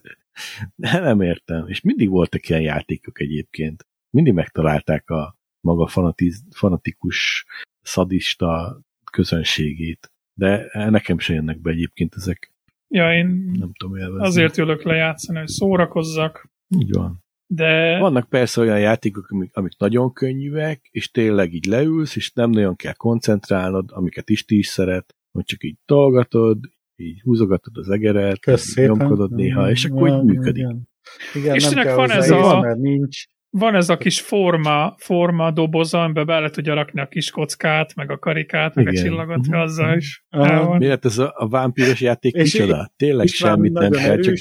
nem 0.76 1.22
értem. 1.22 1.68
És 1.68 1.82
mindig 1.82 2.10
voltak 2.10 2.50
ilyen 2.50 2.62
játékok 2.62 3.22
egyébként. 3.22 3.88
Mindig 4.10 4.34
megtalálták 4.34 5.10
a, 5.10 5.40
maga 5.62 5.88
fanatiz, 5.88 6.44
fanatikus, 6.52 7.46
szadista 7.82 8.82
közönségét. 9.12 10.12
De 10.34 10.70
nekem 10.90 11.20
se 11.20 11.34
jönnek 11.34 11.62
be 11.62 11.72
egyébként 11.72 12.16
ezek. 12.16 12.54
Ja, 12.88 13.14
én 13.14 13.26
nem 13.60 13.72
tudom 13.74 13.96
élvezni. 13.96 14.26
azért 14.26 14.58
ülök 14.58 14.84
lejátszani, 14.84 15.38
hogy 15.38 15.48
szórakozzak. 15.48 16.50
Így 16.68 16.92
van. 16.92 17.24
De... 17.48 18.00
Vannak 18.00 18.30
persze 18.30 18.62
olyan 18.62 18.80
játékok, 18.80 19.30
amik, 19.30 19.56
amik 19.56 19.78
nagyon 19.78 20.14
könnyűek, 20.14 20.88
és 20.92 21.12
tényleg 21.12 21.54
így 21.54 21.66
leülsz, 21.66 22.16
és 22.16 22.32
nem 22.32 22.50
nagyon 22.50 22.76
kell 22.76 22.94
koncentrálnod, 22.94 23.90
amiket 23.94 24.30
Isti 24.30 24.58
is 24.58 24.68
szeret, 24.68 25.16
hogy 25.32 25.44
csak 25.44 25.64
így 25.64 25.78
tolgatod, 25.86 26.58
így 26.96 27.22
húzogatod 27.22 27.78
az 27.78 27.90
egeret, 27.90 28.40
nyomkodod 28.76 29.32
néha, 29.32 29.70
és 29.70 29.86
akkor 29.86 30.10
így 30.10 30.24
működik. 30.24 30.64
Igen, 30.64 30.90
igen 31.34 31.56
és 31.56 31.70
nem 31.70 31.84
kell 31.84 31.96
van 31.96 32.12
ez 32.12 32.30
a... 32.30 32.60
mert 32.60 32.80
nincs 32.80 33.26
van 33.52 33.76
ez 33.76 33.90
a 33.90 33.98
kis 33.98 34.22
forma, 34.22 34.96
forma 34.98 35.52
doboza, 35.52 36.04
amiben 36.04 36.26
bele 36.26 36.50
tudja 36.50 36.74
rakni 36.74 37.02
a 37.02 37.08
kis 37.08 37.32
kockát, 37.32 37.96
meg 37.96 38.12
a 38.12 38.18
karikát, 38.18 38.76
meg 38.76 38.88
Igen. 38.88 39.00
a 39.00 39.04
csillagot, 39.04 39.46
hogy 39.46 39.60
azzal 39.60 39.98
is 39.98 40.24
uh, 40.32 40.78
Miért 40.78 41.06
ez 41.06 41.18
a, 41.18 41.34
a 41.36 41.48
vámpíros 41.48 42.02
játék 42.02 42.34
és 42.34 42.54
micsoda? 42.54 42.92
Tényleg 42.96 43.28
semmit 43.28 43.72
nem 43.72 43.92
kell, 43.92 44.18
csak 44.18 44.36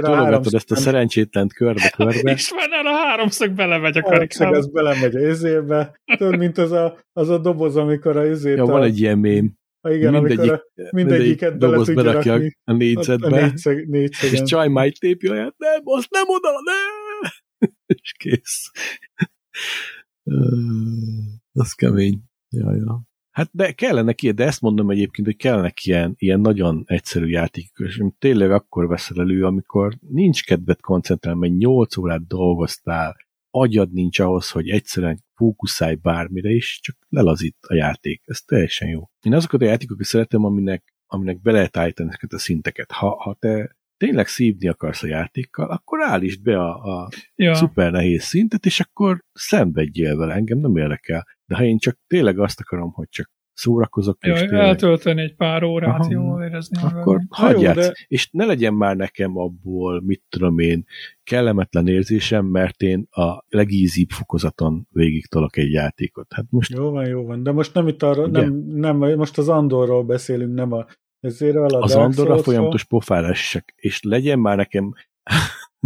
tologatod 0.00 0.54
ezt 0.54 0.70
a 0.70 0.76
szerencsétlent 0.76 1.54
körbe-körbe. 1.54 2.32
És 2.32 2.50
van 2.50 2.86
a 2.86 2.96
háromszög 2.96 3.52
belemegy 3.52 3.98
a 3.98 4.02
karikába. 4.02 4.56
Ez 4.56 4.70
belemegy 4.70 5.16
a 5.16 5.28
izébe. 5.28 6.00
Tudod, 6.16 6.38
mint 6.38 6.58
az 6.58 6.72
a, 6.72 6.98
az 7.12 7.28
a 7.28 7.38
doboz, 7.38 7.76
amikor 7.76 8.16
a 8.16 8.26
izét... 8.26 8.56
Ja, 8.56 8.62
a... 8.62 8.66
van 8.66 8.82
egy 8.82 9.00
ilyen 9.00 9.18
mém. 9.18 9.60
Ha 9.80 9.92
igen, 9.94 10.12
mindegyik, 10.12 10.38
amikor 10.38 10.64
a, 10.76 10.88
mindegyiket 10.90 11.58
bele 11.58 11.72
doboz 11.72 11.86
tudja 11.86 12.12
rakni. 12.12 12.56
A 12.64 12.72
négyzetbe. 12.72 13.26
A 13.26 13.40
négyszeg, 13.40 13.88
négyszegen. 13.88 14.34
És 14.34 14.42
csaj 14.42 14.68
majd 14.68 14.92
tépja, 14.98 15.32
nem, 15.32 15.80
azt 15.84 16.10
nem 16.10 16.24
oda, 16.26 16.48
nem! 16.50 17.01
és 18.02 18.12
kész. 18.18 18.70
Az 21.52 21.72
kemény. 21.72 22.22
Ja, 22.48 22.74
ja. 22.74 23.02
Hát 23.30 23.48
de 23.52 23.72
kellene 23.72 24.12
ki, 24.12 24.30
de 24.30 24.44
ezt 24.44 24.60
mondom 24.60 24.90
egyébként, 24.90 25.26
hogy 25.26 25.36
kellene 25.36 25.72
ilyen, 25.82 26.14
ilyen 26.16 26.40
nagyon 26.40 26.84
egyszerű 26.86 27.26
játékok, 27.26 27.86
és 27.86 28.02
tényleg 28.18 28.50
akkor 28.50 28.86
veszel 28.86 29.20
elő, 29.20 29.44
amikor 29.44 29.94
nincs 30.08 30.44
kedved 30.44 30.80
koncentrálni, 30.80 31.40
mert 31.40 31.52
8 31.52 31.96
órát 31.96 32.26
dolgoztál, 32.26 33.16
agyad 33.50 33.92
nincs 33.92 34.18
ahhoz, 34.18 34.50
hogy 34.50 34.68
egyszerűen 34.68 35.24
fókuszálj 35.34 35.94
bármire 35.94 36.50
is, 36.50 36.80
csak 36.82 36.96
lelazít 37.08 37.56
a 37.60 37.74
játék. 37.74 38.22
Ez 38.24 38.40
teljesen 38.40 38.88
jó. 38.88 39.10
Én 39.22 39.34
azokat 39.34 39.60
a 39.60 39.64
játékokat 39.64 40.06
szeretem, 40.06 40.44
aminek, 40.44 40.94
aminek 41.06 41.40
be 41.40 41.52
lehet 41.52 41.76
állítani 41.76 42.08
ezeket 42.08 42.32
a 42.32 42.38
szinteket. 42.38 42.90
Ha, 42.90 43.22
ha 43.22 43.36
te 43.38 43.76
tényleg 44.02 44.26
szívni 44.26 44.68
akarsz 44.68 45.02
a 45.02 45.06
játékkal, 45.06 45.70
akkor 45.70 46.02
állítsd 46.02 46.42
be 46.42 46.58
a, 46.58 47.00
a 47.00 47.08
ja. 47.34 47.54
szuper 47.54 47.92
nehéz 47.92 48.22
szintet, 48.22 48.66
és 48.66 48.80
akkor 48.80 49.24
szenvedjél 49.32 50.16
vele, 50.16 50.34
engem 50.34 50.58
nem 50.58 50.76
érdekel. 50.76 51.26
De 51.44 51.56
ha 51.56 51.64
én 51.64 51.78
csak 51.78 51.98
tényleg 52.06 52.38
azt 52.38 52.60
akarom, 52.60 52.92
hogy 52.92 53.08
csak 53.08 53.30
szórakozok. 53.52 54.26
Jó, 54.26 54.32
és 54.32 54.40
tényleg... 54.40 54.60
eltölteni 54.60 55.22
egy 55.22 55.34
pár 55.34 55.62
órát, 55.62 56.00
Aha, 56.00 56.10
jól 56.10 56.42
érezni 56.42 56.82
Akkor 56.82 57.20
hagyját, 57.28 57.74
de... 57.74 57.92
és 58.06 58.28
ne 58.30 58.44
legyen 58.44 58.74
már 58.74 58.96
nekem 58.96 59.36
abból, 59.36 60.02
mit 60.04 60.22
tudom 60.28 60.58
én, 60.58 60.84
kellemetlen 61.24 61.86
érzésem, 61.86 62.46
mert 62.46 62.82
én 62.82 63.06
a 63.10 63.44
legízibb 63.48 64.08
fokozaton 64.08 64.86
végig 64.90 65.26
tolok 65.26 65.56
egy 65.56 65.72
játékot. 65.72 66.32
Hát 66.34 66.46
most... 66.50 66.72
Jó 66.72 66.90
van, 66.90 67.06
jó 67.06 67.24
van, 67.24 67.42
de 67.42 67.52
most 67.52 67.74
nem 67.74 67.88
itt 67.88 68.02
arra, 68.02 68.26
nem, 68.26 68.64
nem, 68.66 68.96
most 68.96 69.38
az 69.38 69.48
Andorról 69.48 70.04
beszélünk, 70.04 70.54
nem 70.54 70.72
a 70.72 70.86
ezért 71.22 71.56
a 71.56 71.80
az 71.80 71.94
Andor 71.94 72.30
a 72.30 72.42
folyamatos 72.42 72.84
pofárás, 72.84 73.62
és 73.76 74.02
legyen 74.02 74.38
már 74.38 74.56
nekem 74.56 74.92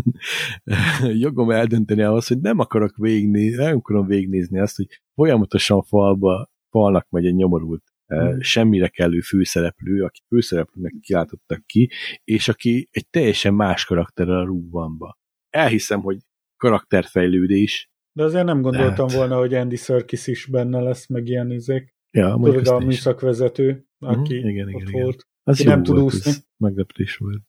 jogom 1.24 1.50
eldönteni 1.50 2.02
ahhoz, 2.02 2.26
hogy 2.26 2.40
nem 2.40 2.58
akarok 2.58 2.96
végignézni, 2.96 3.64
nem 3.64 3.76
akarom 3.76 4.06
végignézni 4.06 4.58
azt, 4.58 4.76
hogy 4.76 5.00
folyamatosan 5.14 5.82
falba 5.82 6.50
falnak 6.70 7.06
megy 7.10 7.26
egy 7.26 7.34
nyomorult, 7.34 7.82
mm. 8.14 8.38
semmire 8.38 8.88
kellő 8.88 9.20
főszereplő, 9.20 10.02
aki 10.02 10.20
főszereplőnek 10.28 10.94
kilátottak 11.00 11.66
ki, 11.66 11.90
és 12.24 12.48
aki 12.48 12.88
egy 12.90 13.08
teljesen 13.08 13.54
más 13.54 13.84
karakterrel 13.84 14.44
rúg 14.44 14.70
van 14.70 14.98
be. 14.98 15.16
Elhiszem, 15.50 16.00
hogy 16.00 16.18
karakterfejlődés. 16.56 17.90
De 18.12 18.24
azért 18.24 18.44
nem 18.44 18.60
gondoltam 18.60 19.08
hát... 19.08 19.16
volna, 19.16 19.36
hogy 19.38 19.54
Andy 19.54 19.76
Serkis 19.76 20.26
is 20.26 20.46
benne 20.46 20.80
lesz, 20.80 21.06
meg 21.06 21.28
ilyen 21.28 21.50
izék. 21.50 21.94
Ja, 22.10 22.38
Tudod, 22.42 22.66
a 22.66 22.78
műszakvezető, 22.78 23.85
aki 23.98 24.34
mm, 24.42 24.48
igen, 24.48 24.74
ott 24.74 24.80
igen, 24.80 25.02
volt. 25.02 25.26
Az 25.42 25.58
nem 25.58 25.82
tud 25.82 25.98
úszni. 25.98 26.32
Meglepés 26.56 27.16
volt. 27.16 27.42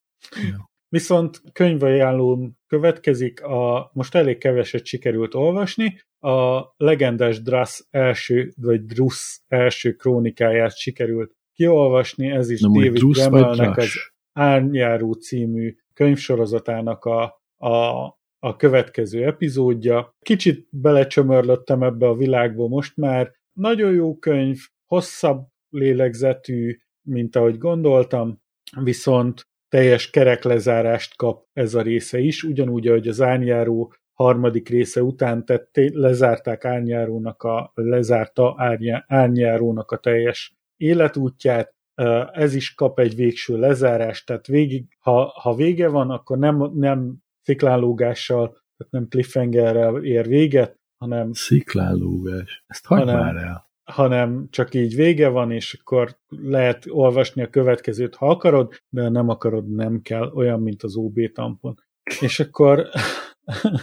Ja. 0.50 0.70
Viszont 0.90 1.42
könyvajánlón 1.54 2.58
következik, 2.68 3.44
a, 3.44 3.90
most 3.94 4.16
elég 4.16 4.38
keveset 4.38 4.86
sikerült 4.86 5.34
olvasni, 5.34 6.02
a 6.20 6.62
legendás 6.78 7.42
Drasz 7.42 7.88
első, 7.90 8.54
vagy 8.56 8.86
Drusz 8.86 9.44
első 9.48 9.94
krónikáját 9.94 10.78
sikerült 10.78 11.36
kiolvasni, 11.54 12.30
ez 12.30 12.50
is 12.50 12.62
Na, 12.62 12.68
David 12.68 13.14
Gemelnek 13.14 13.78
az 13.78 13.92
Árnyáró 14.34 15.14
című 15.14 15.76
könyvsorozatának 15.94 17.06
a, 17.06 17.42
a, 17.58 18.06
a 18.40 18.56
következő 18.58 19.26
epizódja. 19.26 20.16
Kicsit 20.20 20.68
belecsömörlöttem 20.70 21.84
ebbe 21.84 22.08
a 22.08 22.16
világba 22.16 22.68
most 22.68 22.98
már. 22.98 23.36
Nagyon 23.54 23.94
jó 23.94 24.18
könyv, 24.18 24.58
hosszabb 24.86 25.48
lélegzetű, 25.78 26.78
mint 27.02 27.36
ahogy 27.36 27.58
gondoltam, 27.58 28.42
viszont 28.84 29.48
teljes 29.70 30.10
kereklezárást 30.10 31.16
kap 31.16 31.46
ez 31.54 31.74
a 31.74 31.82
része 31.82 32.20
is, 32.20 32.44
ugyanúgy, 32.44 32.88
ahogy 32.88 33.08
az 33.08 33.22
árnyáró 33.22 33.94
harmadik 34.14 34.70
része 34.70 35.04
után 35.04 35.46
tetté, 35.46 35.90
lezárták 35.94 36.66
árnyárónak 36.66 37.44
a, 37.44 37.72
lezárta 37.76 38.56
árnyá, 38.58 39.06
árnyárónak 39.08 39.92
a 39.92 39.98
teljes 39.98 40.56
életútját, 40.78 41.76
ez 42.32 42.54
is 42.54 42.74
kap 42.74 43.00
egy 43.00 43.16
végső 43.16 43.58
lezárást, 43.58 44.26
tehát 44.26 44.48
végig, 44.48 44.86
ha, 45.00 45.26
ha 45.26 45.56
vége 45.56 45.88
van, 45.88 46.10
akkor 46.10 46.38
nem, 46.38 46.72
nem 46.74 47.16
sziklánlógással, 47.42 48.48
tehát 48.48 48.94
nem 48.94 49.08
cliffhangerrel 49.08 50.04
ér 50.04 50.28
véget, 50.28 50.80
hanem... 50.98 51.34
Sziklánlógás, 51.34 52.64
ezt 52.68 52.86
hagyd 52.86 53.06
már 53.06 53.36
el 53.36 53.67
hanem 53.92 54.48
csak 54.50 54.74
így 54.74 54.96
vége 54.96 55.28
van, 55.28 55.52
és 55.52 55.74
akkor 55.74 56.18
lehet 56.28 56.86
olvasni 56.90 57.42
a 57.42 57.50
következőt, 57.50 58.16
ha 58.16 58.30
akarod, 58.30 58.74
de 58.90 59.02
ha 59.02 59.10
nem 59.10 59.30
akarod, 59.30 59.76
nem 59.76 60.02
kell, 60.02 60.32
olyan, 60.36 60.62
mint 60.62 60.84
az 60.84 60.96
OB 60.96 61.20
tampon. 61.34 61.76
És 62.20 62.40
akkor 62.40 62.90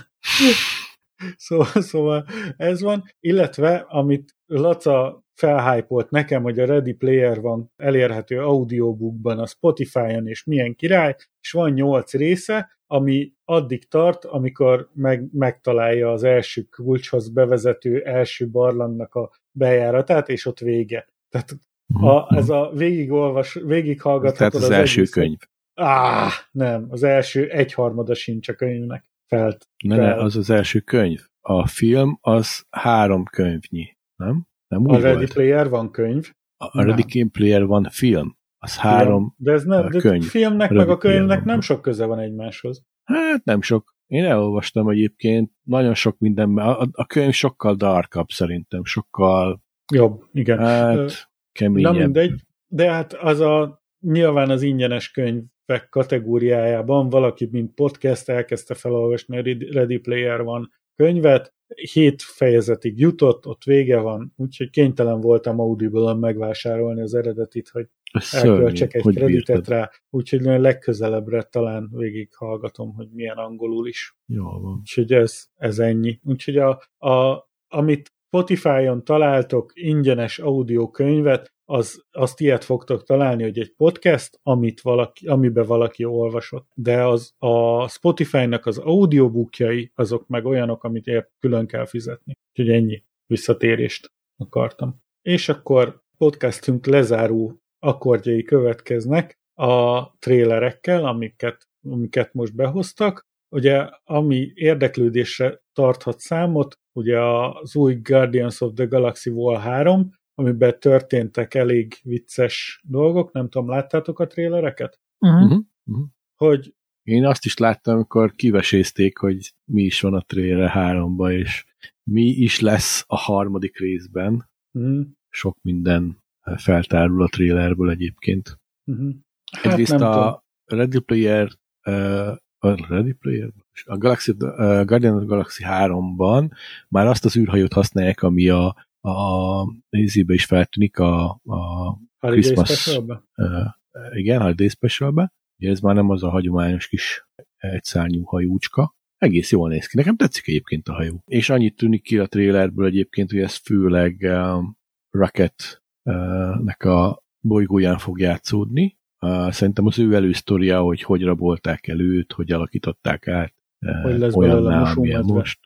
szóval, 1.37 1.83
szóval 1.83 2.27
ez 2.57 2.81
van, 2.81 3.05
illetve 3.21 3.77
amit 3.77 4.37
Laca 4.47 5.25
felhájpolt 5.35 6.11
nekem, 6.11 6.43
hogy 6.43 6.59
a 6.59 6.67
Ready 6.67 6.93
Player 6.93 7.41
van 7.41 7.73
elérhető 7.77 8.41
audiobookban 8.41 9.39
a 9.39 9.47
Spotify-on, 9.47 10.27
és 10.27 10.45
milyen 10.45 10.75
király, 10.75 11.17
és 11.41 11.51
van 11.51 11.71
nyolc 11.71 12.13
része, 12.13 12.71
ami 12.87 13.33
addig 13.45 13.89
tart, 13.89 14.25
amikor 14.25 14.91
meg, 14.95 15.29
megtalálja 15.33 16.11
az 16.11 16.25
első 16.25 16.63
kulcshoz 16.63 17.29
bevezető 17.29 18.03
első 18.03 18.49
barlangnak 18.51 19.15
a 19.15 19.31
bejáratát, 19.51 20.29
és 20.29 20.47
ott 20.47 20.59
vége. 20.59 21.07
Tehát 21.29 21.51
a, 21.95 22.21
mhm. 22.21 22.37
ez 22.37 22.49
a 22.49 22.71
végigolvas, 22.75 23.55
végighallgathatod 23.55 24.37
Tehát 24.37 24.55
az, 24.55 24.63
az 24.63 24.71
első 24.71 25.01
egész, 25.01 25.11
könyv. 25.11 25.39
Á, 25.75 26.29
nem, 26.51 26.87
az 26.89 27.03
első 27.03 27.49
egyharmada 27.51 28.15
sincs 28.15 28.49
a 28.49 28.55
könyvnek. 28.55 29.05
Felt, 29.27 29.69
ne, 29.85 29.97
ne, 29.97 30.15
az 30.15 30.37
az 30.37 30.51
első 30.51 30.81
könyv. 30.81 31.21
A 31.41 31.67
film 31.67 32.19
az 32.21 32.67
három 32.71 33.25
könyvnyi, 33.25 33.94
nem? 34.17 34.47
nem 34.69 34.89
a 34.89 34.99
Ready 34.99 35.17
volt. 35.17 35.33
Player 35.33 35.69
van 35.69 35.91
könyv? 35.91 36.31
A, 36.57 36.79
a 36.79 36.83
Ready 36.83 37.29
Player 37.33 37.67
van 37.67 37.89
film. 37.91 38.37
Az 38.59 38.77
három 38.77 39.35
De 39.37 39.53
ez 39.53 39.65
nem, 39.65 39.89
de 39.89 39.99
könyv. 39.99 40.25
filmnek 40.25 40.71
Ready 40.71 40.85
meg 40.85 40.95
a 40.95 40.99
könyvnek 40.99 41.45
nem 41.45 41.61
sok 41.61 41.83
köze 41.83 42.05
van 42.05 42.19
egymáshoz. 42.19 42.83
Hát 43.05 43.45
nem 43.45 43.63
sok. 43.63 43.95
Én 44.07 44.25
elolvastam 44.25 44.89
egyébként, 44.89 45.51
nagyon 45.63 45.95
sok 45.95 46.19
minden, 46.19 46.59
a, 46.59 46.89
a 46.93 47.07
könyv 47.07 47.33
sokkal 47.33 47.75
darkabb 47.75 48.29
szerintem, 48.29 48.85
sokkal 48.85 49.63
jobb, 49.93 50.25
igen. 50.33 50.59
Hát, 50.59 51.31
keményebb. 51.53 51.93
Na 51.93 51.99
mindegy, 51.99 52.43
de 52.67 52.91
hát 52.91 53.13
az 53.13 53.41
a 53.41 53.83
nyilván 54.01 54.51
az 54.51 54.63
ingyenes 54.63 55.11
könyvek 55.11 55.89
kategóriájában 55.91 57.09
valaki, 57.09 57.49
mint 57.51 57.75
podcast 57.75 58.29
elkezdte 58.29 58.75
felolvasni 58.75 59.39
a 59.39 59.43
Ready 59.73 59.99
Player 59.99 60.43
van 60.43 60.71
könyvet, 60.97 61.55
hét 61.93 62.23
fejezetig 62.23 62.99
jutott, 62.99 63.47
ott 63.47 63.65
vége 63.65 63.99
van, 63.99 64.33
úgyhogy 64.37 64.71
kénytelen 64.71 65.21
voltam 65.21 65.61
Audible-on 65.61 66.19
megvásárolni 66.19 67.01
az 67.01 67.15
eredetit, 67.15 67.69
hogy 67.69 67.89
elköltsek 68.31 68.95
egy 68.95 69.03
hogy 69.03 69.15
kreditet 69.15 69.47
bírtad? 69.47 69.69
rá, 69.69 69.91
úgyhogy 70.11 70.41
legközelebbre 70.41 71.43
talán 71.43 71.89
végig 71.93 72.35
hallgatom, 72.35 72.95
hogy 72.95 73.09
milyen 73.13 73.37
angolul 73.37 73.89
is. 73.89 74.17
Jó 74.27 74.45
van. 74.45 74.79
Úgyhogy 74.79 75.13
ez, 75.13 75.45
ez 75.57 75.79
ennyi. 75.79 76.21
Úgyhogy 76.23 76.57
a, 76.57 76.71
a, 77.09 77.49
amit 77.69 78.13
Spotify-on 78.27 79.05
találtok 79.05 79.73
ingyenes 79.75 80.39
audiokönyvet, 80.39 81.54
az, 81.65 82.05
azt 82.11 82.41
ilyet 82.41 82.65
fogtok 82.65 83.05
találni, 83.05 83.43
hogy 83.43 83.59
egy 83.59 83.75
podcast, 83.77 84.39
amit 84.43 84.81
valaki, 84.81 85.27
amiben 85.27 85.67
valaki 85.67 86.05
olvasott. 86.05 86.69
De 86.75 87.05
az, 87.05 87.35
a 87.39 87.89
Spotify-nak 87.89 88.67
az 88.67 88.79
audiobookjai, 88.79 89.91
azok 89.95 90.27
meg 90.27 90.45
olyanok, 90.45 90.85
amit 90.85 91.07
épp 91.07 91.25
külön 91.39 91.67
kell 91.67 91.87
fizetni. 91.87 92.33
Úgyhogy 92.51 92.75
ennyi 92.75 93.05
visszatérést 93.27 94.13
akartam. 94.37 95.03
És 95.23 95.49
akkor 95.49 96.03
podcastünk 96.17 96.87
lezáró 96.87 97.61
akkordjai 97.79 98.43
következnek 98.43 99.39
a 99.55 100.09
trélerekkel, 100.19 101.05
amiket, 101.05 101.69
amiket 101.83 102.33
most 102.33 102.55
behoztak. 102.55 103.27
Ugye, 103.49 103.89
ami 104.05 104.53
érdeklődésre 104.55 105.63
tarthat 105.73 106.19
számot, 106.19 106.79
ugye 106.93 107.21
az 107.21 107.77
új 107.77 107.95
Guardians 107.95 108.61
of 108.61 108.73
the 108.75 108.85
Galaxy 108.85 109.31
Vol 109.31 109.57
3, 109.57 110.11
amiben 110.35 110.79
történtek 110.79 111.55
elég 111.55 111.95
vicces 112.03 112.81
dolgok, 112.85 113.33
nem 113.33 113.49
tudom, 113.49 113.69
láttátok 113.69 114.19
a 114.19 114.27
trélereket? 114.27 115.01
Uh-huh. 115.19 115.63
Uh-huh. 115.85 116.07
Hogy 116.35 116.75
én 117.03 117.25
azt 117.25 117.45
is 117.45 117.57
láttam, 117.57 117.95
amikor 117.95 118.35
kivesézték, 118.35 119.19
hogy 119.19 119.55
mi 119.65 119.83
is 119.83 120.01
van 120.01 120.15
a 120.15 120.21
trailer 120.21 120.69
háromba, 120.69 121.33
és 121.33 121.65
mi 122.03 122.23
is 122.23 122.61
lesz 122.61 123.05
a 123.07 123.17
harmadik 123.17 123.79
részben. 123.79 124.51
Uh-huh. 124.73 125.07
Sok 125.29 125.59
minden 125.63 126.23
feltárul 126.57 127.23
a 127.23 127.29
trailerből 127.29 127.91
egyébként. 127.91 128.61
Uh-huh. 128.85 129.15
Hát 129.53 129.73
Egyrészt 129.73 129.93
a 129.93 130.45
Ready 130.65 131.01
Player 131.01 131.51
uh, 131.87 132.37
a 132.59 132.87
Ready 132.89 133.13
Player? 133.13 133.53
A 133.85 133.97
Galaxy, 133.97 134.31
uh, 134.31 134.85
Guardian 134.85 135.15
of 135.15 135.19
the 135.19 135.29
Galaxy 135.29 135.65
3-ban 135.67 136.51
már 136.89 137.07
azt 137.07 137.25
az 137.25 137.37
űrhajót 137.37 137.73
használják, 137.73 138.23
ami 138.23 138.49
a, 138.49 138.87
a 139.05 139.65
nézébe 139.89 140.35
is 140.35 140.45
feltűnik 140.45 140.99
a, 140.99 141.41
a 141.45 141.93
Christmas. 142.19 142.97
Uh, 142.97 143.69
igen, 144.15 144.41
Holiday 144.41 144.69
Specialbe. 144.69 145.33
Ugye 145.59 145.71
ez 145.71 145.81
már 145.81 145.95
nem 145.95 146.11
az 146.11 146.23
a 146.23 146.31
hagyományos 146.31 146.89
kis 146.89 147.29
egyszárnyú 147.57 148.23
hajócska. 148.23 148.95
Egész 149.17 149.51
jól 149.51 149.69
néz 149.69 149.87
ki. 149.87 149.97
Nekem 149.97 150.17
tetszik 150.17 150.49
egyébként 150.49 150.89
a 150.89 150.93
hajó. 150.93 151.23
És 151.27 151.51
annyit 151.51 151.77
tűnik 151.77 152.03
ki 152.03 152.19
a 152.19 152.27
trailerből 152.27 152.87
egyébként, 152.87 153.31
hogy 153.31 153.41
ez 153.41 153.55
főleg 153.55 154.17
um, 154.21 154.77
Rocket-nek 155.11 156.85
a 156.85 157.23
bolygóján 157.41 157.99
fog 157.99 158.21
játszódni. 158.21 158.99
Uh, 159.21 159.51
szerintem 159.51 159.87
az 159.87 159.99
ő 159.99 160.15
elősztoria, 160.15 160.81
hogy 160.81 161.03
hogy 161.03 161.23
rabolták 161.23 161.87
előtt, 161.87 162.33
hogy 162.33 162.53
alakították 162.53 163.29
át. 163.29 163.55
Hogy 164.03 164.19
lesz 164.19 164.35
olyan 164.35 164.63
belőle 164.65 165.23
most. 165.23 165.61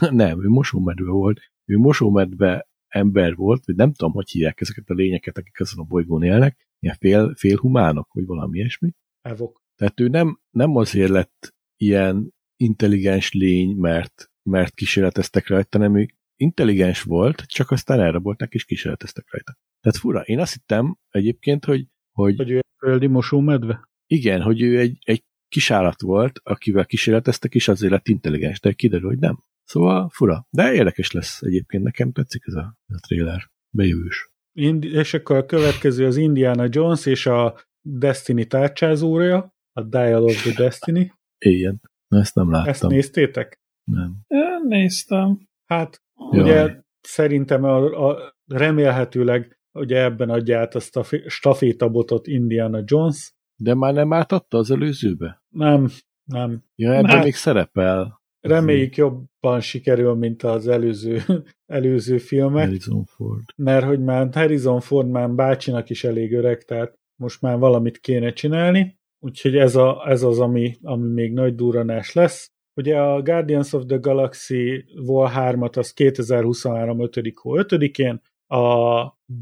nem, 0.10 0.44
ő 0.44 0.48
mosómedve 0.48 1.10
volt, 1.10 1.40
ő 1.64 1.78
mosómedve 1.78 2.70
ember 2.92 3.34
volt, 3.34 3.64
vagy 3.64 3.74
nem 3.76 3.92
tudom, 3.92 4.12
hogy 4.12 4.30
hívják 4.30 4.60
ezeket 4.60 4.88
a 4.88 4.94
lényeket, 4.94 5.38
akik 5.38 5.60
azon 5.60 5.84
a 5.84 5.88
bolygón 5.88 6.22
élnek, 6.22 6.68
ilyen 6.78 6.96
fél, 6.98 7.34
félhumánok, 7.34 8.12
vagy 8.12 8.24
valami 8.26 8.58
ilyesmi. 8.58 8.92
Evok. 9.20 9.62
Tehát 9.76 10.00
ő 10.00 10.08
nem, 10.08 10.40
nem 10.50 10.76
azért 10.76 11.10
lett 11.10 11.54
ilyen 11.76 12.34
intelligens 12.56 13.32
lény, 13.32 13.76
mert, 13.76 14.30
mert 14.42 14.74
kísérleteztek 14.74 15.48
rajta, 15.48 15.78
hanem 15.78 15.96
ő 15.96 16.08
intelligens 16.36 17.02
volt, 17.02 17.40
csak 17.40 17.70
aztán 17.70 18.00
elrabolták 18.00 18.52
és 18.54 18.64
kísérleteztek 18.64 19.30
rajta. 19.30 19.56
Tehát 19.80 19.98
fura. 19.98 20.20
Én 20.20 20.38
azt 20.38 20.52
hittem 20.52 20.98
egyébként, 21.08 21.64
hogy, 21.64 21.86
hogy, 22.12 22.36
Hogy 22.36 22.50
ő 22.50 22.56
egy 22.56 22.74
földi 22.78 23.06
mosómedve? 23.06 23.90
igen, 24.06 24.42
hogy 24.42 24.62
ő 24.62 24.78
egy, 24.78 24.98
egy 25.00 25.24
kisállat 25.48 26.00
volt, 26.00 26.40
akivel 26.42 26.86
kísérleteztek, 26.86 27.54
és 27.54 27.68
azért 27.68 27.92
lett 27.92 28.08
intelligens, 28.08 28.60
de 28.60 28.72
kiderül, 28.72 29.08
hogy 29.08 29.18
nem. 29.18 29.38
Szóval 29.64 30.08
fura. 30.12 30.46
De 30.50 30.72
érdekes 30.72 31.10
lesz 31.12 31.42
egyébként, 31.42 31.82
nekem 31.82 32.12
tetszik 32.12 32.42
ez 32.46 32.54
a, 32.54 32.76
ez 32.86 32.96
a 32.96 33.00
trailer. 33.06 33.50
Bejövős. 33.70 34.30
Indi- 34.52 34.92
és 34.92 35.14
akkor 35.14 35.36
a 35.36 35.46
következő 35.46 36.06
az 36.06 36.16
Indiana 36.16 36.66
Jones 36.70 37.06
és 37.06 37.26
a 37.26 37.60
Destiny 37.80 38.46
tárcsázója, 38.48 39.54
a 39.72 39.82
Dial 39.82 40.22
of 40.22 40.42
the 40.42 40.62
Destiny. 40.62 41.12
Ilyen. 41.38 41.80
Na, 42.08 42.18
ezt 42.18 42.34
nem 42.34 42.50
láttam. 42.50 42.68
Ezt 42.68 42.86
néztétek? 42.86 43.60
Nem. 43.84 44.16
Én 44.28 44.60
néztem. 44.68 45.38
Hát 45.66 46.02
Jaj. 46.30 46.42
ugye 46.42 46.80
szerintem 47.00 47.64
a, 47.64 48.08
a, 48.08 48.34
remélhetőleg 48.46 49.58
ugye 49.72 50.02
ebben 50.02 50.30
adja 50.30 50.58
át 50.58 50.74
a 50.74 51.02
fi- 51.02 51.28
stafétabotot 51.28 52.26
Indiana 52.26 52.80
Jones. 52.84 53.32
De 53.56 53.74
már 53.74 53.92
nem 53.94 54.12
átadta 54.12 54.58
az 54.58 54.70
előzőbe? 54.70 55.42
Nem, 55.48 55.88
nem. 56.24 56.64
Ja, 56.74 56.92
ebben 56.94 57.10
Hát- 57.10 57.24
még 57.24 57.34
szerepel. 57.34 58.21
Reméljük 58.42 58.96
jobban 58.96 59.60
sikerül, 59.60 60.14
mint 60.14 60.42
az 60.42 60.68
előző, 60.68 61.22
előző 61.66 62.18
filmek, 62.18 62.64
Harrison 62.64 63.04
Ford. 63.04 63.44
mert 63.56 63.84
hogy 63.84 64.00
már 64.00 64.28
Harrison 64.32 64.80
Ford 64.80 65.08
már 65.08 65.30
bácsinak 65.30 65.90
is 65.90 66.04
elég 66.04 66.32
öreg, 66.32 66.62
tehát 66.62 66.98
most 67.16 67.40
már 67.40 67.58
valamit 67.58 67.98
kéne 67.98 68.32
csinálni, 68.32 68.98
úgyhogy 69.18 69.56
ez, 69.56 69.76
a, 69.76 70.04
ez 70.08 70.22
az, 70.22 70.38
ami, 70.38 70.76
ami 70.82 71.08
még 71.08 71.32
nagy 71.32 71.54
duranás 71.54 72.12
lesz. 72.12 72.50
Ugye 72.74 73.00
a 73.00 73.22
Guardians 73.22 73.72
of 73.72 73.84
the 73.86 73.96
Galaxy 73.96 74.84
Vol 75.04 75.30
3-at 75.34 75.78
az 75.78 75.92
2023. 75.92 77.00
5. 77.00 77.20
hó 77.34 77.56
5-én, 77.56 78.20
a 78.46 78.60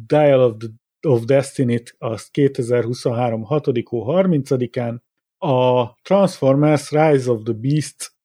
Dial 0.06 0.40
of, 0.40 0.56
the, 0.56 0.68
of 1.08 1.24
Destiny-t 1.24 1.94
az 1.98 2.28
2023. 2.28 3.42
6. 3.42 3.66
hó 3.84 4.04
30-án, 4.06 4.98
a 5.38 5.86
Transformers 6.02 6.90
Rise 6.90 7.30
of 7.30 7.42
the 7.42 7.52
Beast 7.54 8.18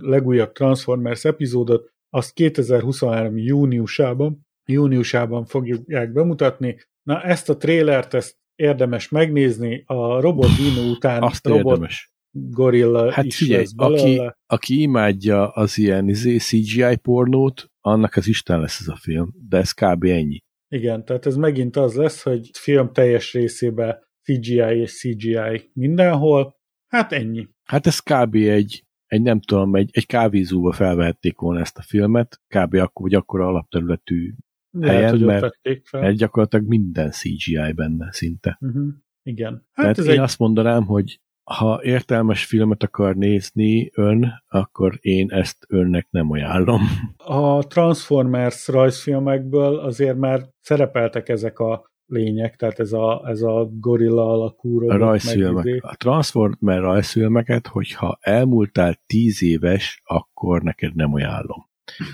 legújabb 0.00 0.52
Transformers 0.52 1.24
epizódot, 1.24 1.90
azt 2.10 2.32
2023. 2.32 3.36
júniusában, 3.36 4.46
júniusában 4.64 5.44
fogják 5.44 6.12
bemutatni. 6.12 6.76
Na, 7.02 7.22
ezt 7.22 7.48
a 7.48 7.56
trélert, 7.56 8.14
ezt 8.14 8.36
érdemes 8.54 9.08
megnézni, 9.08 9.82
a 9.86 10.20
Robot 10.20 10.50
Dino 10.56 10.90
után 10.90 11.22
Azt 11.22 11.46
Robot 11.46 11.72
érdemes. 11.72 12.12
Gorilla 12.30 13.12
Hát 13.12 13.24
is 13.24 13.36
figyelj, 13.36 13.60
lesz 13.60 13.72
aki, 13.76 14.02
belőle. 14.02 14.38
aki 14.46 14.80
imádja 14.80 15.48
az 15.48 15.78
ilyen 15.78 16.08
izé, 16.08 16.36
CGI 16.36 16.96
pornót, 16.96 17.66
annak 17.80 18.16
az 18.16 18.26
Isten 18.28 18.60
lesz 18.60 18.80
ez 18.80 18.88
a 18.88 18.96
film, 18.96 19.32
de 19.48 19.56
ez 19.56 19.72
kb. 19.72 20.04
ennyi. 20.04 20.38
Igen, 20.68 21.04
tehát 21.04 21.26
ez 21.26 21.36
megint 21.36 21.76
az 21.76 21.94
lesz, 21.94 22.22
hogy 22.22 22.50
film 22.58 22.92
teljes 22.92 23.32
részében 23.32 23.98
CGI 24.22 24.80
és 24.80 24.98
CGI 24.98 25.70
mindenhol. 25.72 26.56
Hát 26.86 27.12
ennyi. 27.12 27.48
Hát 27.64 27.86
ez 27.86 27.98
kb. 27.98 28.34
egy 28.34 28.84
nem 29.08 29.40
tudom, 29.40 29.74
egy, 29.74 29.90
egy 29.92 30.06
kávézóba 30.06 30.72
felvehették 30.72 31.38
volna 31.38 31.60
ezt 31.60 31.78
a 31.78 31.82
filmet, 31.82 32.40
kb. 32.46 32.74
akkor, 32.74 33.02
vagy 33.02 33.14
akkor 33.14 33.40
alapterületű, 33.40 34.32
Lehet, 34.70 34.96
Helyen, 34.96 35.10
hogy 35.10 35.24
mert- 35.24 35.58
fel. 35.84 36.00
mert 36.00 36.16
gyakorlatilag 36.16 36.66
minden 36.66 37.10
CGI 37.10 37.72
benne 37.74 38.12
szinte. 38.12 38.58
Uh-huh. 38.60 38.88
Igen. 39.22 39.52
Hát 39.52 39.64
Tehát 39.72 39.98
ez 39.98 40.04
én 40.06 40.10
egy 40.12 40.18
azt 40.18 40.38
mondanám, 40.38 40.84
hogy 40.84 41.20
ha 41.50 41.80
értelmes 41.82 42.44
filmet 42.44 42.82
akar 42.82 43.16
nézni 43.16 43.90
ön, 43.94 44.32
akkor 44.48 44.98
én 45.00 45.30
ezt 45.30 45.64
önnek 45.68 46.06
nem 46.10 46.30
ajánlom. 46.30 46.80
a 47.16 47.62
Transformers 47.66 48.68
rajzfilmekből 48.68 49.78
azért 49.78 50.16
már 50.16 50.48
szerepeltek 50.60 51.28
ezek 51.28 51.58
a 51.58 51.87
lények, 52.08 52.56
tehát 52.56 52.78
ez 52.78 52.92
a, 52.92 53.24
ez 53.28 53.42
a 53.42 53.68
gorilla 53.80 54.30
alakú 54.32 54.76
A 54.76 54.80
robot, 54.80 54.98
rajzfilmek, 54.98 55.54
meg 55.54 55.66
izé. 55.66 55.78
a 55.82 55.94
Transformer 55.96 56.80
rajzfilmeket, 56.80 57.66
hogyha 57.66 58.18
elmúltál 58.20 59.02
tíz 59.06 59.42
éves, 59.42 60.00
akkor 60.04 60.62
neked 60.62 60.94
nem 60.94 61.14
ajánlom. 61.14 61.66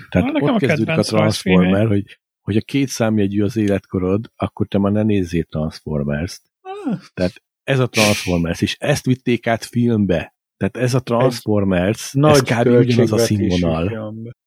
Tehát 0.09 0.31
Na, 0.31 0.39
ott 0.39 0.49
a 0.49 0.57
kezdődik 0.57 0.69
a 0.69 0.75
kedvenc 0.77 1.07
Transformer, 1.07 1.63
rajzfilmje. 1.71 1.87
hogy 1.87 2.19
hogyha 2.41 2.61
két 2.61 2.87
számjegyű 2.87 3.43
az 3.43 3.57
életkorod, 3.57 4.31
akkor 4.35 4.67
te 4.67 4.77
már 4.77 4.91
ne 4.91 5.03
nézzél 5.03 5.43
Transformers-t. 5.43 6.41
Ah, 6.61 6.99
Tehát 7.13 7.43
ez 7.63 7.79
a 7.79 7.87
Transformers, 7.87 8.61
és 8.61 8.75
ezt 8.79 9.05
vitték 9.05 9.47
át 9.47 9.63
filmbe. 9.63 10.35
Tehát 10.57 10.77
ez 10.77 10.93
a 10.93 10.99
Transformers, 10.99 12.05
ez 12.05 12.11
nagy 12.13 12.41
kb. 12.41 12.67
ugyanaz 12.67 13.11
a 13.11 13.17
színvonal. 13.17 13.87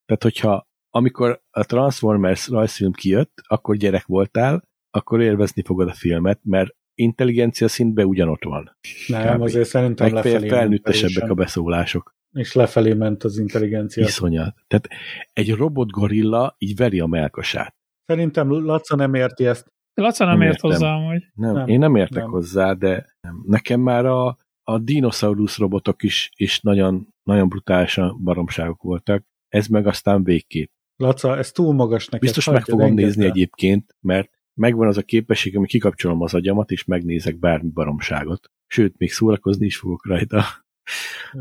Tehát, 0.07 0.23
hogyha 0.23 0.67
amikor 0.91 1.43
a 1.51 1.65
Transformers 1.65 2.49
rajzfilm 2.49 2.93
kijött, 2.93 3.33
akkor 3.47 3.77
gyerek 3.77 4.07
voltál, 4.07 4.63
akkor 4.91 5.21
élvezni 5.21 5.63
fogod 5.63 5.89
a 5.89 5.93
filmet, 5.93 6.41
mert 6.43 6.75
intelligencia 6.95 7.69
szintben 7.69 8.07
ugyanott 8.07 8.45
van. 8.45 8.77
Nem, 9.07 9.37
Kb. 9.37 9.43
azért 9.43 9.69
szerintem 9.69 10.07
Meg 10.07 10.15
lefelé 10.15 10.39
ment 10.39 10.53
felnőttesebbek 10.53 11.31
a 11.31 11.35
beszólások. 11.35 12.17
És 12.33 12.53
lefelé 12.53 12.93
ment 12.93 13.25
az 13.25 13.39
intelligencia. 13.39 14.05
Iszonyat. 14.05 14.55
Tehát 14.67 14.89
egy 15.33 15.51
robot 15.55 15.91
gorilla 15.91 16.55
így 16.59 16.77
veri 16.77 17.01
a 17.01 17.07
melkasát. 17.07 17.75
Szerintem 18.05 18.51
Laca 18.51 18.97
nem 18.97 19.15
érti 19.15 19.47
ezt. 19.47 19.67
Laca 19.95 20.25
nem, 20.25 20.39
Nem 20.39 20.47
ért 20.47 20.55
értem. 20.55 20.71
hozzám, 20.71 21.05
hogy 21.05 21.23
Nem, 21.35 21.55
Nem, 21.55 21.69
én 21.69 21.79
nem 21.79 21.97
értek 21.97 22.23
nem. 22.23 22.31
hozzá, 22.31 22.73
de 22.73 23.17
nem. 23.21 23.43
nekem 23.47 23.81
már 23.81 24.07
a, 24.07 24.39
a 24.63 24.79
dinoszaurusz 24.79 25.59
robotok 25.59 26.03
is, 26.03 26.31
is 26.37 26.61
nagyon, 26.61 27.09
nagyon 27.23 27.49
brutálisan 27.49 28.21
baromságok 28.23 28.83
voltak. 28.83 29.25
Ez 29.49 29.67
meg 29.67 29.87
aztán 29.87 30.25
végképp. 30.25 30.71
Laca, 30.97 31.37
ez 31.37 31.53
túl 31.53 31.73
magas 31.75 32.07
neked. 32.07 32.21
Biztos 32.21 32.47
meg 32.51 32.65
fogom 32.65 32.95
nézni 32.95 33.25
el. 33.25 33.31
egyébként, 33.31 33.97
mert 34.01 34.31
megvan 34.59 34.87
az 34.89 34.97
a 34.97 35.03
képesség, 35.03 35.57
hogy 35.57 35.69
kikapcsolom 35.69 36.23
az 36.23 36.35
agyamat, 36.35 36.71
és 36.71 36.85
megnézek 36.85 37.39
bármi 37.39 37.69
baromságot. 37.71 38.51
Sőt, 38.67 38.95
még 38.99 39.13
szórakozni 39.13 39.67
is 39.67 39.77
fogok 39.77 40.07
rajta. 40.07 40.43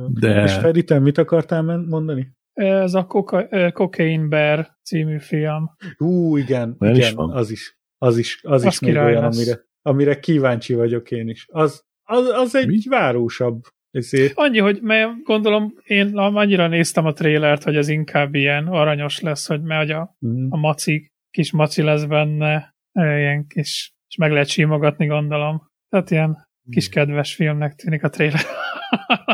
De- 0.07 0.43
És 0.43 0.53
Feri, 0.53 0.83
te 0.83 0.99
mit 0.99 1.17
akartál 1.17 1.61
men- 1.61 1.85
mondani? 1.89 2.35
ez 2.53 2.93
a 2.93 3.05
Coca- 3.05 3.71
Cocaine 3.73 4.27
Bear 4.27 4.67
című 4.83 5.19
film. 5.19 5.69
Ú, 5.97 6.37
igen, 6.37 6.75
is 6.79 6.97
igen, 6.97 7.15
van. 7.15 7.31
az 7.31 7.51
is. 7.51 7.77
Az 7.97 8.17
is, 8.17 8.39
az 8.43 8.65
Az 8.65 8.71
is 8.73 8.79
még 8.79 8.95
olyan, 8.95 9.21
lesz. 9.21 9.37
amire, 9.37 9.65
amire 9.81 10.19
kíváncsi 10.19 10.73
vagyok 10.73 11.11
én 11.11 11.27
is. 11.29 11.45
Az, 11.51 11.83
az, 12.03 12.27
az 12.27 12.55
egy 12.55 12.67
Mi? 12.67 12.79
várósabb. 12.89 13.61
Ezért. 13.91 14.33
Annyi, 14.35 14.59
hogy 14.59 14.79
mert 14.81 15.23
gondolom, 15.23 15.73
én 15.83 16.17
annyira 16.17 16.67
néztem 16.67 17.05
a 17.05 17.13
trélert, 17.13 17.63
hogy 17.63 17.75
ez 17.75 17.87
inkább 17.87 18.35
ilyen 18.35 18.67
aranyos 18.67 19.19
lesz, 19.19 19.47
hogy 19.47 19.61
mert 19.61 19.89
a, 19.89 20.15
Mhm. 20.19 20.45
a 20.49 20.57
maci, 20.57 21.11
kis 21.29 21.51
maci 21.51 21.81
lesz 21.81 22.03
benne, 22.05 22.75
ilyen 22.97 23.47
kis, 23.47 23.93
és 24.09 24.15
meg 24.15 24.31
lehet 24.31 24.47
simogatni, 24.47 25.05
gondolom. 25.05 25.61
Tehát 25.89 26.11
ilyen 26.11 26.47
kis 26.69 26.89
kedves 26.89 27.35
filmnek 27.35 27.75
tűnik 27.75 28.03
a. 28.03 28.09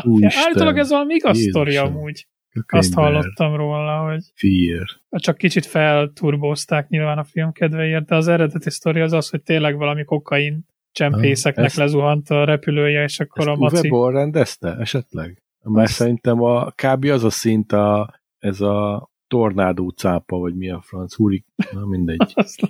Úristen. 0.02 0.42
Állítólag 0.44 0.78
ez 0.78 0.90
valami 0.90 1.14
igaz 1.14 1.36
Jézusom. 1.38 1.62
sztori 1.62 1.76
amúgy. 1.76 2.26
Cocaine 2.52 2.84
Azt 2.86 2.94
hallottam 2.94 3.56
róla, 3.56 3.98
hogy 4.10 4.24
Fear. 4.34 4.86
csak 5.10 5.36
kicsit 5.36 5.66
felturbózták 5.66 6.88
nyilván 6.88 7.18
a 7.18 7.24
film 7.24 7.52
kedvéért, 7.52 8.04
de 8.04 8.14
az 8.16 8.28
eredeti 8.28 8.70
sztori 8.70 9.00
az 9.00 9.12
az, 9.12 9.28
hogy 9.30 9.42
tényleg 9.42 9.76
valami 9.76 10.04
kokain 10.04 10.66
csempészeknek 10.92 11.58
Ah, 11.64 11.70
ezt- 11.70 11.76
lezuhant 11.76 12.30
a 12.30 12.44
repülője, 12.44 13.02
és 13.02 13.20
akkor 13.20 13.48
Ezt 13.48 13.56
a 13.56 13.60
maci... 13.60 13.88
Uwe 13.88 14.10
rendezte 14.12 14.76
esetleg? 14.76 15.42
Mert 15.62 15.86
Azt- 15.88 15.96
szerintem 15.96 16.42
a 16.42 16.70
kb. 16.70 17.04
az 17.04 17.24
a 17.24 17.30
szint 17.30 17.72
a, 17.72 18.14
ez 18.38 18.60
a 18.60 19.08
tornádó 19.26 19.88
cápa, 19.88 20.36
vagy 20.38 20.54
mi 20.56 20.70
a 20.70 20.80
franc, 20.80 21.14
hurik, 21.14 21.44
na 21.72 21.86
mindegy. 21.86 22.32
Azt 22.34 22.60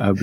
kb. 0.00 0.18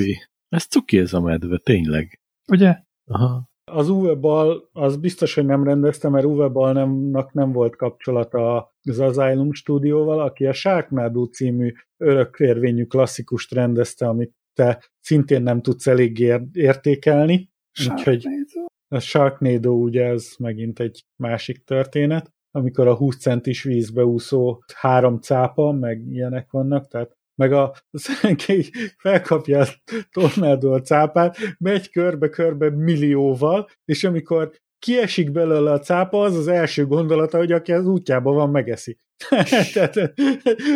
Ez 0.49 0.65
cuki 0.65 0.97
ez 0.97 1.13
a 1.13 1.21
medve, 1.21 1.57
tényleg. 1.57 2.19
ugye? 2.51 2.77
Aha. 3.05 3.53
Az 3.71 3.89
Uwe 3.89 4.13
Ball, 4.13 4.69
az 4.71 4.97
biztos, 4.97 5.33
hogy 5.33 5.45
nem 5.45 5.63
rendezte, 5.63 6.09
mert 6.09 6.25
Uwe 6.25 6.47
Ballnak 6.47 7.33
nem 7.33 7.51
volt 7.51 7.75
kapcsolata 7.75 8.73
az 8.81 8.99
Asylum 8.99 9.53
stúdióval, 9.53 10.19
aki 10.21 10.45
a 10.45 10.53
Sharknado 10.53 11.25
című 11.25 11.73
örökérvényű 11.97 12.85
klasszikust 12.85 13.51
rendezte, 13.53 14.07
amit 14.07 14.33
te 14.53 14.83
szintén 14.99 15.41
nem 15.43 15.61
tudsz 15.61 15.87
elég 15.87 16.19
ér- 16.19 16.47
értékelni. 16.53 17.49
Úgyhogy 17.91 18.19
Sharknado. 18.21 18.65
a 18.87 18.99
Sharknado 18.99 19.71
ugye 19.71 20.05
ez 20.05 20.29
megint 20.39 20.79
egy 20.79 21.05
másik 21.21 21.63
történet, 21.63 22.33
amikor 22.51 22.87
a 22.87 22.95
20 22.95 23.17
centis 23.17 23.63
vízbe 23.63 24.05
úszó 24.05 24.63
három 24.75 25.19
cápa, 25.19 25.71
meg 25.71 26.07
ilyenek 26.07 26.51
vannak, 26.51 26.87
tehát 26.87 27.17
meg 27.35 27.53
a 27.53 27.73
szenkély 27.91 28.69
felkapja 28.97 29.59
a 29.59 29.67
tornádó 30.11 30.71
a 30.71 30.81
cápát, 30.81 31.37
megy 31.57 31.89
körbe-körbe 31.89 32.69
millióval, 32.69 33.69
és 33.85 34.03
amikor 34.03 34.51
kiesik 34.79 35.31
belőle 35.31 35.71
a 35.71 35.79
cápa, 35.79 36.21
az 36.21 36.35
az 36.35 36.47
első 36.47 36.85
gondolata, 36.85 37.37
hogy 37.37 37.51
aki 37.51 37.71
az 37.71 37.85
útjában 37.85 38.35
van, 38.35 38.49
megeszi. 38.49 38.97
Tehát 39.73 40.13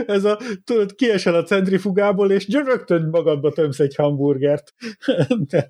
ez 0.06 0.24
a, 0.24 0.40
tudod, 0.64 0.96
kiesel 0.96 1.36
a 1.36 1.44
centrifugából, 1.44 2.32
és 2.32 2.48
rögtön 2.48 3.10
magadba 3.10 3.52
tömsz 3.52 3.80
egy 3.80 3.96
hamburgert. 3.96 4.74
Tehát, 5.50 5.70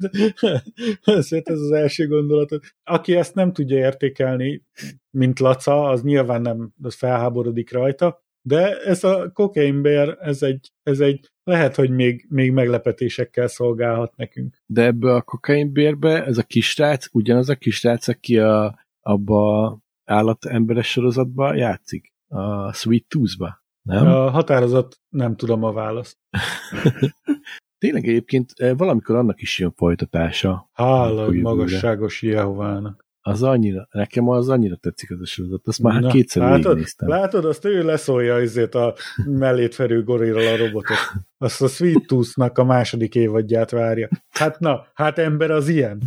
ez 1.03 1.59
az 1.59 1.72
első 1.72 2.08
gondolat. 2.08 2.59
Aki 2.84 3.16
ezt 3.16 3.35
nem 3.35 3.53
tudja 3.53 3.77
értékelni, 3.77 4.64
mint 5.09 5.40
Laca, 5.40 5.84
az 5.84 6.01
nyilván 6.01 6.42
nem 6.42 6.74
az 6.82 6.95
felháborodik 6.95 7.72
rajta, 7.72 8.24
de 8.42 8.77
ez 8.77 9.03
a 9.03 9.32
kokainbér, 9.32 10.18
ez 10.19 10.42
egy, 10.42 10.72
ez 10.84 11.00
egy 11.00 11.32
lehet, 11.43 11.76
hogy 11.76 11.90
még, 11.90 12.26
még 12.30 12.51
meglepetésekkel 12.51 13.48
szolgálhat 13.48 14.16
nekünk. 14.16 14.61
De 14.66 14.84
ebből 14.84 15.16
a 15.16 15.22
kokainbérbe 15.22 16.26
ez 16.26 16.38
a 16.38 16.43
kisrác, 16.43 17.08
ugyanaz 17.11 17.50
a 17.50 17.56
kisrác, 17.56 18.08
aki 18.08 18.40
a, 18.40 18.80
abba 19.01 19.77
állatemberes 20.06 20.92
sorozatban 20.92 21.56
játszik? 21.56 22.14
A 22.27 22.74
Sweet 22.74 23.06
Tooth-ba, 23.08 23.64
nem? 23.82 24.08
A 24.08 24.30
határozat 24.30 25.00
nem 25.09 25.35
tudom 25.35 25.64
a 25.64 25.72
választ. 25.72 26.18
Tényleg 27.77 28.08
egyébként 28.08 28.51
eh, 28.56 28.77
valamikor 28.77 29.16
annak 29.16 29.42
is 29.42 29.59
jön 29.59 29.72
folytatása. 29.72 30.69
Hála, 30.74 31.32
magasságos 31.32 32.22
Jehovának. 32.22 33.08
Az 33.30 33.43
annyira, 33.43 33.88
nekem 33.91 34.30
az 34.30 34.49
annyira 34.49 34.75
tetszik 34.75 35.11
az 35.11 35.22
a 35.22 35.25
sorozat, 35.25 35.67
azt 35.67 35.82
már 35.82 36.01
Na, 36.01 36.09
kétszer 36.09 36.43
látod, 36.43 36.77
néztem. 36.77 37.08
Látod, 37.08 37.45
azt 37.45 37.66
ő 37.66 37.83
leszólja 37.83 38.35
azért 38.35 38.75
a 38.75 38.95
mellét 39.25 39.75
ferő 39.75 40.03
gorilla 40.03 40.58
robotot. 40.58 40.98
Azt 41.38 41.61
a 41.61 41.67
Sweet 41.67 42.08
Tooth-nak 42.08 42.58
a 42.58 42.64
második 42.64 43.16
évadját 43.16 43.72
várja. 43.72 44.09
Hát 44.30 44.59
na, 44.59 44.88
hát 44.93 45.17
ember 45.17 45.51
az 45.51 45.67
ilyen. 45.67 46.01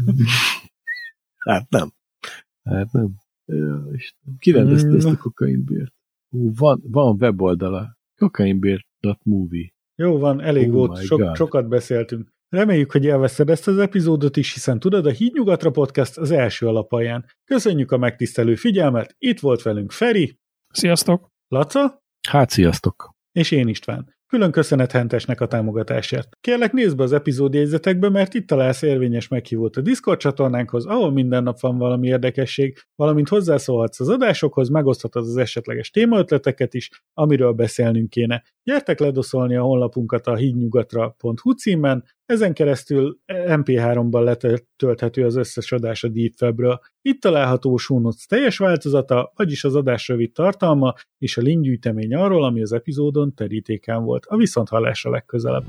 Hát 1.39 1.71
nem. 1.71 1.93
Hát 2.63 2.93
nem. 2.93 3.09
Ja, 3.45 3.85
Isten. 3.93 4.37
Ki 4.39 4.51
rendezte 4.51 4.97
ezt 4.97 5.07
a 5.07 5.17
kokainbért? 5.17 5.93
Hú, 6.31 6.53
van, 6.55 6.83
van 6.85 7.17
weboldala. 7.21 7.99
Kokainbért.movie. 8.17 9.73
Jó 9.95 10.19
van, 10.19 10.41
elég 10.41 10.69
oh 10.69 10.75
volt, 10.75 11.03
so, 11.03 11.35
sokat 11.35 11.69
beszéltünk. 11.69 12.33
Reméljük, 12.53 12.93
hogy 12.93 13.05
élvezted 13.05 13.51
ezt 13.51 13.69
az 13.69 13.79
epizódot 13.79 14.37
is, 14.37 14.53
hiszen 14.53 14.79
tudod, 14.79 15.07
a 15.07 15.11
Hídnyugatra 15.11 15.71
podcast 15.71 16.19
az 16.19 16.31
első 16.31 16.67
alapján. 16.67 17.25
Köszönjük 17.45 17.93
a 17.93 17.99
megtisztelő 17.99 18.55
figyelmet, 18.55 19.15
itt 19.19 19.41
volt 19.41 19.63
velünk 19.63 19.93
Feri. 19.93 20.39
Sziasztok! 20.69 21.29
Laca. 21.49 22.03
Hát 22.29 22.51
sziasztok! 22.51 23.11
És 23.33 23.51
én 23.51 23.69
István. 23.69 24.15
Külön 24.27 24.51
köszönet 24.51 24.93
Hentesnek 24.93 25.41
a 25.41 25.47
támogatásért. 25.47 26.37
Kérlek 26.41 26.73
nézd 26.73 26.97
be 26.97 27.03
az 27.03 27.13
epizódjegyzetekbe, 27.13 28.09
mert 28.09 28.35
itt 28.35 28.47
találsz 28.47 28.83
érvényes 28.83 29.29
meghívót 29.29 29.77
a 29.77 29.81
Discord 29.81 30.19
csatornánkhoz, 30.19 30.87
ahol 30.87 31.13
minden 31.13 31.43
nap 31.43 31.61
van 31.61 31.79
valami 31.79 32.07
érdekesség, 32.07 32.79
valamint 32.95 33.29
hozzászólhatsz 33.29 34.01
az 34.01 34.09
adásokhoz, 34.09 34.69
megoszthatod 34.69 35.23
az 35.23 35.37
esetleges 35.37 35.91
témaötleteket 35.91 36.75
is, 36.75 36.91
amiről 37.15 37.53
beszélnünk 37.53 38.11
kéne. 38.11 38.43
Gyertek 38.63 38.99
ledoszolni 38.99 39.57
a 39.57 39.63
honlapunkat 39.63 40.27
a 40.27 40.37
hídnyugatra.hu 40.37 41.53
címen, 41.53 42.05
ezen 42.33 42.55
keresztül 42.55 43.19
MP3-ban 43.33 44.23
letölthető 44.25 45.25
az 45.25 45.37
összes 45.37 45.73
adás 45.73 46.05
a 46.05 46.09
DeepWebről. 46.09 46.81
Itt 47.03 47.21
található 47.21 47.77
a 47.77 48.27
teljes 48.29 48.59
változata, 48.59 49.33
vagyis 49.37 49.65
az 49.65 49.75
adás 49.75 50.09
rövid 50.09 50.33
tartalma, 50.33 50.95
és 51.19 51.37
a 51.37 51.43
linkgyűjtemény 51.43 52.15
arról, 52.15 52.45
ami 52.45 52.63
az 52.63 52.73
epizódon 52.73 53.35
terítéken 53.35 54.05
volt. 54.05 54.27
A 54.27 54.37
viszonthallásra 54.37 55.11
legközelebb. 55.11 55.65